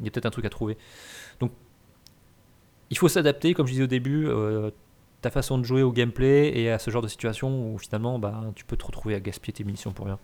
Il 0.00 0.04
y 0.04 0.08
a 0.08 0.10
peut-être 0.10 0.26
un 0.26 0.30
truc 0.30 0.44
à 0.44 0.50
trouver. 0.50 0.76
Donc, 1.40 1.52
il 2.90 2.98
faut 2.98 3.08
s'adapter, 3.08 3.54
comme 3.54 3.66
je 3.66 3.72
disais 3.72 3.84
au 3.84 3.88
début, 3.88 4.26
euh, 4.28 4.70
ta 5.22 5.30
façon 5.30 5.56
de 5.58 5.64
jouer 5.64 5.82
au 5.82 5.92
gameplay 5.92 6.52
et 6.54 6.70
à 6.70 6.78
ce 6.78 6.90
genre 6.90 7.02
de 7.02 7.08
situation 7.08 7.72
où 7.72 7.78
finalement, 7.78 8.18
bah, 8.18 8.42
tu 8.54 8.64
peux 8.64 8.76
te 8.76 8.84
retrouver 8.84 9.14
à 9.14 9.20
gaspiller 9.20 9.54
tes 9.54 9.64
munitions 9.64 9.92
pour 9.92 10.06
rien. 10.06 10.18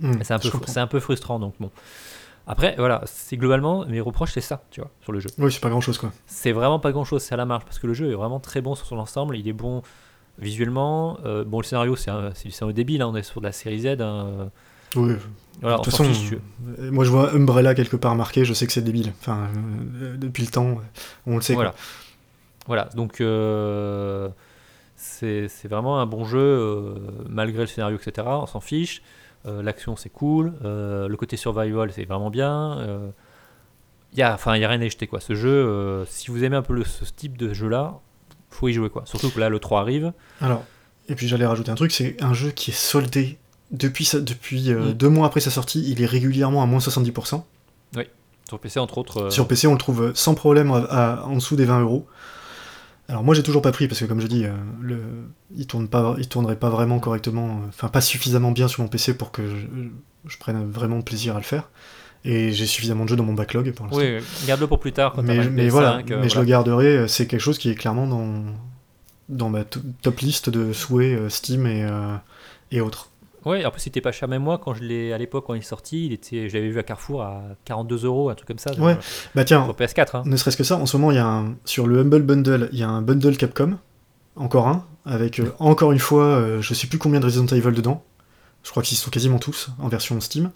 Hmm, 0.00 0.12
C'est 0.22 0.32
un, 0.34 0.38
peu, 0.38 0.50
un 0.76 0.86
peu 0.86 1.00
frustrant, 1.00 1.40
donc 1.40 1.54
bon. 1.58 1.72
Après, 2.50 2.74
voilà, 2.78 3.02
c'est 3.04 3.36
globalement, 3.36 3.84
mes 3.86 4.00
reproches, 4.00 4.32
c'est 4.32 4.40
ça, 4.40 4.62
tu 4.70 4.80
vois, 4.80 4.90
sur 5.02 5.12
le 5.12 5.20
jeu. 5.20 5.28
Oui, 5.38 5.52
c'est 5.52 5.60
pas 5.60 5.68
grand 5.68 5.82
chose 5.82 5.98
quoi. 5.98 6.10
C'est 6.26 6.52
vraiment 6.52 6.78
pas 6.80 6.90
grand 6.92 7.04
chose, 7.04 7.22
c'est 7.22 7.34
à 7.34 7.36
la 7.36 7.44
marge, 7.44 7.64
parce 7.64 7.78
que 7.78 7.86
le 7.86 7.92
jeu 7.94 8.10
est 8.10 8.14
vraiment 8.14 8.40
très 8.40 8.60
bon 8.62 8.74
sur 8.74 8.86
son 8.86 8.96
ensemble, 8.98 9.36
il 9.36 9.46
est 9.46 9.52
bon 9.52 9.82
visuellement. 10.38 11.18
euh, 11.24 11.44
bon, 11.44 11.58
le 11.60 11.64
scénario, 11.64 11.94
c'est 11.96 12.10
du 12.44 12.50
scénario 12.50 12.72
débile, 12.72 13.02
hein, 13.02 13.08
on 13.12 13.16
est 13.16 13.22
sur 13.22 13.40
de 13.40 13.46
la 13.46 13.52
série 13.52 13.80
Z. 13.80 13.86
hein, 13.86 13.96
euh, 14.00 14.44
Oui. 14.96 15.14
voilà, 15.60 15.76
de 15.78 15.82
toute 15.82 15.90
façon, 15.92 16.04
fiche, 16.04 16.28
tu 16.30 16.36
vois. 16.36 16.84
euh, 16.86 16.90
moi 16.90 17.04
je 17.04 17.10
vois 17.10 17.34
Umbrella 17.34 17.74
quelque 17.74 17.96
part 17.96 18.14
marqué, 18.14 18.44
je 18.44 18.54
sais 18.54 18.66
que 18.66 18.72
c'est 18.72 18.80
débile. 18.82 19.12
Enfin, 19.20 19.48
euh, 20.00 20.16
depuis 20.16 20.44
le 20.44 20.50
temps, 20.50 20.78
on 21.26 21.36
le 21.36 21.42
sait. 21.42 21.54
Voilà. 21.54 21.74
Voilà, 22.66 22.84
donc 22.94 23.20
euh, 23.20 24.28
c'est 24.96 25.48
c'est 25.48 25.68
vraiment 25.68 26.00
un 26.00 26.06
bon 26.06 26.24
jeu, 26.24 26.38
euh, 26.38 26.94
malgré 27.28 27.60
le 27.62 27.66
scénario, 27.66 27.96
etc. 27.96 28.26
On 28.42 28.46
s'en 28.46 28.60
fiche. 28.60 29.02
Euh, 29.46 29.62
L'action, 29.62 29.96
c'est 29.96 30.08
cool. 30.10 30.52
Euh, 30.64 31.08
le 31.08 31.16
côté 31.16 31.36
survival, 31.36 31.92
c'est 31.92 32.04
vraiment 32.04 32.30
bien. 32.30 32.78
Euh, 32.78 33.08
y 34.14 34.22
a, 34.22 34.34
enfin, 34.34 34.56
il 34.56 34.58
n'y 34.58 34.64
a 34.64 34.68
rien 34.68 34.80
à 34.80 34.84
y 34.84 34.90
jeter, 34.90 35.06
quoi. 35.06 35.20
Ce 35.20 35.34
jeu, 35.34 36.04
si 36.08 36.30
vous 36.30 36.42
aimez 36.44 36.56
un 36.56 36.62
peu 36.62 36.74
le- 36.74 36.84
ce 36.84 37.04
type 37.14 37.36
de 37.36 37.52
jeu-là, 37.54 37.94
faut 38.50 38.68
y 38.68 38.72
jouer, 38.72 38.90
quoi. 38.90 39.02
Surtout 39.06 39.30
que 39.30 39.38
là, 39.40 39.48
le 39.48 39.58
3 39.58 39.80
arrive. 39.80 40.12
Alors, 40.40 40.64
et 41.08 41.14
puis 41.14 41.28
j'allais 41.28 41.46
rajouter 41.46 41.70
un 41.70 41.74
truc, 41.74 41.92
c'est 41.92 42.22
un 42.22 42.34
jeu 42.34 42.50
qui 42.50 42.70
est 42.70 42.74
soldé 42.74 43.38
depuis, 43.70 44.04
sa- 44.04 44.20
depuis 44.20 44.72
euh, 44.72 44.90
Mm. 44.90 44.92
deux 44.94 45.08
mois 45.10 45.26
après 45.26 45.40
sa 45.40 45.50
sortie, 45.50 45.84
il 45.90 46.02
est 46.02 46.06
régulièrement 46.06 46.62
à 46.62 46.66
moins 46.66 46.80
70%. 46.80 47.44
Sur 48.48 48.58
PC, 48.58 48.80
entre 48.80 48.96
autres. 48.96 49.24
euh, 49.24 49.30
Sur 49.30 49.46
PC, 49.46 49.66
on 49.66 49.72
le 49.72 49.78
trouve 49.78 50.12
sans 50.14 50.34
problème 50.34 50.70
à, 50.72 50.78
à- 51.18 51.24
en 51.24 51.34
dessous 51.34 51.54
des 51.54 51.66
20 51.66 51.80
euros. 51.80 52.06
Alors 53.08 53.24
moi 53.24 53.34
j'ai 53.34 53.42
toujours 53.42 53.62
pas 53.62 53.72
pris 53.72 53.88
parce 53.88 54.00
que 54.00 54.04
comme 54.04 54.20
je 54.20 54.26
dis, 54.26 54.44
euh, 54.44 54.52
le, 54.82 55.00
il 55.56 55.66
tourne 55.66 55.88
pas, 55.88 56.14
il 56.18 56.28
tournerait 56.28 56.56
pas 56.56 56.68
vraiment 56.68 56.98
correctement, 57.00 57.62
euh, 57.62 57.68
enfin 57.68 57.88
pas 57.88 58.02
suffisamment 58.02 58.50
bien 58.50 58.68
sur 58.68 58.82
mon 58.82 58.88
PC 58.88 59.14
pour 59.16 59.32
que 59.32 59.42
je, 59.48 59.66
je 60.26 60.36
prenne 60.38 60.70
vraiment 60.70 61.00
plaisir 61.00 61.34
à 61.34 61.38
le 61.38 61.44
faire. 61.44 61.70
Et 62.24 62.52
j'ai 62.52 62.66
suffisamment 62.66 63.04
de 63.04 63.10
jeux 63.10 63.16
dans 63.16 63.24
mon 63.24 63.32
backlog 63.32 63.70
pour 63.72 63.86
l'instant. 63.86 64.00
Oui, 64.00 64.18
garde-le 64.46 64.66
pour 64.66 64.80
plus 64.80 64.92
tard. 64.92 65.12
Quand 65.14 65.22
mais, 65.22 65.34
t'auras 65.36 65.44
je- 65.44 65.48
mais 65.50 65.68
PS5, 65.68 65.70
voilà, 65.70 65.96
euh, 65.96 66.02
mais 66.20 66.28
je 66.28 66.34
voilà. 66.34 66.40
le 66.40 66.44
garderai. 66.46 66.86
euh, 66.98 67.06
C'est 67.06 67.26
quelque 67.26 67.40
chose 67.40 67.58
qui 67.58 67.70
est 67.70 67.74
clairement 67.76 68.06
dans 68.06 68.42
dans 69.30 69.48
ma 69.50 69.64
to- 69.64 69.80
top 70.02 70.18
liste 70.20 70.50
de 70.50 70.72
souhaits 70.72 71.18
euh, 71.18 71.28
Steam 71.30 71.66
et 71.66 71.84
euh, 71.84 72.14
et 72.72 72.80
autres. 72.82 73.07
Ouais, 73.48 73.64
après, 73.64 73.80
c'était 73.80 74.00
pas 74.00 74.12
cher. 74.12 74.28
Même 74.28 74.42
moi, 74.42 74.58
quand 74.62 74.74
je 74.74 74.82
l'ai, 74.84 75.12
à 75.12 75.18
l'époque, 75.18 75.44
quand 75.46 75.54
il 75.54 75.58
est 75.58 75.62
sorti, 75.62 76.06
il 76.06 76.12
était, 76.12 76.48
je 76.48 76.54
l'avais 76.54 76.68
vu 76.68 76.78
à 76.78 76.82
Carrefour 76.82 77.22
à 77.22 77.42
42 77.64 78.04
euros, 78.04 78.30
un 78.30 78.34
truc 78.34 78.48
comme 78.48 78.58
ça. 78.58 78.72
Ouais. 78.78 78.96
Bah 79.34 79.44
tiens, 79.44 79.64
Sur 79.64 79.74
PS4. 79.74 80.16
Hein. 80.16 80.22
Ne 80.26 80.36
serait-ce 80.36 80.56
que 80.56 80.64
ça, 80.64 80.76
en 80.76 80.86
ce 80.86 80.96
moment, 80.96 81.10
il 81.10 81.16
y 81.16 81.18
a 81.18 81.26
un, 81.26 81.54
sur 81.64 81.86
le 81.86 82.00
Humble 82.00 82.22
Bundle, 82.22 82.68
il 82.72 82.78
y 82.78 82.82
a 82.82 82.88
un 82.88 83.02
bundle 83.02 83.36
Capcom, 83.36 83.78
encore 84.36 84.68
un, 84.68 84.84
avec 85.04 85.40
euh, 85.40 85.52
encore 85.58 85.92
une 85.92 85.98
fois, 85.98 86.24
euh, 86.24 86.60
je 86.60 86.74
sais 86.74 86.86
plus 86.86 86.98
combien 86.98 87.20
de 87.20 87.24
Resident 87.24 87.46
Evil 87.56 87.72
dedans. 87.72 88.02
Je 88.62 88.70
crois 88.70 88.82
qu'ils 88.82 88.96
sont 88.98 89.10
quasiment 89.10 89.38
tous 89.38 89.70
en 89.78 89.88
version 89.88 90.20
Steam. 90.20 90.50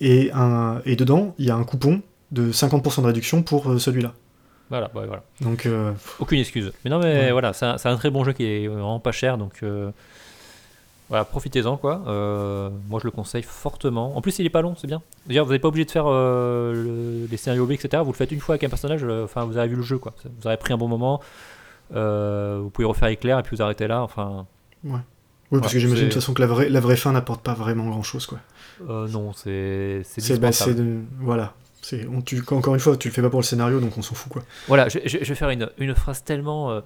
Et, 0.00 0.30
un, 0.32 0.80
et 0.84 0.96
dedans, 0.96 1.34
il 1.38 1.46
y 1.46 1.50
a 1.50 1.56
un 1.56 1.64
coupon 1.64 2.02
de 2.30 2.52
50% 2.52 3.02
de 3.02 3.06
réduction 3.06 3.42
pour 3.42 3.70
euh, 3.70 3.78
celui-là. 3.78 4.12
Voilà, 4.68 4.90
ouais, 4.94 5.06
voilà. 5.06 5.22
Donc, 5.42 5.64
euh, 5.66 5.92
Aucune 6.18 6.38
excuse. 6.40 6.72
Mais 6.84 6.90
non, 6.90 6.98
mais 6.98 7.26
Ouais. 7.26 7.32
voilà, 7.32 7.52
c'est 7.52 7.66
un, 7.66 7.76
un 7.84 7.96
très 7.96 8.10
bon 8.10 8.24
jeu 8.24 8.32
qui 8.32 8.44
est 8.44 8.66
vraiment 8.66 8.98
pas 9.00 9.12
cher, 9.12 9.38
donc 9.38 9.62
voilà, 11.08 11.24
profitez-en 11.24 11.76
quoi. 11.76 12.02
Euh, 12.08 12.68
moi, 12.88 12.98
je 13.00 13.06
le 13.06 13.10
conseille 13.12 13.42
fortement. 13.44 14.16
En 14.16 14.20
plus, 14.20 14.38
il 14.40 14.46
est 14.46 14.50
pas 14.50 14.60
long, 14.62 14.74
c'est 14.76 14.86
bien. 14.88 15.02
D'ailleurs, 15.26 15.46
vous 15.46 15.52
n'êtes 15.52 15.62
pas 15.62 15.68
obligé 15.68 15.84
de 15.84 15.90
faire 15.90 16.06
euh, 16.08 16.72
le- 16.72 17.26
les 17.30 17.36
scénarios 17.36 17.66
B, 17.66 17.72
etc. 17.72 18.02
Vous 18.04 18.10
le 18.12 18.16
faites 18.16 18.32
une 18.32 18.40
fois 18.40 18.54
avec 18.54 18.64
un 18.64 18.68
personnage. 18.68 19.04
euh, 19.04 19.24
Enfin, 19.24 19.44
vous 19.44 19.56
avez 19.56 19.68
vu 19.68 19.76
le 19.76 19.82
jeu, 19.82 19.98
quoi. 19.98 20.12
Vous 20.24 20.46
aurez 20.46 20.56
pris 20.56 20.72
un 20.72 20.78
bon 20.78 20.88
moment. 20.88 21.20
vous 21.90 22.70
pouvez 22.70 22.86
refaire 22.86 23.08
éclair 23.08 23.38
et 23.38 23.42
puis 23.42 23.56
vous 23.56 23.62
arrêtez 23.62 23.86
là. 23.86 24.02
Enfin, 24.02 24.46
oui, 24.84 24.90
parce 25.50 25.66
Ouais, 25.66 25.72
que 25.74 25.78
j'imagine 25.78 26.04
de 26.06 26.10
toute 26.10 26.20
façon 26.20 26.34
que 26.34 26.40
la 26.42 26.48
vraie, 26.48 26.68
la 26.68 26.80
vraie 26.80 26.96
fin 26.96 27.12
n'apporte 27.12 27.42
pas 27.42 27.54
vraiment 27.54 27.86
grand-chose, 27.88 28.26
quoi. 28.26 28.38
euh, 28.90 29.06
non, 29.08 29.32
c'est 29.32 30.02
c'est 30.04 30.40
bah, 30.40 30.50
de- 30.50 30.98
voilà. 31.20 31.54
C'est, 31.82 32.04
on, 32.08 32.20
tu, 32.20 32.42
encore 32.50 32.74
une 32.74 32.80
fois, 32.80 32.96
tu 32.96 33.06
le 33.06 33.14
fais 33.14 33.22
pas 33.22 33.30
pour 33.30 33.38
le 33.38 33.44
scénario, 33.44 33.78
donc 33.78 33.96
on 33.96 34.02
s'en 34.02 34.16
fout, 34.16 34.32
quoi. 34.32 34.42
Voilà, 34.66 34.88
je, 34.88 34.98
je- 35.04 35.18
je 35.22 35.24
vais 35.24 35.34
faire 35.36 35.50
une, 35.50 35.70
une 35.78 35.94
phrase 35.94 36.24
tellement 36.24 36.82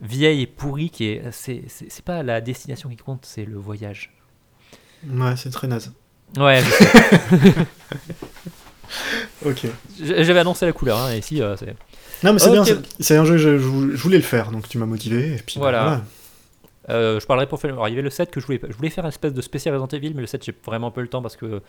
vieille 0.00 0.42
et 0.42 0.46
pourrie 0.46 0.90
qui 0.90 1.06
est. 1.06 1.30
C'est 1.32 2.04
pas 2.04 2.22
la 2.22 2.40
destination 2.40 2.88
qui 2.88 2.96
compte, 2.96 3.24
c'est 3.26 3.44
le 3.44 3.56
voyage. 3.56 4.12
Ouais, 5.08 5.36
c'est 5.36 5.50
très 5.50 5.68
naze. 5.68 5.92
Ouais. 6.36 6.62
Ok. 9.44 9.66
J'avais 10.00 10.40
annoncé 10.40 10.66
la 10.66 10.72
couleur, 10.72 10.98
hein, 10.98 11.12
et 11.12 11.22
euh, 11.40 11.56
c'est. 11.56 11.76
Non, 12.24 12.32
mais 12.32 12.38
c'est 12.38 12.48
Ok. 12.48 12.52
bien, 12.64 12.64
c'est, 12.98 13.16
un 13.16 13.24
jeu, 13.24 13.36
je, 13.36 13.58
je 13.58 13.58
je 13.58 14.02
voulais 14.02 14.16
le 14.16 14.22
faire, 14.22 14.50
donc 14.50 14.68
tu 14.68 14.78
m'as 14.78 14.86
motivé, 14.86 15.34
et 15.34 15.42
puis 15.44 15.56
Voilà. 15.58 16.02
Euh, 16.90 17.20
je 17.20 17.26
parlerai 17.26 17.46
pour 17.46 17.60
faire. 17.60 17.72
Alors, 17.72 17.86
il 17.88 17.90
y 17.90 17.94
avait 17.94 18.02
le 18.02 18.10
7 18.10 18.30
que 18.30 18.40
je 18.40 18.46
voulais. 18.46 18.60
Je 18.66 18.74
voulais 18.74 18.88
faire 18.88 19.04
un 19.04 19.10
espèce 19.10 19.34
de 19.34 19.42
spécial 19.42 19.74
Resident 19.76 19.98
Evil, 19.98 20.14
mais 20.14 20.22
le 20.22 20.26
7, 20.26 20.42
j'ai 20.44 20.54
vraiment 20.64 20.90
pas 20.90 21.00
eu 21.00 21.04
le 21.04 21.10
temps 21.10 21.22
parce 21.22 21.36
que. 21.36 21.60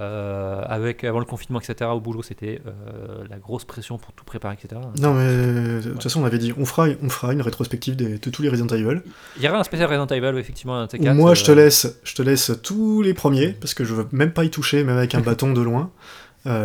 Euh, 0.00 0.62
avec, 0.66 1.04
avant 1.04 1.18
le 1.18 1.24
confinement, 1.24 1.60
etc., 1.60 1.90
au 1.92 2.00
boulot, 2.00 2.22
c'était 2.22 2.62
euh, 2.66 3.24
la 3.28 3.36
grosse 3.38 3.64
pression 3.64 3.98
pour 3.98 4.12
tout 4.12 4.24
préparer, 4.24 4.54
etc. 4.62 4.80
Non, 4.98 5.12
mais 5.14 5.24
euh, 5.26 5.80
de 5.82 5.90
toute 5.90 6.02
façon, 6.02 6.22
on 6.22 6.24
avait 6.24 6.38
dit, 6.38 6.52
on 6.56 6.64
fera, 6.64 6.88
on 7.02 7.08
fera 7.10 7.32
une 7.32 7.42
rétrospective 7.42 7.94
de 7.96 8.16
tous 8.16 8.42
les 8.42 8.48
Resident 8.48 8.74
Evil. 8.74 9.02
Il 9.36 9.42
y 9.42 9.48
aura 9.48 9.58
un 9.58 9.64
spécial 9.64 9.88
Resident 9.88 10.06
Evil, 10.06 10.38
effectivement, 10.38 10.76
un 10.78 10.86
de 10.86 10.90
ces 10.90 10.98
Où 10.98 11.02
quatre, 11.02 11.16
moi, 11.16 11.30
euh, 11.32 11.34
je 11.34 11.44
te 11.44 11.52
laisse, 11.52 12.00
je 12.04 12.14
te 12.14 12.22
laisse 12.22 12.52
tous 12.62 13.02
les 13.02 13.14
premiers, 13.14 13.48
parce 13.48 13.74
que 13.74 13.84
je 13.84 13.92
veux 13.94 14.08
même 14.12 14.32
pas 14.32 14.44
y 14.44 14.50
toucher, 14.50 14.82
même 14.84 14.96
avec 14.96 15.14
un 15.14 15.20
bâton 15.22 15.52
de 15.52 15.60
loin. 15.60 15.90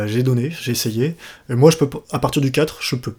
J'ai 0.06 0.22
donné, 0.24 0.50
j'ai 0.50 0.72
essayé. 0.72 1.16
Et 1.48 1.54
moi, 1.54 1.70
je 1.70 1.76
peux, 1.76 1.88
à 2.10 2.18
partir 2.18 2.42
du 2.42 2.50
4, 2.50 2.78
je 2.80 2.96
peux. 2.96 3.14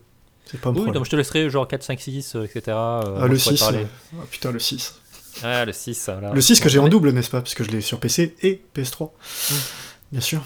C'est 0.45 0.59
pas 0.59 0.69
un 0.69 0.71
Oui, 0.71 0.77
problème. 0.77 0.95
donc 0.95 1.05
je 1.05 1.11
te 1.11 1.15
laisserai 1.15 1.47
genre 1.49 1.67
4, 1.67 1.83
5, 1.83 1.99
6, 1.99 2.35
euh, 2.35 2.43
etc. 2.43 2.61
Ah, 2.75 3.01
le 3.29 3.35
je 3.35 3.43
pourrais 3.43 3.55
6. 3.55 3.59
parler. 3.59 3.77
euh, 3.83 4.17
ah, 4.19 4.25
putain, 4.31 4.51
le 4.51 4.57
6. 4.59 4.95
Ah, 5.43 5.63
le 5.63 5.71
6, 5.71 6.09
voilà. 6.11 6.33
Le 6.33 6.41
6 6.41 6.59
que 6.59 6.67
j'ai 6.69 6.79
en 6.79 6.87
double, 6.89 7.11
n'est-ce 7.11 7.29
pas? 7.29 7.41
Parce 7.41 7.53
que 7.53 7.63
je 7.63 7.69
l'ai 7.69 7.81
sur 7.81 7.99
PC 7.99 8.35
et 8.41 8.59
PS3. 8.75 9.11
Mm. 9.11 9.53
Bien 10.11 10.21
sûr. 10.21 10.41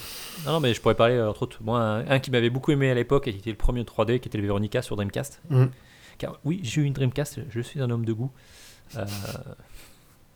Non, 0.45 0.53
non, 0.53 0.59
mais 0.59 0.74
je 0.74 0.82
pourrais 0.82 0.95
parler, 0.95 1.16
euh, 1.16 1.30
entre 1.30 1.43
autres, 1.43 1.59
moi, 1.61 1.80
un, 1.80 2.07
un 2.09 2.20
qui 2.20 2.32
m'avait 2.32 2.49
beaucoup 2.49 2.72
aimé 2.72 2.89
à 2.91 2.93
l'époque 2.93 3.28
et 3.28 3.34
qui 3.34 3.39
était 3.39 3.49
le 3.51 3.57
premier 3.57 3.84
3D, 3.84 4.20
qui 4.20 4.28
était 4.28 4.38
le 4.38 4.45
Veronica 4.45 4.82
sur 4.82 4.95
Dreamcast. 4.95 5.41
Mm. 5.49 5.66
Car 6.18 6.39
oui, 6.43 6.59
j'ai 6.64 6.82
eu 6.82 6.84
une 6.84 6.93
Dreamcast, 6.93 7.39
je 7.49 7.61
suis 7.61 7.82
un 7.82 7.89
homme 7.89 8.05
de 8.05 8.14
goût. 8.14 8.32
Euh, 8.95 9.05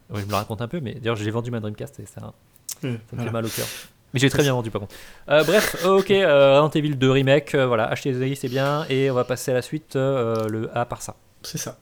ouais, 0.09 0.21
je 0.21 0.25
me 0.25 0.29
le 0.29 0.35
raconte 0.35 0.61
un 0.61 0.67
peu, 0.67 0.79
mais 0.79 0.95
d'ailleurs, 0.95 1.15
j'ai 1.15 1.29
vendu 1.29 1.51
ma 1.51 1.59
Dreamcast 1.59 1.99
et 1.99 2.05
ça, 2.05 2.33
ça 2.81 2.87
me 2.87 2.97
voilà. 3.11 3.25
fait 3.25 3.31
mal 3.31 3.45
au 3.45 3.49
cœur. 3.49 3.67
Mais 4.13 4.19
j'ai 4.19 4.29
très 4.29 4.43
bien 4.43 4.53
vendu 4.55 4.71
par 4.71 4.81
contre. 4.81 4.95
Euh, 5.29 5.43
bref, 5.43 5.85
ok, 5.85 6.11
euh, 6.11 6.61
Resident 6.61 6.79
Evil 6.79 6.95
2 6.95 7.11
Remake, 7.11 7.55
euh, 7.55 7.67
voilà, 7.67 7.85
achetez-les, 7.89 8.35
c'est 8.35 8.49
bien. 8.49 8.85
Et 8.89 9.11
on 9.11 9.13
va 9.13 9.25
passer 9.25 9.51
à 9.51 9.53
la 9.55 9.61
suite, 9.61 9.95
euh, 9.95 10.47
le 10.47 10.75
A 10.75 10.85
par 10.85 11.01
ça. 11.01 11.15
C'est 11.43 11.57
ça. 11.57 11.77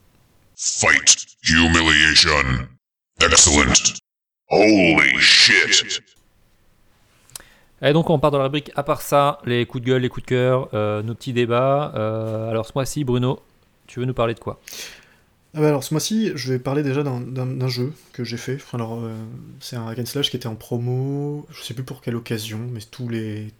Fight. 0.56 1.26
Humiliation. 1.48 2.66
Excellent. 3.20 3.72
Holy 4.50 5.18
shit. 5.20 6.02
Et 7.82 7.92
donc 7.92 8.08
on 8.08 8.18
part 8.18 8.30
dans 8.30 8.38
la 8.38 8.44
rubrique 8.44 8.70
à 8.74 8.82
part 8.82 9.02
ça, 9.02 9.38
les 9.44 9.66
coups 9.66 9.84
de 9.84 9.88
gueule, 9.88 10.02
les 10.02 10.08
coups 10.08 10.24
de 10.24 10.28
cœur, 10.30 10.68
euh, 10.72 11.02
nos 11.02 11.14
petits 11.14 11.32
débats. 11.32 11.92
Euh, 11.94 12.50
alors 12.50 12.66
ce 12.66 12.72
mois-ci, 12.74 13.04
Bruno, 13.04 13.40
tu 13.86 14.00
veux 14.00 14.06
nous 14.06 14.14
parler 14.14 14.34
de 14.34 14.40
quoi? 14.40 14.60
Ah 15.54 15.60
bah 15.60 15.68
alors 15.68 15.84
ce 15.84 15.92
mois-ci, 15.92 16.32
je 16.34 16.52
vais 16.52 16.58
parler 16.58 16.82
déjà 16.82 17.02
d'un- 17.02 17.68
jeu 17.68 17.92
que 18.12 18.24
j'ai 18.24 18.38
fait. 18.38 18.58
Alors 18.72 18.98
euh, 19.00 19.14
c'est 19.60 19.76
un 19.76 19.86
hack 19.86 19.98
and 19.98 20.06
slash 20.06 20.30
qui 20.30 20.36
était 20.36 20.46
en 20.46 20.54
promo, 20.54 21.46
je 21.50 21.62
sais 21.62 21.74
plus 21.74 21.84
pour 21.84 22.00
quelle 22.00 22.16
occasion, 22.16 22.60
mais 22.72 22.80
tous 22.90 23.08
les... 23.08 23.52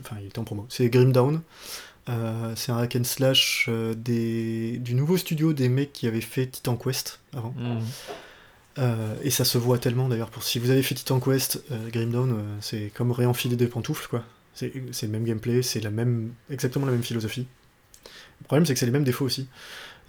Enfin 0.00 0.16
il 0.20 0.26
était 0.26 0.38
en 0.38 0.44
promo. 0.44 0.66
C'est 0.68 0.88
Grim 0.88 1.12
Down. 1.12 1.40
C'est 2.56 2.72
un 2.72 2.78
hack 2.78 2.96
and 2.96 3.04
slash 3.04 3.70
des... 3.96 4.78
du 4.78 4.94
nouveau 4.94 5.16
studio 5.16 5.52
des 5.52 5.68
mecs 5.68 5.92
qui 5.92 6.06
avaient 6.06 6.20
fait 6.20 6.48
Titan 6.48 6.76
Quest 6.76 7.20
avant. 7.34 7.54
Hmm. 7.56 7.78
Euh, 8.78 9.14
et 9.22 9.30
ça 9.30 9.44
se 9.44 9.58
voit 9.58 9.78
tellement 9.78 10.08
d'ailleurs. 10.08 10.30
Pour 10.30 10.42
si 10.42 10.58
vous 10.58 10.70
avez 10.70 10.82
fait 10.82 10.94
Titan 10.94 11.20
Quest, 11.20 11.62
euh, 11.70 11.90
Grim 11.90 12.10
Dawn, 12.10 12.32
euh, 12.32 12.56
c'est 12.60 12.90
comme 12.94 13.12
réenfiler 13.12 13.56
des 13.56 13.66
pantoufles 13.66 14.08
quoi. 14.08 14.24
C'est 14.54 14.72
le 14.74 15.08
même 15.08 15.24
gameplay, 15.24 15.62
c'est 15.62 15.80
la 15.80 15.90
même, 15.90 16.32
exactement 16.50 16.86
la 16.86 16.92
même 16.92 17.02
philosophie. 17.02 17.46
Le 18.40 18.46
problème 18.46 18.66
c'est 18.66 18.74
que 18.74 18.80
c'est 18.80 18.86
les 18.86 18.92
mêmes 18.92 19.04
défauts 19.04 19.24
aussi. 19.24 19.48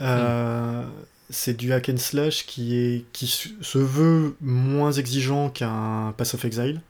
Euh, 0.01 0.86
C'est 1.30 1.55
du 1.55 1.72
hack 1.74 1.89
and 1.89 1.97
slash 1.97 2.45
qui, 2.45 2.76
est, 2.76 3.05
qui 3.14 3.28
se 3.28 3.78
veut 3.78 4.36
moins 4.41 4.91
exigeant 4.91 5.49
qu'un 5.49 6.14
Pass 6.18 6.34
of 6.34 6.43
Exile, 6.45 6.82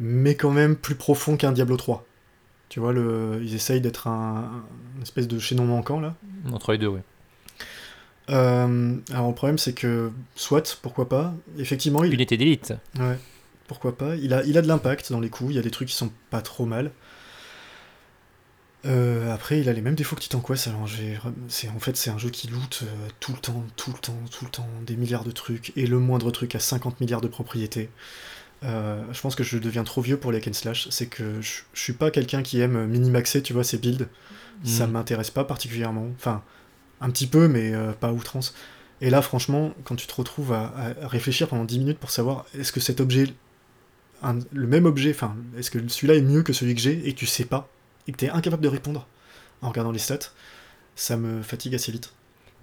mais 0.00 0.34
quand 0.34 0.50
même 0.50 0.76
plus 0.76 0.94
profond 0.96 1.36
qu'un 1.36 1.52
Diablo 1.52 1.76
3. 1.76 2.04
Tu 2.68 2.80
vois, 2.80 2.92
le, 2.92 3.40
ils 3.42 3.54
essayent 3.54 3.80
d'être 3.80 4.06
un, 4.08 4.62
une 4.96 5.02
espèce 5.02 5.26
de 5.28 5.38
chaînon 5.38 5.64
manquant 5.64 6.00
là. 6.00 6.14
Entre 6.52 6.72
les 6.72 6.78
deux, 6.78 6.88
oui. 6.88 7.00
Euh, 8.30 8.96
alors 9.10 9.28
le 9.28 9.34
problème 9.34 9.58
c'est 9.58 9.72
que, 9.72 10.10
soit, 10.36 10.78
pourquoi 10.82 11.08
pas, 11.08 11.34
effectivement, 11.58 12.04
il, 12.04 12.12
Unité 12.12 12.36
d'élite. 12.36 12.74
Ouais, 12.98 13.18
pourquoi 13.66 13.96
pas. 13.96 14.16
Il 14.16 14.34
a, 14.34 14.42
il 14.44 14.58
a 14.58 14.62
de 14.62 14.68
l'impact 14.68 15.10
dans 15.12 15.20
les 15.20 15.30
coups, 15.30 15.50
il 15.52 15.56
y 15.56 15.58
a 15.58 15.62
des 15.62 15.70
trucs 15.70 15.88
qui 15.88 15.94
sont 15.94 16.10
pas 16.30 16.42
trop 16.42 16.66
mal. 16.66 16.90
Euh, 18.86 19.32
après, 19.34 19.60
il 19.60 19.68
a 19.68 19.72
les 19.72 19.80
mêmes 19.80 19.96
défauts 19.96 20.14
que 20.14 20.20
Titan 20.20 20.40
Quest. 20.40 20.68
Alors, 20.68 20.86
j'ai, 20.86 21.18
c'est, 21.48 21.68
en 21.68 21.80
fait, 21.80 21.96
c'est 21.96 22.10
un 22.10 22.18
jeu 22.18 22.30
qui 22.30 22.46
loot 22.48 22.80
euh, 22.84 22.86
tout 23.18 23.32
le 23.32 23.38
temps, 23.38 23.64
tout 23.76 23.90
le 23.92 23.98
temps, 23.98 24.16
tout 24.30 24.44
le 24.44 24.50
temps, 24.50 24.68
des 24.86 24.96
milliards 24.96 25.24
de 25.24 25.32
trucs, 25.32 25.72
et 25.76 25.86
le 25.86 25.98
moindre 25.98 26.30
truc 26.30 26.54
a 26.54 26.60
50 26.60 27.00
milliards 27.00 27.20
de 27.20 27.28
propriétés. 27.28 27.90
Euh, 28.64 29.02
je 29.12 29.20
pense 29.20 29.34
que 29.34 29.42
je 29.44 29.58
deviens 29.58 29.84
trop 29.84 30.00
vieux 30.00 30.16
pour 30.16 30.30
les 30.32 30.38
hack 30.38 30.48
and 30.48 30.52
slash. 30.52 30.88
C'est 30.90 31.06
que 31.06 31.40
je, 31.40 31.62
je 31.74 31.82
suis 31.82 31.92
pas 31.92 32.10
quelqu'un 32.10 32.42
qui 32.42 32.60
aime 32.60 32.86
minimaxer, 32.86 33.42
tu 33.42 33.52
vois, 33.52 33.64
ses 33.64 33.78
builds. 33.78 34.08
Ça 34.64 34.86
Mm. 34.86 34.90
m'intéresse 34.92 35.30
pas 35.30 35.44
particulièrement. 35.44 36.06
Enfin, 36.16 36.42
un 37.00 37.10
petit 37.10 37.26
peu, 37.26 37.48
mais 37.48 37.72
euh, 37.74 37.92
pas 37.92 38.08
à 38.08 38.12
outrance. 38.12 38.54
Et 39.00 39.10
là, 39.10 39.22
franchement, 39.22 39.72
quand 39.84 39.94
tu 39.96 40.06
te 40.06 40.14
retrouves 40.14 40.52
à, 40.52 40.72
réfléchir 41.02 41.48
pendant 41.48 41.64
10 41.64 41.78
minutes 41.78 41.98
pour 41.98 42.10
savoir 42.10 42.44
est-ce 42.58 42.72
que 42.72 42.80
cet 42.80 43.00
objet, 43.00 43.28
un- 44.22 44.38
le 44.52 44.66
même 44.66 44.86
objet, 44.86 45.10
enfin, 45.10 45.36
est-ce 45.56 45.70
que 45.70 45.78
celui-là 45.88 46.14
est 46.16 46.22
mieux 46.22 46.42
que 46.42 46.52
celui 46.52 46.74
que 46.74 46.80
j'ai 46.80 47.06
et 47.08 47.12
que 47.12 47.18
tu 47.18 47.26
sais 47.26 47.44
pas, 47.44 47.68
et 48.06 48.12
que 48.12 48.16
tu 48.16 48.24
es 48.24 48.30
incapable 48.30 48.62
de 48.62 48.68
répondre 48.68 49.06
en 49.62 49.68
regardant 49.68 49.92
les 49.92 49.98
stats, 50.00 50.30
ça 50.96 51.16
me 51.16 51.42
fatigue 51.42 51.74
assez 51.74 51.92
vite. 51.92 52.12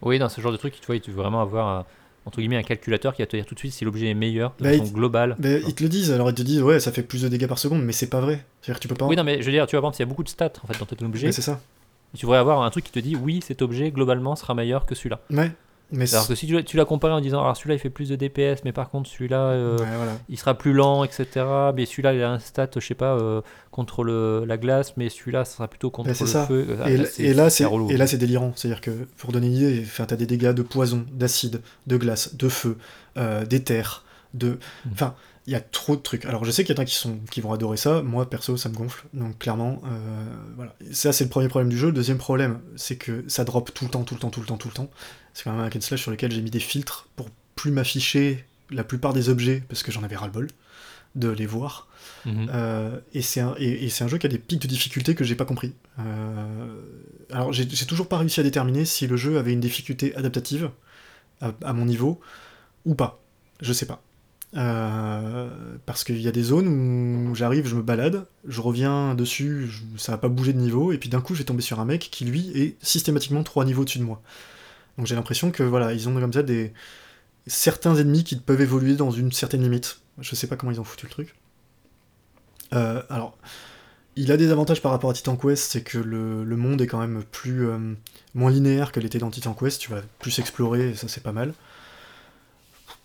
Oui, 0.02 0.20
dans 0.20 0.28
ce 0.30 0.42
genre 0.42 0.52
de 0.52 0.58
truc, 0.58 0.74
tu 0.80 0.86
vois, 0.86 1.00
tu 1.00 1.12
veux 1.12 1.18
vraiment 1.22 1.42
avoir 1.42 1.68
un, 1.68 1.86
entre 2.26 2.40
guillemets 2.40 2.58
un 2.58 2.64
calculateur 2.64 3.16
qui 3.16 3.22
va 3.22 3.28
te 3.28 3.38
dire 3.38 3.46
tout 3.46 3.56
de 3.56 3.60
suite 3.60 3.72
si 3.74 3.86
l'objet 3.86 4.08
est 4.10 4.14
meilleur 4.14 4.54
de 4.60 4.64
Bah, 4.66 4.72
façon 4.72 4.84
il- 4.86 4.94
globale. 4.94 5.38
Mais 5.40 5.62
ils 5.66 5.74
te 5.74 5.84
le 5.84 5.90
disent, 5.90 6.12
alors 6.12 6.30
ils 6.30 6.36
te 6.36 6.42
disent 6.42 6.62
ouais, 6.62 6.80
ça 6.82 6.92
fait 6.92 7.04
plus 7.04 7.22
de 7.22 7.30
dégâts 7.30 7.48
par 7.48 7.60
seconde, 7.60 7.84
mais 7.84 7.94
c'est 7.94 8.10
pas 8.10 8.20
vrai. 8.20 8.46
C'est-à-dire 8.62 8.76
que 8.80 8.82
tu 8.82 8.88
peux 8.90 8.96
pas. 8.96 9.08
Oui, 9.08 9.16
non, 9.16 9.24
mais 9.24 9.40
je 9.42 9.46
veux 9.46 9.52
dire, 9.54 9.66
tu 9.68 9.76
vois, 9.78 9.82
par 9.82 9.90
exemple, 9.92 10.02
il 10.02 10.04
y 10.04 10.08
a 10.08 10.10
beaucoup 10.10 10.24
de 10.24 10.30
stats 10.30 10.52
en 10.64 10.68
fait 10.68 10.78
dans 10.78 10.86
ton 10.86 11.06
objet. 11.06 11.28
Mais 11.28 11.32
c'est 11.32 11.42
ça. 11.42 11.62
Tu 12.16 12.26
devrais 12.26 12.38
avoir 12.40 12.62
un 12.64 12.70
truc 12.70 12.86
qui 12.86 12.92
te 12.92 13.00
dit 13.00 13.16
oui, 13.16 13.42
cet 13.46 13.62
objet 13.62 13.92
globalement 13.92 14.36
sera 14.36 14.54
meilleur 14.54 14.86
que 14.86 14.96
celui-là. 14.96 15.20
Ouais. 15.32 15.52
Mais 15.92 16.12
Alors 16.16 16.28
que 16.28 16.34
si 16.34 16.48
tu, 16.48 16.64
tu 16.64 16.78
l'as 16.78 16.86
comparé 16.86 17.14
en 17.14 17.22
disant 17.22 17.42
alors 17.42 17.56
celui-là 17.56 17.76
il 17.76 17.80
fait 17.80 17.92
plus 17.92 18.10
de 18.10 18.16
DPS, 18.16 18.64
mais 18.66 18.72
par 18.72 18.90
contre 18.90 19.08
celui-là 19.08 19.38
euh, 19.38 19.78
Ouais, 19.78 19.86
voilà. 19.96 20.14
il 20.30 20.38
sera 20.40 20.56
plus 20.56 20.74
lent, 20.74 21.04
etc. 21.04 21.46
Mais 21.76 21.86
celui-là 21.86 22.14
il 22.16 22.24
a 22.24 22.32
un 22.32 22.40
stat, 22.40 22.70
je 22.76 22.80
sais 22.80 22.96
pas, 22.96 23.14
euh, 23.16 23.42
contre 23.70 24.04
le, 24.04 24.46
la 24.46 24.58
glace, 24.58 24.98
mais 24.98 25.10
celui-là 25.10 25.46
ça 25.46 25.58
sera 25.58 25.68
plutôt 25.68 25.92
contre 25.92 26.10
le 26.10 26.16
ça. 26.16 26.48
feu. 26.48 26.66
Ah, 26.84 26.90
et, 26.90 26.98
là, 26.98 27.04
l- 27.04 27.10
et 27.20 27.34
là, 27.36 27.50
c'est 27.52 27.66
et 27.92 27.98
là, 27.98 28.08
c'est 28.08 28.18
délirant. 28.18 28.52
C'est-à-dire 28.56 28.82
que, 28.82 28.90
pour 29.18 29.32
donner 29.32 29.46
une 29.46 29.54
idée, 29.54 29.82
enfin, 29.86 30.06
t'as 30.06 30.16
des 30.16 30.26
dégâts 30.26 30.54
de 30.54 30.64
poison, 30.64 31.06
d'acide, 31.14 31.62
de 31.86 31.98
glace, 31.98 32.36
de 32.36 32.50
feu, 32.50 32.78
euh, 33.18 33.46
d'éther, 33.46 34.04
de. 34.34 34.58
Mm. 34.88 34.90
Il 35.48 35.54
y 35.54 35.56
a 35.56 35.62
trop 35.62 35.96
de 35.96 36.02
trucs. 36.02 36.26
Alors, 36.26 36.44
je 36.44 36.50
sais 36.50 36.64
qu'il 36.64 36.76
y 36.76 36.80
en 36.80 36.82
a 36.82 36.86
qui, 36.86 36.96
sont, 36.96 37.20
qui 37.30 37.40
vont 37.40 37.54
adorer 37.54 37.78
ça. 37.78 38.02
Moi, 38.02 38.28
perso, 38.30 38.58
ça 38.58 38.68
me 38.70 38.74
gonfle. 38.74 39.06
Donc, 39.14 39.38
clairement, 39.38 39.80
euh, 39.86 40.26
voilà. 40.56 40.76
Ça, 40.92 41.14
c'est 41.14 41.24
le 41.24 41.30
premier 41.30 41.50
problème 41.50 41.70
du 41.70 41.78
jeu. 41.78 41.88
Le 41.88 41.94
deuxième 41.94 42.18
problème, 42.18 42.62
c'est 42.76 42.96
que 42.96 43.24
ça 43.28 43.44
drop 43.44 43.72
tout 43.74 43.86
le 43.86 43.92
temps, 43.92 44.04
tout 44.04 44.16
le 44.16 44.20
temps, 44.20 44.32
tout 44.32 44.40
le 44.40 44.48
temps, 44.48 44.58
tout 44.58 44.70
le 44.70 44.74
temps. 44.74 44.90
C'est 45.34 45.44
quand 45.44 45.54
même 45.54 45.70
un 45.72 45.82
slash 45.82 46.02
sur 46.02 46.10
lequel 46.10 46.32
j'ai 46.32 46.42
mis 46.42 46.50
des 46.50 46.60
filtres 46.60 47.08
pour 47.16 47.30
plus 47.54 47.70
m'afficher 47.70 48.46
la 48.72 48.84
plupart 48.84 49.14
des 49.14 49.30
objets, 49.30 49.64
parce 49.70 49.84
que 49.84 49.92
j'en 49.92 50.02
avais 50.04 50.16
ras-le-bol 50.16 50.48
de 51.16 51.30
les 51.30 51.46
voir. 51.46 51.88
Mhm. 52.26 52.48
Euh, 52.54 53.00
et 53.14 53.22
c'est 53.22 53.40
un, 53.40 53.56
et, 53.58 53.86
et 53.86 53.90
c'est 53.90 54.04
un 54.04 54.08
jeu 54.08 54.18
qui 54.18 54.26
a 54.26 54.30
des 54.30 54.38
pics 54.38 54.62
de 54.62 54.68
difficulté 54.68 55.16
que 55.16 55.24
j'ai 55.24 55.36
pas 55.36 55.46
compris. 55.46 55.74
Euh, 56.00 56.82
alors 57.32 57.54
j'ai 57.54 57.68
j'ai 57.70 57.86
toujours 57.86 58.08
pas 58.08 58.18
réussi 58.18 58.40
à 58.40 58.44
déterminer 58.44 58.86
si 58.86 59.08
le 59.08 59.16
jeu 59.16 59.38
avait 59.38 59.54
une 59.54 59.60
difficulté 59.60 60.16
adaptative 60.16 60.72
à, 61.42 61.54
à 61.64 61.74
mon 61.74 61.86
niveau 61.86 62.20
ou 62.86 62.96
pas. 62.96 63.22
Je 63.62 63.72
sais 63.74 63.86
pas. 63.86 64.02
Euh, 64.56 65.50
parce 65.86 66.06
qu'il 66.06 66.22
y 66.22 66.28
a 66.30 66.32
des 66.32 66.44
zones 66.44 66.68
où 66.68 67.36
j'arrive, 67.36 67.68
je 67.68 67.76
me 67.76 67.82
balade, 67.82 68.26
je 68.48 68.62
reviens 68.62 69.14
dessus, 69.14 69.70
ça 69.98 70.14
a 70.14 70.18
pas 70.18 70.30
bougé 70.30 70.54
de 70.54 70.60
niveau, 70.60 70.94
et 70.94 70.98
puis 70.98 71.10
d'un 71.10 71.20
coup 71.20 71.34
je 71.34 71.40
vais 71.40 71.46
tomber 71.46 71.62
sur 71.62 71.82
un 71.82 71.86
mec 71.86 72.08
qui 72.10 72.24
lui 72.24 72.52
est 72.56 72.78
systématiquement 72.82 73.44
trois 73.44 73.66
niveaux 73.66 73.82
au-dessus 73.82 74.00
de 74.00 74.06
moi. 74.06 74.22
Donc 74.98 75.08
j'ai 75.08 75.16
l'impression 75.16 75.52
que 75.52 75.64
voilà, 75.64 75.92
ils 75.92 76.08
ont 76.08 76.18
comme 76.18 76.32
ça 76.32 76.42
des 76.42 76.72
certains 77.48 77.96
ennemis 77.96 78.24
qui 78.24 78.38
peuvent 78.38 78.62
évoluer 78.62 78.96
dans 78.96 79.12
une 79.12 79.32
certaine 79.34 79.62
limite. 79.62 80.00
Je 80.20 80.36
sais 80.36 80.48
pas 80.48 80.56
comment 80.56 80.72
ils 80.72 80.80
ont 80.80 80.86
foutu 80.86 81.06
le 81.06 81.12
truc. 81.12 81.36
Euh, 82.74 83.02
alors, 83.10 83.38
il 84.16 84.32
a 84.32 84.38
des 84.38 84.52
avantages 84.52 84.82
par 84.82 84.92
rapport 84.92 85.10
à 85.10 85.14
Titan 85.14 85.36
Quest, 85.36 85.72
c'est 85.72 85.82
que 85.82 85.98
le, 85.98 86.56
monde 86.56 86.82
est 86.82 86.88
quand 86.88 87.00
même 87.00 87.24
plus 87.30 87.68
euh, 87.68 87.78
moins 88.34 88.52
linéaire 88.52 88.94
que 88.94 89.02
l'était 89.02 89.20
dans 89.20 89.30
Titan 89.30 89.54
Quest, 89.54 89.82
tu 89.82 89.92
vas 89.92 90.02
plus 90.20 90.40
explorer, 90.40 90.96
ça 90.96 91.10
c'est 91.10 91.24
pas 91.24 91.34
mal. 91.34 91.54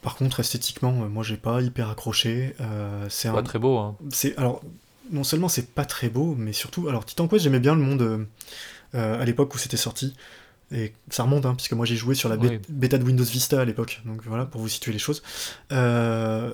Par 0.03 0.16
contre, 0.16 0.40
esthétiquement, 0.40 1.03
euh, 1.05 1.09
moi 1.09 1.22
j'ai 1.22 1.36
pas 1.36 1.61
hyper 1.61 1.90
accroché. 1.90 2.55
euh, 2.61 3.07
c'est 3.11 3.30
Pas 3.30 3.38
un, 3.38 3.42
très 3.42 3.59
beau. 3.59 3.76
Hein. 3.78 3.96
c'est 4.11 4.36
alors 4.38 4.62
non 5.12 5.24
seulement 5.24 5.48
c'est 5.48 5.70
pas 5.74 5.84
très 5.84 6.09
beau, 6.09 6.34
mais 6.38 6.53
surtout 6.53 6.88
alors 6.88 7.05
Titan 7.05 7.26
Quest 7.28 7.42
j'aimais 7.44 7.61
bien 7.61 7.74
le 7.74 7.80
monde 7.82 8.26
euh, 8.94 9.20
à 9.20 9.24
l'époque 9.24 9.55
où 9.55 9.59
c'était 9.59 9.76
sorti 9.76 10.14
et 10.72 10.92
ça 11.11 11.24
remonte 11.24 11.44
hein, 11.46 11.55
puisque 11.57 11.72
moi 11.72 11.84
j'ai 11.84 11.96
joué 11.96 12.14
sur 12.14 12.28
la 12.28 12.36
Oui. 12.36 12.61
bêta 12.68 12.96
de 12.96 13.03
Windows 13.05 13.24
Vista 13.24 13.61
à 13.61 13.64
l'époque 13.64 14.01
donc 14.05 14.22
voilà 14.24 14.46
pour 14.46 14.61
vous 14.61 14.68
situer 14.68 14.92
les 14.92 15.01
choses. 15.01 15.22
Euh, 15.72 16.53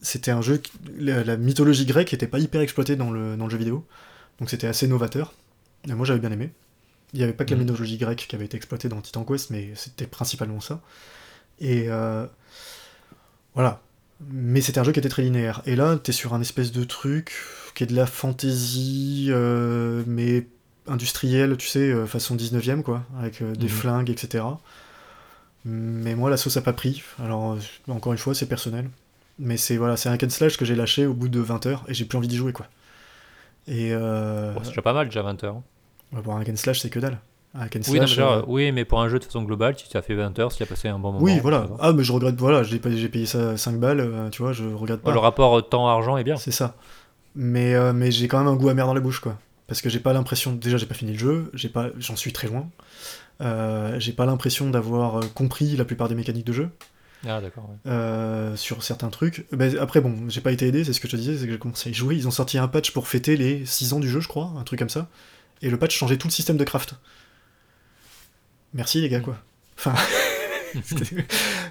c'était 0.00 0.30
un 0.30 0.42
jeu 0.42 0.62
la, 0.96 1.24
la 1.24 1.36
mythologie 1.36 1.86
grecque 1.86 2.14
était 2.14 2.28
pas 2.28 2.38
hyper 2.38 2.60
exploitée 2.60 2.94
dans 2.96 3.10
le 3.10 3.36
dans 3.36 3.44
le 3.46 3.50
jeu 3.50 3.58
vidéo 3.58 3.84
donc 4.38 4.48
c'était 4.50 4.66
assez 4.68 4.86
novateur. 4.86 5.32
Et 5.88 5.94
moi 5.94 6.06
j'avais 6.06 6.20
bien 6.20 6.30
aimé. 6.32 6.50
Il 7.12 7.18
n'y 7.18 7.24
avait 7.24 7.32
pas 7.32 7.44
que 7.44 7.50
la 7.50 7.56
Mhm. 7.56 7.62
mythologie 7.64 7.96
grecque 7.96 8.26
qui 8.28 8.34
avait 8.36 8.44
été 8.44 8.56
exploitée 8.56 8.88
dans 8.88 9.00
Titan 9.00 9.24
Quest 9.24 9.50
mais 9.50 9.70
c'était 9.74 10.06
principalement 10.06 10.60
ça. 10.60 10.80
Et 11.60 11.86
euh, 11.88 12.26
voilà, 13.54 13.80
mais 14.30 14.60
c'était 14.60 14.78
un 14.78 14.84
jeu 14.84 14.92
qui 14.92 14.98
était 14.98 15.08
très 15.08 15.22
linéaire. 15.22 15.62
Et 15.66 15.76
là, 15.76 15.96
t'es 15.96 16.12
sur 16.12 16.34
un 16.34 16.40
espèce 16.40 16.72
de 16.72 16.84
truc 16.84 17.32
qui 17.74 17.84
est 17.84 17.86
de 17.86 17.94
la 17.96 18.06
fantasy, 18.06 19.26
euh, 19.30 20.02
mais 20.06 20.46
industrielle, 20.86 21.56
tu 21.56 21.66
sais, 21.68 21.80
euh, 21.90 22.06
façon 22.06 22.36
19ème, 22.36 22.82
quoi, 22.82 23.02
avec 23.18 23.42
des 23.42 23.66
Mhm. 23.66 23.68
flingues, 23.70 24.10
etc. 24.10 24.44
Mais 25.64 26.14
moi, 26.14 26.30
la 26.30 26.36
sauce 26.36 26.56
a 26.56 26.62
pas 26.62 26.72
pris. 26.72 27.02
Alors, 27.22 27.58
encore 27.88 28.12
une 28.12 28.18
fois, 28.18 28.34
c'est 28.34 28.46
personnel. 28.46 28.88
Mais 29.38 29.56
c'est 29.56 29.76
voilà, 29.76 29.96
c'est 29.96 30.08
un 30.08 30.14
and 30.14 30.30
slash 30.30 30.56
que 30.56 30.64
j'ai 30.64 30.74
lâché 30.76 31.04
au 31.06 31.12
bout 31.12 31.28
de 31.28 31.40
20 31.40 31.66
heures 31.66 31.84
et 31.88 31.94
j'ai 31.94 32.04
plus 32.06 32.16
envie 32.16 32.28
d'y 32.28 32.36
jouer, 32.36 32.52
quoi. 32.52 32.66
Et 33.66 33.90
euh, 33.92 34.52
Bon, 34.54 34.60
c'est 34.62 34.70
déjà 34.70 34.82
pas 34.82 34.92
mal, 34.94 35.08
déjà 35.08 35.22
20 35.22 35.42
heures. 35.44 35.60
ouais, 36.12 36.22
pour 36.22 36.34
un 36.34 36.42
and 36.42 36.56
slash, 36.56 36.80
c'est 36.80 36.88
que 36.88 37.00
dalle. 37.00 37.18
And 37.58 37.80
Oui, 37.88 37.94
non, 37.98 38.00
mais 38.02 38.06
genre, 38.06 38.32
euh, 38.32 38.42
oui, 38.46 38.70
mais 38.72 38.84
pour 38.84 39.00
un 39.00 39.08
jeu 39.08 39.18
de 39.18 39.24
façon 39.24 39.42
globale, 39.42 39.76
si 39.78 39.88
tu 39.88 39.96
as 39.96 40.02
fait 40.02 40.14
20 40.14 40.38
heures, 40.38 40.52
si 40.52 40.58
tu 40.58 40.62
as 40.62 40.66
passé 40.66 40.88
un 40.88 40.98
bon 40.98 41.12
moment. 41.12 41.24
oui, 41.24 41.38
voilà. 41.40 41.66
Ah, 41.80 41.92
mais 41.92 42.04
je 42.04 42.12
regrette, 42.12 42.36
voilà, 42.36 42.62
j'ai 42.62 42.78
payé, 42.78 43.08
payé 43.08 43.26
ça 43.26 43.56
5 43.56 43.78
balles, 43.80 44.00
euh, 44.00 44.28
tu 44.30 44.42
vois, 44.42 44.52
je 44.52 44.64
regrette 44.64 45.00
pas. 45.00 45.12
Le 45.12 45.18
rapport 45.18 45.56
euh, 45.58 45.62
temps-argent 45.62 46.16
est 46.18 46.24
bien. 46.24 46.36
C'est 46.36 46.50
ça. 46.50 46.74
Mais, 47.34 47.74
euh, 47.74 47.92
mais 47.92 48.10
j'ai 48.10 48.28
quand 48.28 48.38
même 48.38 48.48
un 48.48 48.56
goût 48.56 48.68
amer 48.68 48.86
dans 48.86 48.94
la 48.94 49.00
bouche, 49.00 49.20
quoi. 49.20 49.38
Parce 49.66 49.80
que 49.82 49.88
j'ai 49.88 50.00
pas 50.00 50.12
l'impression. 50.12 50.52
Déjà, 50.52 50.76
j'ai 50.76 50.86
pas 50.86 50.94
fini 50.94 51.12
le 51.12 51.18
jeu, 51.18 51.50
j'ai 51.54 51.68
pas, 51.68 51.88
j'en 51.98 52.14
suis 52.16 52.32
très 52.32 52.46
loin. 52.48 52.68
Euh, 53.40 53.98
j'ai 53.98 54.12
pas 54.12 54.26
l'impression 54.26 54.70
d'avoir 54.70 55.20
compris 55.34 55.76
la 55.76 55.84
plupart 55.84 56.08
des 56.08 56.14
mécaniques 56.14 56.46
de 56.46 56.52
jeu 56.52 56.68
Ah, 57.26 57.40
d'accord. 57.40 57.64
ouais. 57.68 57.90
euh, 57.90 58.56
sur 58.56 58.82
certains 58.82 59.08
trucs. 59.08 59.46
Ben, 59.52 59.76
après, 59.78 60.00
bon, 60.00 60.14
j'ai 60.28 60.40
pas 60.40 60.52
été 60.52 60.66
aidé, 60.66 60.84
c'est 60.84 60.92
ce 60.92 61.00
que 61.00 61.08
je 61.08 61.12
te 61.12 61.16
disais, 61.16 61.36
c'est 61.36 61.46
que 61.46 61.52
j'ai 61.52 61.58
commencé 61.58 61.88
à 61.88 61.92
y 61.92 61.94
jouer. 61.94 62.14
Ils 62.16 62.28
ont 62.28 62.30
sorti 62.32 62.58
un 62.58 62.68
patch 62.68 62.92
pour 62.92 63.08
fêter 63.08 63.36
les 63.36 63.66
6 63.66 63.92
ans 63.92 64.00
du 64.00 64.08
jeu, 64.08 64.20
je 64.20 64.28
crois, 64.28 64.52
un 64.58 64.62
truc 64.62 64.78
comme 64.78 64.88
ça. 64.88 65.08
Et 65.62 65.68
le 65.70 65.78
patch 65.78 65.96
changeait 65.96 66.16
tout 66.16 66.28
le 66.28 66.32
système 66.32 66.56
de 66.56 66.64
craft. 66.64 66.94
Merci 68.74 69.00
les 69.00 69.08
gars, 69.08 69.20
quoi. 69.20 69.36
Enfin, 69.78 69.94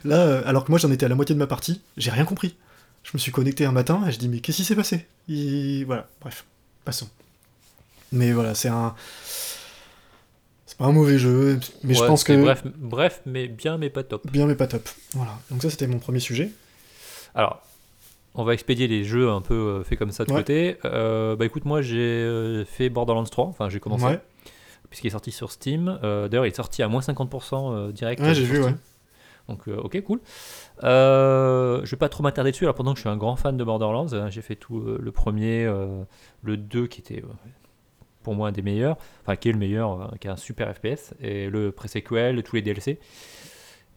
là, 0.04 0.18
euh, 0.22 0.42
alors 0.46 0.66
que 0.66 0.72
moi 0.72 0.80
j'en 0.80 0.92
étais 0.92 1.06
à 1.06 1.10
la 1.10 1.16
moitié 1.16 1.36
de 1.36 1.40
ma 1.40 1.48
partie, 1.48 1.82
j'ai 1.98 2.12
rien 2.12 2.26
compris. 2.26 2.56
Je 3.04 3.12
me 3.14 3.20
suis 3.20 3.32
connecté 3.32 3.66
un 3.66 3.72
matin 3.72 4.04
et 4.08 4.12
je 4.12 4.18
dis 4.18 4.28
mais 4.30 4.40
qu'est-ce 4.40 4.58
qui 4.58 4.64
s'est 4.64 4.76
passé? 4.76 5.06
Il- 5.28 5.84
Voilà, 5.86 6.08
bref, 6.22 6.46
passons. 6.86 7.08
Mais 8.12 8.32
voilà, 8.32 8.56
c'est 8.56 8.70
un, 8.70 8.96
c'est 10.66 10.78
pas 10.78 10.86
un 10.86 10.92
mauvais 10.92 11.18
jeu, 11.20 11.60
mais 11.84 11.94
je 11.94 12.00
pense 12.06 12.24
que 12.24 12.34
Bref, 12.42 12.64
bref, 12.78 13.22
mais 13.26 13.48
bien, 13.48 13.78
mais 13.78 13.90
pas 13.90 14.04
top. 14.04 14.26
bien 14.32 14.46
mais 14.48 14.56
pas 14.56 14.68
top. 14.68 14.88
Voilà, 15.14 15.38
donc 15.52 15.62
ça 15.62 15.70
c'était 15.70 15.88
mon 15.88 16.00
premier 16.00 16.20
sujet. 16.20 16.50
Alors, 17.36 17.62
on 18.34 18.44
va 18.44 18.54
expédier 18.54 18.88
les 18.88 19.04
jeux 19.04 19.30
un 19.30 19.42
peu 19.42 19.54
euh, 19.54 19.84
faits 19.84 20.00
comme 20.00 20.12
ça 20.12 20.26
de 20.26 20.32
Ouais. 20.32 20.40
côté. 20.40 20.78
Euh, 20.86 21.36
bah 21.36 21.46
écoute, 21.46 21.66
moi 21.66 21.82
j'ai 21.82 22.64
fait 22.66 22.90
Borderlands 22.90 23.24
3, 23.24 23.46
enfin 23.48 23.70
j'ai 23.70 23.80
commencé, 23.80 24.06
Ouais, 24.06 24.22
puisqu'il 24.90 25.08
est 25.08 25.12
sorti 25.12 25.32
sur 25.32 25.52
Steam. 25.52 26.00
Euh, 26.04 26.28
D'ailleurs, 26.28 26.46
il 26.46 26.50
est 26.52 26.56
sorti 26.56 26.84
à 26.84 26.88
moins 26.88 27.02
50% 27.02 27.74
euh, 27.74 27.92
direct. 27.92 28.22
Ouais, 28.22 28.30
euh, 28.30 28.34
j'ai 28.34 28.44
vu, 28.44 28.56
Steam. 28.62 28.66
ouais. 28.74 28.76
Donc, 29.48 29.68
euh, 29.68 29.78
ok, 29.78 30.02
cool. 30.04 30.22
Euh, 30.84 31.82
je 31.84 31.92
vais 31.92 31.98
pas 31.98 32.10
trop 32.10 32.24
m'attarder 32.24 32.52
dessus, 32.52 32.64
alors 32.66 32.74
pendant 32.76 32.94
que 32.94 32.98
je 32.98 33.02
suis 33.02 33.10
un 33.10 33.18
grand 33.18 33.36
fan 33.36 33.56
de 33.58 33.64
Borderlands, 33.64 34.12
hein, 34.14 34.30
j'ai 34.30 34.42
fait 34.42 34.56
tout 34.56 34.80
euh, 34.80 34.98
le 35.00 35.12
premier, 35.12 35.66
euh, 35.66 36.04
le 36.42 36.58
2 36.58 36.88
qui 36.88 37.02
était 37.02 37.22
euh, 37.24 37.28
pour 38.24 38.34
moi 38.34 38.48
un 38.48 38.52
des 38.52 38.64
meilleurs, 38.64 38.98
enfin 39.22 39.36
qui 39.36 39.50
est 39.50 39.52
le 39.52 39.60
meilleur, 39.60 40.02
euh, 40.02 40.08
qui 40.20 40.28
est 40.28 40.32
un 40.32 40.36
super 40.36 40.74
FPS, 40.76 41.14
et 41.20 41.48
le 41.50 41.72
pré-sequel, 41.72 42.42
tous 42.42 42.56
les 42.56 42.64
DLC. 42.64 43.00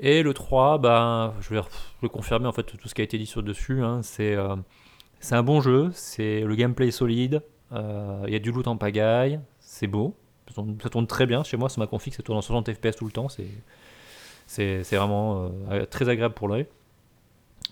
Et 0.00 0.22
le 0.22 0.34
3, 0.34 0.78
ben, 0.78 1.32
je 1.40 1.54
vais 1.54 1.60
le 2.02 2.08
confirmer 2.10 2.46
en 2.46 2.52
fait 2.52 2.62
tout 2.64 2.86
ce 2.88 2.94
qui 2.94 3.00
a 3.00 3.04
été 3.04 3.16
dit 3.18 3.26
sur 3.26 3.42
dessus. 3.42 3.82
hein, 3.82 4.00
c'est 4.02 4.34
euh, 4.36 4.54
c'est 5.18 5.34
un 5.34 5.42
bon 5.42 5.60
jeu, 5.62 5.88
c'est 5.94 6.40
le 6.42 6.54
gameplay 6.56 6.88
est 6.88 6.92
solide, 6.92 7.42
euh, 7.72 8.22
il 8.26 8.32
y 8.32 8.36
a 8.36 8.38
du 8.38 8.52
loot 8.52 8.68
en 8.68 8.76
pagaille, 8.76 9.40
c'est 9.60 9.86
beau. 9.88 10.14
Tourne, 10.58 10.78
ça 10.82 10.88
tourne 10.90 11.06
très 11.06 11.26
bien. 11.26 11.42
Chez 11.44 11.56
moi, 11.56 11.68
c'est 11.68 11.78
ma 11.78 11.86
config, 11.86 12.12
ça 12.14 12.22
tourne 12.22 12.38
en 12.38 12.42
60 12.42 12.72
FPS 12.72 12.96
tout 12.96 13.06
le 13.06 13.12
temps. 13.12 13.28
C'est, 13.28 13.46
c'est, 14.46 14.82
c'est 14.84 14.96
vraiment 14.96 15.50
euh, 15.70 15.84
très 15.86 16.08
agréable 16.08 16.34
pour 16.34 16.48
l'œil. 16.48 16.66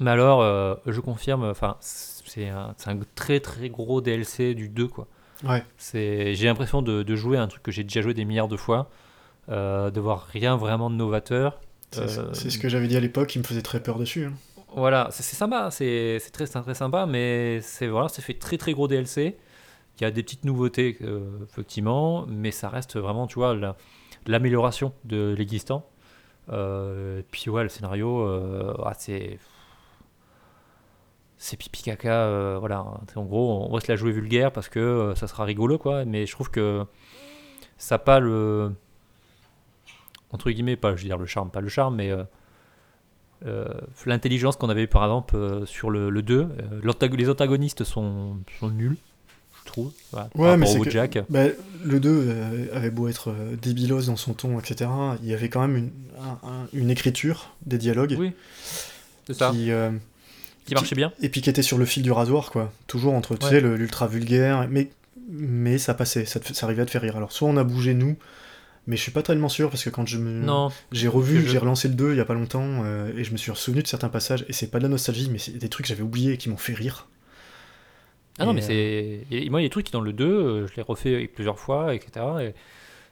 Mais 0.00 0.10
alors, 0.10 0.42
euh, 0.42 0.74
je 0.86 1.00
confirme, 1.00 1.44
enfin, 1.44 1.76
c'est 1.80 2.48
un, 2.48 2.74
c'est 2.76 2.90
un 2.90 2.98
très 3.14 3.40
très 3.40 3.70
gros 3.70 4.00
DLC 4.00 4.54
du 4.54 4.68
2, 4.68 4.88
quoi. 4.88 5.06
Ouais. 5.44 5.64
C'est, 5.78 6.34
j'ai 6.34 6.46
l'impression 6.46 6.82
de, 6.82 7.02
de 7.02 7.16
jouer 7.16 7.38
à 7.38 7.42
un 7.42 7.48
truc 7.48 7.62
que 7.62 7.72
j'ai 7.72 7.82
déjà 7.84 8.02
joué 8.02 8.14
des 8.14 8.24
milliards 8.24 8.48
de 8.48 8.56
fois, 8.56 8.90
euh, 9.48 9.90
de 9.90 10.00
voir 10.00 10.26
rien 10.32 10.56
vraiment 10.56 10.90
de 10.90 10.96
novateur. 10.96 11.60
C'est 11.92 12.08
c'est 12.34 12.50
ce 12.50 12.58
que 12.58 12.68
j'avais 12.68 12.88
dit 12.88 12.96
à 12.96 13.00
l'époque, 13.00 13.34
il 13.36 13.38
me 13.38 13.44
faisait 13.44 13.62
très 13.62 13.82
peur 13.82 13.98
dessus. 13.98 14.26
hein. 14.26 14.32
Voilà, 14.74 15.08
c'est 15.12 15.22
c'est 15.22 15.36
sympa, 15.36 15.70
c'est 15.70 16.18
c'est 16.20 16.30
très, 16.30 16.46
très 16.46 16.74
sympa, 16.74 17.06
mais 17.06 17.60
c'est 17.62 17.86
voilà, 17.86 18.08
c'est 18.08 18.20
fait 18.22 18.34
très 18.34 18.58
très 18.58 18.72
gros 18.72 18.88
DLC. 18.88 19.36
Il 19.98 20.02
y 20.02 20.06
a 20.06 20.10
des 20.10 20.22
petites 20.22 20.44
nouveautés, 20.44 20.98
euh, 21.02 21.38
effectivement, 21.44 22.26
mais 22.28 22.50
ça 22.50 22.68
reste 22.68 22.96
vraiment, 22.98 23.26
tu 23.26 23.36
vois, 23.36 23.54
la- 23.54 23.76
l'amélioration 24.26 24.92
de 25.04 25.34
l'existant. 25.36 25.86
Euh, 26.50 27.22
puis 27.30 27.48
ouais, 27.50 27.62
le 27.62 27.68
scénario, 27.68 28.20
euh, 28.20 28.74
ah, 28.84 28.92
c'est 28.98 29.38
c'est 31.38 31.56
pipi 31.58 31.82
caca, 31.82 32.58
voilà. 32.58 32.84
En 33.14 33.24
gros, 33.24 33.66
on 33.68 33.72
va 33.72 33.80
se 33.80 33.90
la 33.92 33.96
jouer 33.96 34.10
vulgaire 34.12 34.52
parce 34.52 34.68
que 34.68 35.12
ça 35.16 35.26
sera 35.26 35.44
rigolo, 35.44 35.78
quoi. 35.78 36.04
Mais 36.04 36.24
je 36.26 36.32
trouve 36.32 36.50
que 36.50 36.84
ça 37.78 37.98
pas 37.98 38.20
le 38.20 38.72
entre 40.32 40.50
guillemets, 40.50 40.76
pas, 40.76 40.96
je 40.96 41.02
veux 41.02 41.08
dire 41.08 41.18
le 41.18 41.26
charme, 41.26 41.50
pas 41.50 41.60
le 41.60 41.68
charme, 41.68 41.96
mais 41.96 42.10
l'intelligence 44.06 44.56
qu'on 44.56 44.68
avait 44.68 44.84
eu 44.84 44.88
par 44.88 45.04
exemple 45.04 45.66
sur 45.66 45.90
le, 45.90 46.10
le 46.10 46.22
2. 46.22 46.40
euh, 46.40 46.80
l'antago- 46.82 47.16
les 47.16 47.28
antagonistes 47.30 47.84
sont, 47.84 48.38
nuls, 48.70 48.96
trouve. 49.66 49.92
Voilà, 50.12 50.28
par 50.28 50.40
Ouais, 50.42 50.56
mais 50.56 50.66
c'est 50.66 50.90
Jack. 50.90 51.18
Bah, 51.28 51.44
le 51.84 52.00
2 52.00 52.08
euh, 52.10 52.66
avait 52.74 52.90
beau 52.90 53.08
être 53.08 53.30
euh, 53.30 53.56
débilos 53.60 54.02
dans 54.06 54.16
son 54.16 54.32
ton, 54.34 54.58
etc. 54.58 54.90
Il 55.22 55.28
y 55.28 55.34
avait 55.34 55.48
quand 55.48 55.60
même 55.60 55.76
une, 55.76 55.90
un- 56.20 56.48
un- 56.48 56.66
une 56.72 56.90
écriture 56.90 57.54
des 57.66 57.78
dialogues 57.78 58.16
Oui, 58.18 58.32
c'est 59.26 59.34
ça, 59.34 59.50
qui, 59.50 59.56
qui, 59.64 59.70
euh, 59.72 59.90
marchait 60.72 60.94
bien. 60.96 61.12
et 61.20 61.28
puis 61.28 61.42
qui 61.42 61.50
était 61.50 61.62
sur 61.62 61.78
le 61.78 61.84
fil 61.84 62.02
du 62.02 62.12
rasoir, 62.12 62.50
quoi. 62.50 62.72
Toujours 62.86 63.14
entre, 63.14 63.36
tu 63.36 63.44
Ouais. 63.46 63.52
sais, 63.52 63.60
l'ultra 63.60 64.06
vulgaire, 64.06 64.66
mais, 64.70 64.90
mais 65.30 65.78
ça 65.78 65.94
passait, 65.94 66.24
ça, 66.24 66.40
te- 66.40 66.52
ça 66.52 66.66
arrivait 66.66 66.82
à 66.82 66.86
te 66.86 66.90
faire 66.90 67.02
rire. 67.02 67.16
Alors, 67.16 67.32
soit 67.32 67.48
on 67.48 67.56
a 67.56 67.64
bougé, 67.64 67.94
nous, 67.94 68.16
mais 68.88 68.96
je 68.96 69.02
suis 69.02 69.12
pas 69.12 69.22
tellement 69.22 69.48
sûr, 69.48 69.68
parce 69.70 69.82
que 69.84 69.90
quand 69.90 70.06
je 70.06 70.18
me... 70.18 70.44
J'ai 70.92 71.08
revu, 71.08 71.40
je- 71.42 71.48
j'ai 71.48 71.58
relancé 71.58 71.88
le 71.88 71.94
2 71.94 72.12
il 72.12 72.16
y 72.16 72.20
a 72.20 72.24
pas 72.24 72.34
longtemps, 72.34 72.82
euh, 72.84 73.10
et 73.16 73.24
je 73.24 73.32
me 73.32 73.36
suis 73.36 73.50
souvenu 73.54 73.82
de 73.82 73.88
certains 73.88 74.08
passages, 74.08 74.44
et 74.48 74.52
c'est 74.52 74.68
pas 74.68 74.78
de 74.78 74.84
la 74.84 74.88
nostalgie, 74.88 75.28
mais 75.30 75.38
c'est 75.38 75.56
des 75.58 75.68
trucs 75.68 75.86
que 75.86 75.88
j'avais 75.88 76.02
oubliés 76.04 76.32
et 76.32 76.36
qui 76.36 76.48
m'ont 76.48 76.56
fait 76.56 76.74
rire. 76.74 77.06
Ah 78.38 78.44
non, 78.44 78.52
mais 78.52 78.60
c'est. 78.60 79.20
et 79.30 79.50
moi, 79.50 79.60
il 79.60 79.64
y 79.64 79.66
a 79.66 79.68
des 79.68 79.70
trucs 79.72 79.86
qui, 79.86 79.92
dans 79.92 80.00
le 80.00 80.12
2, 80.12 80.24
euh, 80.24 80.66
je 80.66 80.74
l'ai 80.76 80.82
refait 80.82 81.26
plusieurs 81.26 81.58
fois, 81.58 81.94
etc. 81.94 82.24
Et 82.42 82.54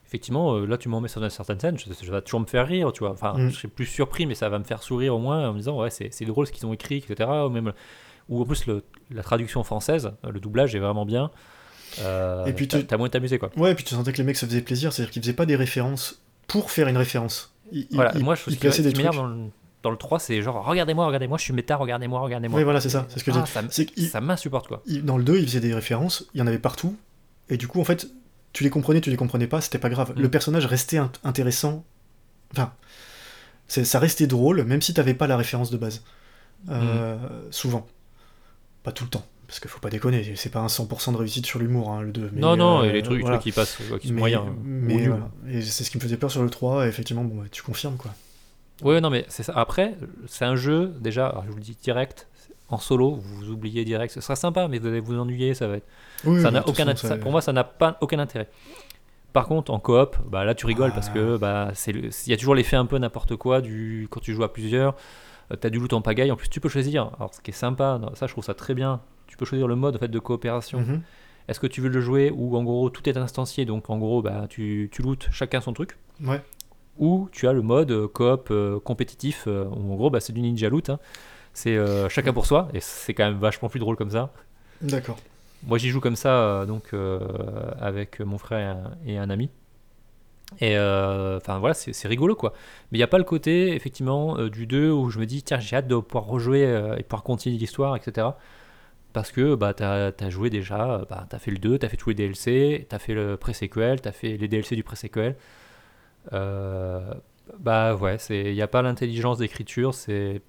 effectivement, 0.07 0.55
euh, 0.57 0.67
là, 0.67 0.77
tu 0.77 0.89
m'en 0.89 1.01
mets 1.01 1.09
sur 1.09 1.23
une 1.23 1.31
certaine 1.31 1.59
scène, 1.59 1.77
ça 1.79 1.87
va 2.11 2.21
toujours 2.21 2.41
me 2.41 2.47
faire 2.47 2.67
rire, 2.67 2.93
tu 2.93 3.01
vois. 3.01 3.11
Enfin, 3.13 3.35
Mm. 3.37 3.49
je 3.51 3.55
serai 3.57 3.69
plus 3.69 3.87
surpris, 3.87 4.27
mais 4.27 4.35
ça 4.35 4.49
va 4.49 4.59
me 4.59 4.65
faire 4.65 4.83
sourire 4.83 5.15
au 5.15 5.19
moins 5.19 5.49
en 5.49 5.53
me 5.53 5.59
disant, 5.59 5.81
ouais, 5.81 5.91
c'est 5.91 6.13
c'est 6.13 6.25
drôle 6.27 6.47
ce 6.47 6.53
qu'ils 6.53 6.67
ont 6.67 6.73
écrit, 6.75 6.97
etc. 6.99 7.29
Ou 7.47 7.49
même. 7.49 7.73
Ou 8.29 8.41
en 8.43 8.45
plus, 8.45 8.67
le- 8.67 8.83
la 9.11 9.23
traduction 9.23 9.63
française, 9.65 10.13
euh, 10.25 10.31
le 10.31 10.41
doublage 10.41 10.75
est 10.75 10.79
vraiment 10.79 11.05
bien. 11.07 11.31
Euh, 12.01 12.45
Et 12.47 12.53
puis 12.53 12.67
tu- 12.69 12.85
t'as 12.87 12.97
moins 12.97 13.09
t'amuser, 13.09 13.39
quoi. 13.39 13.51
Ouais, 13.57 13.73
et 13.73 13.75
puis 13.75 13.85
tu 13.85 13.95
sentais 13.95 14.13
que 14.13 14.19
les 14.19 14.25
mecs 14.25 14.37
se 14.37 14.47
faisaient 14.47 14.61
plaisir, 14.63 14.93
c'est-à-dire 14.93 15.13
qu'ils 15.13 15.23
faisaient 15.23 15.33
pas 15.35 15.47
des 15.47 15.57
références 15.57 16.23
pour 16.49 16.71
faire 16.71 16.89
une 16.89 16.97
référence. 16.97 17.55
Ils, 17.73 17.87
Voilà, 17.93 18.13
ils- 18.15 18.25
moi, 18.25 18.35
je 18.35 18.43
trouve 18.43 18.57
plaçaient 18.57 18.79
ce 18.79 18.83
des 18.89 18.93
trucs. 18.93 19.05
m'énerve 19.07 19.17
dans 19.17 19.27
le, 19.27 19.45
dans 19.85 19.91
le 19.93 19.97
3, 19.97 20.19
c'est 20.19 20.43
genre, 20.43 20.65
regardez-moi, 20.67 21.07
regardez-moi, 21.07 21.39
je 21.39 21.45
suis 21.45 21.53
méta, 21.53 21.77
regardez-moi, 21.77 22.19
regardez-moi. 22.21 22.59
Oui, 22.59 22.65
voilà, 22.65 22.81
c'est 22.81 22.89
ça, 22.89 23.07
c'est 23.09 23.21
ce 23.21 23.25
que 23.25 23.31
je 23.33 23.39
Ah, 23.39 23.63
dis. 23.97 24.07
ça, 24.09 24.21
m'insupporte, 24.21 24.67
quoi. 24.67 24.83
dans 25.03 25.17
le 25.17 25.23
2, 25.25 25.39
ils 25.39 25.47
faisaient 25.47 25.61
des 25.61 25.75
références, 25.75 26.27
il 26.35 26.41
y 26.41 26.43
en 26.43 26.47
avait 26.49 26.59
partout, 26.59 26.97
et 27.49 27.57
du 27.57 27.69
coup, 27.69 27.81
en 27.81 27.85
fait, 27.85 28.09
tu 28.53 28.65
les 28.65 28.71
comprenais, 28.71 29.01
tu 29.01 29.11
les 29.11 29.17
comprenais 29.17 29.47
pas, 29.47 29.61
c'était 29.61 29.79
pas 29.79 29.91
grave. 29.91 30.13
Mm. 30.17 30.21
Le 30.23 30.29
personnage 30.31 30.67
restait 30.67 30.97
int- 30.99 31.11
intéressant, 31.23 31.85
enfin, 32.53 32.73
ça 33.69 33.99
restait 33.99 34.27
drôle, 34.27 34.65
même 34.65 34.83
si 34.83 34.95
t'avais 34.95 35.15
pas 35.15 35.27
la 35.27 35.37
référence 35.37 35.71
de 35.71 35.77
base. 35.77 36.03
Euh, 36.71 37.17
Souvent. 37.51 37.87
Pas 38.83 38.93
tout 38.93 39.05
le 39.05 39.11
temps, 39.11 39.25
parce 39.47 39.61
qu'il 39.61 39.71
faut 39.71 39.81
pas 39.81 39.89
déconner, 39.91 40.35
c'est 40.37 40.51
pas 40.51 40.61
un 40.61 40.67
100% 40.69 41.13
de 41.13 41.17
réussite 41.17 41.47
sur 41.47 41.59
l'humour, 41.59 41.91
hein, 41.91 42.03
le 42.03 42.13
2. 42.13 42.31
mais, 42.35 42.41
non, 42.41 42.55
non, 42.57 42.81
euh, 42.81 42.85
et 42.85 42.93
les 42.93 43.03
trucs, 43.03 43.21
voilà. 43.23 43.39
trucs 43.39 43.53
qui 43.53 43.57
passent, 43.59 43.79
euh, 43.91 43.99
qui 43.99 44.09
sont 44.09 44.15
mais, 44.15 44.21
moyens. 44.21 44.45
mais 44.63 45.07
voilà. 45.09 45.31
Et 45.49 45.63
c'est 45.63 45.85
ce 45.85 45.91
qui 45.91 45.97
me 45.99 46.03
faisait 46.03 46.17
peur 46.19 46.31
sur 46.31 46.43
le 46.43 46.51
3, 46.51 46.85
et 46.85 46.89
effectivement, 46.89 47.25
bon, 47.25 47.37
bah, 47.43 47.49
tu 47.51 47.63
confirmes, 47.63 47.97
quoi. 47.97 48.15
Ouais, 48.85 49.01
non, 49.01 49.11
mais 49.11 49.25
c'est 49.29 49.43
ça. 49.43 49.53
Après, 49.57 49.97
c'est 50.27 50.45
un 50.45 50.55
jeu, 50.57 50.95
déjà, 51.01 51.43
je 51.47 51.51
vous 51.51 51.57
le 51.57 51.63
dis 51.63 51.77
direct, 51.83 52.29
en 52.69 52.79
solo, 52.79 53.17
vous 53.21 53.51
oubliez 53.51 53.85
direct. 53.85 54.13
Ce 54.13 54.21
sera 54.21 54.37
sympa, 54.37 54.69
mais 54.69 54.79
vous 54.79 54.87
allez 54.87 55.01
vous 55.01 55.19
ennuyer, 55.19 55.55
ça 55.55 55.67
va 55.67 55.77
être. 55.79 55.87
Oui, 56.25 56.41
ça 56.41 56.49
oui, 56.49 56.55
n'a 56.55 56.69
aucun 56.69 56.85
façon, 56.85 57.09
ça- 57.09 57.17
Pour 57.17 57.31
moi, 57.33 57.41
ça 57.41 57.53
n'a 57.53 57.65
pas 57.65 57.97
aucun 58.01 58.19
intérêt. 58.19 58.49
Par 59.33 59.47
contre, 59.49 59.73
en 59.73 59.81
coop, 59.81 60.17
bah, 60.31 60.45
là, 60.45 60.55
tu 60.55 60.65
rigoles 60.67 60.93
parce 60.93 61.09
Ah. 61.11 61.15
que 61.15 61.37
bah, 61.37 61.71
c'est 61.75 61.91
le- 61.93 62.11
il 62.27 62.31
y 62.31 62.33
a 62.33 62.37
toujours 62.37 62.55
l'effet 62.55 62.77
un 62.77 62.87
peu 62.87 62.99
n'importe 62.99 63.35
quoi 63.37 63.61
du, 63.61 64.07
quand 64.11 64.21
tu 64.21 64.33
joues 64.33 64.45
à 64.45 64.53
plusieurs. 64.53 64.95
tu 65.51 65.59
t'as 65.59 65.69
du 65.71 65.79
loot 65.79 65.93
en 65.93 66.01
pagaille. 66.01 66.31
En 66.33 66.37
plus, 66.37 66.49
tu 66.49 66.59
peux 66.61 66.71
choisir. 66.71 67.11
Alors, 67.19 67.35
ce 67.35 67.41
qui 67.43 67.51
est 67.51 67.55
sympa, 67.55 68.01
ça, 68.15 68.27
je 68.27 68.33
trouve 68.33 68.45
ça 68.45 68.55
très 68.55 68.73
bien. 68.75 69.01
Tu 69.27 69.37
peux 69.37 69.45
choisir 69.45 69.67
le 69.69 69.77
mode 69.77 69.97
en 69.97 69.99
fait, 69.99 70.09
de 70.09 70.19
coopération. 70.19 70.81
Mhm. 70.81 71.03
Est-ce 71.49 71.61
que 71.61 71.67
tu 71.67 71.83
veux 71.83 71.91
le 71.91 72.01
jouer 72.01 72.31
où, 72.35 72.57
en 72.57 72.63
gros, 72.65 72.89
tout 72.89 73.07
est 73.09 73.17
instancié 73.19 73.67
Donc, 73.67 73.91
en 73.91 73.99
gros, 73.99 74.23
bah, 74.23 74.47
tu, 74.49 74.89
tu 74.91 75.03
lootes 75.03 75.29
chacun 75.33 75.61
son 75.61 75.73
truc. 75.75 75.99
Ouais. 76.25 76.41
Ou 76.99 77.29
tu 77.33 77.49
as 77.49 77.53
le 77.53 77.63
mode 77.63 77.91
euh, 77.91 78.09
coop 78.09 78.49
euh, 78.51 78.79
compétitif 78.81 79.45
euh, 79.47 79.65
où 79.65 79.93
en 79.93 79.97
gros 79.97 80.11
bah, 80.11 80.21
c'est 80.21 80.33
du 80.33 80.41
ninja 80.41 80.69
loot 80.69 80.91
hein. 80.91 80.99
c'est 81.53 81.77
chacun 82.09 82.33
pour 82.33 82.47
soi 82.47 82.69
et 82.75 82.81
c'est 82.81 83.15
quand 83.15 83.25
même 83.25 83.39
vachement 83.39 83.69
plus 83.69 83.81
drôle 83.81 83.97
comme 83.97 84.11
ça 84.11 84.33
D'accord. 84.81 85.17
moi 85.67 85.79
j'y 85.79 85.89
joue 85.91 86.01
comme 86.01 86.17
ça 86.17 86.67
donc 86.67 86.95
avec 87.81 88.21
mon 88.21 88.39
frère 88.39 88.59
et 88.59 88.65
un, 88.65 88.91
et 89.07 89.19
un 89.19 89.31
ami 89.31 89.51
et 90.61 90.77
euh, 90.77 91.39
enfin 91.39 91.59
voilà 91.59 91.75
c'est 91.75 92.09
rigolo 92.09 92.35
quoi 92.35 92.53
mais 92.91 92.99
il 92.99 93.01
n'y 93.01 93.05
a 93.05 93.09
pas 93.09 93.19
le 93.19 93.25
côté 93.25 93.75
effectivement 93.75 94.39
euh, 94.39 94.51
du 94.51 94.67
2 94.67 94.91
où 94.91 95.11
je 95.11 95.19
me 95.19 95.27
dis 95.27 95.43
tiens 95.43 95.59
j'ai 95.59 95.77
hâte 95.77 95.89
de 95.89 95.97
pouvoir 95.97 96.27
rejouer 96.27 96.65
euh, 96.65 96.97
et 96.97 97.03
pouvoir 97.03 97.23
continuer 97.23 97.57
l'histoire 97.57 97.97
etc 97.97 98.29
parce 99.13 99.31
que 99.31 99.55
bah, 99.55 99.75
tu 99.75 99.85
as, 99.85 100.31
joué 100.31 100.51
déjà, 100.51 101.05
bah, 101.09 101.25
tu 101.31 101.37
as 101.37 101.39
fait 101.39 101.53
le 101.53 101.59
2, 101.59 101.79
tu 101.79 101.87
as 101.87 101.89
fait 101.89 101.97
tous 101.97 102.09
les 102.09 102.17
DLC, 102.17 102.85
tu 102.91 102.97
as 102.97 102.99
fait 102.99 103.15
le 103.15 103.37
pré-sequel, 103.37 104.01
tu 104.03 104.09
as 104.09 104.11
fait 104.11 104.37
les 104.37 104.49
DLC 104.49 104.75
du 104.75 104.83
pré-sequel. 104.83 105.37
Euh, 106.33 107.01
bah 107.59 107.95
ouais, 107.95 108.17
il 108.31 108.55
n'y 108.55 108.63
a 108.63 108.67
pas 108.69 108.83
l'intelligence 108.83 109.39
d'écriture, 109.39 109.93
c'est 109.95 110.41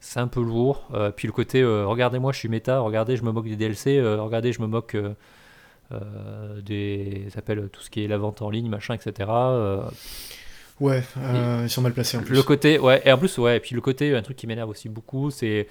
c'est 0.00 0.18
un 0.18 0.26
peu 0.26 0.42
lourd. 0.42 0.88
Euh, 0.94 1.10
puis 1.12 1.28
le 1.28 1.32
côté, 1.32 1.60
euh, 1.62 1.86
regardez-moi, 1.86 2.32
je 2.32 2.38
suis 2.38 2.48
méta, 2.48 2.80
regardez, 2.80 3.16
je 3.16 3.22
me 3.22 3.30
moque 3.30 3.46
des 3.48 3.54
DLC, 3.56 3.98
euh, 3.98 4.20
regardez, 4.20 4.52
je 4.52 4.60
me 4.60 4.66
moque 4.66 4.96
des. 6.64 7.24
Ça 7.28 7.36
s'appelle 7.36 7.68
tout 7.72 7.82
ce 7.82 7.90
qui 7.90 8.04
est 8.04 8.08
la 8.08 8.18
vente 8.18 8.42
en 8.42 8.50
ligne, 8.50 8.68
machin, 8.68 8.94
etc. 8.94 9.30
Ouais, 10.80 11.02
ils 11.64 11.70
sont 11.70 11.82
mal 11.82 11.92
placés 11.92 12.16
en 12.16 12.22
plus. 12.22 12.34
le 12.34 12.42
côté, 12.42 12.78
ouais, 12.78 13.02
et 13.04 13.12
en 13.12 13.18
plus, 13.18 13.38
ouais, 13.38 13.58
et 13.58 13.60
puis 13.60 13.74
le 13.74 13.80
côté, 13.80 14.16
un 14.16 14.22
truc 14.22 14.36
qui 14.36 14.46
m'énerve 14.46 14.70
aussi 14.70 14.88
beaucoup, 14.88 15.30
c'est 15.30 15.68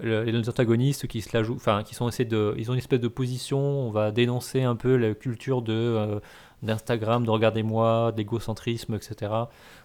le- 0.00 0.24
les 0.24 0.48
antagonistes 0.48 1.06
qui 1.06 1.22
se 1.22 1.34
la 1.34 1.42
jouent, 1.42 1.54
enfin, 1.54 1.82
qui 1.84 1.94
sont 1.94 2.08
essayés 2.08 2.28
de, 2.28 2.54
ils 2.58 2.68
ont 2.70 2.74
une 2.74 2.78
espèce 2.78 3.00
de 3.00 3.08
position, 3.08 3.58
on 3.58 3.90
va 3.90 4.10
dénoncer 4.10 4.62
un 4.62 4.74
peu 4.76 4.96
la 4.96 5.14
culture 5.14 5.62
de 5.62 6.20
d'Instagram, 6.62 7.24
de 7.24 7.30
regardez-moi, 7.30 8.12
d'égocentrisme, 8.16 8.94
etc. 8.94 9.32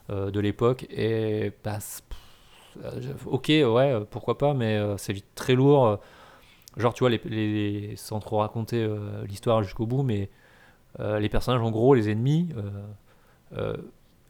euh, 0.09 0.31
de 0.31 0.39
l'époque, 0.39 0.85
et 0.89 1.51
bah, 1.63 1.79
euh, 2.83 3.01
ok, 3.25 3.47
ouais, 3.49 3.99
pourquoi 4.11 4.37
pas, 4.37 4.53
mais 4.53 4.77
euh, 4.77 4.95
c'est 4.97 5.13
vite 5.13 5.25
très 5.35 5.55
lourd. 5.55 5.99
Genre, 6.77 6.93
tu 6.93 6.99
vois, 6.99 7.09
les, 7.09 7.19
les- 7.25 7.95
sans 7.95 8.19
trop 8.19 8.37
raconter 8.37 8.77
euh, 8.83 9.25
l'histoire 9.27 9.63
jusqu'au 9.63 9.85
bout, 9.87 10.03
mais 10.03 10.29
les 10.99 11.29
personnages, 11.29 11.61
en 11.61 11.69
gros, 11.71 11.93
les 11.93 12.09
ennemis. 12.09 12.49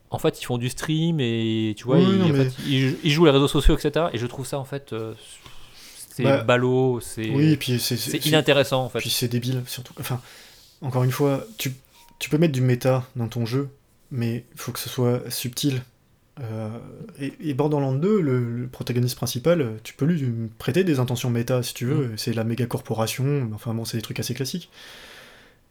en 0.10 0.20
fait, 0.20 0.42
ils 0.42 0.46
font 0.46 0.58
du 0.58 0.70
stream 0.70 1.20
et 1.20 1.74
tu 1.78 1.84
vois, 1.86 1.98
Oui, 1.98 2.04
ils, 2.10 2.18
non, 2.20 2.26
en 2.26 2.30
mais- 2.30 2.50
fait, 2.50 2.56
ils- 2.66 2.98
ils 3.04 3.12
jouent 3.12 3.26
les 3.26 3.32
réseaux 3.32 3.48
sociaux, 3.48 3.76
etc. 3.78 4.08
Et 4.14 4.18
je 4.18 4.26
trouve 4.26 4.46
ça 4.46 4.58
en 4.60 4.64
fait, 4.66 4.94
c'est 6.10 6.24
Bah, 6.24 6.44
ballot, 6.44 7.00
c'est 7.02 7.30
Oui, 7.30 7.58
c'est 7.80 8.26
inintéressant 8.26 8.86
en 8.86 8.90
fait. 8.90 9.00
Puis 9.00 9.10
c'est 9.10 9.28
débile, 9.28 9.64
surtout. 9.68 9.94
Enfin, 10.00 10.22
encore 10.82 11.04
une 11.04 11.12
fois, 11.12 11.44
tu, 11.58 11.74
tu 12.20 12.30
peux 12.30 12.38
mettre 12.38 12.54
du 12.54 12.62
méta 12.62 13.06
dans 13.16 13.28
ton 13.28 13.46
jeu, 13.46 13.70
mais 14.12 14.46
il 14.54 14.60
faut 14.60 14.72
que 14.72 14.80
ce 14.80 14.90
soit 14.90 15.30
subtil. 15.30 15.82
Euh, 16.40 16.70
et, 17.20 17.34
et 17.40 17.54
Borderlands 17.56 17.94
2, 17.96 18.22
le, 18.22 18.40
le 18.62 18.68
protagoniste 18.68 19.16
principal, 19.16 19.74
tu 19.84 19.94
peux 19.96 20.06
lui 20.06 20.24
prêter 20.60 20.84
des 20.84 21.00
intentions 21.00 21.30
méta 21.32 21.64
si 21.64 21.74
tu 21.74 21.86
veux. 21.86 22.12
C'est 22.16 22.34
la 22.34 22.44
méga 22.44 22.66
corporation, 22.68 23.50
enfin 23.56 23.74
bon, 23.74 23.86
c'est 23.86 23.98
des 23.98 24.04
trucs 24.04 24.20
assez 24.20 24.34
classiques. 24.36 24.70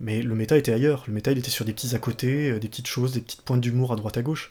Mais 0.01 0.20
le 0.23 0.35
méta 0.35 0.56
était 0.59 0.73
ailleurs. 0.73 1.05
Le 1.06 1.14
méta, 1.14 1.32
il 1.32 1.39
était 1.39 1.51
sur 1.51 1.64
des 1.64 1.73
petits 1.73 1.94
à 1.94 1.98
côté, 1.98 2.51
euh, 2.51 2.59
des 2.59 2.68
petites 2.68 2.86
choses, 2.89 3.12
des 3.12 3.20
petites 3.20 3.43
pointes 3.43 3.60
d'humour 3.60 3.93
à 3.93 3.97
droite 3.97 4.16
à 4.18 4.23
gauche. 4.23 4.51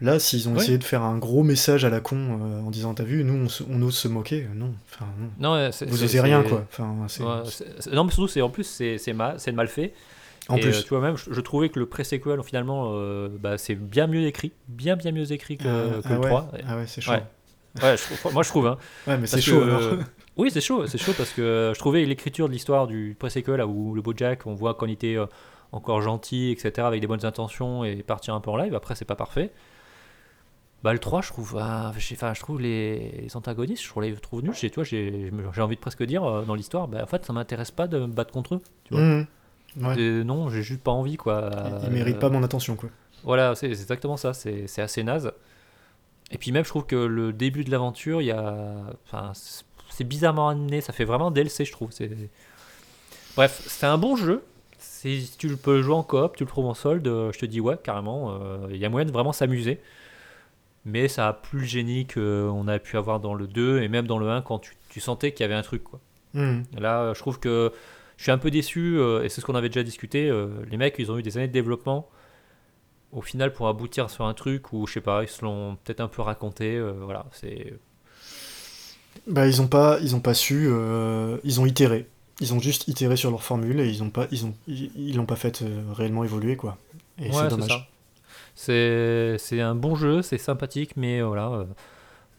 Là, 0.00 0.18
s'ils 0.18 0.48
ont 0.48 0.54
Ouais. 0.54 0.62
essayé 0.62 0.78
de 0.78 0.84
faire 0.84 1.02
un 1.02 1.18
gros 1.18 1.42
message 1.42 1.84
à 1.84 1.90
la 1.90 2.00
con 2.00 2.16
euh, 2.40 2.60
en 2.62 2.70
disant 2.70 2.94
T'as 2.94 3.04
vu, 3.04 3.22
nous 3.22 3.34
on, 3.34 3.48
se- 3.50 3.64
on 3.68 3.82
ose 3.82 3.94
se 3.96 4.08
moquer, 4.08 4.46
non. 4.54 4.72
Enfin, 4.94 5.06
non. 5.38 5.70
Vous 5.88 6.04
osez 6.04 6.20
rien, 6.22 6.42
quoi. 6.42 6.64
Enfin, 6.70 6.84
ouais, 7.18 7.92
non, 7.92 8.04
mais 8.04 8.10
surtout, 8.12 8.40
en 8.40 8.48
plus, 8.48 8.64
c'est 8.64 9.12
mal 9.52 9.68
fait. 9.68 9.92
En 10.50 10.56
Et, 10.56 10.60
plus. 10.60 10.78
euh, 10.78 10.82
tu 10.82 10.88
vois, 10.90 11.00
même, 11.00 11.16
je, 11.16 11.32
je 11.32 11.40
trouvais 11.40 11.68
que 11.70 11.78
le 11.78 11.86
pré-sequel, 11.86 12.42
finalement, 12.42 12.90
euh, 12.94 13.28
bah, 13.38 13.56
c'est 13.58 13.74
bien 13.74 14.06
mieux 14.06 14.26
écrit, 14.26 14.52
bien 14.68 14.96
bien 14.96 15.12
mieux 15.12 15.30
écrit 15.32 15.56
que, 15.56 15.64
Ah, 15.68 16.00
que 16.02 16.08
ah 16.08 16.12
le 16.14 16.20
ouais. 16.20 16.26
3. 16.28 16.48
Ah 16.66 16.76
ouais, 16.76 16.86
c'est 16.86 17.00
chaud. 17.00 17.12
Ouais. 17.12 17.22
Ouais, 17.82 17.96
je 17.96 18.02
trouve- 18.16 18.32
moi 18.32 18.42
je 18.42 18.48
trouve. 18.48 18.66
Hein. 18.66 18.78
Ouais, 19.06 19.16
mais 19.16 19.26
c'est 19.28 19.40
chaud 19.40 19.60
que- 19.60 19.64
alors. 19.64 19.80
Oui, 20.36 20.50
c'est 20.50 20.60
chaud, 20.60 20.86
c'est 20.86 20.98
chaud 20.98 21.12
parce 21.16 21.30
que 21.32 21.72
je 21.74 21.78
trouvais 21.78 22.04
l'écriture 22.04 22.48
de 22.48 22.52
l'histoire 22.52 22.86
du 22.86 23.14
pré-sequel 23.18 23.56
là, 23.56 23.66
où 23.66 23.94
le 23.94 24.02
Bojack, 24.02 24.46
on 24.46 24.54
voit 24.54 24.74
qu'on 24.74 24.88
était 24.88 25.16
euh, 25.16 25.26
encore 25.70 26.00
gentil, 26.02 26.50
etc., 26.50 26.86
avec 26.86 27.00
des 27.00 27.06
bonnes 27.06 27.24
intentions 27.24 27.84
et 27.84 27.96
partir 28.02 28.34
un 28.34 28.40
peu 28.40 28.50
en 28.50 28.56
live. 28.56 28.74
Après, 28.74 28.94
c'est 28.96 29.04
pas 29.04 29.14
parfait. 29.16 29.52
Bah, 30.82 30.94
le 30.94 30.98
3, 30.98 31.20
je 31.20 31.28
trouve, 31.28 31.58
ah, 31.60 31.92
je, 31.98 32.04
sais- 32.06 32.14
enfin, 32.14 32.32
je 32.32 32.40
trouve 32.40 32.60
les, 32.60 33.20
les 33.22 33.36
antagonistes, 33.36 33.82
je 33.84 34.00
les 34.00 34.14
trouve 34.16 34.42
nuls. 34.42 34.54
J'ai, 34.54 35.30
envie 35.62 35.76
de 35.76 35.80
presque 35.80 36.02
dire 36.04 36.24
euh, 36.24 36.42
dans 36.42 36.54
l'histoire, 36.54 36.88
bah, 36.88 37.00
en 37.02 37.06
fait, 37.06 37.24
ça 37.26 37.32
m'intéresse 37.34 37.70
pas 37.70 37.86
de 37.86 37.98
me 37.98 38.06
battre 38.06 38.32
contre 38.32 38.54
eux. 38.54 38.60
Tu 38.84 38.94
vois. 38.94 39.02
Mhm. 39.02 39.26
Ouais. 39.76 39.96
Non, 40.24 40.48
j'ai 40.50 40.62
juste 40.62 40.82
pas 40.82 40.90
envie, 40.90 41.16
quoi. 41.16 41.50
Ils 41.84 41.90
méritent 41.90 42.16
Euh, 42.16 42.20
pas 42.20 42.28
mon 42.30 42.42
attention, 42.42 42.76
quoi. 42.76 42.88
Voilà, 43.24 43.54
c'est 43.54 43.66
exactement 43.68 44.16
ça, 44.16 44.32
c'est 44.32 44.78
assez 44.80 45.02
naze. 45.04 45.32
Et 46.32 46.38
puis 46.38 46.52
même, 46.52 46.64
je 46.64 46.68
trouve 46.70 46.86
que 46.86 46.96
le 46.96 47.32
début 47.32 47.64
de 47.64 47.70
l'aventure, 47.70 48.22
il 48.22 48.26
y 48.26 48.30
a... 48.30 48.54
Enfin, 49.06 49.32
c'est- 49.34 49.64
bizarrement 50.04 50.48
amené, 50.48 50.80
ça 50.80 50.92
fait 50.94 51.04
vraiment 51.04 51.30
DLC, 51.30 51.64
je 51.66 51.72
trouve. 51.72 51.90
Bref, 53.36 53.62
c'est 53.66 53.86
un 53.86 53.98
bon 53.98 54.16
jeu. 54.16 54.42
Si 54.78 55.30
tu 55.38 55.48
le 55.48 55.56
peux 55.56 55.82
jouer 55.82 55.94
en 55.94 56.02
coop, 56.02 56.36
tu 56.36 56.44
le 56.44 56.48
trouves 56.48 56.66
en 56.66 56.72
solde, 56.74 57.04
je 57.06 57.38
te 57.38 57.44
dis 57.46 57.60
ouais, 57.60 57.76
carrément. 57.82 58.30
euh, 58.40 58.66
Il 58.70 58.76
y 58.78 58.86
a 58.86 58.88
moyen 58.88 59.06
de 59.06 59.12
vraiment 59.12 59.32
s'amuser. 59.32 59.78
Mais 60.86 61.08
ça 61.08 61.28
a 61.28 61.32
plus 61.34 61.58
le 61.60 61.64
génie 61.66 62.06
qu'on 62.06 62.66
a 62.66 62.78
pu 62.78 62.96
avoir 62.96 63.20
dans 63.20 63.34
le 63.34 63.46
2 63.46 63.82
et 63.82 63.88
même 63.88 64.06
dans 64.06 64.18
le 64.18 64.30
1 64.30 64.40
quand 64.40 64.58
tu, 64.60 64.74
tu 64.88 65.00
sentais 65.00 65.32
qu'il 65.32 65.44
y 65.44 65.44
avait 65.44 65.54
un 65.54 65.62
truc. 65.62 65.84
Quoi. 65.84 66.00
Mhm. 66.32 66.64
Là, 66.78 67.12
je 67.12 67.18
trouve 67.20 67.38
que 67.38 67.72
je 68.20 68.24
suis 68.24 68.32
un 68.32 68.38
peu 68.38 68.50
déçu, 68.50 68.98
euh, 68.98 69.24
et 69.24 69.30
c'est 69.30 69.40
ce 69.40 69.46
qu'on 69.46 69.54
avait 69.54 69.70
déjà 69.70 69.82
discuté. 69.82 70.28
euh, 70.28 70.48
les 70.70 70.76
mecs, 70.76 70.96
ils 70.98 71.10
ont 71.10 71.16
eu 71.18 71.22
des 71.22 71.38
années 71.38 71.48
de 71.48 71.52
développement. 71.54 72.06
Au 73.12 73.22
final, 73.22 73.52
pour 73.54 73.66
aboutir 73.68 74.10
sur 74.10 74.26
un 74.26 74.34
truc 74.34 74.72
où, 74.74 74.86
je 74.86 74.92
sais 74.94 75.00
pas, 75.00 75.22
ils 75.22 75.28
se 75.28 75.42
l'ont 75.44 75.76
peut-être 75.84 76.00
un 76.00 76.08
peu 76.08 76.22
raconté. 76.22 76.76
euh, 76.76 76.92
voilà, 77.02 77.24
c'est. 77.32 77.72
Bah, 79.26 79.46
ils 79.46 79.60
ont 79.62 79.66
pas, 79.68 79.98
ils 80.02 80.14
ont 80.14 80.20
pas 80.20 80.34
su, 80.34 80.66
euh, 80.68 81.38
ils 81.44 81.60
ont 81.60 81.66
itéré. 81.66 82.06
Ils 82.40 82.54
ont 82.54 82.60
juste 82.60 82.88
itéré 82.88 83.16
sur 83.16 83.30
leur 83.30 83.42
formule 83.42 83.80
et 83.80 83.88
ils 83.88 84.02
ont 84.02 84.10
pas, 84.10 84.26
ils 84.30 84.46
ont, 84.46 84.54
ils 84.66 84.90
ils 84.96 85.16
l'ont 85.16 85.26
pas 85.26 85.36
fait 85.36 85.62
euh, 85.62 85.82
réellement 85.92 86.24
évoluer, 86.24 86.56
quoi. 86.56 86.78
Et 87.18 87.32
Ouais, 87.32 87.32
c'est 87.32 87.48
dommage. 87.48 87.68
ça. 87.68 87.86
C'est 88.54 89.36
c'est 89.38 89.60
un 89.60 89.74
bon 89.74 89.94
jeu, 89.96 90.22
c'est 90.22 90.38
sympathique, 90.38 90.96
mais 90.96 91.20
euh, 91.20 91.26
voilà, 91.26 91.48
euh, 91.50 91.64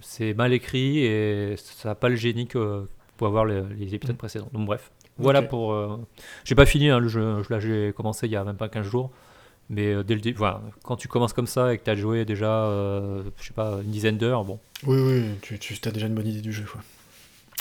c'est 0.02 0.34
mal 0.34 0.54
écrit 0.54 1.00
et 1.00 1.56
ça 1.58 1.90
n'a 1.90 1.96
pas 1.96 2.10
le 2.10 2.16
génie 2.16 2.48
que 2.48 2.88
pour 3.18 3.28
avoir 3.28 3.46
les, 3.46 3.62
les 3.80 3.96
épisodes 3.96 4.16
Mm. 4.16 4.18
précédents. 4.18 4.50
Donc, 4.54 4.66
bref. 4.68 4.92
Voilà 5.18 5.42
pour. 5.42 5.74
euh, 5.74 5.98
J'ai 6.46 6.56
pas 6.56 6.66
fini 6.66 6.90
hein, 6.90 7.00
le 7.00 7.08
jeu, 7.08 7.44
je- 7.44 7.54
là 7.54 7.60
j'ai 7.60 7.94
commencé 7.96 8.26
il 8.28 8.32
y 8.32 8.36
a 8.36 8.44
même 8.44 8.56
pas 8.58 8.70
15 8.70 8.86
jours. 8.88 9.12
Mais 9.70 9.94
euh, 9.94 10.04
dès 10.04 10.16
le 10.16 10.22
dé- 10.22 10.34
voilà, 10.34 10.62
quand 10.84 10.98
tu 10.98 11.08
commences 11.08 11.32
comme 11.34 11.48
ça 11.48 11.74
et 11.74 11.78
que 11.78 11.84
tu 11.86 11.90
as 11.90 11.96
joué 11.96 12.26
déjà, 12.26 12.66
euh, 12.66 13.24
je 13.40 13.48
sais 13.48 13.54
pas, 13.54 13.80
une 13.84 13.92
dizaine 13.92 14.18
d'heures, 14.18 14.44
bon. 14.44 14.60
Oui, 14.86 15.00
oui, 15.00 15.24
tu, 15.42 15.58
tu 15.60 15.78
as 15.88 15.92
déjà 15.92 16.08
une 16.08 16.14
bonne 16.16 16.28
idée 16.28 16.42
du 16.42 16.52
jeu, 16.52 16.66
quoi. 16.70 16.82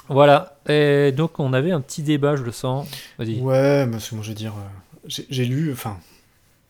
Voilà, 0.09 0.56
et 0.68 1.12
donc 1.12 1.39
on 1.39 1.52
avait 1.52 1.70
un 1.70 1.81
petit 1.81 2.02
débat, 2.02 2.35
je 2.35 2.43
le 2.43 2.51
sens. 2.51 2.89
Vas-y. 3.18 3.39
Ouais, 3.40 3.86
mais 3.86 4.01
c'est- 4.01 4.14
moi 4.16 4.24
je 4.24 4.31
veux 4.31 4.35
dire, 4.35 4.55
euh, 4.56 5.09
j'ai 5.28 5.44
lu, 5.44 5.72
enfin, 5.72 5.98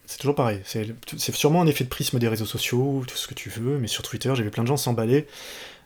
c'est 0.04 0.18
toujours 0.18 0.34
pareil. 0.34 0.60
C'est 0.66 0.84
sûrement 1.34 1.62
un 1.62 1.66
effet 1.66 1.84
de 1.84 1.88
prisme 1.88 2.18
des 2.18 2.28
réseaux 2.28 2.44
sociaux, 2.44 3.02
tout 3.08 3.16
ce 3.16 3.26
que 3.26 3.34
tu 3.34 3.48
veux, 3.48 3.78
mais 3.78 3.86
sur 3.86 4.02
Twitter, 4.02 4.30
j'ai 4.36 4.42
vu 4.42 4.50
plein 4.50 4.64
de 4.64 4.68
gens 4.68 4.76
s'emballer 4.76 5.26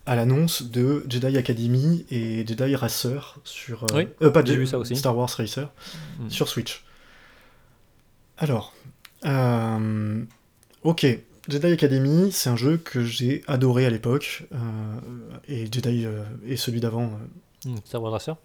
à 0.06 0.16
l'annonce 0.16 0.62
de 0.64 1.04
Jedi 1.08 1.36
Academy 1.38 2.04
et 2.10 2.46
Jedi 2.46 2.74
Racer 2.76 3.38
sur. 3.44 3.84
euh, 3.84 3.86
Oui, 3.94 4.08
euh, 4.22 4.30
pas 4.30 4.44
j'ai 4.44 4.56
vu 4.56 4.66
ça 4.66 4.78
aussi. 4.78 4.96
Star 4.96 5.16
Wars 5.16 5.28
Racer 5.30 5.70
Mm. 6.18 6.30
sur 6.30 6.48
Switch. 6.48 6.84
Alors, 8.36 8.74
euh, 9.24 10.22
ok, 10.82 11.06
Jedi 11.48 11.66
Academy, 11.72 12.32
c'est 12.32 12.50
un 12.50 12.56
jeu 12.56 12.76
que 12.78 13.04
j'ai 13.04 13.42
adoré 13.46 13.86
à 13.86 13.90
l'époque, 13.90 14.44
euh, 14.52 14.58
et 15.48 15.66
Jedi 15.72 16.06
et 16.46 16.56
celui 16.56 16.80
d'avant, 16.80 17.10
Hmm, 17.64 17.76
Star 17.84 18.02
Wars 18.02 18.12
Racer 18.12 18.36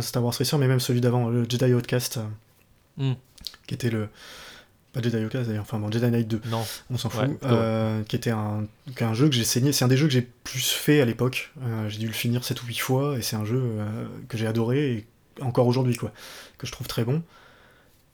Star 0.00 0.22
Wars 0.24 0.34
Racer, 0.38 0.58
mais 0.58 0.68
même 0.68 0.78
celui 0.80 1.00
d'avant, 1.00 1.28
le 1.28 1.44
Jedi 1.48 1.72
Outcast, 1.74 2.20
Hmm. 2.96 3.12
qui 3.66 3.74
était 3.74 3.90
le. 3.90 4.08
Pas 4.92 5.00
Jedi 5.00 5.16
Outcast 5.24 5.48
d'ailleurs, 5.48 5.62
enfin 5.62 5.78
bon, 5.78 5.90
Jedi 5.90 6.10
Knight 6.10 6.26
2, 6.26 6.40
Non. 6.50 6.64
on 6.90 6.98
s'en 6.98 7.10
fout, 7.10 7.22
Ouais, 7.28 7.36
euh, 7.44 8.02
qui 8.02 8.16
était 8.16 8.30
un, 8.30 8.66
qui 8.96 9.04
est 9.04 9.06
un 9.06 9.14
jeu 9.14 9.28
que 9.28 9.34
j'ai 9.34 9.44
saigné, 9.44 9.72
c'est 9.72 9.84
un 9.84 9.88
des 9.88 9.96
jeux 9.96 10.08
que 10.08 10.12
j'ai 10.12 10.22
plus 10.22 10.68
fait 10.68 11.00
à 11.00 11.04
l'époque, 11.04 11.52
euh, 11.62 11.88
j'ai 11.88 11.98
dû 11.98 12.06
le 12.08 12.12
finir 12.12 12.42
7 12.42 12.60
ou 12.62 12.66
8 12.66 12.78
fois, 12.78 13.16
et 13.16 13.22
c'est 13.22 13.36
un 13.36 13.44
jeu 13.44 13.60
euh, 13.62 14.06
que 14.28 14.36
j'ai 14.36 14.48
adoré, 14.48 14.92
et 14.92 15.06
encore 15.40 15.68
aujourd'hui, 15.68 15.94
quoi, 15.96 16.12
que 16.58 16.66
je 16.66 16.72
trouve 16.72 16.88
très 16.88 17.04
bon. 17.04 17.22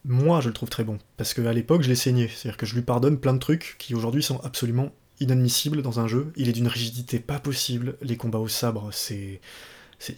Moi, 0.05 0.41
je 0.43 0.49
le 0.49 0.55
trouve 0.55 0.69
très 0.69 0.85
bon, 0.85 0.99
parce 1.17 1.33
qu'à 1.33 1.53
l'époque, 1.53 1.83
je 1.83 1.89
l'ai 1.89 1.97
saigné, 1.97 2.29
c'est-à-dire 2.29 2.59
que 2.59 2.67
je 2.67 2.75
lui 2.75 2.83
pardonne 2.83 3.19
plein 3.19 3.33
de 3.33 3.39
trucs 3.39 3.77
qui 3.79 3.95
aujourd'hui 3.95 4.23
sont 4.23 4.39
absolument 4.45 4.93
inadmissibles 5.19 5.81
dans 5.81 5.99
un 5.99 6.07
jeu, 6.07 6.31
il 6.37 6.49
est 6.51 6.53
d'une 6.53 6.69
rigidité 6.69 7.19
pas 7.21 7.39
possible, 7.39 7.97
les 8.03 8.19
combats 8.19 8.39
au 8.39 8.49
sabre, 8.49 8.91
c'est 8.93 9.41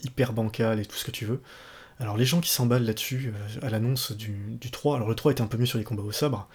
hyper 0.03 0.33
bancal 0.33 0.81
et 0.81 0.85
tout 0.87 0.97
ce 0.97 1.05
que 1.05 1.13
tu 1.13 1.25
veux. 1.25 1.41
Alors 2.01 2.17
les 2.17 2.25
gens 2.25 2.41
qui 2.41 2.51
s'emballent 2.51 2.85
là-dessus 2.85 3.33
euh, 3.35 3.67
à 3.67 3.71
l'annonce 3.71 4.13
du, 4.13 4.35
du 4.61 4.71
3, 4.71 4.97
alors 4.97 5.09
le 5.09 5.15
3 5.15 5.33
était 5.33 5.43
un 5.43 5.47
peu 5.47 5.59
mieux 5.59 5.67
sur 5.67 5.79
les 5.79 5.85
combats 5.85 6.03
au 6.03 6.13
sabre, 6.13 6.49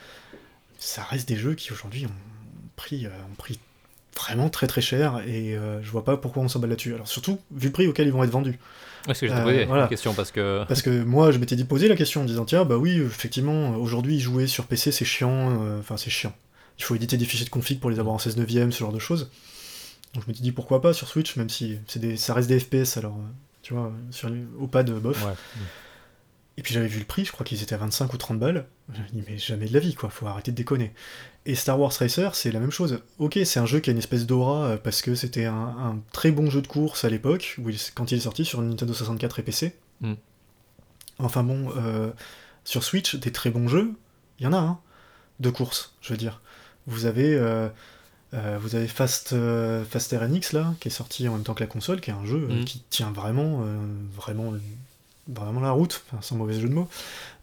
ça 0.78 1.04
reste 1.04 1.28
des 1.28 1.36
jeux 1.36 1.56
qui 1.56 1.72
aujourd'hui 1.72 2.06
ont 2.06 2.72
pris, 2.76 3.06
euh, 3.06 3.10
ont 3.32 3.36
pris 3.36 3.60
vraiment 4.16 4.50
très 4.50 4.68
très 4.68 4.82
cher 4.82 5.22
et 5.28 5.56
euh, 5.56 5.82
je 5.82 5.90
vois 5.90 6.04
pas 6.04 6.18
pourquoi 6.18 6.44
on 6.44 6.48
s'emballe 6.48 6.70
là-dessus. 6.70 6.94
Alors 6.94 7.08
surtout 7.08 7.40
vu 7.52 7.68
le 7.68 7.74
prix 7.74 7.88
auquel 7.88 8.08
ils 8.08 8.14
vont 8.14 8.24
être 8.24 8.30
vendus. 8.30 8.60
Que 9.08 9.14
Euh, 9.26 9.66
voilà. 9.68 9.84
la 9.84 9.88
question 9.88 10.14
parce 10.14 10.32
que. 10.32 10.64
Parce 10.68 10.82
que 10.82 11.04
moi 11.04 11.32
je 11.32 11.38
m'étais 11.38 11.56
dit 11.56 11.66
poser 11.66 11.88
la 11.88 11.96
question 11.96 12.22
en 12.22 12.26
disant 12.26 12.46
tiens 12.46 12.66
bah 12.66 12.78
oui 12.78 13.02
effectivement 13.02 13.76
aujourd'hui 13.76 14.20
jouer 14.20 14.48
sur 14.48 14.66
PC 14.66 14.92
c'est 14.92 15.06
chiant, 15.06 15.62
euh, 15.62 15.80
enfin 15.80 15.98
c'est 15.98 16.10
chiant. 16.10 16.34
Il 16.80 16.84
faut 16.84 16.96
éditer 16.96 17.18
des 17.18 17.26
fichiers 17.26 17.46
de 17.46 17.52
config 17.52 17.80
pour 17.80 17.90
les 17.90 18.00
avoir 18.00 18.16
en 18.16 18.20
16 18.20 18.38
neuvième, 18.38 18.72
ce 18.72 18.80
genre 18.80 18.94
de 18.94 19.00
choses. 19.00 19.30
Donc 20.14 20.24
je 20.24 20.28
m'étais 20.28 20.42
dit 20.42 20.52
pourquoi 20.52 20.82
pas 20.82 20.94
sur 20.94 21.08
Switch, 21.08 21.36
même 21.36 21.50
si 21.50 21.78
c'est 21.88 22.00
des, 22.00 22.18
ça 22.18 22.34
reste 22.34 22.48
des 22.50 22.60
FPS 22.60 22.98
alors 22.98 23.18
tu 23.64 23.74
vois, 23.74 23.92
sur 24.12 24.30
les- 24.30 24.46
au 24.60 24.68
pad 24.68 24.90
bof. 24.92 25.26
Ouais. 25.26 25.34
Et 26.56 26.62
puis 26.62 26.72
j'avais 26.76 26.88
vu 26.88 27.00
le 27.00 27.06
prix, 27.06 27.26
je 27.26 27.32
crois 27.32 27.44
qu'ils 27.44 27.64
étaient 27.64 27.74
à 27.74 27.80
25 27.80 28.14
ou 28.14 28.18
30 28.18 28.38
balles. 28.38 28.68
Je 28.94 29.02
me 29.02 29.08
dis, 29.08 29.24
mais 29.28 29.40
jamais 29.40 29.66
de 29.66 29.74
la 29.74 29.80
vie, 29.80 29.96
quoi, 29.96 30.12
faut 30.12 30.28
arrêter 30.28 30.52
de 30.52 30.56
déconner. 30.56 30.94
Et 31.48 31.56
Star 31.56 31.80
Wars 31.80 31.92
Racer, 31.98 32.36
c'est 32.36 32.52
la 32.52 32.60
même 32.60 32.70
chose. 32.70 33.00
Ok, 33.18 33.40
c'est 33.44 33.60
un 33.60 33.66
jeu 33.66 33.80
qui 33.80 33.90
a 33.90 33.94
une 33.94 33.98
espèce 33.98 34.28
d'aura 34.28 34.66
euh, 34.66 34.78
parce 34.78 35.02
que 35.02 35.16
c'était 35.16 35.46
un, 35.46 35.56
un 35.56 36.00
très 36.12 36.30
bon 36.32 36.52
jeu 36.52 36.62
de 36.62 36.68
course 36.68 37.06
à 37.06 37.10
l'époque, 37.10 37.58
quand 37.96 38.12
il 38.12 38.18
est 38.18 38.22
sorti 38.22 38.46
sur 38.46 38.62
Nintendo 38.62 38.94
64 38.94 39.40
et 39.40 39.44
PC. 39.44 39.76
Mm. 40.02 40.14
Enfin 41.18 41.44
bon, 41.44 41.72
euh, 41.78 42.12
sur 42.66 42.84
Switch, 42.84 43.16
des 43.16 43.32
très 43.32 43.50
bons 43.50 43.68
jeux, 43.68 43.92
il 44.40 44.44
y 44.44 44.48
en 44.48 44.54
a, 44.54 44.58
hein, 44.58 44.80
de 45.40 45.50
course, 45.50 45.96
je 46.02 46.14
veux 46.14 46.18
dire. 46.18 46.42
Vous 46.86 47.06
avez, 47.08 47.34
euh, 47.34 47.68
euh, 48.34 48.58
vous 48.60 48.76
avez 48.76 48.88
Fast, 48.88 49.34
euh, 49.34 49.84
Fast 49.86 50.12
RNX, 50.12 50.54
là, 50.54 50.74
qui 50.80 50.88
est 50.88 50.92
sorti 50.92 51.28
en 51.28 51.34
même 51.34 51.44
temps 51.44 51.54
que 51.54 51.60
la 51.62 51.68
console, 51.68 52.02
qui 52.02 52.10
est 52.10 52.14
un 52.14 52.26
jeu 52.26 52.48
euh, 52.50 52.62
Mm. 52.62 52.66
qui 52.66 52.80
tient 52.90 53.12
vraiment, 53.12 53.62
euh, 53.64 53.78
vraiment, 54.16 54.54
vraiment 55.28 55.62
la 55.62 55.72
route, 55.72 56.04
enfin, 56.08 56.22
sans 56.22 56.36
mauvais 56.36 56.60
jeu 56.60 56.68
de 56.68 56.74
mots. 56.74 56.88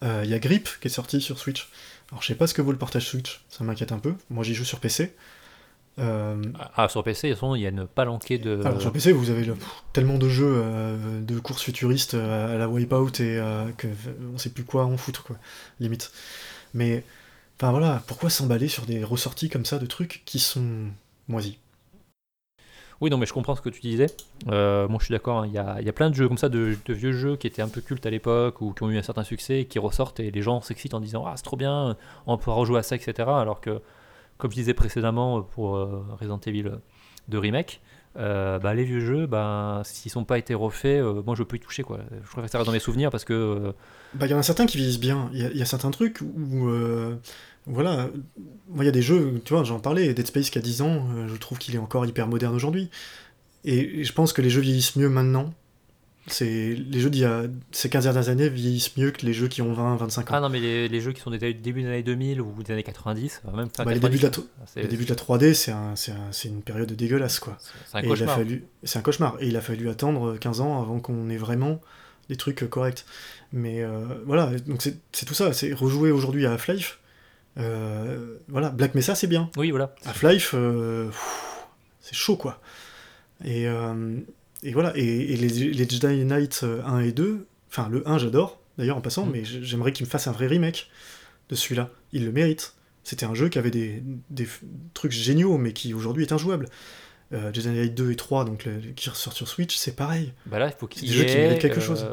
Il 0.02 0.28
y 0.28 0.34
a 0.34 0.38
Grip 0.38 0.68
qui 0.80 0.88
est 0.88 0.90
sorti 0.90 1.20
sur 1.20 1.38
Switch. 1.38 1.68
Alors 2.10 2.22
je 2.22 2.26
sais 2.26 2.34
pas 2.34 2.46
ce 2.48 2.54
que 2.54 2.62
vaut 2.62 2.72
le 2.72 2.78
partage 2.78 3.06
Switch, 3.06 3.40
ça 3.48 3.62
m'inquiète 3.62 3.92
un 3.92 3.98
peu. 3.98 4.14
Moi 4.30 4.42
j'y 4.44 4.54
joue 4.54 4.64
sur 4.64 4.80
PC. 4.80 5.14
Ah, 5.98 6.88
sur 6.88 7.04
PC, 7.04 7.28
de 7.28 7.32
toute 7.34 7.40
façon, 7.40 7.54
il 7.54 7.62
y 7.62 7.66
a 7.66 7.68
une 7.68 7.86
palanquée 7.86 8.38
de. 8.38 8.60
alors 8.64 8.80
sur 8.80 8.90
PC 8.92 9.12
vous 9.12 9.28
avez 9.30 9.44
pff, 9.44 9.64
tellement 9.92 10.16
de 10.18 10.28
jeux 10.28 10.64
de 11.22 11.38
courses 11.38 11.62
futuristes 11.62 12.14
à 12.14 12.56
la 12.56 12.68
Wipeout 12.68 13.20
et 13.20 13.40
que 13.76 13.86
on 14.34 14.38
sait 14.38 14.50
plus 14.50 14.64
quoi 14.64 14.86
en 14.86 14.96
foutre 14.96 15.22
quoi, 15.24 15.36
limite. 15.78 16.10
Mais 16.74 17.04
enfin 17.60 17.70
voilà, 17.70 18.02
pourquoi 18.06 18.30
s'emballer 18.30 18.68
sur 18.68 18.86
des 18.86 19.04
ressorties 19.04 19.48
comme 19.48 19.64
ça 19.64 19.78
de 19.78 19.86
trucs 19.86 20.22
qui 20.24 20.38
sont 20.40 20.90
moisis? 21.28 21.56
Oui, 23.00 23.08
non, 23.08 23.16
mais 23.16 23.24
je 23.26 23.32
comprends 23.32 23.54
ce 23.56 23.62
que 23.62 23.70
tu 23.70 23.80
disais. 23.80 24.06
Euh, 24.48 24.86
moi, 24.86 24.98
je 25.00 25.06
suis 25.06 25.12
d'accord. 25.12 25.38
hein, 25.38 25.46
Il 25.46 25.52
y, 25.52 25.84
y 25.86 25.88
a 25.88 25.92
plein 25.92 26.10
de 26.10 26.14
jeux 26.14 26.28
comme 26.28 26.36
ça, 26.36 26.48
de, 26.50 26.76
de 26.84 26.92
vieux 26.92 27.12
jeux 27.12 27.36
qui 27.36 27.46
étaient 27.46 27.62
un 27.62 27.68
peu 27.68 27.80
cultes 27.80 28.04
à 28.04 28.10
l'époque 28.10 28.60
ou 28.60 28.72
qui 28.72 28.82
ont 28.82 28.90
eu 28.90 28.98
un 28.98 29.02
certain 29.02 29.24
succès, 29.24 29.60
et 29.60 29.64
qui 29.64 29.78
ressortent 29.78 30.20
et 30.20 30.30
les 30.30 30.42
gens 30.42 30.60
s'excitent 30.60 30.94
en 30.94 31.00
disant 31.00 31.24
Ah, 31.26 31.32
c'est 31.36 31.42
trop 31.42 31.56
bien, 31.56 31.96
on 32.26 32.36
pourra 32.36 32.56
rejouer 32.56 32.78
à 32.78 32.82
ça, 32.82 32.96
etc. 32.96 33.40
Alors 33.40 33.60
que, 33.60 33.80
comme 34.38 34.50
je 34.50 34.56
disais 34.56 34.74
précédemment 34.74 35.42
pour 35.42 35.76
euh, 35.76 36.04
Resident 36.20 36.40
Evil 36.46 36.72
de 37.28 37.38
remake, 37.38 37.80
euh, 38.18 38.58
bah, 38.58 38.74
les 38.74 38.84
vieux 38.84 39.00
jeux, 39.00 39.26
bah, 39.26 39.82
s'ils 39.84 40.10
sont 40.12 40.24
pas 40.24 40.38
été 40.38 40.54
refaits, 40.54 40.86
euh, 41.02 41.22
moi 41.26 41.34
je 41.36 41.42
peux 41.44 41.56
y 41.56 41.60
toucher. 41.60 41.82
Quoi. 41.84 42.00
Je 42.12 42.26
préfère 42.30 42.44
que 42.44 42.50
ça 42.50 42.58
reste 42.58 42.66
dans 42.66 42.72
mes 42.72 42.80
souvenirs 42.80 43.10
parce 43.10 43.24
que. 43.24 43.34
euh, 43.34 43.72
Bah, 44.12 44.26
il 44.26 44.30
y 44.30 44.34
en 44.34 44.38
a 44.38 44.42
certains 44.42 44.66
qui 44.66 44.76
vieillissent 44.76 44.98
bien. 44.98 45.30
Il 45.32 45.38
y, 45.40 45.44
a- 45.44 45.50
il 45.50 45.56
y 45.56 45.62
a 45.62 45.66
certains 45.66 45.90
trucs 45.92 46.20
où, 46.20 46.68
euh, 46.68 47.16
voilà, 47.66 48.08
moi, 48.68 48.84
il 48.84 48.86
y 48.86 48.88
a 48.88 48.92
des 48.92 49.02
jeux, 49.02 49.40
tu 49.44 49.52
vois, 49.54 49.64
j'en 49.64 49.78
parlais, 49.80 50.12
Dead 50.14 50.26
Space 50.26 50.50
qui 50.50 50.58
a 50.58 50.62
10 50.62 50.82
ans, 50.82 51.06
euh, 51.14 51.28
je 51.28 51.36
trouve 51.36 51.58
qu'il 51.58 51.74
est 51.74 51.78
encore 51.78 52.06
hyper 52.06 52.26
moderne 52.26 52.54
aujourd'hui. 52.54 52.88
Et 53.64 54.04
je 54.04 54.12
pense 54.12 54.32
que 54.32 54.40
les 54.42 54.50
jeux 54.50 54.62
vieillissent 54.62 54.96
mieux 54.96 55.08
maintenant. 55.10 55.52
C'est 56.26 56.74
les 56.74 57.00
jeux 57.00 57.10
d'il 57.10 57.22
y 57.22 57.24
a 57.24 57.44
ces 57.72 57.88
15 57.88 58.04
dernières 58.04 58.28
années 58.28 58.48
vieillissent 58.48 58.96
mieux 58.96 59.10
que 59.10 59.24
les 59.26 59.32
jeux 59.32 59.48
qui 59.48 59.62
ont 59.62 59.72
20, 59.72 59.96
25 59.96 60.30
ans. 60.30 60.34
Ah 60.36 60.40
non, 60.40 60.48
mais 60.48 60.60
les, 60.60 60.86
les 60.88 61.00
jeux 61.00 61.12
qui 61.12 61.20
sont 61.20 61.30
des 61.30 61.38
début 61.54 61.82
des 61.82 61.88
années 61.88 62.02
2000 62.02 62.40
ou 62.40 62.62
des 62.62 62.72
années 62.72 62.82
90, 62.82 63.42
même 63.54 63.68
fin 63.74 63.84
Bah, 63.84 63.92
les 63.92 64.00
90, 64.00 64.00
débuts 64.00 64.18
de 64.18 64.26
la, 64.76 64.82
les 64.82 64.88
débuts 64.88 65.04
de 65.04 65.08
la 65.10 65.16
3D, 65.16 65.54
c'est 65.54 65.72
un- 65.72 65.94
un- 65.94 66.30
une 66.48 66.62
période 66.62 66.92
dégueulasse, 66.92 67.40
quoi. 67.40 67.58
c'est 67.90 67.96
un 67.96 68.00
Et 68.00 68.04
il 68.04 68.06
a 68.06 68.10
cauchemar. 68.10 68.36
fallu, 68.36 68.64
c'est 68.84 68.98
un 68.98 69.02
cauchemar. 69.02 69.36
Et 69.40 69.48
il 69.48 69.56
a 69.56 69.60
fallu 69.60 69.88
attendre 69.88 70.36
15 70.36 70.60
ans 70.60 70.80
avant 70.80 71.00
qu'on 71.00 71.28
ait 71.30 71.36
vraiment 71.38 71.80
des 72.28 72.36
trucs 72.36 72.68
corrects. 72.68 73.06
Mais 73.52 73.82
euh, 73.82 74.04
voilà, 74.24 74.50
donc 74.66 74.82
c'est 74.82 74.98
c'est 75.12 75.26
tout 75.26 75.34
ça. 75.34 75.52
C'est 75.52 75.72
rejouer 75.72 76.12
aujourd'hui 76.12 76.46
à 76.46 76.52
Half-Life. 76.52 76.99
Euh, 77.58 78.36
voilà, 78.48 78.70
Black 78.70 78.94
Mesa, 78.94 79.14
c'est 79.14 79.26
bien. 79.26 79.50
Oui, 79.56 79.70
voilà. 79.70 79.94
Half-Life, 80.04 80.52
euh, 80.54 81.10
c'est 82.00 82.14
chaud, 82.14 82.36
quoi. 82.36 82.60
Et, 83.44 83.66
euh, 83.68 84.18
et 84.62 84.72
voilà, 84.72 84.92
et, 84.96 85.02
et 85.32 85.36
les, 85.36 85.48
les 85.48 85.88
Jedi 85.88 86.24
Knight 86.24 86.60
euh, 86.62 86.82
1 86.84 87.00
et 87.00 87.12
2, 87.12 87.46
enfin 87.70 87.88
le 87.88 88.06
1 88.08 88.18
j'adore, 88.18 88.60
d'ailleurs 88.78 88.96
en 88.96 89.00
passant, 89.00 89.26
Mm. 89.26 89.30
mais 89.32 89.44
j'aimerais 89.44 89.92
qu'ils 89.92 90.06
me 90.06 90.10
fassent 90.10 90.26
un 90.28 90.32
vrai 90.32 90.46
remake. 90.46 90.90
de 91.48 91.56
celui-là. 91.56 91.90
Il 92.12 92.24
le 92.24 92.30
mérite. 92.32 92.74
C'était 93.02 93.26
un 93.26 93.34
jeu 93.34 93.48
qui 93.48 93.58
avait 93.58 93.72
des, 93.72 94.04
des 94.30 94.46
trucs 94.94 95.10
géniaux, 95.10 95.58
mais 95.58 95.72
qui 95.72 95.94
aujourd'hui 95.94 96.22
est 96.24 96.32
injouable. 96.32 96.68
Euh, 97.32 97.52
Jedi 97.52 97.68
Knight 97.68 97.94
2 97.94 98.12
et 98.12 98.16
3, 98.16 98.44
donc 98.44 98.64
le- 98.66 98.78
qui 98.94 99.10
ressort 99.10 99.32
sur 99.32 99.48
Switch, 99.48 99.76
c'est 99.76 99.96
pareil. 99.96 100.32
Bah 100.46 100.60
là, 100.60 100.66
il 100.68 100.78
faut 100.78 100.88
C'est 100.92 101.00
qu'ils 101.00 101.08
des 101.08 101.14
jeux 101.16 101.24
qui 101.24 101.32
aient, 101.32 101.42
méritent 101.42 101.60
quelque 101.60 101.78
euh, 101.78 101.82
chose. 101.82 102.06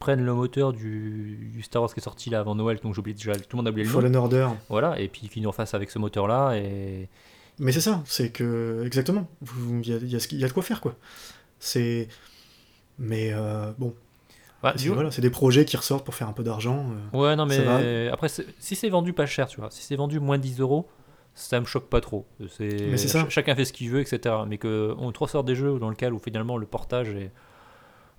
Prennent 0.00 0.24
le 0.24 0.34
moteur 0.34 0.72
du, 0.72 1.50
du 1.54 1.62
Star 1.62 1.82
Wars 1.82 1.92
qui 1.94 2.00
est 2.00 2.02
sorti 2.02 2.28
là 2.30 2.40
avant 2.40 2.56
Noël, 2.56 2.80
donc 2.82 2.94
j'oublie 2.94 3.14
déjà, 3.14 3.34
tout 3.36 3.44
le 3.52 3.56
monde 3.58 3.68
a 3.68 3.70
oublié 3.70 3.86
le 3.86 3.92
nom. 3.92 4.00
Fallen 4.00 4.16
Order. 4.16 4.48
Voilà, 4.68 4.98
et 4.98 5.06
puis 5.06 5.28
qu'ils 5.28 5.42
nous 5.44 5.50
refassent 5.50 5.74
avec 5.74 5.90
ce 5.90 5.98
moteur-là. 6.00 6.56
Et 6.56 7.08
Mais 7.60 7.70
c'est 7.70 7.80
ça, 7.80 8.02
c'est 8.06 8.30
que. 8.32 8.82
Exactement. 8.84 9.28
Il 9.82 9.86
y 9.88 9.92
a, 9.92 9.98
y 9.98 10.36
y 10.36 10.42
de 10.44 10.52
quoi 10.52 10.62
faire, 10.64 10.80
quoi. 10.80 10.96
C'est. 11.60 12.08
Mais 12.98 13.30
euh, 13.32 13.72
bon, 13.78 13.94
c'est 14.76 14.88
voilà, 14.88 15.10
c'est 15.10 15.22
des 15.22 15.30
projets 15.30 15.64
qui 15.64 15.76
ressortent 15.76 16.04
pour 16.04 16.14
faire 16.14 16.28
un 16.28 16.32
peu 16.32 16.42
d'argent. 16.42 16.90
euh. 17.14 17.18
Ouais, 17.18 17.36
non, 17.36 17.46
mais 17.46 18.08
après, 18.12 18.28
c'est- 18.28 18.46
si 18.58 18.76
c'est 18.76 18.88
vendu 18.90 19.12
pas 19.12 19.26
cher, 19.26 19.46
tu 19.48 19.60
vois, 19.60 19.70
si 19.70 19.82
c'est 19.82 19.96
vendu 19.96 20.20
moins 20.20 20.36
10 20.38 20.60
euros, 20.60 20.86
ça 21.34 21.60
me 21.60 21.64
choque 21.64 21.88
pas 21.88 22.00
trop. 22.00 22.26
C'est, 22.48 22.68
Mais 22.90 22.96
c'est 22.98 23.08
ça. 23.08 23.20
ch- 23.20 23.32
Chacun 23.32 23.54
fait 23.54 23.64
ce 23.64 23.72
qu'il 23.72 23.88
veut, 23.90 24.00
etc. 24.00 24.34
Mais 24.46 24.58
qu'on 24.58 25.12
te 25.12 25.18
ressort 25.18 25.44
des 25.44 25.54
jeux 25.54 25.78
dans 25.78 25.88
lesquels 25.88 26.12
où 26.12 26.18
finalement 26.18 26.58
le 26.58 26.66
portage 26.66 27.08
est 27.10 27.30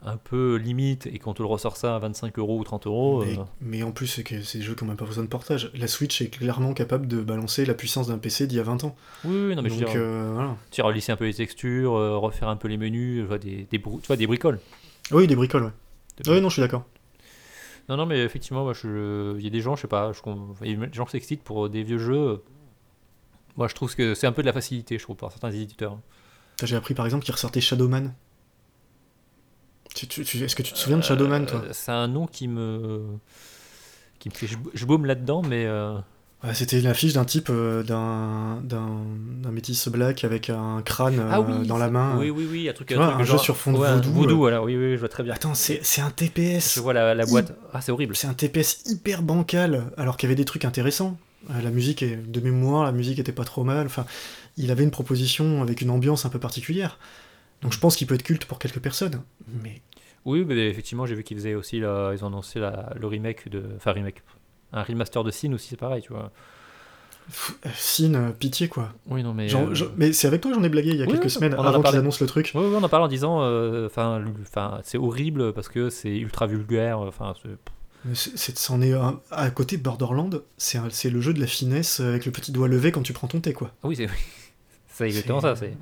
un 0.03 0.17
peu 0.17 0.55
limite 0.55 1.05
et 1.07 1.19
qu'on 1.19 1.33
te 1.33 1.43
le 1.43 1.47
ressort 1.47 1.77
ça 1.77 1.95
à 1.95 1.99
25 1.99 2.39
euros 2.39 2.57
ou 2.59 2.63
30 2.63 2.87
euros. 2.87 3.23
mais, 3.23 3.37
euh, 3.37 3.43
mais 3.61 3.83
en 3.83 3.91
plus, 3.91 4.07
c'est 4.07 4.23
que 4.23 4.41
c'est 4.41 4.57
des 4.57 4.63
jeux 4.63 4.73
qui 4.73 4.83
n'ont 4.83 4.89
même 4.89 4.97
pas 4.97 5.05
besoin 5.05 5.23
de 5.23 5.29
portage. 5.29 5.69
La 5.75 5.87
Switch 5.87 6.21
est 6.21 6.29
clairement 6.29 6.73
capable 6.73 7.07
de 7.07 7.21
balancer 7.21 7.65
la 7.65 7.75
puissance 7.75 8.07
d'un 8.07 8.17
PC 8.17 8.47
d'il 8.47 8.57
y 8.57 8.59
a 8.59 8.63
20 8.63 8.83
ans. 8.83 8.95
Oui, 9.25 9.35
oui, 9.49 9.55
non, 9.55 9.61
mais 9.61 9.69
je 9.69 9.75
veux 9.75 9.81
Donc 9.81 9.91
dire, 9.91 10.01
euh, 10.01 10.31
voilà. 10.33 10.55
tu 10.71 10.81
relisser 10.81 11.11
un 11.11 11.17
peu 11.17 11.25
les 11.25 11.33
textures, 11.35 11.93
euh, 11.95 12.17
refaire 12.17 12.47
un 12.49 12.55
peu 12.55 12.67
les 12.67 12.77
menus, 12.77 13.23
vois, 13.25 13.37
des, 13.37 13.67
des, 13.69 13.79
tu 13.79 13.89
vois, 14.07 14.15
des 14.15 14.25
bricoles. 14.27 14.59
Oui, 15.11 15.27
des 15.27 15.35
bricoles, 15.35 15.63
ouais. 15.65 15.71
Oui, 16.27 16.41
non, 16.41 16.49
je 16.49 16.53
suis 16.53 16.61
d'accord. 16.61 16.85
Non, 17.89 17.97
non, 17.97 18.05
mais 18.05 18.23
effectivement, 18.23 18.63
moi, 18.63 18.73
je- 18.73 19.35
il 19.37 19.43
y 19.43 19.47
a 19.47 19.49
des 19.51 19.61
gens, 19.61 19.75
je 19.75 19.81
sais 19.81 19.87
pas, 19.87 20.11
je 20.13 20.19
il 20.63 20.71
y 20.79 20.83
a 20.83 20.87
des 20.87 20.93
gens 20.93 21.05
qui 21.05 21.11
s'excitent 21.11 21.43
pour 21.43 21.69
des 21.69 21.83
vieux 21.83 21.97
jeux. 21.99 22.41
Moi, 23.57 23.67
je 23.67 23.75
trouve 23.75 23.93
que 23.95 24.13
c'est 24.15 24.27
un 24.27 24.31
peu 24.31 24.41
de 24.41 24.47
la 24.47 24.53
facilité, 24.53 24.97
je 24.97 25.03
trouve, 25.03 25.17
par 25.17 25.31
certains 25.31 25.51
éditeurs. 25.51 25.97
J'ai 26.63 26.75
appris 26.75 26.93
par 26.93 27.05
exemple 27.05 27.25
qu'il 27.25 27.33
ressortait 27.33 27.59
Shadowman. 27.61 28.13
Tu- 29.93 30.07
tu- 30.07 30.23
tu- 30.23 30.43
Est-ce 30.43 30.55
que 30.55 30.63
tu 30.63 30.71
te 30.73 30.77
souviens 30.77 30.97
de 30.97 31.03
Shadowman, 31.03 31.45
toi 31.45 31.61
Euh, 31.65 31.69
C'est 31.73 31.91
un 31.91 32.07
nom 32.07 32.25
qui 32.27 32.47
me. 32.47 33.01
qui 34.19 34.29
me 34.29 34.33
fait. 34.33 34.47
Je, 34.47 34.55
je 34.73 34.85
baume 34.85 35.05
là-dedans, 35.05 35.41
mais. 35.41 35.65
euh, 35.65 35.97
Ouais, 36.43 36.55
C'était 36.55 36.81
l'affiche 36.81 37.13
d'un 37.13 37.23
type, 37.25 37.49
euh, 37.51 37.83
d'un 37.83 38.61
d'un 38.63 38.87
d'un 39.43 39.51
métis 39.51 39.87
black 39.89 40.23
avec 40.23 40.49
un 40.49 40.81
crâne 40.83 41.19
euh, 41.19 41.65
dans 41.65 41.77
la 41.77 41.91
main. 41.91 42.15
Oui, 42.17 42.31
oui, 42.31 42.47
oui, 42.49 42.67
un 42.67 42.73
truc, 42.73 42.87
Tu 42.87 42.93
un 42.95 42.97
vois, 42.97 43.07
truc 43.09 43.21
un 43.21 43.23
jeu 43.25 43.31
genre- 43.33 43.43
sur 43.43 43.57
fond 43.57 43.73
de 43.73 43.77
ouais, 43.77 43.93
voodoo, 43.93 44.09
Voodoo, 44.11 44.47
euh. 44.47 44.59
oui, 44.63 44.75
oui, 44.75 44.93
je 44.95 44.99
vois 44.99 45.07
très 45.09 45.21
bien. 45.21 45.33
Attends, 45.35 45.53
c'est 45.53 45.81
c'est 45.83 46.01
un 46.01 46.09
TPS. 46.09 46.73
Je 46.75 46.79
vois 46.79 46.93
la, 46.93 47.13
la 47.13 47.25
boîte. 47.27 47.53
Ah, 47.73 47.81
c'est 47.81 47.91
horrible. 47.91 48.15
C'est 48.15 48.25
un 48.25 48.33
TPS 48.33 48.83
hyper 48.87 49.21
bancal, 49.21 49.91
alors 49.97 50.17
qu'il 50.17 50.27
y 50.27 50.31
avait 50.31 50.35
des 50.35 50.45
trucs 50.45 50.65
intéressants. 50.65 51.15
La 51.63 51.69
musique 51.69 52.01
est 52.01 52.15
de 52.15 52.39
mémoire, 52.39 52.85
la 52.85 52.91
musique 52.91 53.19
était 53.19 53.31
pas 53.31 53.43
trop 53.45 53.63
mal. 53.63 53.85
Enfin, 53.85 54.05
il 54.57 54.71
avait 54.71 54.83
une 54.83 54.91
proposition 54.91 55.61
avec 55.61 55.81
une 55.81 55.89
ambiance 55.91 56.25
un 56.25 56.29
peu 56.29 56.39
particulière. 56.39 56.97
Donc 57.61 57.73
je 57.73 57.79
pense 57.79 57.95
qu'il 57.95 58.07
peut 58.07 58.15
être 58.15 58.23
culte 58.23 58.45
pour 58.45 58.59
quelques 58.59 58.79
personnes. 58.79 59.21
Mais 59.63 59.81
Oui, 60.25 60.43
mais 60.45 60.69
effectivement, 60.69 61.05
j'ai 61.05 61.15
vu 61.15 61.23
qu'ils 61.23 61.37
faisaient 61.37 61.55
aussi. 61.55 61.79
la- 61.79 62.11
ils 62.13 62.23
ont 62.23 62.27
annoncé 62.27 62.59
la- 62.59 62.93
le 62.99 63.07
remake 63.07 63.49
de. 63.49 63.63
Enfin, 63.77 63.91
remake. 63.91 64.23
Un 64.73 64.83
remaster 64.83 65.23
de 65.23 65.31
Sin 65.31 65.51
aussi, 65.53 65.67
c'est 65.69 65.77
pareil, 65.77 66.01
tu 66.01 66.13
vois. 66.13 66.31
euh, 67.65 67.69
Sin, 67.75 68.13
euh, 68.15 68.31
pitié 68.31 68.67
quoi. 68.67 68.93
Oui, 69.07 69.23
non, 69.23 69.33
mais. 69.33 69.47
Genre, 69.49 69.69
euh, 69.69 69.73
je- 69.75 69.85
Mais 69.97 70.11
c'est 70.13 70.27
avec 70.27 70.41
toi 70.41 70.51
que 70.51 70.57
j'en 70.57 70.63
ai 70.63 70.69
blagué 70.69 70.89
il 70.91 70.97
y 70.97 71.03
a 71.03 71.05
Oui, 71.05 71.13
quelques 71.13 71.29
semaines, 71.29 71.53
avant 71.53 71.71
qu'ils 71.73 71.81
parlé. 71.83 71.97
annoncent 71.99 72.17
le 72.21 72.27
truc. 72.27 72.51
Oui, 72.55 72.61
oui, 72.65 72.75
on 72.77 72.83
en 72.83 72.89
parle 72.89 73.03
en 73.03 73.07
disant. 73.07 73.41
Enfin, 73.85 74.79
c'est 74.83 74.97
horrible 74.97 75.53
parce 75.53 75.69
que 75.69 75.89
c'est 75.89 76.15
ultra 76.17 76.47
vulgaire. 76.47 76.99
Enfin, 76.99 77.33
c'est- 78.13 78.57
c'en 78.57 78.81
est 78.81 78.93
un- 78.93 79.19
à 79.29 79.49
côté 79.51 79.77
de 79.77 79.83
Borderland, 79.83 80.41
c'est 80.57 81.09
le 81.09 81.21
jeu 81.21 81.33
de 81.33 81.39
la 81.39 81.47
finesse 81.47 81.99
avec 81.99 82.25
le 82.25 82.31
petit 82.31 82.51
doigt 82.51 82.67
levé 82.67 82.91
quand 82.91 83.03
tu 83.03 83.13
prends 83.13 83.27
ton 83.27 83.39
thé 83.39 83.53
quoi. 83.53 83.71
oui, 83.83 83.95
c'est. 83.95 84.07
C'est 84.93 85.05
exactement 85.05 85.39
ça. 85.39 85.55
C'est. 85.55 85.73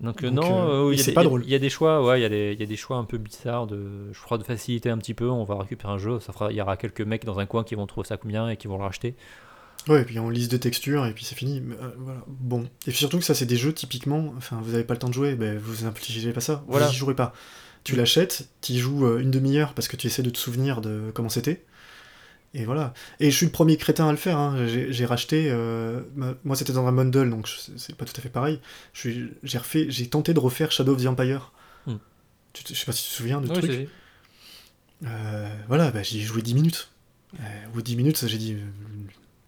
Donc, 0.00 0.22
euh, 0.22 0.30
Donc, 0.30 0.44
non, 0.44 0.68
euh, 0.68 0.88
euh, 0.90 0.94
il 0.94 0.98
y 0.98 1.02
a 1.02 1.04
pas 1.06 1.10
il 1.10 1.14
y 1.14 1.18
a- 1.18 1.24
drôle. 1.24 1.42
Il 1.44 1.50
y 1.50 1.54
a 1.54 1.58
des 1.58 1.70
choix, 1.70 2.04
ouais, 2.04 2.20
il 2.20 2.22
y 2.22 2.26
a 2.26 2.28
des, 2.28 2.52
il 2.52 2.60
y 2.60 2.62
a 2.62 2.66
des 2.66 2.76
choix 2.76 2.96
un 2.98 3.04
peu 3.04 3.18
bizarres 3.18 3.66
de, 3.66 4.12
je 4.12 4.20
crois, 4.22 4.38
de 4.38 4.44
faciliter 4.44 4.90
un 4.90 4.98
petit 4.98 5.14
peu. 5.14 5.28
On 5.28 5.44
va 5.44 5.56
récupérer 5.58 5.92
un 5.92 5.98
jeu, 5.98 6.20
ça 6.20 6.32
fera, 6.32 6.52
il 6.52 6.56
y 6.56 6.60
aura 6.62 6.76
quelques 6.76 7.00
mecs 7.00 7.24
dans 7.24 7.38
un 7.40 7.46
coin 7.46 7.64
qui 7.64 7.74
vont 7.74 7.86
trouver 7.86 8.06
ça 8.06 8.16
combien 8.16 8.48
et 8.48 8.56
qui 8.56 8.68
vont 8.68 8.78
le 8.78 8.84
racheter. 8.84 9.14
Ouais, 9.88 10.02
et 10.02 10.04
puis 10.04 10.18
on 10.18 10.28
liste 10.28 10.50
des 10.50 10.60
textures 10.60 11.06
et 11.06 11.12
puis 11.12 11.24
c'est 11.24 11.34
fini. 11.34 11.60
Euh, 11.60 11.90
voilà. 11.98 12.20
Bon. 12.26 12.62
Et 12.86 12.90
puis 12.90 12.96
surtout 12.96 13.18
que 13.18 13.24
ça, 13.24 13.34
c'est 13.34 13.46
des 13.46 13.56
jeux 13.56 13.72
typiquement. 13.72 14.34
Enfin, 14.36 14.60
vous 14.62 14.74
avez 14.74 14.84
pas 14.84 14.94
le 14.94 14.98
temps 15.00 15.08
de 15.08 15.14
jouer, 15.14 15.34
ben 15.34 15.58
vous 15.58 15.84
infligez 15.84 16.32
pas 16.32 16.40
ça. 16.40 16.62
Voilà. 16.68 16.86
Vous 16.86 16.92
y 16.92 16.96
jouerez 16.96 17.14
pas. 17.14 17.32
Tu 17.84 17.96
l'achètes, 17.96 18.48
tu 18.60 18.72
y 18.72 18.78
joues 18.78 19.18
une 19.18 19.30
demi-heure 19.30 19.72
parce 19.72 19.88
que 19.88 19.96
tu 19.96 20.06
essaies 20.08 20.22
de 20.22 20.30
te 20.30 20.38
souvenir 20.38 20.80
de 20.80 21.10
comment 21.14 21.28
c'était. 21.30 21.64
Et 22.54 22.64
voilà. 22.64 22.94
Et 23.20 23.30
je 23.30 23.36
suis 23.36 23.46
le 23.46 23.52
premier 23.52 23.76
crétin 23.76 24.08
à 24.08 24.10
le 24.10 24.16
faire. 24.16 24.38
hein. 24.38 24.66
J'ai 24.66 25.04
racheté. 25.06 25.48
euh, 25.50 26.00
ma- 26.16 26.34
moi, 26.44 26.56
c'était 26.56 26.72
dans 26.72 26.86
un 26.86 26.92
bundle, 26.92 27.28
donc 27.30 27.46
c'est 27.76 27.94
pas 27.94 28.04
tout 28.06 28.14
à 28.16 28.20
fait 28.20 28.30
pareil. 28.30 28.60
J'ai 28.94 29.58
refait, 29.58 29.86
j'ai 29.90 30.06
tenté 30.08 30.32
de 30.34 30.40
refaire 30.40 30.72
Shadow 30.72 30.94
of 30.94 31.02
the 31.02 31.06
Empire. 31.06 31.52
Hmm. 31.86 31.96
Tu 32.54 32.64
je 32.68 32.74
sais 32.74 32.86
pas 32.86 32.92
si 32.92 33.04
tu 33.04 33.10
te 33.10 33.14
souviens 33.16 33.40
de 33.40 33.48
Oui, 33.48 33.58
truc. 33.58 33.88
Euh, 35.04 35.48
voilà, 35.68 35.90
bah, 35.90 36.02
j'y 36.02 36.18
ai 36.18 36.22
joué 36.22 36.42
10 36.42 36.54
minutes. 36.54 36.90
Euh, 37.38 37.66
au 37.68 37.70
bout 37.74 37.80
de 37.80 37.86
10 37.86 37.96
minutes, 37.96 38.26
j'ai 38.26 38.38
dit 38.38 38.54
euh, 38.54 38.58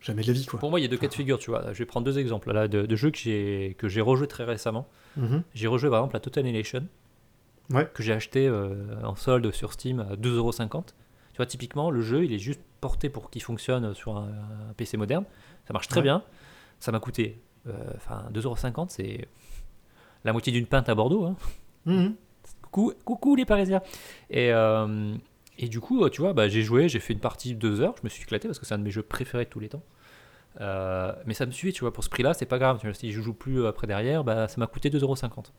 jamais 0.00 0.22
de 0.22 0.26
la 0.28 0.32
vie, 0.34 0.46
quoi. 0.46 0.60
Pour 0.60 0.70
moi, 0.70 0.78
il 0.78 0.82
y 0.82 0.86
a 0.86 0.88
deux 0.88 0.98
cas 0.98 1.08
de 1.08 1.14
figure, 1.14 1.38
tu 1.38 1.50
vois. 1.50 1.72
Je 1.72 1.78
vais 1.78 1.86
prendre 1.86 2.04
deux 2.04 2.18
exemples 2.18 2.52
là 2.52 2.68
de, 2.68 2.84
de 2.86 2.96
jeux 2.96 3.10
que 3.10 3.18
j'ai 3.88 4.00
rejoué 4.00 4.28
très 4.28 4.44
récemment. 4.44 4.88
Mhm. 5.16 5.42
J'ai 5.54 5.66
rejoué 5.66 5.90
par 5.90 6.00
exemple 6.00 6.16
à 6.16 6.20
Total 6.20 6.44
Annihilation, 6.44 6.86
Ouais. 7.70 7.88
que 7.94 8.02
j'ai 8.02 8.12
acheté 8.12 8.46
euh, 8.46 8.74
en 9.04 9.16
solde 9.16 9.50
sur 9.52 9.72
Steam 9.72 10.00
à 10.00 10.16
2,50€. 10.16 10.84
Tu 11.32 11.36
vois, 11.36 11.46
typiquement, 11.46 11.90
le 11.90 12.02
jeu, 12.02 12.24
il 12.24 12.32
est 12.32 12.38
juste 12.38 12.60
porté 12.80 13.08
pour 13.10 13.30
qu'il 13.30 13.42
fonctionne 13.42 13.94
sur 13.94 14.16
un, 14.16 14.28
un 14.70 14.72
PC 14.76 14.96
moderne. 14.96 15.24
Ça 15.66 15.72
marche 15.72 15.88
très 15.88 16.00
Ouais. 16.00 16.04
bien. 16.04 16.22
Ça 16.78 16.92
m'a 16.92 17.00
coûté, 17.00 17.40
euh, 17.66 17.72
enfin, 17.96 18.24
2,50€, 18.32 18.86
c'est 18.88 19.28
la 20.24 20.32
moitié 20.32 20.52
d'une 20.52 20.66
pinte 20.66 20.88
à 20.88 20.94
Bordeaux. 20.94 21.24
Hein. 21.26 21.36
Mhm. 21.86 22.14
Coucou, 22.70 22.92
coucou 23.04 23.34
les 23.36 23.44
Parisiens. 23.44 23.82
Et, 24.30 24.52
euh, 24.52 25.14
et 25.58 25.68
du 25.68 25.80
coup, 25.80 26.08
tu 26.08 26.20
vois, 26.22 26.32
bah, 26.32 26.48
j'ai 26.48 26.62
joué, 26.62 26.88
j'ai 26.88 27.00
fait 27.00 27.12
une 27.12 27.20
partie 27.20 27.54
de 27.54 27.58
deux 27.58 27.80
heures, 27.80 27.94
je 27.98 28.02
me 28.04 28.08
suis 28.08 28.22
éclaté 28.22 28.48
parce 28.48 28.58
que 28.58 28.64
c'est 28.66 28.74
un 28.74 28.78
de 28.78 28.84
mes 28.84 28.90
jeux 28.90 29.02
préférés 29.02 29.44
de 29.44 29.50
tous 29.50 29.60
les 29.60 29.68
temps. 29.68 29.82
Euh, 30.60 31.12
mais 31.26 31.34
ça 31.34 31.46
me 31.46 31.52
suffit, 31.52 31.72
tu 31.72 31.80
vois, 31.82 31.92
pour 31.92 32.02
ce 32.02 32.08
prix-là, 32.08 32.34
c'est 32.34 32.46
pas 32.46 32.58
grave. 32.58 32.80
Si 32.94 33.12
je 33.12 33.20
joue 33.20 33.34
plus 33.34 33.66
après 33.66 33.86
derrière, 33.86 34.24
bah, 34.24 34.48
ça 34.48 34.56
m'a 34.58 34.66
coûté 34.66 34.88
2,50€. 34.90 35.52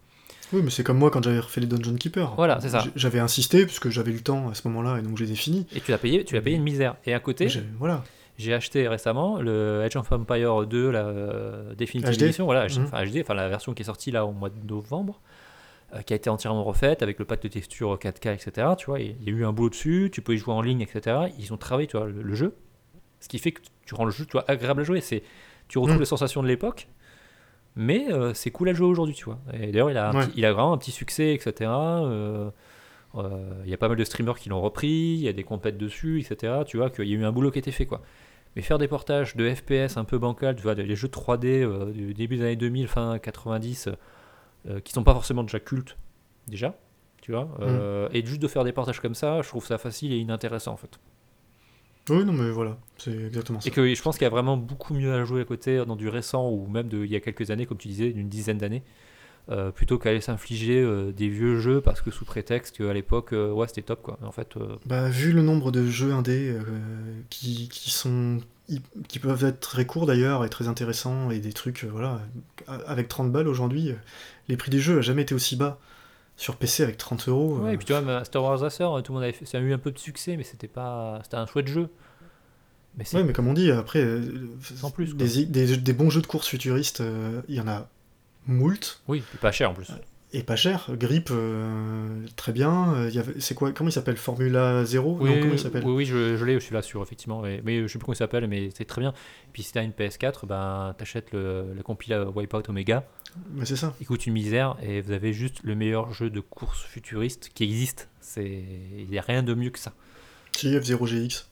Oui, 0.53 0.61
mais 0.63 0.69
c'est 0.69 0.83
comme 0.83 0.97
moi 0.97 1.09
quand 1.11 1.23
j'avais 1.23 1.39
refait 1.39 1.61
les 1.61 1.67
Dungeon 1.67 1.95
Keeper. 1.95 2.33
Voilà, 2.35 2.59
c'est 2.59 2.69
ça. 2.69 2.83
J'avais 2.95 3.19
insisté 3.19 3.65
parce 3.65 3.79
que 3.79 3.89
j'avais 3.89 4.11
le 4.11 4.19
temps 4.19 4.49
à 4.49 4.53
ce 4.53 4.67
moment-là 4.67 4.99
et 4.99 5.01
donc 5.01 5.17
je 5.17 5.23
les 5.23 5.31
ai 5.31 5.35
finis. 5.35 5.65
Et 5.75 5.79
tu 5.81 5.91
l'as 5.91 5.97
payé, 5.97 6.23
tu 6.25 6.35
l'as 6.35 6.41
payé 6.41 6.55
une 6.57 6.63
misère. 6.63 6.95
Et 7.05 7.13
à 7.13 7.19
côté, 7.19 7.47
J'ai- 7.47 7.63
Voilà. 7.79 8.03
j'ai 8.37 8.53
acheté 8.53 8.87
récemment 8.87 9.39
le 9.41 9.81
Age 9.81 9.95
of 9.95 10.11
Empire 10.11 10.65
2, 10.67 10.89
la 10.91 11.05
euh, 11.05 11.73
Definitive 11.75 12.17
HD. 12.17 12.23
Edition, 12.23 12.45
voilà, 12.45 12.67
H- 12.67 12.79
Mhm. 12.79 12.85
enfin 12.85 13.05
HD, 13.05 13.21
enfin 13.21 13.33
la 13.33 13.47
version 13.49 13.73
qui 13.73 13.81
est 13.83 13.85
sortie 13.85 14.11
là 14.11 14.25
au 14.25 14.31
mois 14.31 14.49
de 14.49 14.67
novembre, 14.67 15.21
euh, 15.93 16.01
qui 16.01 16.13
a 16.13 16.15
été 16.15 16.29
entièrement 16.29 16.63
refaite 16.63 17.01
avec 17.01 17.17
le 17.19 17.25
pack 17.25 17.41
de 17.43 17.47
texture 17.47 17.97
4K, 17.97 18.33
etc. 18.33 18.67
Tu 18.77 18.87
vois, 18.87 18.99
il 18.99 19.15
y 19.23 19.29
a 19.29 19.31
eu 19.31 19.45
un 19.45 19.53
boulot 19.53 19.69
dessus, 19.69 20.09
tu 20.11 20.21
peux 20.21 20.33
y 20.33 20.37
jouer 20.37 20.53
en 20.53 20.61
ligne, 20.61 20.81
etc. 20.81 21.17
Ils 21.39 21.53
ont 21.53 21.57
travaillé, 21.57 21.87
tu 21.87 21.97
vois, 21.97 22.07
le, 22.07 22.21
le 22.21 22.35
jeu, 22.35 22.55
ce 23.21 23.27
qui 23.29 23.39
fait 23.39 23.51
que 23.53 23.61
tu 23.85 23.95
rends 23.95 24.05
le 24.05 24.11
jeu, 24.11 24.25
tu 24.25 24.33
vois, 24.33 24.43
agréable 24.49 24.81
à 24.81 24.83
jouer. 24.83 24.99
C'est, 25.01 25.23
tu 25.69 25.77
retrouves 25.77 25.95
Mhm. 25.95 26.01
les 26.01 26.05
sensations 26.05 26.43
de 26.43 26.47
l'époque. 26.47 26.87
Mais 27.75 28.11
euh, 28.11 28.33
c'est 28.33 28.51
cool 28.51 28.69
à 28.69 28.73
jouer 28.73 28.87
aujourd'hui, 28.87 29.15
tu 29.15 29.25
vois. 29.25 29.39
Et 29.53 29.71
d'ailleurs, 29.71 29.89
il, 29.91 29.97
a 29.97 30.11
Ouais. 30.13 30.25
petit- 30.25 30.33
il 30.37 30.45
a 30.45 30.51
vraiment 30.53 30.73
un 30.73 30.77
petit 30.77 30.91
succès, 30.91 31.33
etc. 31.33 31.69
Euh, 31.71 32.49
euh, 33.15 33.61
Il 33.63 33.69
y 33.69 33.73
a 33.73 33.77
pas 33.77 33.87
mal 33.87 33.97
de 33.97 34.03
streamers 34.03 34.37
qui 34.39 34.49
l'ont 34.49 34.61
repris, 34.61 34.87
il 34.89 35.19
y 35.19 35.27
a 35.27 35.33
des 35.33 35.43
compètes 35.43 35.77
dessus, 35.77 36.19
etc. 36.19 36.63
Tu 36.65 36.77
vois 36.77 36.89
qu'il 36.89 37.05
y 37.07 37.13
a 37.13 37.17
eu 37.17 37.23
un 37.23 37.31
boulot 37.31 37.49
qui 37.51 37.57
a 37.57 37.59
été 37.59 37.71
fait, 37.71 37.85
quoi. 37.85 38.01
Mais 38.55 38.61
faire 38.61 38.77
des 38.77 38.87
portages 38.89 39.35
de 39.37 39.49
FPS 39.53 39.95
un 39.95 40.03
peu 40.03 40.17
bancal, 40.17 40.55
tu 40.57 40.63
vois, 40.63 40.75
des 40.75 40.95
jeux 40.95 41.07
3D 41.07 41.63
euh, 41.63 41.91
du 41.91 42.13
début 42.13 42.35
des 42.37 42.41
années 42.43 42.55
2000, 42.57 42.87
fin 42.89 43.17
90, 43.19 43.87
euh, 44.67 44.79
qui 44.81 44.91
sont 44.91 45.03
pas 45.05 45.13
forcément 45.13 45.43
déjà 45.43 45.59
cultes, 45.61 45.97
déjà, 46.49 46.75
tu 47.21 47.31
vois, 47.31 47.47
euh, 47.61 48.09
et 48.11 48.25
juste 48.25 48.41
de 48.41 48.47
faire 48.49 48.65
des 48.65 48.73
portages 48.73 48.99
comme 48.99 49.15
ça, 49.15 49.41
je 49.41 49.47
trouve 49.47 49.65
ça 49.65 49.77
facile 49.77 50.11
et 50.11 50.17
inintéressant, 50.17 50.73
en 50.73 50.77
fait. 50.77 50.99
Oui, 52.09 52.25
non, 52.25 52.33
mais 52.33 52.49
voilà, 52.49 52.77
c'est 52.97 53.11
exactement 53.13 53.61
ça. 53.61 53.67
Et 53.67 53.71
que 53.71 53.93
je 53.93 54.01
pense 54.01 54.17
qu'il 54.17 54.23
y 54.23 54.27
a 54.27 54.31
vraiment 54.31 54.57
beaucoup 54.57 54.93
mieux 54.93 55.13
à 55.13 55.23
jouer 55.23 55.41
à 55.41 55.45
côté 55.45 55.83
dans 55.85 55.95
du 55.95 56.09
récent 56.09 56.49
ou 56.49 56.67
même 56.67 56.87
de, 56.87 57.05
il 57.05 57.11
y 57.11 57.15
a 57.15 57.19
quelques 57.19 57.51
années, 57.51 57.65
comme 57.65 57.77
tu 57.77 57.87
disais, 57.87 58.11
d'une 58.11 58.27
dizaine 58.29 58.57
d'années, 58.57 58.83
euh, 59.49 59.71
plutôt 59.71 59.97
qu'aller 59.97 60.21
s'infliger 60.21 60.81
euh, 60.81 61.11
des 61.11 61.29
vieux 61.29 61.59
jeux 61.59 61.81
parce 61.81 62.01
que 62.01 62.11
sous 62.11 62.25
prétexte 62.25 62.77
qu'à 62.77 62.93
l'époque, 62.93 63.33
euh, 63.33 63.51
ouais, 63.51 63.67
c'était 63.67 63.81
top 63.81 64.01
quoi. 64.01 64.17
En 64.23 64.31
fait, 64.31 64.55
euh, 64.57 64.75
Bah, 64.85 65.09
vu 65.09 65.31
le 65.31 65.41
nombre 65.41 65.71
de 65.71 65.85
jeux 65.87 66.11
indés 66.11 66.49
euh, 66.49 66.61
qui, 67.29 67.69
qui 67.69 67.91
sont 67.91 68.39
qui 69.09 69.19
peuvent 69.19 69.43
être 69.43 69.59
très 69.59 69.85
courts 69.85 70.05
d'ailleurs 70.05 70.45
et 70.45 70.49
très 70.49 70.69
intéressants 70.69 71.29
et 71.29 71.39
des 71.39 71.51
trucs 71.51 71.83
euh, 71.83 71.89
voilà 71.91 72.21
avec 72.87 73.09
30 73.09 73.29
balles 73.29 73.49
aujourd'hui 73.49 73.89
euh, 73.89 73.95
les 74.47 74.55
prix 74.55 74.71
des 74.71 74.79
jeux 74.79 74.95
n'ont 74.95 75.01
jamais 75.01 75.23
été 75.23 75.35
aussi 75.35 75.57
bas 75.57 75.77
sur 76.41 76.55
PC 76.55 76.81
avec 76.81 76.97
30 76.97 77.27
euros 77.27 77.59
ouais, 77.59 77.69
euh, 77.69 77.73
et 77.73 77.77
puis 77.77 77.85
tu 77.85 77.93
vois, 77.93 78.25
Star 78.25 78.43
Wars 78.43 78.63
Ascent, 78.63 78.99
tout 79.03 79.11
le 79.11 79.15
monde 79.15 79.23
avait 79.23 79.31
fait, 79.31 79.45
ça 79.45 79.59
a 79.59 79.61
eu 79.61 79.73
un 79.73 79.77
peu 79.77 79.91
de 79.91 79.99
succès, 79.99 80.37
mais 80.37 80.43
c'était 80.43 80.67
pas, 80.67 81.19
c'était 81.23 81.35
un 81.37 81.45
chouette 81.45 81.67
jeu. 81.67 81.89
Mais 82.97 83.05
c'est 83.05 83.17
ouais 83.17 83.23
mais 83.23 83.31
comme 83.31 83.47
on 83.47 83.53
dit 83.53 83.71
après 83.71 84.01
euh, 84.03 84.49
Sans 84.75 84.89
plus, 84.89 85.15
des, 85.15 85.45
des, 85.45 85.77
des 85.77 85.93
bons 85.93 86.09
jeux 86.09 86.21
de 86.21 86.27
course 86.27 86.47
futuristes 86.47 86.99
euh, 86.99 87.41
il 87.47 87.55
y 87.55 87.61
en 87.61 87.67
a 87.67 87.87
moult 88.47 89.01
oui, 89.07 89.23
pas 89.39 89.51
cher 89.51 89.69
en 89.69 89.73
plus. 89.73 89.91
Et 90.33 90.43
pas 90.43 90.55
cher, 90.55 90.89
Grip, 90.91 91.27
euh, 91.29 92.07
très 92.37 92.53
bien. 92.53 92.93
Euh, 92.93 93.09
il 93.09 93.15
y 93.15 93.19
avait- 93.19 93.39
C'est 93.41 93.53
quoi 93.53 93.73
Comment 93.73 93.89
il 93.89 93.93
s'appelle? 93.93 94.15
Formula 94.15 94.85
0 94.85 95.17
Oui, 95.19 95.29
Non, 95.29 95.41
comment 95.41 95.53
il 95.53 95.59
s'appelle? 95.59 95.83
oui, 95.85 95.91
oui, 95.91 96.05
je, 96.05 96.37
je 96.37 96.45
l'ai, 96.45 96.53
je 96.53 96.59
suis 96.59 96.73
là 96.73 96.81
sur, 96.81 97.01
effectivement. 97.01 97.41
Mais, 97.41 97.61
mais 97.65 97.81
je 97.81 97.87
sais 97.87 97.99
plus 97.99 98.05
comment 98.05 98.13
il 98.13 98.17
s'appelle, 98.17 98.47
mais 98.47 98.69
c'est 98.73 98.85
très 98.85 99.01
bien. 99.01 99.13
Puis 99.51 99.63
si 99.63 99.73
t'as 99.73 99.83
une 99.83 99.91
PS4, 99.91 100.45
ben, 100.45 100.95
t'achètes 100.97 101.33
le, 101.33 101.65
le 101.75 101.83
compil 101.83 102.15
Wipeout 102.33 102.63
Omega. 102.69 103.03
Mais 103.53 103.65
c'est 103.65 103.75
ça. 103.75 103.93
Il 103.99 104.07
coûte 104.07 104.25
une 104.25 104.33
misère 104.33 104.77
et 104.81 105.01
vous 105.01 105.11
avez 105.11 105.33
juste 105.33 105.63
le 105.63 105.75
meilleur 105.75 106.13
jeu 106.13 106.29
de 106.29 106.39
course 106.39 106.81
futuriste 106.81 107.49
qui 107.53 107.65
existe. 107.65 108.07
C'est, 108.21 108.63
il 108.97 109.07
n'y 109.09 109.17
a 109.17 109.23
rien 109.23 109.43
de 109.43 109.53
mieux 109.53 109.69
que 109.69 109.79
ça. 109.79 109.91
Si, 110.55 110.73
F0GX. 110.77 111.45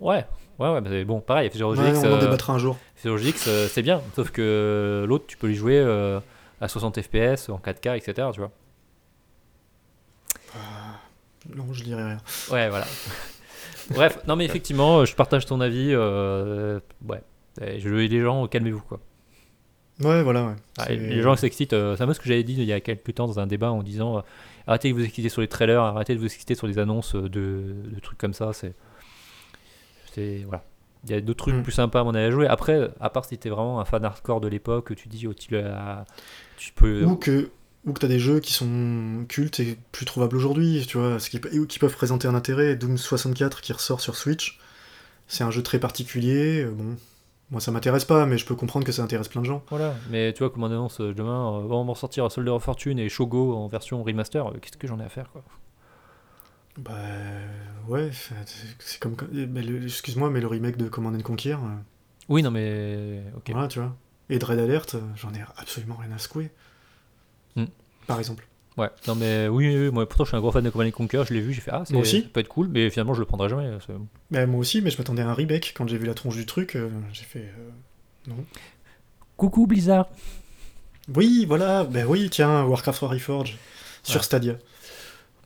Ouais, 0.00 0.24
ouais, 0.58 0.70
ouais, 0.70 0.80
mais 0.80 1.04
bon, 1.04 1.20
pareil, 1.20 1.48
F0 1.50 1.76
Ouais, 1.76 1.92
on 1.96 2.00
en 2.00 2.04
euh, 2.16 2.20
débattra 2.20 2.54
un 2.54 2.58
jour. 2.58 2.78
F0 3.02 3.18
GX, 3.18 3.48
euh, 3.48 3.66
c'est 3.68 3.82
bien. 3.82 4.00
Sauf 4.16 4.30
que 4.30 5.04
l'autre, 5.06 5.24
tu 5.26 5.36
peux 5.36 5.50
y 5.50 5.54
jouer 5.54 5.78
euh, 5.78 6.20
à 6.64 6.68
60 6.68 7.00
FPS, 7.02 7.48
en 7.50 7.58
4K, 7.58 7.96
etc. 7.96 8.28
Tu 8.32 8.40
vois. 8.40 8.50
Non, 11.54 11.72
je 11.72 11.84
dirais 11.84 12.02
rien. 12.02 12.18
Ouais, 12.50 12.68
voilà. 12.70 12.86
Bref, 13.90 14.18
non, 14.26 14.34
mais 14.36 14.46
effectivement, 14.46 15.00
euh, 15.00 15.04
je 15.04 15.14
partage 15.14 15.44
ton 15.44 15.60
avis. 15.60 15.90
euh, 15.92 16.80
ouais, 17.06 17.22
Et 17.60 17.80
je 17.80 17.88
les 17.90 18.20
gens, 18.20 18.46
calmez-vous, 18.46 18.80
quoi. 18.80 19.00
Ouais, 20.00 20.22
voilà, 20.22 20.46
ouais. 20.46 20.54
Ah, 20.78 20.90
les 20.90 21.22
gens 21.22 21.34
qui 21.34 21.42
s'excitent, 21.42 21.72
euh, 21.72 21.96
c'est 21.96 22.02
un 22.02 22.06
peu 22.06 22.14
ce 22.14 22.20
que 22.20 22.26
j'avais 22.26 22.42
dit 22.42 22.54
il 22.54 22.64
y 22.64 22.72
a 22.72 22.80
quelques 22.80 23.14
temps 23.14 23.26
dans 23.28 23.38
un 23.38 23.46
débat 23.46 23.70
en 23.70 23.82
disant 23.84 24.18
euh, 24.18 24.20
arrêtez 24.66 24.88
de 24.88 24.94
vous 24.94 25.04
exciter 25.04 25.28
sur 25.28 25.40
les 25.40 25.46
trailers, 25.46 25.82
arrêtez 25.82 26.14
de 26.14 26.18
vous 26.18 26.24
exciter 26.24 26.56
sur 26.56 26.66
les 26.66 26.80
annonces 26.80 27.14
euh, 27.14 27.28
de, 27.28 27.74
de 27.94 28.00
trucs 28.00 28.18
comme 28.18 28.34
ça. 28.34 28.52
C'est, 28.52 28.74
c'est 30.12 30.42
voilà. 30.44 30.64
Il 31.04 31.10
y 31.10 31.14
a 31.14 31.20
d'autres 31.20 31.44
trucs 31.44 31.54
Mm. 31.54 31.62
plus 31.62 31.72
sympas 31.72 32.00
à 32.00 32.04
mon 32.04 32.14
avis 32.14 32.26
à 32.26 32.30
jouer. 32.30 32.46
Après, 32.46 32.90
à 33.00 33.10
part 33.10 33.24
si 33.24 33.36
t'es 33.38 33.50
vraiment 33.50 33.80
un 33.80 33.84
fan 33.84 34.04
hardcore 34.04 34.40
de 34.40 34.48
l'époque, 34.48 34.94
tu 34.96 35.08
dis 35.08 35.26
oh, 35.26 35.34
tu, 35.34 35.48
tu 36.56 36.72
peux. 36.72 37.04
Ou 37.04 37.16
que 37.16 37.50
ou 37.86 37.92
que 37.92 38.00
t'as 38.00 38.08
des 38.08 38.18
jeux 38.18 38.40
qui 38.40 38.54
sont 38.54 39.26
cultes 39.28 39.60
et 39.60 39.76
plus 39.92 40.06
trouvables 40.06 40.34
aujourd'hui, 40.36 40.86
tu 40.88 40.96
vois, 40.96 41.18
ce 41.18 41.28
qui, 41.28 41.38
ou 41.58 41.66
qui 41.66 41.78
peuvent 41.78 41.94
présenter 41.94 42.26
un 42.26 42.34
intérêt. 42.34 42.76
Doom 42.76 42.96
64 42.96 43.60
qui 43.60 43.74
ressort 43.74 44.00
sur 44.00 44.16
Switch, 44.16 44.58
c'est 45.28 45.44
un 45.44 45.50
jeu 45.50 45.62
très 45.62 45.78
particulier. 45.78 46.62
euh, 46.64 46.70
Bon, 46.70 46.96
moi 47.50 47.60
ça 47.60 47.70
m'intéresse 47.72 48.06
pas, 48.06 48.24
mais 48.24 48.38
je 48.38 48.46
peux 48.46 48.54
comprendre 48.54 48.86
que 48.86 48.92
ça 48.92 49.02
intéresse 49.02 49.28
plein 49.28 49.42
de 49.42 49.46
gens. 49.46 49.62
Voilà. 49.68 49.94
Mais 50.10 50.32
tu 50.32 50.38
vois, 50.38 50.48
comme 50.48 50.62
on 50.62 50.66
annonce 50.70 50.98
euh, 51.02 51.12
demain, 51.12 51.58
euh, 51.58 51.66
on 51.68 51.84
va 51.84 51.94
sortir 51.94 52.32
Soldier 52.32 52.52
of 52.52 52.62
Fortune 52.64 52.98
et 52.98 53.10
Shogo 53.10 53.54
en 53.54 53.68
version 53.68 54.02
remaster. 54.02 54.50
Qu'est-ce 54.62 54.78
que 54.78 54.86
j'en 54.86 54.98
ai 54.98 55.04
à 55.04 55.10
faire 55.10 55.28
quoi 55.30 55.42
Bah 56.78 56.92
ouais, 57.88 58.10
c'est 58.80 58.98
comme, 58.98 59.16
excuse-moi, 59.84 60.30
mais 60.30 60.40
le 60.40 60.46
remake 60.48 60.76
de 60.76 60.88
Command 60.88 61.14
and 61.14 61.20
Conquer, 61.22 61.52
euh, 61.52 61.56
Oui, 62.28 62.42
non, 62.42 62.50
mais 62.50 63.22
ok. 63.36 63.50
voilà, 63.52 63.68
tu 63.68 63.78
vois. 63.78 63.94
Et 64.30 64.38
de 64.38 64.44
Red 64.44 64.58
Alert, 64.58 64.94
euh, 64.96 65.00
j'en 65.16 65.32
ai 65.34 65.40
absolument 65.56 65.94
rien 65.96 66.10
à 66.12 66.18
secouer. 66.18 66.50
Hmm. 67.56 67.66
Par 68.06 68.18
exemple. 68.18 68.46
Ouais, 68.76 68.88
non 69.06 69.14
mais 69.14 69.46
oui, 69.46 69.68
oui, 69.68 69.84
oui, 69.86 69.90
moi 69.92 70.08
pourtant 70.08 70.24
je 70.24 70.30
suis 70.30 70.36
un 70.36 70.40
gros 70.40 70.50
fan 70.50 70.64
de 70.64 70.70
Command 70.70 70.88
and 70.88 70.90
Conquer, 70.90 71.22
je 71.28 71.32
l'ai 71.32 71.40
vu, 71.40 71.52
j'ai 71.52 71.60
fait 71.60 71.70
ah 71.72 71.84
c'est- 71.86 71.94
aussi. 71.94 72.22
ça 72.22 72.28
peut 72.32 72.40
être 72.40 72.48
cool, 72.48 72.66
mais 72.66 72.90
finalement 72.90 73.14
je 73.14 73.20
le 73.20 73.24
prendrai 73.26 73.48
jamais. 73.48 73.70
Bah, 74.32 74.46
moi 74.46 74.58
aussi, 74.58 74.80
mais 74.82 74.90
je 74.90 74.98
m'attendais 74.98 75.22
à 75.22 75.28
un 75.30 75.34
remake. 75.34 75.74
Quand 75.76 75.86
j'ai 75.86 75.96
vu 75.96 76.06
la 76.06 76.14
tronche 76.14 76.34
du 76.34 76.44
truc, 76.44 76.74
euh, 76.74 76.90
j'ai 77.12 77.22
fait. 77.22 77.52
euh, 78.28 78.32
Coucou 79.36 79.68
Blizzard. 79.68 80.08
Oui, 81.14 81.44
voilà, 81.46 81.84
bah 81.84 82.00
oui, 82.08 82.28
tiens, 82.30 82.64
Warcraft 82.64 83.00
Reforged 83.02 83.54
sur 84.02 84.16
Ouais. 84.20 84.24
Stadia. 84.24 84.54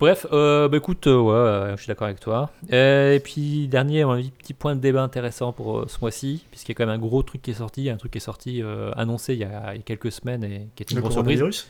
Bref, 0.01 0.27
euh, 0.33 0.69
bah 0.69 0.77
écoute, 0.77 1.07
euh, 1.09 1.19
ouais, 1.21 1.33
euh, 1.35 1.77
je 1.77 1.83
suis 1.83 1.89
d'accord 1.89 2.07
avec 2.07 2.21
toi. 2.21 2.51
Euh, 2.73 3.15
et 3.15 3.21
puis 3.21 3.67
dernier, 3.67 4.03
un 4.03 4.21
petit 4.39 4.55
point 4.55 4.77
de 4.77 4.81
débat 4.81 5.03
intéressant 5.03 5.53
pour 5.53 5.85
ce 5.91 5.99
mois-ci, 6.01 6.45
puisqu'il 6.51 6.71
y 6.71 6.75
a 6.75 6.77
quand 6.77 6.87
même 6.87 6.95
un 6.95 7.05
gros 7.05 7.23
truc 7.25 7.43
qui 7.43 7.51
est 7.51 7.55
sorti, 7.55 7.91
un 7.91 7.97
truc 7.97 8.13
qui 8.13 8.19
est 8.19 8.21
sorti 8.21 8.63
annoncé 8.97 9.35
il 9.35 9.41
y, 9.41 9.45
a, 9.45 9.75
il 9.75 9.79
y 9.79 9.81
a 9.81 9.83
quelques 9.83 10.13
semaines 10.13 10.45
et 10.45 10.69
qui 10.77 10.85
était 10.85 10.93
une 10.93 10.99
Le 10.99 11.03
grosse 11.03 11.15
surprise. 11.15 11.39
coronavirus 11.39 11.69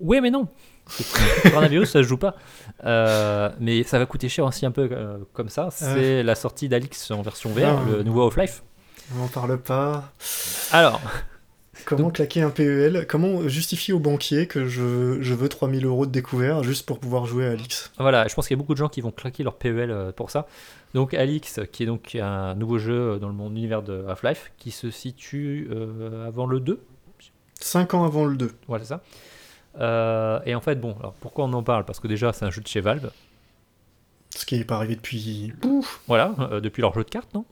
Oui, 0.00 0.20
mais 0.20 0.30
non. 0.30 0.48
Le 0.98 1.50
coronavirus, 1.50 1.88
ça 1.90 2.02
se 2.02 2.08
joue 2.08 2.18
pas. 2.18 2.34
Mais 3.58 3.82
ça 3.84 3.98
va 3.98 4.04
coûter 4.06 4.28
cher 4.28 4.44
aussi 4.44 4.66
un 4.66 4.70
peu 4.70 4.90
comme 5.32 5.48
ça. 5.48 5.68
C'est 5.70 6.22
la 6.22 6.34
sortie 6.34 6.68
d'Alix 6.68 7.10
en 7.10 7.22
version 7.22 7.50
VR, 7.50 7.78
Ah. 7.78 7.90
le 7.90 8.02
nouveau 8.02 8.26
Half-Life. 8.26 8.62
On 9.14 9.20
n'en 9.20 9.28
parle 9.28 9.56
pas. 9.58 10.12
Alors, 10.72 11.00
Comment 11.84 12.10
claquer 12.10 12.42
un 12.42 12.50
PEL 12.50 13.06
Comment 13.08 13.48
justifier 13.48 13.94
au 13.94 13.98
banquier 13.98 14.46
que 14.46 14.66
je, 14.66 15.18
je 15.20 15.34
veux 15.34 15.48
3000 15.48 15.84
euros 15.86 16.06
de 16.06 16.10
découvert 16.10 16.62
juste 16.62 16.86
pour 16.86 16.98
pouvoir 16.98 17.26
jouer 17.26 17.46
à 17.46 17.50
Alix? 17.52 17.90
Voilà, 17.98 18.26
je 18.28 18.34
pense 18.34 18.46
qu'il 18.46 18.56
y 18.56 18.58
a 18.58 18.62
beaucoup 18.62 18.74
de 18.74 18.78
gens 18.78 18.88
qui 18.88 19.00
vont 19.00 19.10
claquer 19.10 19.42
leur 19.42 19.54
PEL 19.56 19.90
euh, 19.90 20.12
pour 20.12 20.30
ça. 20.30 20.46
Donc 20.94 21.14
Alix, 21.14 21.60
qui 21.72 21.82
est 21.82 21.86
donc 21.86 22.14
un 22.14 22.54
nouveau 22.54 22.78
jeu 22.78 23.18
dans 23.18 23.28
le 23.28 23.34
monde 23.34 23.52
univers 23.52 23.82
de 23.82 24.04
Half-Life, 24.08 24.52
qui 24.58 24.70
se 24.70 24.90
situe 24.90 25.68
euh, 25.70 26.26
avant 26.28 26.46
le 26.46 26.60
2. 26.60 26.80
5 27.60 27.94
ans 27.94 28.04
avant 28.04 28.24
le 28.24 28.36
2. 28.36 28.52
Voilà, 28.68 28.84
c'est 28.84 28.90
ça. 28.90 29.02
Euh, 29.80 30.40
et 30.46 30.54
en 30.54 30.60
fait, 30.60 30.76
bon, 30.76 30.96
alors 30.98 31.14
pourquoi 31.20 31.44
on 31.44 31.52
en 31.52 31.62
parle? 31.62 31.84
Parce 31.84 32.00
que 32.00 32.08
déjà, 32.08 32.32
c'est 32.32 32.44
un 32.44 32.50
jeu 32.50 32.60
de 32.60 32.66
chez 32.68 32.80
Valve. 32.80 33.10
Ce 34.34 34.44
qui 34.46 34.56
n'est 34.58 34.64
pas 34.64 34.76
arrivé 34.76 34.94
depuis. 34.96 35.52
Pouf 35.60 36.00
Voilà, 36.06 36.34
euh, 36.38 36.60
depuis 36.60 36.80
leur 36.82 36.94
jeu 36.94 37.04
de 37.04 37.08
cartes, 37.10 37.32
non? 37.34 37.44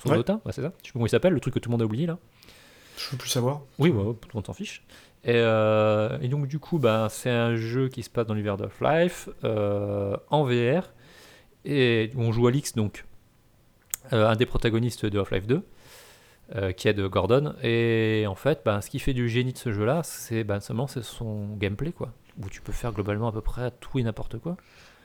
Sur 0.00 0.10
Ouais. 0.10 0.16
Dota, 0.16 0.40
ouais, 0.44 0.52
c'est 0.52 0.62
ça. 0.62 0.72
Je 0.82 0.86
sais 0.86 0.90
plus 0.90 0.92
comment 0.94 1.06
il 1.06 1.10
s'appelle, 1.10 1.32
le 1.32 1.40
truc 1.40 1.54
que 1.54 1.58
tout 1.58 1.68
le 1.70 1.72
monde 1.72 1.82
a 1.82 1.84
oublié 1.86 2.06
là. 2.06 2.18
Je 2.96 3.10
veux 3.10 3.16
plus 3.18 3.28
savoir. 3.28 3.62
Oui, 3.78 3.90
le 3.90 4.16
monde 4.34 4.46
s'en 4.46 4.52
fiche. 4.52 4.82
Et, 5.24 5.32
euh, 5.34 6.18
et 6.20 6.28
donc, 6.28 6.46
du 6.46 6.58
coup, 6.58 6.78
bah, 6.78 7.08
c'est 7.10 7.30
un 7.30 7.56
jeu 7.56 7.88
qui 7.88 8.02
se 8.02 8.10
passe 8.10 8.26
dans 8.26 8.34
l'univers 8.34 8.56
de 8.56 8.64
Half-Life, 8.64 9.28
euh, 9.42 10.16
en 10.28 10.44
VR. 10.44 10.92
Et 11.64 12.10
on 12.16 12.30
joue 12.30 12.46
Alix, 12.46 12.74
donc, 12.74 13.04
euh, 14.12 14.28
un 14.28 14.36
des 14.36 14.44
protagonistes 14.44 15.06
de 15.06 15.18
Half-Life 15.18 15.46
2, 15.46 15.62
euh, 16.56 16.72
qui 16.72 16.88
est 16.88 16.94
de 16.94 17.06
Gordon. 17.06 17.54
Et 17.62 18.26
en 18.28 18.34
fait, 18.34 18.60
bah, 18.64 18.82
ce 18.82 18.90
qui 18.90 18.98
fait 18.98 19.14
du 19.14 19.30
génie 19.30 19.54
de 19.54 19.58
ce 19.58 19.72
jeu-là, 19.72 20.02
c'est 20.04 20.44
bah, 20.44 20.60
seulement 20.60 20.86
c'est 20.86 21.02
son 21.02 21.56
gameplay, 21.56 21.92
quoi. 21.92 22.12
Où 22.42 22.50
tu 22.50 22.60
peux 22.60 22.72
faire 22.72 22.92
globalement 22.92 23.28
à 23.28 23.32
peu 23.32 23.40
près 23.40 23.70
tout 23.80 23.98
et 23.98 24.02
n'importe 24.02 24.38
quoi. 24.38 24.56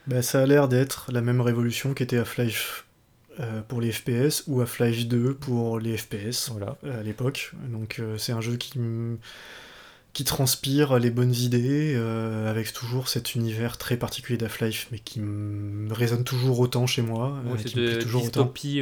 Bah, 0.07 0.21
ça 0.21 0.41
a 0.41 0.45
l'air 0.45 0.67
d'être 0.67 1.11
la 1.13 1.21
même 1.21 1.39
révolution 1.39 1.93
qu'était 1.93 2.17
Half-Life 2.17 2.85
euh, 3.39 3.61
pour 3.67 3.79
les 3.81 3.91
FPS 3.91 4.43
ou 4.47 4.61
Half-Life 4.61 5.07
2 5.07 5.33
pour 5.35 5.79
les 5.79 5.95
FPS 5.97 6.49
Voilà. 6.51 6.77
euh, 6.83 6.99
à 6.99 7.03
l'époque. 7.03 7.53
Donc 7.69 7.99
euh, 7.99 8.17
c'est 8.17 8.31
un 8.33 8.41
jeu 8.41 8.57
qui, 8.57 8.73
qui 10.13 10.23
transpire 10.23 10.99
les 10.99 11.09
bonnes 11.11 11.33
idées, 11.33 11.93
euh, 11.95 12.49
avec 12.49 12.73
toujours 12.73 13.07
cet 13.07 13.35
univers 13.35 13.77
très 13.77 13.95
particulier 13.97 14.37
d'Half-Life, 14.37 14.87
mais 14.91 14.99
qui 14.99 15.19
me 15.21 15.93
résonne 15.93 16.23
toujours 16.23 16.59
autant 16.59 16.85
chez 16.87 17.01
moi. 17.01 17.37
c'est 17.57 17.75
de 17.75 18.01
toujours 18.01 18.23
autant. 18.25 18.41
dystopie 18.43 18.81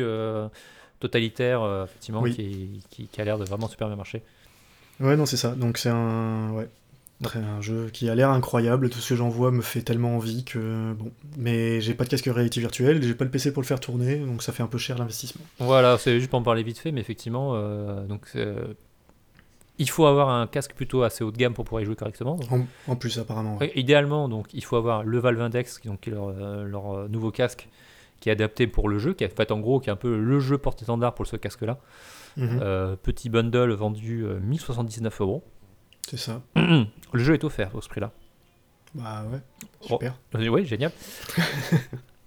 totalitaire, 0.99 1.84
effectivement, 1.85 2.21
Oui. 2.21 2.34
qui, 2.35 2.81
qui- 2.89 3.07
qui 3.07 3.21
a 3.21 3.23
l'air 3.25 3.38
de 3.38 3.45
vraiment 3.45 3.67
super 3.67 3.88
bien 3.88 3.97
marcher. 3.97 4.23
Ouais, 4.99 5.15
non, 5.15 5.25
c'est 5.27 5.38
ça. 5.38 5.53
Donc 5.53 5.77
c'est 5.77 5.89
un, 5.89 6.51
ouais, 6.53 6.67
un 7.35 7.61
jeu 7.61 7.89
qui 7.91 8.10
a 8.10 8.15
l'air 8.15 8.30
incroyable. 8.30 8.89
Tout 8.89 8.99
ce 8.99 9.10
que 9.10 9.15
j'en 9.15 9.30
vois 9.30 9.52
me 9.52 9.61
fait 9.61 9.81
tellement 9.81 10.15
envie 10.15 10.44
que 10.44 10.94
bon. 10.94 11.11
Mais 11.38 11.81
j'ai 11.81 11.94
pas 11.94 12.03
de 12.03 12.10
casque 12.10 12.26
réalité 12.26 12.60
virtuelle, 12.60 13.02
j'ai 13.02 13.14
pas 13.15 13.26
le 13.26 13.31
PC 13.31 13.52
pour 13.53 13.61
le 13.64 13.68
faire 13.68 13.80
tourner, 13.80 14.18
donc 14.18 14.44
ça 14.44 14.52
fait 14.52 14.64
un 14.64 14.68
peu 14.68 14.77
cher 14.77 14.98
l'investissement. 14.98 15.44
Voilà, 15.60 15.98
c'est 15.98 16.19
juste 16.19 16.30
pour 16.30 16.39
en 16.39 16.44
parler 16.44 16.64
vite 16.64 16.77
fait, 16.77 16.91
mais 16.91 17.02
effectivement, 17.02 17.53
euh, 17.56 18.06
donc 18.06 18.27
euh, 18.35 18.73
il 19.80 19.89
faut 19.89 20.06
avoir 20.06 20.30
un 20.30 20.48
casque 20.48 20.73
plutôt 20.73 21.03
assez 21.03 21.23
haut 21.23 21.31
de 21.31 21.38
gamme 21.38 21.53
pour 21.53 21.65
pouvoir 21.65 21.81
y 21.81 21.85
jouer 21.85 21.95
correctement. 21.95 22.35
Donc, 22.35 22.52
En, 22.52 22.65
en 22.91 22.95
plus, 22.95 23.18
apparemment. 23.19 23.57
ouais. 23.57 23.72
idéalement, 23.76 24.27
donc 24.30 24.48
il 24.53 24.64
faut 24.64 24.76
avoir 24.76 25.03
le 25.03 25.19
Valve 25.19 25.41
Index, 25.41 25.80
qui 25.80 25.88
donc, 25.88 26.02
qui 26.02 26.10
est 26.10 26.14
leur, 26.14 26.30
euh, 26.30 26.64
leur, 26.65 27.10
nouveau 27.10 27.31
casque, 27.31 27.68
qui 28.19 28.30
est 28.30 28.31
adapté 28.31 28.65
pour 28.68 28.89
le 28.89 28.98
jeu, 28.99 29.14
qui 29.14 29.23
est 29.23 29.31
en 29.31 29.35
fait 29.35 29.52
en 29.52 29.60
gros 29.60 29.80
qui 29.80 29.89
est 29.89 29.94
un 29.94 29.95
peu 29.98 30.19
le 30.19 30.39
jeu 30.39 30.57
porte-étendard 30.57 31.14
pour 31.14 31.26
ce 31.27 31.35
casque-là. 31.35 31.77
Mhm, 32.38 32.60
Euh, 32.61 32.95
petit 32.95 33.30
bundle 33.30 33.72
vendu 33.73 34.23
euh, 34.23 34.39
1079 34.39 35.22
euros. 35.22 35.44
C'est 36.09 36.17
ça. 36.17 36.41
Le 36.55 36.88
jeu 37.23 37.34
est 37.34 37.43
offert 37.43 37.73
au 37.75 37.81
ce 37.81 37.89
prix-là. 37.89 38.11
Bah 38.95 39.25
ouais. 39.31 39.39
Oh. 39.84 39.88
Super. 39.99 40.15
Oui, 40.35 40.65
génial. 40.65 40.91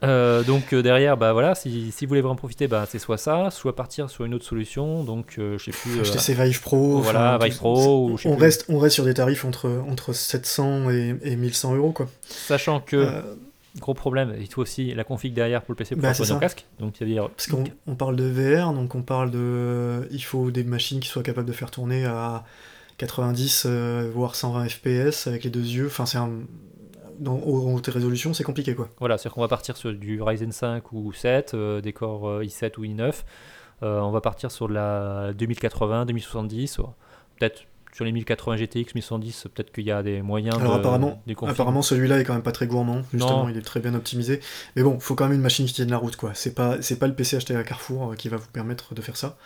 Euh, 0.02 0.42
donc 0.44 0.72
euh, 0.72 0.80
derrière, 0.82 1.18
bah 1.18 1.34
voilà, 1.34 1.54
si, 1.54 1.92
si 1.92 2.06
vous 2.06 2.08
voulez 2.08 2.22
vraiment 2.22 2.34
profiter, 2.34 2.68
bah, 2.68 2.86
c'est 2.88 2.98
soit 2.98 3.18
ça, 3.18 3.50
soit 3.50 3.76
partir 3.76 4.08
sur 4.08 4.24
une 4.24 4.32
autre 4.32 4.46
solution. 4.46 5.04
Donc 5.04 5.34
euh, 5.38 5.58
je 5.58 5.64
sais 5.64 5.72
plus. 5.72 6.00
Acheter 6.00 6.18
ses 6.18 6.32
Vive 6.32 6.62
Pro. 6.62 7.00
voilà, 7.02 7.36
Vive 7.38 7.58
Pro, 7.58 8.08
ou 8.08 8.16
on 8.24 8.34
reste, 8.36 8.64
on 8.70 8.78
reste 8.78 8.94
sur 8.94 9.04
des 9.04 9.12
tarifs 9.12 9.44
entre, 9.44 9.68
entre 9.86 10.14
700 10.14 10.88
et, 10.88 11.16
et 11.22 11.36
1100 11.36 11.74
euros, 11.76 11.92
quoi. 11.92 12.08
Sachant 12.22 12.80
que 12.80 13.10
Gros 13.78 13.92
problème, 13.92 14.34
il 14.40 14.50
faut 14.50 14.62
aussi 14.62 14.94
la 14.94 15.04
config 15.04 15.34
derrière 15.34 15.60
pour 15.60 15.72
le 15.72 15.76
PC 15.76 15.94
pour 15.96 16.02
Bah, 16.02 16.14
ça. 16.14 16.36
casque. 16.36 16.64
Donc 16.78 16.96
ça 16.98 17.04
veut 17.04 17.10
dire. 17.10 17.28
Parce 17.28 17.48
qu'on 17.48 17.64
on 17.86 17.94
parle 17.94 18.16
de 18.16 18.24
VR, 18.24 18.72
donc 18.72 18.94
on 18.94 19.02
parle 19.02 19.30
de. 19.30 20.08
Il 20.10 20.24
faut 20.24 20.50
des 20.50 20.64
machines 20.64 21.00
qui 21.00 21.08
soient 21.08 21.22
capables 21.22 21.46
de 21.46 21.52
faire 21.52 21.70
tourner 21.70 22.06
à 22.06 22.44
90 23.00 23.64
euh, 23.66 24.10
voire 24.14 24.34
120 24.34 24.68
FPS 24.68 25.26
avec 25.26 25.44
les 25.44 25.50
deux 25.50 25.60
yeux. 25.64 25.86
Enfin, 25.86 26.06
c'est 26.06 26.18
un. 26.18 26.30
Dans 27.18 27.34
en 27.34 27.74
haute 27.74 27.86
résolution, 27.88 28.32
c'est 28.32 28.44
compliqué 28.44 28.74
quoi. 28.74 28.88
Voilà, 28.98 29.18
c'est-à-dire 29.18 29.34
qu'on 29.34 29.40
va 29.42 29.48
partir 29.48 29.76
sur 29.76 29.92
du 29.92 30.22
Ryzen 30.22 30.52
5 30.52 30.92
ou 30.92 31.12
7, 31.12 31.52
euh, 31.52 31.82
des 31.82 31.92
corps 31.92 32.26
euh, 32.26 32.44
i7 32.44 32.78
ou 32.78 32.84
i9. 32.84 33.12
Euh, 33.82 34.00
on 34.00 34.10
va 34.10 34.20
partir 34.22 34.50
sur 34.50 34.68
de 34.68 34.74
la 34.74 35.32
2080, 35.34 36.06
2070, 36.06 36.78
ou 36.78 36.84
peut-être 37.38 37.64
sur 37.92 38.04
les 38.04 38.12
1080 38.12 38.56
GTX, 38.56 38.94
1070, 38.94 39.48
peut-être 39.52 39.72
qu'il 39.72 39.84
y 39.84 39.90
a 39.90 40.02
des 40.02 40.22
moyens 40.22 40.56
Alors 40.58 40.74
de, 40.74 40.78
apparemment, 40.78 41.22
apparemment 41.46 41.82
celui-là 41.82 42.20
est 42.20 42.24
quand 42.24 42.34
même 42.34 42.42
pas 42.42 42.52
très 42.52 42.66
gourmand. 42.66 43.02
Justement, 43.12 43.44
Non. 43.44 43.48
il 43.48 43.56
est 43.56 43.62
très 43.62 43.80
bien 43.80 43.94
optimisé. 43.94 44.40
Mais 44.76 44.82
bon, 44.82 44.98
faut 45.00 45.14
quand 45.14 45.24
même 45.24 45.34
une 45.34 45.42
machine 45.42 45.66
qui 45.66 45.74
tienne 45.74 45.90
la 45.90 45.96
route 45.98 46.16
quoi. 46.16 46.30
C'est 46.34 46.54
pas 46.54 46.80
c'est 46.82 46.98
pas 46.98 47.06
le 47.08 47.14
PC 47.14 47.36
acheté 47.36 47.56
à 47.56 47.64
Carrefour 47.64 48.12
euh, 48.12 48.14
qui 48.14 48.28
va 48.28 48.36
vous 48.36 48.48
permettre 48.52 48.94
de 48.94 49.02
faire 49.02 49.16
ça. 49.16 49.36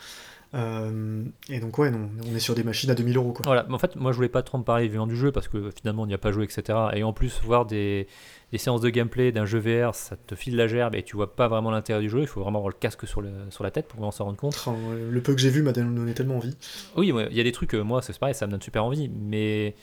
Euh, 0.55 1.25
et 1.49 1.59
donc, 1.59 1.79
ouais, 1.79 1.91
non, 1.91 2.09
on 2.31 2.35
est 2.35 2.39
sur 2.39 2.55
des 2.55 2.63
machines 2.63 2.89
à 2.91 2.95
2000 2.95 3.17
euros. 3.17 3.33
Quoi. 3.33 3.43
Voilà, 3.45 3.65
mais 3.69 3.75
en 3.75 3.79
fait, 3.79 3.97
moi 3.97 4.13
je 4.13 4.17
voulais 4.17 4.29
pas 4.29 4.43
trop 4.43 4.57
me 4.57 4.63
parler 4.63 4.85
évidemment 4.85 5.07
du 5.09 5.17
jeu 5.17 5.33
parce 5.33 5.49
que 5.49 5.71
finalement 5.77 6.03
on 6.03 6.07
n'y 6.07 6.15
a 6.15 6.19
pas 6.19 6.31
joué, 6.31 6.45
etc. 6.45 6.79
Et 6.95 7.03
en 7.03 7.13
plus, 7.13 7.41
voir 7.43 7.67
des, 7.67 8.07
des 8.53 8.59
séances 8.59 8.81
de 8.81 8.89
gameplay 8.91 9.33
d'un 9.33 9.47
jeu 9.47 9.59
VR, 9.59 9.95
ça 9.95 10.17
te 10.17 10.35
file 10.37 10.55
la 10.57 10.69
gerbe 10.69 10.95
et 10.95 11.03
tu 11.03 11.17
vois 11.17 11.35
pas 11.35 11.49
vraiment 11.49 11.71
l'intérêt 11.73 12.01
du 12.01 12.09
jeu. 12.09 12.21
Il 12.21 12.27
faut 12.29 12.41
vraiment 12.41 12.59
avoir 12.61 12.71
le 12.73 12.79
casque 12.79 13.07
sur, 13.07 13.21
le, 13.21 13.31
sur 13.51 13.65
la 13.65 13.71
tête 13.73 13.89
pour 13.89 13.99
vraiment 13.99 14.13
s'en 14.13 14.25
rendre 14.27 14.37
compte. 14.37 14.69
Le 15.11 15.21
peu 15.21 15.35
que 15.35 15.41
j'ai 15.41 15.51
vu 15.51 15.63
m'a 15.63 15.73
donné 15.73 16.15
tellement 16.15 16.37
envie. 16.37 16.57
Oui, 16.97 17.11
ouais, 17.11 17.27
il 17.31 17.37
y 17.37 17.41
a 17.41 17.45
des 17.45 17.53
trucs, 17.53 17.75
euh, 17.75 17.83
moi 17.83 18.01
c'est 18.01 18.17
pareil, 18.17 18.35
ça 18.35 18.47
me 18.47 18.53
donne 18.53 18.63
super 18.63 18.85
envie, 18.85 19.09
mais 19.09 19.75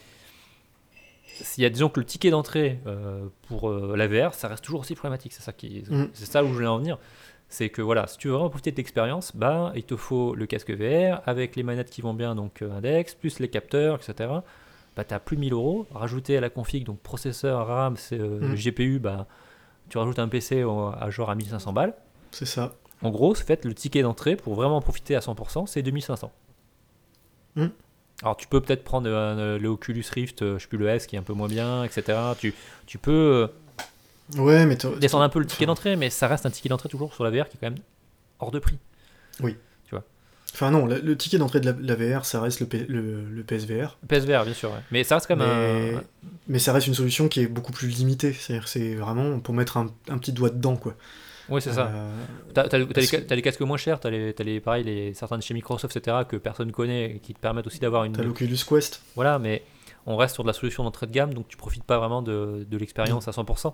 s'il 1.25 1.63
y 1.63 1.65
a 1.65 1.69
disons 1.69 1.89
que 1.89 1.99
le 1.99 2.05
ticket 2.05 2.29
d'entrée 2.29 2.79
euh, 2.87 3.25
pour 3.47 3.69
euh, 3.69 3.95
la 3.97 4.07
VR, 4.07 4.33
ça 4.33 4.47
reste 4.47 4.63
toujours 4.63 4.81
aussi 4.81 4.95
problématique. 4.95 5.33
C'est 5.33 5.41
ça 5.41 5.53
qui, 5.53 5.83
Mm. 5.89 6.05
c'est 6.13 6.25
ça 6.31 6.43
où 6.43 6.47
je 6.47 6.53
voulais 6.53 6.67
en 6.67 6.77
venir. 6.77 6.97
C'est 7.51 7.69
que 7.69 7.81
voilà, 7.81 8.07
si 8.07 8.17
tu 8.17 8.29
veux 8.29 8.33
vraiment 8.33 8.49
profiter 8.49 8.71
de 8.71 8.77
l'expérience, 8.77 9.35
bah 9.35 9.73
il 9.75 9.83
te 9.83 9.97
faut 9.97 10.33
le 10.35 10.45
casque 10.45 10.71
VR 10.71 11.21
avec 11.25 11.57
les 11.57 11.63
manettes 11.63 11.89
qui 11.89 12.01
vont 12.01 12.13
bien, 12.13 12.33
donc 12.33 12.61
euh, 12.61 12.71
index, 12.71 13.13
plus 13.13 13.39
les 13.39 13.49
capteurs, 13.49 13.99
etc. 14.01 14.29
Bah 14.95 15.03
t'as 15.03 15.19
plus 15.19 15.35
de 15.35 15.41
1000 15.41 15.53
euros. 15.53 15.85
Rajouter 15.93 16.37
à 16.37 16.41
la 16.41 16.49
config, 16.49 16.85
donc 16.85 16.99
processeur, 17.01 17.67
RAM, 17.67 17.97
c'est, 17.97 18.19
euh, 18.19 18.39
Mm. 18.39 18.55
GPU, 18.55 18.99
bah 18.99 19.27
tu 19.89 19.97
rajoutes 19.97 20.19
un 20.19 20.29
PC 20.29 20.61
à 20.61 21.09
genre 21.09 21.29
à 21.29 21.35
1500 21.35 21.73
balles. 21.73 21.93
C'est 22.31 22.45
ça. 22.45 22.73
En 23.01 23.09
gros, 23.09 23.35
fait 23.35 23.65
le 23.65 23.73
ticket 23.73 24.01
d'entrée 24.03 24.37
pour 24.37 24.55
vraiment 24.55 24.79
profiter 24.79 25.15
à 25.17 25.19
100%, 25.19 25.65
c'est 25.67 25.81
2500. 25.81 26.31
Hmm. 27.57 27.67
Alors 28.23 28.37
tu 28.37 28.47
peux 28.47 28.61
peut-être 28.61 28.83
prendre 28.83 29.09
euh, 29.09 29.57
le 29.57 29.67
Oculus 29.67 30.05
Rift, 30.13 30.43
euh, 30.43 30.57
je 30.57 30.63
sais 30.63 30.67
plus 30.69 30.77
le 30.77 30.87
S 30.87 31.07
qui 31.07 31.15
est 31.15 31.19
un 31.19 31.23
peu 31.23 31.33
moins 31.33 31.47
bien, 31.47 31.83
etc. 31.83 32.17
Tu, 32.39 32.53
tu 32.85 32.97
peux 32.99 33.11
euh, 33.11 33.47
Ouais, 34.37 34.65
mais 34.65 34.77
descendre 34.99 35.23
un 35.23 35.29
peu 35.29 35.39
le 35.39 35.45
ticket 35.45 35.65
d'entrée, 35.65 35.95
mais 35.95 36.09
ça 36.09 36.27
reste 36.27 36.45
un 36.45 36.49
ticket 36.51 36.69
d'entrée 36.69 36.89
toujours 36.89 37.13
sur 37.13 37.23
la 37.23 37.29
VR 37.31 37.49
qui 37.49 37.57
est 37.57 37.59
quand 37.59 37.69
même 37.69 37.79
hors 38.39 38.51
de 38.51 38.59
prix. 38.59 38.77
Enfin, 40.53 40.69
non, 40.69 40.85
le, 40.85 40.99
le 40.99 41.15
ticket 41.15 41.37
d'entrée 41.37 41.61
de 41.61 41.71
la, 41.71 41.75
la 41.79 41.95
VR, 41.95 42.25
ça 42.25 42.41
reste 42.41 42.59
le, 42.59 42.65
P- 42.65 42.85
le, 42.89 43.23
le 43.23 43.41
PSVR. 43.41 43.97
PSVR 44.09 44.43
bien 44.43 44.53
sûr, 44.53 44.69
ouais. 44.69 44.81
mais 44.91 45.05
ça 45.05 45.15
reste 45.15 45.27
quand 45.27 45.37
même 45.37 45.47
Mais, 45.47 45.95
un... 45.95 46.03
mais 46.49 46.59
ça 46.59 46.73
reste 46.73 46.87
une 46.87 46.93
solution 46.93 47.29
qui 47.29 47.39
est 47.39 47.47
beaucoup 47.47 47.71
plus 47.71 47.87
limitée. 47.87 48.33
C'est-à-dire, 48.33 48.67
c'est 48.67 48.95
vraiment 48.95 49.39
pour 49.39 49.53
mettre 49.53 49.77
un, 49.77 49.87
un 50.09 50.17
petit 50.17 50.33
doigt 50.33 50.49
dedans, 50.49 50.75
quoi. 50.75 50.95
Oui 51.47 51.61
c'est 51.61 51.71
ça. 51.71 51.87
Euh, 51.87 52.11
T'as, 52.53 52.63
t'as- 52.67 52.85
t'as 52.85 53.35
les, 53.35 53.41
casques 53.41 53.61
moins 53.61 53.77
chers, 53.77 54.01
t'as 54.01 54.09
les, 54.09 54.33
t'as 54.33 54.43
les, 54.43 54.59
pareil, 54.59 54.83
les, 54.83 55.13
certains 55.13 55.37
de 55.37 55.43
chez 55.43 55.53
Microsoft, 55.53 55.95
etc., 55.95 56.17
que 56.27 56.35
personne 56.35 56.73
connaît, 56.73 57.11
et 57.15 57.19
qui 57.19 57.33
te 57.33 57.39
permettent 57.39 57.67
aussi 57.67 57.79
d'avoir 57.79 58.03
une... 58.03 58.11
T'as 58.11 58.23
l'Oculus 58.23 58.57
Quest. 58.67 59.01
Voilà, 59.15 59.39
mais 59.39 59.63
on 60.05 60.17
reste 60.17 60.33
sur 60.33 60.43
de 60.43 60.47
la 60.49 60.53
solution 60.53 60.83
d'entrée 60.83 61.07
de 61.07 61.13
gamme, 61.13 61.33
donc 61.33 61.47
tu 61.47 61.55
profites 61.55 61.85
pas 61.85 61.97
vraiment 61.97 62.21
de, 62.21 62.65
de 62.69 62.77
l'expérience 62.77 63.29
à 63.29 63.31
100%. 63.31 63.73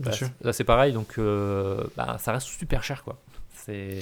Bien 0.00 0.10
Bah, 0.10 0.16
sûr. 0.16 0.28
Là, 0.42 0.52
c'est 0.52 0.64
pareil, 0.64 0.92
donc 0.92 1.14
euh, 1.18 1.84
bah, 1.96 2.16
ça 2.18 2.32
reste 2.32 2.46
super 2.48 2.82
cher, 2.82 3.04
quoi. 3.04 3.18
C'est 3.54 4.00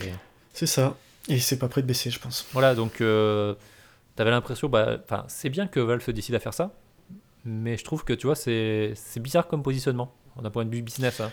C'est 0.54 0.66
ça. 0.66 0.96
Et 1.28 1.38
c'est 1.40 1.58
pas 1.58 1.68
prêt 1.68 1.82
de 1.82 1.86
baisser, 1.86 2.10
je 2.10 2.18
pense. 2.18 2.46
voilà, 2.52 2.74
donc 2.74 3.00
euh, 3.02 3.54
t'avais 4.16 4.30
l'impression, 4.30 4.68
bah, 4.68 4.98
c'est 5.28 5.50
bien 5.50 5.66
que 5.66 5.80
Valve 5.80 6.02
se 6.02 6.10
décide 6.10 6.34
à 6.36 6.38
faire 6.40 6.54
ça, 6.54 6.72
mais 7.44 7.76
je 7.76 7.84
trouve 7.84 8.04
que 8.04 8.12
tu 8.14 8.26
vois, 8.26 8.34
c'est 8.36 8.92
c'est 8.96 9.20
bizarre 9.20 9.46
comme 9.46 9.62
positionnement 9.62 10.14
d'un 10.40 10.50
point 10.50 10.64
de 10.64 10.74
vue 10.74 10.80
business. 10.82 11.20
hein. 11.20 11.30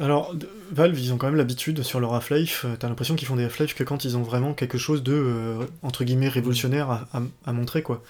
Alors, 0.00 0.34
Valve, 0.70 0.98
ils 0.98 1.12
ont 1.12 1.18
quand 1.18 1.26
même 1.26 1.36
l'habitude 1.36 1.82
sur 1.82 2.00
leur 2.00 2.14
Half-Life. 2.14 2.64
euh, 2.64 2.76
T'as 2.76 2.88
l'impression 2.88 3.14
qu'ils 3.16 3.28
font 3.28 3.36
des 3.36 3.44
Half-Life 3.44 3.74
que 3.74 3.84
quand 3.84 4.04
ils 4.06 4.16
ont 4.16 4.22
vraiment 4.22 4.54
quelque 4.54 4.78
chose 4.78 5.02
de, 5.02 5.12
euh, 5.12 5.66
entre 5.82 6.04
guillemets, 6.04 6.28
révolutionnaire 6.30 6.90
à, 6.90 7.06
à- 7.12 7.20
à 7.44 7.52
montrer, 7.52 7.82
quoi. 7.82 8.02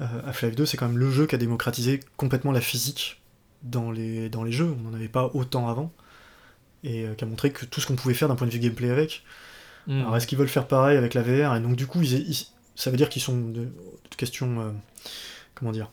Euh, 0.00 0.04
Half-Life 0.26 0.56
2, 0.56 0.66
c'est 0.66 0.76
quand 0.76 0.88
même 0.88 0.98
le 0.98 1.10
jeu 1.10 1.26
qui 1.26 1.34
a 1.36 1.38
démocratisé 1.38 2.00
complètement 2.16 2.50
la 2.52 2.60
physique 2.60 3.21
dans 3.62 3.90
les, 3.90 4.28
dans 4.28 4.44
les 4.44 4.52
jeux. 4.52 4.74
On 4.78 4.88
n'en 4.90 4.94
avait 4.94 5.08
pas 5.08 5.30
autant 5.34 5.68
avant. 5.68 5.92
Et 6.84 7.04
euh, 7.06 7.14
qui 7.14 7.24
a 7.24 7.26
montré 7.26 7.52
que 7.52 7.64
tout 7.64 7.80
ce 7.80 7.86
qu'on 7.86 7.96
pouvait 7.96 8.14
faire 8.14 8.28
d'un 8.28 8.34
point 8.36 8.46
de 8.46 8.52
vue 8.52 8.58
gameplay 8.58 8.90
avec. 8.90 9.22
Hmm. 9.86 10.00
Alors, 10.02 10.16
est-ce 10.16 10.26
qu'ils 10.26 10.38
veulent 10.38 10.48
faire 10.48 10.66
pareil 10.68 10.96
avec 10.96 11.14
la 11.14 11.22
VR 11.22 11.56
Et 11.56 11.60
donc, 11.60 11.76
du 11.76 11.86
coup, 11.86 12.00
ils, 12.02 12.12
ils- 12.30 12.46
ça 12.76 12.90
veut 12.90 12.96
dire 12.96 13.08
qu'ils 13.08 13.22
sont 13.22 13.38
de, 13.38 13.62
de 13.64 14.16
question. 14.16 14.60
euh, 14.60 14.70
comment 15.54 15.72
dire? 15.72 15.90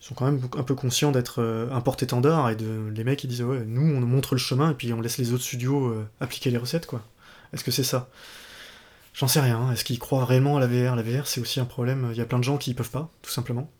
Ils 0.00 0.06
sont 0.06 0.14
quand 0.14 0.26
même 0.26 0.40
un 0.56 0.62
peu 0.62 0.74
conscients 0.74 1.12
d'être 1.12 1.42
euh, 1.42 1.70
un 1.72 1.80
porte-étendard 1.80 2.50
et 2.50 2.56
de 2.56 2.88
les 2.94 3.04
mecs 3.04 3.24
ils 3.24 3.28
disent 3.28 3.42
ouais, 3.42 3.64
nous 3.66 3.82
on 3.82 4.00
montre 4.00 4.34
le 4.34 4.38
chemin 4.38 4.70
et 4.70 4.74
puis 4.74 4.92
on 4.92 5.00
laisse 5.00 5.18
les 5.18 5.32
autres 5.32 5.42
studios 5.44 5.94
appliquer 6.20 6.50
les 6.50 6.56
recettes 6.58 6.86
quoi. 6.86 7.02
Est-ce 7.52 7.64
que 7.64 7.70
c'est 7.72 7.82
ça? 7.84 8.08
J'en 9.14 9.28
sais 9.28 9.40
rien. 9.40 9.72
Est-ce 9.72 9.84
qu'ils 9.84 9.98
croient 9.98 10.24
réellement 10.24 10.56
à 10.56 10.60
la 10.60 10.66
VR 10.66 10.94
La 10.96 11.02
VR 11.02 11.26
c'est 11.26 11.40
aussi 11.40 11.60
un 11.60 11.64
problème. 11.64 12.08
Il 12.12 12.16
y 12.16 12.20
a 12.20 12.26
plein 12.26 12.38
de 12.38 12.44
gens 12.44 12.58
qui 12.58 12.70
y 12.70 12.74
peuvent 12.74 12.90
pas, 12.90 13.10
tout 13.22 13.30
simplement. 13.30 13.70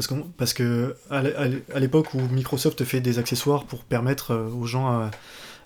Parce 0.00 0.06
que, 0.06 0.14
parce 0.38 0.54
que 0.54 0.96
à 1.10 1.20
l'é- 1.20 1.34
à 1.34 1.46
l'é- 1.46 1.62
à 1.74 1.78
l'époque 1.78 2.14
où 2.14 2.20
Microsoft 2.20 2.82
fait 2.84 3.02
des 3.02 3.18
accessoires 3.18 3.64
pour 3.66 3.84
permettre 3.84 4.30
euh, 4.30 4.48
aux 4.48 4.64
gens 4.64 4.88
à, 4.88 5.10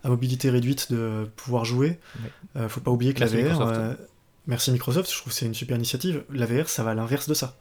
à 0.03 0.09
mobilité 0.09 0.51
réduite 0.51 0.91
de 0.93 1.29
pouvoir 1.37 1.65
jouer, 1.65 2.01
Ouais. 2.23 2.31
euh, 2.63 2.69
faut 2.69 2.81
pas 2.81 2.91
oublier 2.91 3.15
que 3.15 3.21
Merci 3.21 3.37
la 3.37 3.43
VR, 3.43 3.51
Microsoft. 3.53 3.79
euh, 3.81 3.95
merci 4.49 4.73
Microsoft, 4.73 5.09
je 5.13 5.17
trouve 5.19 5.33
que 5.33 5.39
c'est 5.39 5.47
une 5.47 5.55
super 5.55 5.77
initiative. 5.77 6.25
La 6.33 6.47
VR, 6.47 6.69
ça 6.69 6.83
va 6.83 6.91
à 6.91 6.95
l'inverse 6.95 7.29
de 7.29 7.35
ça. 7.35 7.57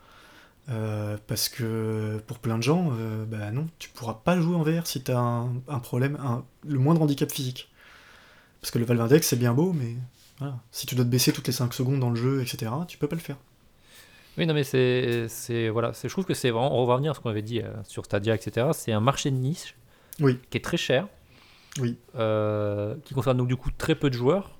Euh, 0.70 1.16
parce 1.28 1.48
que 1.48 2.20
pour 2.26 2.40
plein 2.40 2.58
de 2.58 2.64
gens, 2.64 2.92
bah 3.28 3.52
non, 3.52 3.68
tu 3.78 3.90
pourras 3.90 4.16
pas 4.26 4.40
jouer 4.42 4.56
en 4.56 4.64
VR 4.64 4.88
si 4.88 5.04
tu 5.04 5.12
as 5.12 5.20
un, 5.20 5.54
un 5.68 5.80
problème, 5.80 6.18
un- 6.24 6.44
le 6.68 6.80
moindre 6.80 7.04
handicap 7.04 7.32
physique. 7.32 7.70
Parce 8.62 8.72
que 8.72 8.80
le 8.80 8.86
Valve 8.86 9.02
Index, 9.02 9.28
c'est 9.28 9.36
bien 9.36 9.54
beau, 9.54 9.74
mais 9.74 9.96
voilà. 10.40 10.58
si 10.72 10.88
tu 10.88 10.96
dois 10.96 11.06
te 11.06 11.10
baisser 11.12 11.34
toutes 11.34 11.46
les 11.46 11.54
5 11.54 11.72
secondes 11.74 12.00
dans 12.00 12.10
le 12.10 12.16
jeu, 12.16 12.42
etc., 12.42 12.72
tu 12.88 12.98
peux 12.98 13.08
pas 13.08 13.16
le 13.16 13.22
faire. 13.22 13.38
Oui, 14.38 14.48
non, 14.48 14.54
mais 14.54 14.64
c'est, 14.64 15.28
c'est 15.28 15.70
voilà, 15.70 15.92
je 16.02 16.08
trouve 16.08 16.26
que 16.26 16.34
c'est 16.34 16.50
vraiment, 16.50 16.82
on 16.82 16.86
va 16.86 16.94
revenir 16.94 17.12
à 17.12 17.14
ce 17.14 17.20
qu'on 17.20 17.30
avait 17.30 17.42
dit 17.44 17.62
euh, 17.62 17.72
sur 17.84 18.06
Stadia, 18.06 18.34
etc. 18.34 18.68
C'est 18.74 18.92
un 18.92 19.00
marché 19.00 19.30
de 19.30 19.36
niche 19.36 19.76
Oui. 20.20 20.40
qui 20.50 20.58
est 20.58 20.62
très 20.62 20.78
cher, 20.78 21.08
Oui. 21.80 21.98
euh, 22.16 22.96
qui 23.06 23.14
concerne 23.14 23.38
donc 23.38 23.48
du 23.48 23.56
coup 23.56 23.70
très 23.78 23.94
peu 23.96 24.10
de 24.10 24.16
joueurs. 24.16 24.58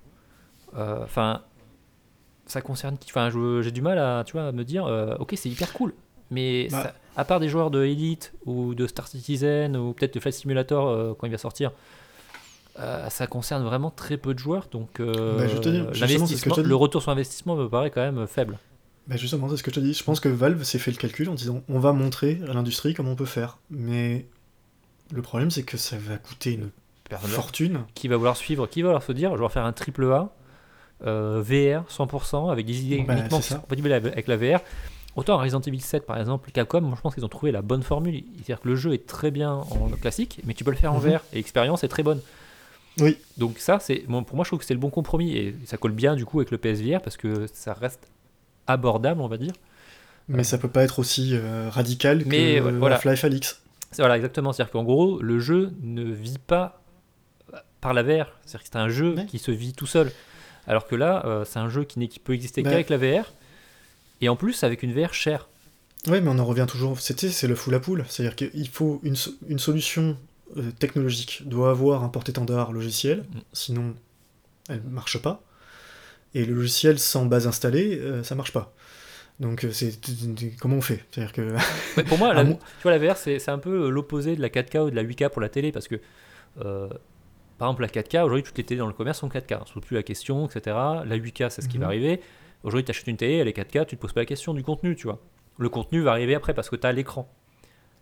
Euh, 0.78 1.04
Enfin, 1.04 1.42
ça 2.46 2.62
concerne 2.62 2.98
qui 2.98 3.10
Enfin, 3.12 3.30
j'ai 3.62 3.72
du 3.72 3.82
mal 3.82 3.98
à, 3.98 4.24
tu 4.26 4.34
vois, 4.34 4.48
à 4.48 4.52
me 4.52 4.64
dire, 4.64 4.86
ok, 5.20 5.34
c'est 5.38 5.50
hyper 5.50 5.74
cool, 5.74 5.94
mais 6.30 6.68
Bah. 6.72 6.84
ça- 6.84 6.94
à 7.16 7.26
part 7.26 7.40
des 7.40 7.48
joueurs 7.48 7.70
de 7.72 7.84
Elite 7.84 8.34
ou 8.46 8.74
de 8.76 8.86
Star 8.88 9.08
Citizen 9.08 9.78
ou 9.78 9.94
peut-être 9.94 10.14
de 10.16 10.20
Flight 10.20 10.34
Simulator 10.36 11.16
quand 11.18 11.26
il 11.28 11.32
va 11.32 11.38
sortir. 11.38 11.72
euh, 12.80 13.08
ça 13.10 13.28
concerne 13.28 13.64
vraiment 13.64 13.92
très 13.92 14.18
peu 14.18 14.34
de 14.34 14.40
joueurs, 14.40 14.66
donc 14.72 15.00
euh, 15.00 15.38
Bah, 15.38 15.48
je 15.48 15.58
te 15.58 15.70
dis. 15.70 16.64
le 16.68 16.76
retour 16.76 17.02
sur 17.04 17.12
investissement 17.12 17.56
me 17.56 17.68
paraît 17.70 17.92
quand 17.92 18.02
même 18.02 18.26
faible. 18.28 18.58
Bah 19.08 19.18
justement, 19.18 19.50
c'est 19.50 19.58
ce 19.58 19.64
que 19.64 19.72
je 19.72 19.76
te 19.76 19.80
dis. 19.82 19.94
Je 19.94 20.04
pense 20.04 20.20
que 20.20 20.30
Valve 20.30 20.64
s'est 20.64 20.80
fait 20.80 20.92
le 20.92 20.98
calcul 20.98 21.30
en 21.30 21.34
disant 21.34 21.62
on 21.68 21.80
va 21.80 21.92
montrer 21.92 22.40
à 22.50 22.54
l'industrie 22.54 22.94
comment 22.94 23.12
on 23.12 23.16
peut 23.16 23.26
faire. 23.26 23.58
Mais 23.70 24.26
le 25.14 25.22
problème, 25.22 25.52
c'est 25.52 25.64
que 25.64 25.76
ça 25.78 25.98
va 25.98 26.18
coûter 26.18 26.54
une 26.54 26.70
Personne- 27.10 27.30
fortune. 27.32 27.80
qui 27.96 28.08
va 28.08 28.16
vouloir 28.18 28.38
suivre, 28.38 28.66
qui 28.68 28.82
va 28.82 28.88
vouloir 28.90 29.04
se 29.04 29.12
dire, 29.12 29.36
je 29.36 29.42
vais 29.44 29.50
faire 29.50 29.66
un 29.66 29.74
triple 29.74 30.06
A, 30.12 30.34
euh, 31.06 31.42
VR 31.42 31.84
100%, 31.90 32.50
avec 32.50 32.66
des 32.66 32.82
idées 32.86 33.04
Bah, 33.06 33.14
uniquement 33.18 33.42
compatibles 33.62 33.92
avec 33.92 34.28
la 34.28 34.38
VR. 34.38 34.62
Autant 35.16 35.38
Resident 35.38 35.60
Evil 35.62 35.80
7 35.82 36.06
par 36.08 36.18
exemple, 36.18 36.50
Capcom, 36.52 36.82
moi 36.82 36.96
je 36.96 37.02
pense 37.02 37.14
qu'ils 37.14 37.26
ont 37.26 37.30
trouvé 37.30 37.52
la 37.52 37.62
bonne 37.62 37.84
formule. 37.84 38.24
C'est-à-dire 38.36 38.62
que 38.62 38.68
le 38.70 38.76
jeu 38.76 38.94
est 38.94 39.06
très 39.06 39.30
bien 39.32 39.52
en 39.54 39.90
classique, 40.02 40.40
mais 40.46 40.54
tu 40.56 40.64
peux 40.64 40.72
le 40.72 40.78
faire 40.78 40.94
en 40.94 41.00
Mhm. 41.00 41.10
VR 41.12 41.20
et 41.34 41.36
l'expérience 41.36 41.84
est 41.84 41.88
très 41.90 42.04
bonne. 42.04 42.22
Oui. 43.00 43.18
Donc 43.38 43.58
ça, 43.60 43.80
c'est 43.80 44.06
bon, 44.08 44.24
pour 44.24 44.36
moi 44.38 44.44
je 44.46 44.50
trouve 44.50 44.60
que 44.60 44.66
c'est 44.66 44.74
le 44.74 44.80
bon 44.80 44.90
compromis 44.90 45.36
et 45.36 45.56
ça 45.66 45.78
colle 45.78 45.92
bien 45.92 46.16
du 46.16 46.26
coup 46.26 46.40
avec 46.40 46.50
le 46.52 46.58
PSVR 46.58 47.02
parce 47.02 47.18
que 47.18 47.48
ça 47.54 47.74
reste 47.74 48.08
abordable, 48.68 49.22
on 49.22 49.28
va 49.28 49.38
dire. 49.38 49.54
Mais 50.30 50.44
ça 50.44 50.58
peut 50.58 50.70
pas 50.70 50.84
être 50.84 51.00
aussi 51.00 51.32
euh, 51.34 51.70
radical 51.70 52.24
Mais, 52.26 52.56
que 52.60 52.62
ouais, 52.64 52.72
voilà. 52.72 52.96
Half-Life 52.96 53.24
Alix. 53.26 53.62
C'est- 53.92 54.02
Voilà, 54.02 54.16
exactement. 54.16 54.54
C'est-à-dire 54.54 54.72
qu'en 54.72 54.84
gros, 54.84 55.22
le 55.22 55.40
jeu 55.40 55.72
ne 55.82 56.04
vit 56.04 56.38
pas 56.40 56.82
par 57.82 57.94
la 57.94 58.04
VR. 58.04 58.32
C'est-à-dire 58.46 58.62
que 58.64 58.70
c'est 58.72 58.76
un 58.78 58.90
jeu 58.90 59.16
Ouais. 59.16 59.26
qui 59.26 59.38
se 59.40 59.52
vit 59.52 59.74
tout 59.74 59.86
seul. 59.86 60.12
Alors 60.66 60.88
que 60.88 60.96
là, 60.96 61.24
euh, 61.26 61.44
c'est 61.46 61.60
un 61.60 61.68
jeu 61.70 61.84
qui, 61.84 62.00
n'est- 62.00 62.08
qui 62.08 62.20
peut 62.20 62.34
exister 62.34 62.64
Bah. 62.64 62.70
qu'avec 62.70 62.90
la 62.90 62.98
VR. 62.98 63.34
Et 64.22 64.30
en 64.30 64.38
plus, 64.38 64.64
avec 64.64 64.82
une 64.84 64.94
VR 64.94 65.14
chère. 65.14 65.50
Ouais, 66.08 66.22
mais 66.22 66.30
on 66.30 66.40
en 66.40 66.46
revient 66.46 66.66
toujours. 66.70 67.00
C'était 67.02 67.30
c'est 67.30 67.48
le 67.48 67.56
full 67.56 67.76
à 67.76 67.80
poule. 67.82 68.06
C'est-à-dire 68.08 68.36
qu'il 68.38 68.68
faut 68.70 69.02
une, 69.04 69.16
une 69.50 69.60
solution 69.60 70.18
euh, 70.56 70.72
technologique 70.80 71.42
doit 71.46 71.72
avoir 71.72 72.04
un 72.04 72.10
porte-étendard 72.10 72.72
logiciel, 72.72 73.20
Mm. 73.34 73.40
sinon 73.54 73.96
elle 74.70 74.82
marche 74.84 75.18
pas. 75.22 75.42
Et 76.36 76.46
le 76.46 76.54
logiciel 76.56 76.98
sans 77.00 77.26
base 77.26 77.46
installée, 77.48 78.00
euh, 78.00 78.24
ça 78.24 78.36
marche 78.36 78.52
pas. 78.54 78.74
Donc 79.40 79.64
euh, 79.66 79.72
c'est 79.72 80.00
comment 80.60 80.78
on 80.78 80.82
fait? 80.82 81.04
C'est-à-dire 81.12 81.34
que 81.34 81.56
Mais 81.98 82.04
pour 82.04 82.18
moi, 82.18 82.34
la, 82.34 82.46
tu 82.46 82.56
vois, 82.84 82.98
la 82.98 83.00
VR, 83.00 83.18
c'est 83.18 83.50
un 83.50 83.58
peu 83.60 83.90
l'opposé 83.90 84.36
de 84.36 84.42
la 84.42 84.50
4K 84.50 84.80
ou 84.88 84.90
de 84.90 84.96
la 84.96 85.04
8K 85.04 85.30
pour 85.30 85.42
la 85.42 85.50
télé. 85.50 85.72
Parce 85.72 85.88
que, 85.88 85.96
euh, 86.64 86.88
par 87.58 87.68
exemple, 87.70 87.82
la 87.84 87.88
4K, 87.90 88.18
aujourd'hui, 88.24 88.44
toutes 88.44 88.58
les 88.58 88.64
télés 88.64 88.80
dans 88.80 88.88
le 88.88 88.94
commerce 88.94 89.20
sont 89.20 89.30
4K. 89.30 89.60
On 89.62 89.66
se 89.66 89.74
pose 89.74 89.84
plus 89.84 89.96
la 89.96 90.04
question, 90.04 90.46
etc. 90.48 90.76
La 91.06 91.18
8K, 91.18 91.50
c'est 91.50 91.62
ce 91.62 91.68
qui 91.70 91.78
Mhm. 91.78 91.82
va 91.82 91.88
arriver. 91.88 92.20
Aujourd'hui, 92.64 92.86
tu 92.86 92.92
achètes 92.92 93.08
une 93.08 93.18
télé, 93.18 93.36
elle 93.38 93.48
est 93.48 93.54
4K, 93.54 93.86
tu 93.86 93.96
te 93.98 94.02
poses 94.02 94.14
pas 94.14 94.22
la 94.22 94.26
question 94.26 94.54
du 94.54 94.64
contenu, 94.64 94.96
tu 94.96 95.04
vois. 95.08 95.20
Le 95.60 95.70
contenu 95.70 96.02
va 96.02 96.12
arriver 96.12 96.34
après 96.36 96.54
parce 96.54 96.70
que 96.70 96.76
tu 96.76 96.88
as 96.88 96.92
l'écran. 96.92 97.30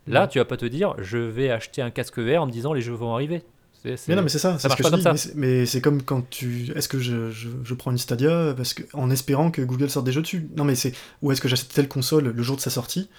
Là, 0.08 0.22
Ouais. 0.24 0.28
tu 0.30 0.40
vas 0.40 0.46
pas 0.46 0.58
te 0.58 0.66
dire, 0.66 0.96
je 1.00 1.18
vais 1.18 1.50
acheter 1.52 1.82
un 1.82 1.92
casque 1.92 2.18
VR 2.20 2.42
en 2.44 2.46
me 2.48 2.52
disant 2.52 2.74
les 2.74 2.82
jeux 2.82 2.94
vont 2.94 3.14
arriver. 3.14 3.44
Mais 3.84 4.16
non, 4.16 4.22
mais 4.22 4.30
c'est 4.30 4.38
ça, 4.40 4.54
c'est 4.58 4.64
ce 4.64 4.68
marche 4.68 4.78
que 4.80 4.84
pas 4.84 4.90
je 4.98 5.04
comme 5.04 5.14
dis. 5.14 5.18
ça. 5.20 5.30
Mais 5.36 5.66
c'est- 5.66 5.82
comme 5.82 6.04
quand 6.04 6.30
tu. 6.30 6.72
Est-ce 6.76 6.88
que 6.90 7.00
je, 7.00 7.32
je, 7.32 7.50
je 7.64 7.74
prends 7.74 7.92
une 7.92 7.98
Stadia 7.98 8.54
parce 8.56 8.74
que, 8.74 8.84
en 8.94 9.10
espérant 9.10 9.50
que 9.52 9.62
Google 9.62 9.90
sorte 9.90 10.06
des 10.06 10.12
jeux 10.12 10.22
dessus? 10.22 10.48
Non, 10.56 10.64
mais 10.64 10.76
c'est. 10.76 10.94
Ou 11.22 11.32
est-ce 11.32 11.42
que 11.42 11.48
j'achète 11.48 11.70
telle 11.70 11.88
console 11.88 12.30
le 12.30 12.44
jour 12.44 12.56
de 12.56 12.62
sa 12.62 12.70
sortie 12.70 13.10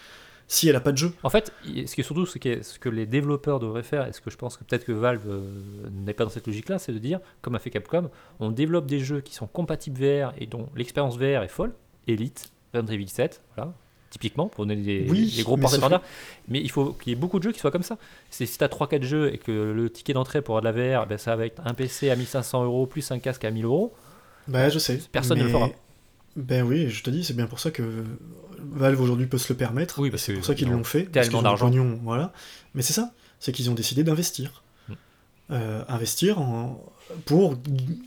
si 0.49 0.69
elle 0.69 0.77
a 0.77 0.81
pas 0.81 0.93
de 0.93 0.99
jeu? 0.99 1.13
En 1.23 1.31
fait, 1.31 1.53
ce 1.65 1.71
qui 1.95 2.01
est 2.01 2.05
surtout 2.05 2.27
ce, 2.27 2.39
qui 2.39 2.49
est- 2.49 2.63
ce 2.63 2.79
que 2.79 2.89
les 2.89 3.07
développeurs 3.07 3.59
devraient 3.59 3.83
faire, 3.83 4.07
et 4.07 4.13
ce 4.13 4.21
que 4.21 4.31
je 4.31 4.37
pense 4.37 4.57
que 4.57 4.65
peut-être 4.65 4.85
que 4.85 4.93
Valve 4.93 5.23
euh, 5.29 5.41
n'est 5.91 6.13
pas 6.15 6.25
dans 6.25 6.31
cette 6.31 6.47
logique-là, 6.47 6.79
c'est 6.79 6.93
de 6.93 6.99
dire, 6.99 7.21
comme 7.41 7.55
a 7.55 7.59
fait 7.59 7.71
Capcom, 7.71 8.11
on 8.39 8.51
développe 8.51 8.87
des 8.87 9.01
jeux 9.01 9.21
qui 9.21 9.35
sont 9.35 9.47
compatibles 9.47 9.99
VR 10.01 10.33
et 10.39 10.47
dont 10.47 10.69
l'expérience 10.77 11.17
VR 11.17 11.43
est 11.43 11.49
folle. 11.49 11.73
Elite, 12.07 12.53
Resident 12.75 12.93
Evil 12.93 13.09
7, 13.09 13.41
voilà, 13.57 13.73
typiquement, 14.13 14.47
pour 14.49 14.65
donner 14.67 14.83
des, 14.83 15.07
Oui, 15.11 15.33
des 15.37 15.43
gros 15.43 15.57
mais 15.57 15.63
porte-étendards. 15.63 16.01
sauf 16.03 16.11
Mais 16.49 16.61
il 16.61 16.71
faut 16.71 16.93
qu'il 16.93 17.11
y 17.11 17.13
ait 17.13 17.19
beaucoup 17.19 17.39
de 17.39 17.45
jeux 17.45 17.53
qui 17.53 17.59
soient 17.59 17.71
comme 17.71 17.83
ça. 17.83 17.97
Si 18.31 18.47
tu 18.47 18.63
as 18.63 18.69
3-4 18.69 19.03
jeux 19.03 19.33
et 19.35 19.39
que 19.39 19.51
le 19.73 19.91
ticket 19.91 20.13
d'entrée 20.13 20.43
pour 20.43 20.57
avoir 20.57 20.73
de 20.73 20.79
la 20.79 20.99
VR, 21.01 21.07
ben, 21.07 21.19
ça 21.19 21.35
va 21.35 21.47
être 21.47 21.61
un 21.65 21.75
PC 21.75 22.11
à 22.11 22.17
1500 22.17 22.65
euros 22.65 22.87
plus 22.87 23.11
un 23.11 23.19
casque 23.19 23.45
à 23.45 23.51
1000 23.51 23.65
euros. 23.65 23.93
Bah, 24.49 24.69
je 24.69 24.79
sais. 24.79 25.01
Personne 25.11 25.39
ne 25.39 25.45
le 25.45 25.51
fera. 25.51 25.71
Ben 26.37 26.63
oui, 26.63 26.89
je 26.89 27.03
te 27.03 27.11
dis, 27.11 27.25
c'est 27.25 27.37
bien 27.37 27.47
pour 27.47 27.61
ça 27.61 27.71
que 27.71 27.83
Valve 28.59 29.01
aujourd'hui 29.01 29.27
peut 29.27 29.39
se 29.39 29.53
le 29.53 29.57
permettre. 29.57 29.99
Oui, 30.01 30.11
c'est 30.17 30.35
pour 30.35 30.45
ça 30.45 30.55
qu'ils 30.55 30.69
ils 30.69 30.73
ont 30.75 30.79
l'ont 30.79 30.85
fait. 30.85 31.05
tellement 31.05 31.43
d'argent. 31.43 31.71
voilà. 32.03 32.33
Mais 32.75 32.83
c'est 32.83 32.93
ça, 32.95 33.13
c'est 33.41 33.53
qu'ils 33.53 33.71
ont 33.71 33.75
décidé 33.75 34.03
d'investir. 34.05 34.63
Mm. 34.89 34.93
Euh, 35.51 35.83
investir 35.89 36.41
en- 36.41 36.83
pour 37.27 37.57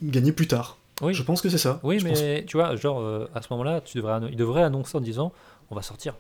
gagner 0.02 0.32
plus 0.32 0.48
tard. 0.48 0.78
Oui. 1.02 1.14
Je 1.14 1.22
pense 1.24 1.42
que 1.42 1.50
c'est 1.50 1.58
ça. 1.60 1.80
Oui, 1.84 2.00
Je 2.00 2.06
mais 2.06 2.12
pense- 2.42 2.46
tu 2.48 2.58
vois, 2.58 2.76
genre, 2.78 3.00
euh, 3.02 3.30
à 3.36 3.42
ce 3.42 3.48
moment-là, 3.52 3.82
tu 3.82 3.98
devrais, 3.98 4.14
annon- 4.14 4.30
ils 4.32 4.38
devraient 4.38 4.64
annoncer 4.64 4.98
en 4.98 5.02
disant 5.02 5.32
on 5.72 5.76
va 5.76 5.82
sortir 5.82 6.16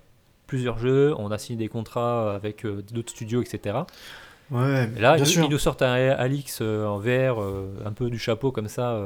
plusieurs 0.47 0.77
jeux, 0.77 1.13
on 1.17 1.31
a 1.31 1.37
signé 1.37 1.57
des 1.57 1.67
contrats 1.69 2.35
avec 2.35 2.65
euh, 2.65 2.83
d'autres 2.91 3.11
studios, 3.11 3.41
etc. 3.41 3.79
Ouais, 4.51 4.89
Et 4.95 4.99
là, 4.99 5.15
bien 5.15 5.23
ils, 5.23 5.27
sûr. 5.27 5.43
ils 5.45 5.49
nous 5.49 5.57
sortent 5.57 5.81
un 5.81 5.93
Alix 5.93 6.59
euh, 6.61 6.85
en 6.85 6.99
VR, 6.99 7.41
euh, 7.41 7.67
un 7.83 7.91
peu 7.93 8.09
du 8.09 8.19
chapeau 8.19 8.51
comme 8.51 8.67
ça, 8.67 9.01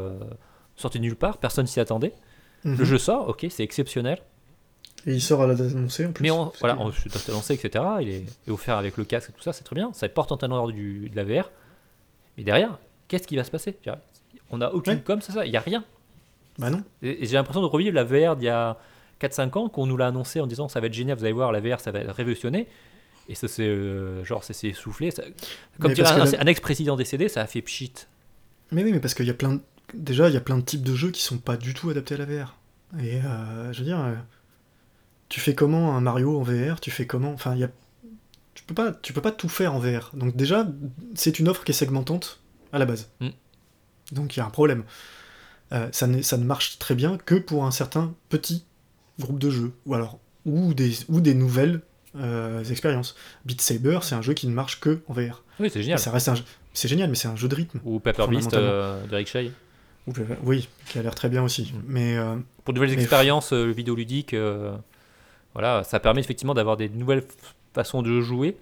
sorti 0.75 0.99
de 0.99 1.03
nulle 1.03 1.15
part, 1.15 1.37
personne 1.37 1.67
s'y 1.67 1.79
attendait. 1.79 2.13
Mhm. 2.65 2.77
Le 2.77 2.85
jeu 2.85 2.97
sort, 2.97 3.29
ok, 3.29 3.45
c'est 3.49 3.63
exceptionnel. 3.63 4.19
Et 5.05 5.13
il 5.13 5.21
sort 5.21 5.41
à 5.41 5.47
la 5.47 5.55
date 5.55 5.71
annoncée 5.71 6.05
en 6.05 6.11
plus. 6.11 6.23
Mais 6.23 6.31
on, 6.31 6.51
voilà, 6.59 6.77
on 6.77 6.91
s'est 6.91 7.31
lancé, 7.31 7.53
etc. 7.53 7.85
Il 8.01 8.09
est, 8.09 8.25
offert 8.49 8.75
avec 8.75 8.97
le 8.97 9.05
casque 9.05 9.29
et 9.29 9.33
tout 9.33 9.41
ça, 9.41 9.53
c'est 9.53 9.63
très 9.63 9.75
bien. 9.75 9.91
Ça 9.93 10.09
porte 10.09 10.33
en 10.33 10.37
teneur 10.37 10.67
du, 10.67 11.09
de 11.09 11.15
la 11.15 11.23
VR. 11.23 11.49
Mais 12.37 12.43
derrière, 12.43 12.77
qu'est-ce 13.07 13.25
qui 13.25 13.37
va 13.37 13.45
se 13.45 13.51
passer? 13.51 13.77
On 14.51 14.57
n'a 14.57 14.73
aucune 14.73 14.95
Ouais. 14.95 15.01
com, 15.01 15.21
c'est 15.21 15.31
ça, 15.31 15.45
il 15.45 15.51
n'y 15.51 15.57
a 15.57 15.61
rien. 15.61 15.85
Bah 16.57 16.69
non. 16.69 16.83
Et 17.01 17.23
et 17.23 17.25
j'ai 17.27 17.35
l'impression 17.35 17.61
de 17.61 17.65
revivre 17.67 17.95
la 17.95 18.03
VR 18.03 18.35
d'il 18.35 18.45
y 18.45 18.49
a 18.49 18.77
4-5 19.21 19.57
ans, 19.57 19.69
qu'on 19.69 19.85
nous 19.85 19.97
l'a 19.97 20.07
annoncé 20.07 20.39
en 20.39 20.47
disant 20.47 20.67
ça 20.69 20.79
va 20.79 20.87
être 20.87 20.93
génial, 20.93 21.17
vous 21.17 21.23
allez 21.23 21.33
voir, 21.33 21.51
la 21.51 21.59
VR 21.59 21.79
ça 21.79 21.91
va 21.91 21.99
être 21.99 22.13
révolutionné. 22.13 22.67
Et 23.27 23.35
ça 23.35 23.47
c'est 23.47 23.67
euh, 23.67 24.23
genre 24.25 24.43
ça 24.43 24.53
s'est 24.53 24.69
essoufflé. 24.69 25.11
ça- 25.11 25.23
Comme 25.79 25.93
parce 25.93 26.33
un, 26.33 26.39
un 26.39 26.45
ex-président 26.47 26.95
décédé, 26.95 27.29
ça 27.29 27.41
a 27.41 27.47
fait 27.47 27.61
pchit. 27.61 27.93
Mais 28.71 28.83
oui, 28.83 28.91
mais 28.91 28.99
parce 28.99 29.13
qu'il 29.13 29.25
y 29.25 29.29
a 29.31 29.33
plein 29.35 29.53
de... 29.55 29.59
Déjà, 29.95 30.27
il 30.29 30.33
y 30.33 30.37
a 30.37 30.41
plein 30.41 30.57
de 30.57 30.63
types 30.63 30.83
de 30.83 30.93
jeux 30.93 31.09
qui 31.11 31.21
sont 31.23 31.39
pas 31.39 31.57
du 31.57 31.73
tout 31.73 31.89
adaptés 31.89 32.15
à 32.15 32.17
la 32.17 32.25
VR. 32.25 32.55
Et 32.99 33.19
euh, 33.23 33.73
je 33.73 33.79
veux 33.79 33.85
dire, 33.85 33.99
euh, 33.99 34.13
tu 35.29 35.39
fais 35.39 35.55
comment 35.55 35.95
un 35.95 36.01
Mario 36.01 36.39
en 36.39 36.43
VR 36.43 36.79
Tu 36.79 36.91
fais 36.91 37.07
comment 37.07 37.31
Enfin, 37.33 37.53
il 37.55 37.61
y 37.61 37.63
a... 37.63 37.69
Tu 38.53 38.63
peux, 38.63 38.73
pas, 38.75 38.91
tu 38.91 39.13
peux 39.13 39.21
pas 39.21 39.31
tout 39.31 39.49
faire 39.49 39.73
en 39.73 39.79
VR. 39.79 40.11
Donc 40.13 40.35
déjà, 40.35 40.67
c'est 41.15 41.39
une 41.39 41.47
offre 41.47 41.63
qui 41.63 41.71
est 41.71 41.75
segmentante 41.75 42.41
à 42.73 42.77
la 42.79 42.85
base. 42.85 43.09
Mm. 43.19 43.29
Donc 44.11 44.35
il 44.35 44.39
y 44.39 44.41
a 44.41 44.45
un 44.45 44.49
problème. 44.51 44.83
Euh, 45.71 45.87
ça, 45.91 46.07
ça 46.23 46.37
ne 46.37 46.43
marche 46.43 46.77
très 46.79 46.93
bien 46.95 47.17
que 47.17 47.35
pour 47.35 47.65
un 47.65 47.71
certain 47.71 48.13
petit 48.29 48.65
groupe 49.19 49.39
de 49.39 49.49
jeux. 49.49 49.71
Ou 49.85 49.93
alors, 49.95 50.19
ou 50.45 50.73
des, 50.73 50.91
ou 51.09 51.21
des 51.21 51.33
nouvelles 51.33 51.81
euh, 52.15 52.63
expériences. 52.63 53.15
Beat 53.45 53.61
Saber, 53.61 53.99
c'est 54.01 54.15
un 54.15 54.21
jeu 54.21 54.33
qui 54.33 54.47
ne 54.47 54.53
marche 54.53 54.79
que 54.79 55.01
en 55.07 55.13
VR. 55.13 55.43
Oui, 55.59 55.69
c'est 55.71 55.79
Et 55.79 55.83
génial. 55.83 55.99
ça 55.99 56.11
reste 56.11 56.29
un 56.29 56.35
C'est 56.73 56.87
génial, 56.87 57.09
mais 57.09 57.15
c'est 57.15 57.27
un 57.27 57.35
jeu 57.35 57.47
de 57.47 57.55
rythme. 57.55 57.79
Ou 57.85 57.99
Paper 57.99 58.27
Beast 58.27 58.53
euh, 58.53 59.05
de 59.05 59.15
Rick 59.15 59.27
Shay. 59.27 59.51
Ou- 60.07 60.13
Oui, 60.43 60.67
qui 60.87 60.97
a 60.97 61.03
l'air 61.03 61.13
très 61.13 61.29
bien 61.29 61.43
aussi. 61.43 61.71
Mm. 61.73 61.81
Mais 61.87 62.17
euh, 62.17 62.35
Pour 62.63 62.73
de 62.73 62.79
nouvelles 62.79 62.95
Mais- 62.95 63.01
expériences 63.03 63.53
euh, 63.53 63.65
vidéoludiques, 63.71 64.33
voilà, 65.53 65.83
ça 65.83 65.99
permet 65.99 66.21
effectivement 66.21 66.53
d'avoir 66.53 66.77
des 66.77 66.89
nouvelles 66.89 67.23
façons 67.73 68.01
de 68.01 68.21
jouer. 68.21 68.57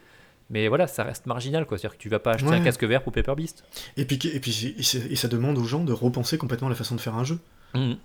Mais 0.49 0.69
voilà, 0.69 0.87
ça 0.87 1.03
reste 1.03 1.25
marginal 1.25 1.65
quoi. 1.65 1.77
C'est-à-dire 1.77 1.97
que 1.97 2.01
tu 2.01 2.07
vas 2.09 2.19
pas 2.19 2.31
acheter 2.31 2.49
Ouais. 2.49 2.55
un 2.55 2.63
casque 2.63 2.83
vert 2.85 3.03
pour 3.03 3.11
Paper 3.11 3.35
Beast. 3.35 3.65
et 3.97 4.05
puis 4.05 4.17
et 4.33 4.39
puis 4.39 4.75
et 4.79 5.15
ça 5.17 5.27
demande 5.27 5.57
aux 5.57 5.65
gens 5.65 5.83
de 5.83 5.91
repenser 5.91 6.37
complètement 6.37 6.69
la 6.69 6.75
façon 6.75 6.95
de 6.95 7.01
faire 7.01 7.15
un 7.15 7.25
jeu. 7.25 7.37
Mhm. 7.75 7.97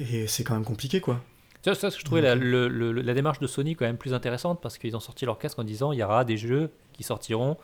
Et 0.00 0.26
c'est 0.26 0.42
quand 0.42 0.54
même 0.54 0.64
compliqué 0.64 1.00
quoi. 1.00 1.22
Ça, 1.64 1.74
ça, 1.74 1.88
je 1.88 2.04
trouvais 2.04 2.20
la, 2.20 2.34
le- 2.34 2.68
le- 2.68 2.92
la 2.92 3.14
démarche 3.14 3.38
de 3.40 3.46
Sony 3.46 3.74
quand 3.74 3.86
même 3.86 3.96
plus 3.96 4.12
intéressante 4.12 4.60
parce 4.60 4.76
qu'ils 4.78 4.94
ont 4.96 5.00
sorti 5.00 5.24
leur 5.24 5.38
casque 5.38 5.58
en 5.58 5.64
disant 5.64 5.92
il 5.92 5.98
y 5.98 6.02
aura 6.02 6.24
des 6.24 6.36
jeux 6.36 6.70
qui 6.92 7.02
sortiront 7.02 7.56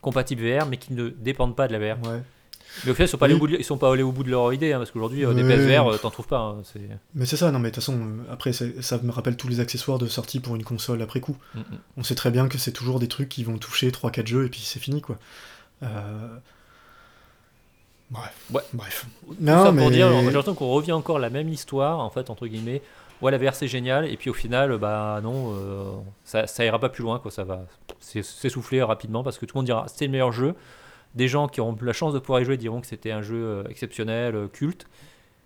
compatibles 0.00 0.42
VR 0.42 0.66
mais 0.66 0.78
qui 0.78 0.94
ne 0.94 1.08
dépendent 1.10 1.54
pas 1.54 1.68
de 1.68 1.72
la 1.76 1.78
VR. 1.94 1.98
Ouais. 2.08 2.22
Mais 2.86 2.92
au 2.92 2.94
final, 2.94 3.06
ils 3.06 3.10
sont 3.10 3.18
pas 3.18 3.26
allés 3.26 3.34
au 3.34 3.38
bout 3.38 3.48
de, 3.48 3.56
ils 3.58 3.64
sont 3.64 3.76
pas 3.76 3.92
allés 3.92 4.02
au 4.02 4.12
bout 4.12 4.24
de 4.24 4.30
leur 4.30 4.50
idée 4.54 4.72
hein, 4.72 4.78
parce 4.78 4.90
qu'aujourd'hui, 4.90 5.26
euh, 5.26 5.34
des. 5.34 5.42
PSVR, 5.44 5.86
euh, 5.92 5.98
t'en 5.98 6.08
trouves 6.10 6.26
pas. 6.26 6.38
hein, 6.38 6.62
c'est... 6.64 6.80
Mais 7.14 7.26
c'est 7.26 7.36
ça, 7.36 7.50
non 7.52 7.58
mais 7.58 7.68
de 7.68 7.74
toute 7.74 7.84
façon, 7.84 8.00
euh, 8.00 8.32
après 8.32 8.54
ça 8.54 8.64
me 9.02 9.10
rappelle 9.12 9.36
tous 9.36 9.48
les 9.48 9.60
accessoires 9.60 9.98
de 9.98 10.06
sortie 10.06 10.40
pour 10.40 10.56
une 10.56 10.64
console 10.64 11.02
après 11.02 11.20
coup. 11.20 11.36
Mm, 11.54 11.58
mm. 11.58 11.64
On 11.98 12.02
sait 12.02 12.14
très 12.14 12.30
bien 12.30 12.48
que 12.48 12.56
c'est 12.56 12.72
toujours 12.72 12.98
des 12.98 13.08
trucs 13.08 13.28
qui 13.28 13.44
vont 13.44 13.58
toucher 13.58 13.90
3-4 13.90 14.26
jeux 14.26 14.46
et 14.46 14.48
puis 14.48 14.60
c'est 14.62 14.80
fini 14.80 15.02
quoi. 15.02 15.18
Euh, 15.82 15.88
Bref. 18.10 18.32
Ouais. 18.52 18.62
Bref. 18.72 19.06
Tout 19.26 19.36
Non 19.40 19.64
ça 19.64 19.72
mais 19.72 19.82
pour 19.82 19.90
dire, 19.90 20.08
j'ai 20.10 20.22
l'impression 20.24 20.54
qu'on 20.54 20.70
revient 20.70 20.92
encore 20.92 21.16
à 21.16 21.20
la 21.20 21.30
même 21.30 21.48
histoire, 21.48 21.98
en 22.00 22.10
fait, 22.10 22.28
entre 22.30 22.46
guillemets. 22.46 22.82
Ouais, 23.22 23.30
la 23.30 23.38
VR 23.38 23.54
c'est 23.54 23.68
génial, 23.68 24.04
et 24.06 24.16
puis 24.16 24.28
au 24.30 24.34
final, 24.34 24.76
bah 24.78 25.20
non, 25.22 25.54
euh, 25.56 25.92
ça, 26.24 26.46
ça 26.46 26.64
ira 26.64 26.78
pas 26.78 26.88
plus 26.90 27.02
loin, 27.02 27.18
quoi. 27.20 27.30
Ça 27.30 27.44
va 27.44 27.64
s'ess- 28.00 28.22
s'essouffler 28.22 28.82
rapidement 28.82 29.22
parce 29.22 29.38
que 29.38 29.46
tout 29.46 29.54
le 29.56 29.60
monde 29.60 29.66
dira 29.66 29.86
c'est 29.88 30.04
le 30.06 30.10
meilleur 30.10 30.32
jeu. 30.32 30.54
Des 31.14 31.28
gens 31.28 31.46
qui 31.46 31.60
auront 31.60 31.76
la 31.82 31.92
chance 31.92 32.12
de 32.14 32.18
pouvoir 32.18 32.40
y 32.40 32.44
jouer 32.44 32.56
diront 32.56 32.80
que 32.80 32.86
c'était 32.86 33.12
un 33.12 33.22
jeu 33.22 33.36
euh, 33.36 33.64
exceptionnel, 33.68 34.34
euh, 34.34 34.48
culte, 34.48 34.86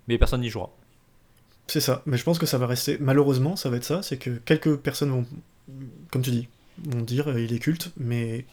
mais 0.09 0.17
personne 0.19 0.41
n'y 0.41 0.49
jouera. 0.49 0.71
c'est 1.67 1.81
ça. 1.81 2.03
Mais 2.07 2.17
je 2.17 2.25
pense 2.25 2.39
que 2.39 2.47
ça 2.47 2.57
va 2.59 2.67
rester. 2.67 2.97
Malheureusement, 3.01 3.57
ça 3.57 3.69
va 3.71 3.77
être 3.77 3.85
ça, 3.85 4.03
c'est 4.03 4.17
que 4.17 4.31
quelques 4.31 4.77
personnes 4.77 5.11
vont, 5.11 5.27
comme 6.13 6.23
tu 6.23 6.31
dis, 6.31 6.49
vont 6.85 7.01
dire 7.03 7.37
il 7.39 7.53
est 7.53 7.59
culte, 7.59 7.91
mais 7.99 8.45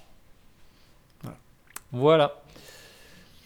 Voilà. 1.91 2.41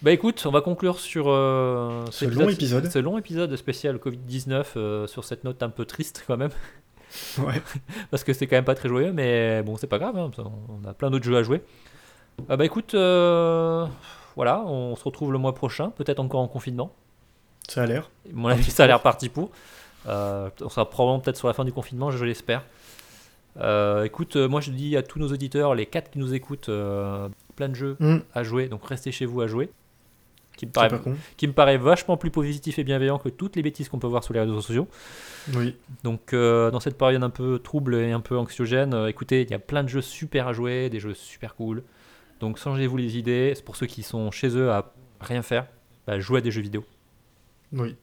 Bah 0.03 0.11
écoute, 0.11 0.43
on 0.45 0.51
va 0.51 0.61
conclure 0.61 0.99
sur 0.99 1.25
euh, 1.27 2.05
Ce 2.11 2.25
long 2.25 2.49
épisode. 2.49 2.89
Ce 2.91 2.99
long 2.99 3.17
épisode 3.17 3.55
spécial 3.55 3.97
Covid-19 3.97 4.65
euh, 4.75 5.07
sur 5.07 5.23
cette 5.23 5.43
note 5.43 5.63
un 5.63 5.69
peu 5.69 5.85
triste 5.85 6.23
quand 6.27 6.37
même, 6.37 6.51
ouais. 7.39 7.61
parce 8.11 8.23
que 8.23 8.33
c'est 8.33 8.45
quand 8.45 8.55
même 8.55 8.65
pas 8.65 8.75
très 8.75 8.89
joyeux, 8.89 9.11
mais 9.11 9.63
bon, 9.63 9.75
c'est 9.77 9.87
pas 9.87 9.97
grave, 9.97 10.17
hein, 10.17 10.29
on 10.37 10.87
a 10.87 10.93
plein 10.93 11.09
d'autres 11.09 11.25
jeux 11.25 11.37
à 11.37 11.43
jouer. 11.43 11.63
Ah 12.49 12.57
bah 12.57 12.65
écoute, 12.65 12.93
euh, 12.93 13.87
voilà, 14.35 14.61
on 14.61 14.95
se 14.95 15.03
retrouve 15.03 15.31
le 15.31 15.39
mois 15.39 15.55
prochain, 15.55 15.89
peut-être 15.89 16.19
encore 16.19 16.41
en 16.41 16.47
confinement. 16.47 16.93
Ça 17.67 17.81
a 17.81 17.85
l'air. 17.87 18.11
Mon 18.31 18.49
avis, 18.49 18.69
ça 18.69 18.83
a 18.83 18.87
l'air 18.87 19.01
parti 19.01 19.29
pour. 19.29 19.49
Euh, 20.07 20.49
on 20.61 20.69
sera 20.69 20.87
probablement 20.89 21.19
peut-être 21.19 21.37
sur 21.37 21.47
la 21.47 21.53
fin 21.55 21.65
du 21.65 21.73
confinement, 21.73 22.11
je 22.11 22.23
l'espère. 22.23 22.63
Euh, 23.59 24.03
écoute, 24.03 24.35
euh, 24.35 24.47
moi 24.47 24.61
je 24.61 24.69
dis 24.69 24.95
à 24.95 25.01
tous 25.01 25.17
nos 25.17 25.29
auditeurs, 25.29 25.73
les 25.73 25.87
quatre 25.87 26.11
qui 26.11 26.19
nous 26.19 26.33
écoutent, 26.35 26.69
euh, 26.69 27.27
plein 27.55 27.69
de 27.69 27.75
jeux 27.75 27.97
Hum, 27.99 28.21
à 28.35 28.43
jouer, 28.43 28.67
donc 28.67 28.85
restez 28.85 29.11
chez 29.11 29.25
vous 29.25 29.41
à 29.41 29.47
jouer. 29.47 29.71
Qui 30.57 30.65
me, 30.65 30.71
paraît, 30.71 30.89
pas 30.89 30.97
con. 30.97 31.15
qui 31.37 31.47
me 31.47 31.53
paraît 31.53 31.77
vachement 31.77 32.17
plus 32.17 32.31
positif 32.31 32.77
et 32.79 32.83
bienveillant 32.83 33.19
que 33.19 33.29
toutes 33.29 33.55
les 33.55 33.61
bêtises 33.61 33.87
qu'on 33.87 33.99
peut 33.99 34.07
voir 34.07 34.23
sur 34.23 34.33
les 34.33 34.41
réseaux 34.41 34.59
sociaux. 34.59 34.87
Oui. 35.53 35.75
Donc 36.03 36.33
euh, 36.33 36.69
dans 36.71 36.79
cette 36.81 36.97
période 36.97 37.23
un 37.23 37.29
peu 37.29 37.59
trouble 37.59 37.95
et 37.95 38.11
un 38.11 38.19
peu 38.19 38.37
anxiogène, 38.37 38.93
euh, 38.93 39.07
écoutez, 39.07 39.43
il 39.43 39.49
y 39.49 39.53
a 39.53 39.59
plein 39.59 39.83
de 39.83 39.87
jeux 39.89 40.01
super 40.01 40.47
à 40.47 40.53
jouer, 40.53 40.89
des 40.89 40.99
jeux 40.99 41.13
super 41.13 41.55
cool. 41.55 41.83
Donc 42.39 42.57
changez-vous 42.57 42.97
les 42.97 43.17
idées. 43.17 43.53
C'est 43.55 43.63
pour 43.63 43.75
ceux 43.75 43.85
qui 43.85 44.03
sont 44.03 44.31
chez 44.31 44.49
eux 44.49 44.71
à 44.71 44.91
rien 45.21 45.41
faire, 45.43 45.67
bah, 46.07 46.19
jouez 46.19 46.39
à 46.39 46.41
des 46.41 46.51
jeux 46.51 46.61
vidéo. 46.61 46.83
Oui. 47.71 47.95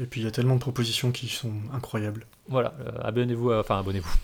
Et 0.00 0.06
puis 0.06 0.20
il 0.20 0.24
y 0.24 0.26
a 0.26 0.30
tellement 0.30 0.54
de 0.54 0.60
propositions 0.60 1.10
qui 1.12 1.28
sont 1.28 1.52
incroyables. 1.72 2.26
Voilà, 2.48 2.74
euh, 2.80 2.90
abonnez-vous, 3.02 3.50
à- 3.50 3.60
enfin 3.60 3.78
abonnez-vous. 3.80 4.14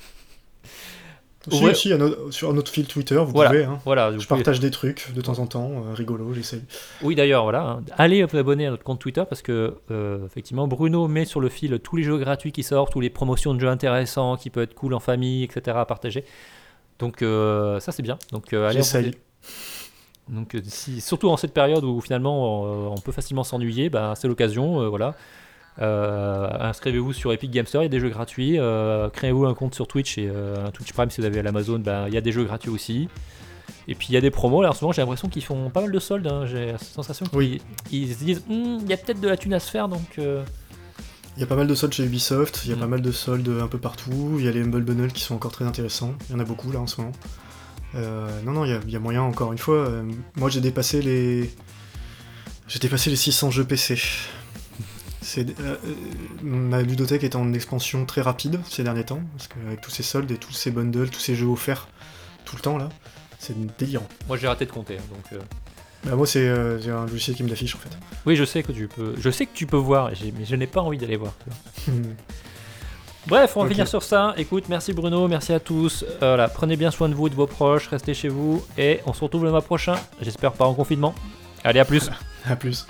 Si, 1.50 1.64
Ouais. 1.64 1.72
si, 1.74 1.90
à 1.92 1.96
no- 1.96 2.30
sur 2.30 2.52
notre 2.52 2.70
fil 2.70 2.86
Twitter, 2.86 3.14
vous 3.16 3.32
Voilà. 3.32 3.48
pouvez. 3.50 3.64
hein. 3.64 3.78
Voilà, 3.86 4.10
vous 4.10 4.20
Je 4.20 4.26
pouvez- 4.26 4.40
partage 4.42 4.60
des 4.60 4.70
trucs 4.70 5.10
de 5.14 5.22
temps 5.22 5.38
en 5.38 5.46
temps, 5.46 5.70
euh, 5.70 5.94
rigolo, 5.94 6.34
j'essaye. 6.34 6.62
Oui, 7.02 7.14
d'ailleurs, 7.14 7.44
voilà. 7.44 7.62
hein. 7.62 7.82
Allez 7.96 8.22
vous 8.24 8.36
abonner 8.36 8.66
à 8.66 8.70
notre 8.70 8.82
compte 8.84 8.98
Twitter 9.00 9.22
parce 9.26 9.40
que, 9.40 9.74
euh, 9.90 10.26
effectivement, 10.26 10.68
Bruno 10.68 11.08
met 11.08 11.24
sur 11.24 11.40
le 11.40 11.48
fil 11.48 11.78
tous 11.82 11.96
les 11.96 12.02
jeux 12.02 12.18
gratuits 12.18 12.52
qui 12.52 12.62
sortent, 12.62 12.92
tous 12.92 13.00
les 13.00 13.08
promotions 13.08 13.54
de 13.54 13.60
jeux 13.60 13.68
intéressants 13.68 14.36
qui 14.36 14.50
peuvent 14.50 14.64
être 14.64 14.74
cool 14.74 14.92
en 14.92 15.00
famille, 15.00 15.42
etc. 15.44 15.78
à 15.80 15.86
partager. 15.86 16.24
Donc, 16.98 17.22
euh, 17.22 17.80
ça, 17.80 17.90
c'est 17.92 18.02
bien. 18.02 18.18
Donc, 18.32 18.52
euh, 18.52 18.66
allez, 18.68 18.76
J'essaye. 18.80 19.12
Donc, 20.28 20.56
si, 20.64 21.00
surtout 21.00 21.30
en 21.30 21.38
cette 21.38 21.54
période 21.54 21.82
où 21.84 22.00
finalement 22.02 22.64
euh, 22.66 22.94
on 22.94 23.00
peut 23.00 23.12
facilement 23.12 23.44
s'ennuyer, 23.44 23.88
bah, 23.88 24.12
c'est 24.14 24.28
l'occasion. 24.28 24.88
voilà. 24.90 25.14
Euh, 25.80 26.48
inscrivez-vous 26.60 27.12
sur 27.12 27.32
Epic 27.32 27.50
Game 27.50 27.66
Store, 27.66 27.82
il 27.82 27.86
y 27.86 27.88
a 27.88 27.90
des 27.90 28.00
jeux 28.00 28.10
gratuits. 28.10 28.58
Euh, 28.58 29.08
Créez-vous 29.10 29.46
un 29.46 29.54
compte 29.54 29.74
sur 29.74 29.86
Twitch 29.86 30.18
et 30.18 30.28
euh, 30.28 30.66
un 30.66 30.70
Twitch 30.70 30.92
Prime 30.92 31.10
si 31.10 31.20
vous 31.20 31.26
avez 31.26 31.40
l'Amazon, 31.42 31.78
bah, 31.78 32.04
il 32.08 32.14
y 32.14 32.18
a 32.18 32.20
des 32.20 32.32
jeux 32.32 32.44
gratuits 32.44 32.70
aussi. 32.70 33.08
Et 33.88 33.94
puis 33.94 34.08
il 34.10 34.14
y 34.14 34.16
a 34.16 34.20
des 34.20 34.30
promos. 34.30 34.62
Là, 34.62 34.70
en 34.70 34.72
ce 34.72 34.84
moment, 34.84 34.92
j'ai 34.92 35.00
l'impression 35.02 35.28
qu'ils 35.28 35.42
font 35.44 35.70
pas 35.70 35.80
mal 35.80 35.90
de 35.90 35.98
soldes. 35.98 36.26
hein. 36.26 36.44
J'ai 36.46 36.72
la 36.72 36.78
sensation 36.78 37.24
qu'ils 37.26 37.38
Oui. 37.38 37.62
ils 37.90 38.12
se 38.14 38.22
disent 38.24 38.42
Hmm, 38.48 38.78
il 38.82 38.88
y 38.88 38.92
a 38.92 38.96
peut-être 38.96 39.20
de 39.20 39.28
la 39.28 39.36
thune 39.36 39.54
à 39.54 39.60
se 39.60 39.70
faire 39.70 39.88
donc. 39.88 40.18
euh, 40.18 40.42
Il 41.36 41.40
y 41.40 41.44
a 41.44 41.46
pas 41.46 41.56
mal 41.56 41.66
de 41.66 41.74
soldes 41.74 41.92
chez 41.94 42.04
Ubisoft, 42.04 42.62
il 42.64 42.70
y 42.70 42.72
a 42.72 42.76
Mm. 42.76 42.80
pas 42.80 42.86
mal 42.86 43.00
de 43.02 43.12
soldes 43.12 43.48
un 43.62 43.66
peu 43.68 43.78
partout, 43.78 44.36
il 44.38 44.44
y 44.44 44.48
a 44.48 44.50
les 44.50 44.60
Humble 44.62 44.82
Bundle 44.82 45.12
qui 45.12 45.22
sont 45.22 45.34
encore 45.34 45.52
très 45.52 45.64
intéressants, 45.64 46.14
il 46.28 46.32
y 46.32 46.36
en 46.36 46.40
a 46.40 46.44
beaucoup 46.44 46.70
là 46.72 46.80
en 46.80 46.86
ce 46.86 47.00
moment. 47.00 47.12
Euh, 47.94 48.28
non, 48.44 48.52
non, 48.52 48.64
il 48.64 48.70
y, 48.70 48.74
a- 48.74 48.80
il 48.86 48.90
y 48.92 48.96
a 48.96 49.00
moyen 49.00 49.22
encore 49.22 49.50
une 49.52 49.58
fois. 49.58 49.76
euh, 49.76 50.02
moi 50.36 50.50
j'ai 50.50 50.60
dépassé 50.60 51.00
les. 51.00 51.50
J'ai 52.68 52.78
dépassé 52.80 53.10
les 53.10 53.16
600 53.16 53.50
jeux 53.50 53.64
PC. 53.64 53.98
C'est, 55.30 55.48
euh, 55.60 55.76
euh, 55.84 55.94
ma 56.42 56.82
ludothèque 56.82 57.22
est 57.24 57.36
en 57.36 57.52
expansion 57.52 58.04
très 58.04 58.20
rapide 58.20 58.58
ces 58.68 58.82
derniers 58.82 59.04
temps, 59.04 59.20
parce 59.36 59.48
qu'avec 59.48 59.80
tous 59.80 59.90
ces 59.90 60.02
soldes 60.02 60.30
et 60.30 60.36
tous 60.38 60.52
ces 60.52 60.70
bundles, 60.70 61.08
tous 61.10 61.20
ces 61.20 61.34
jeux 61.34 61.46
offerts 61.46 61.88
tout 62.44 62.56
le 62.56 62.62
temps 62.62 62.78
là, 62.78 62.88
c'est 63.38 63.54
délirant. 63.78 64.08
Moi 64.28 64.36
j'ai 64.36 64.48
raté 64.48 64.66
de 64.66 64.70
compter, 64.72 64.96
hein, 64.98 65.02
donc. 65.10 65.24
euh, 65.32 65.38
Bah, 66.04 66.16
moi, 66.16 66.26
c'est 66.26 66.48
euh, 66.48 66.78
un 66.96 67.06
logiciel 67.06 67.36
qui 67.36 67.42
me 67.44 67.48
l'affiche 67.48 67.74
en 67.76 67.78
fait. 67.78 67.90
Oui, 68.26 68.34
je 68.34 68.44
sais 68.44 68.62
que 68.62 68.72
tu 68.72 68.88
peux. 68.88 69.14
Je 69.18 69.30
sais 69.30 69.44
que 69.46 69.54
tu 69.54 69.66
peux 69.66 69.76
voir, 69.76 70.10
mais 70.36 70.44
je 70.46 70.56
n'ai 70.56 70.66
pas 70.66 70.80
envie 70.80 70.96
d'aller 70.98 71.16
voir. 71.16 71.34
tu 71.84 71.90
vois. 71.90 72.00
Bref, 73.26 73.54
on 73.56 73.62
va 73.64 73.68
finir 73.68 73.86
sur 73.86 74.02
ça. 74.02 74.32
Écoute, 74.38 74.64
merci 74.70 74.94
Bruno, 74.94 75.28
merci 75.28 75.52
à 75.52 75.60
tous. 75.60 76.02
Euh, 76.04 76.16
voilà, 76.20 76.48
prenez 76.48 76.76
bien 76.76 76.90
soin 76.90 77.08
de 77.10 77.14
vous, 77.14 77.26
et 77.26 77.30
de 77.30 77.34
vos 77.34 77.46
proches, 77.46 77.86
restez 77.88 78.14
chez 78.14 78.28
vous 78.28 78.64
et 78.78 79.00
on 79.06 79.12
se 79.12 79.22
retrouve 79.22 79.44
le 79.44 79.50
mois 79.50 79.60
prochain. 79.62 79.94
J'espère 80.22 80.52
pas 80.52 80.64
en 80.64 80.72
confinement. 80.74 81.14
Allez, 81.62 81.80
à 81.80 81.84
plus. 81.84 82.10
à 82.46 82.56
plus. 82.56 82.86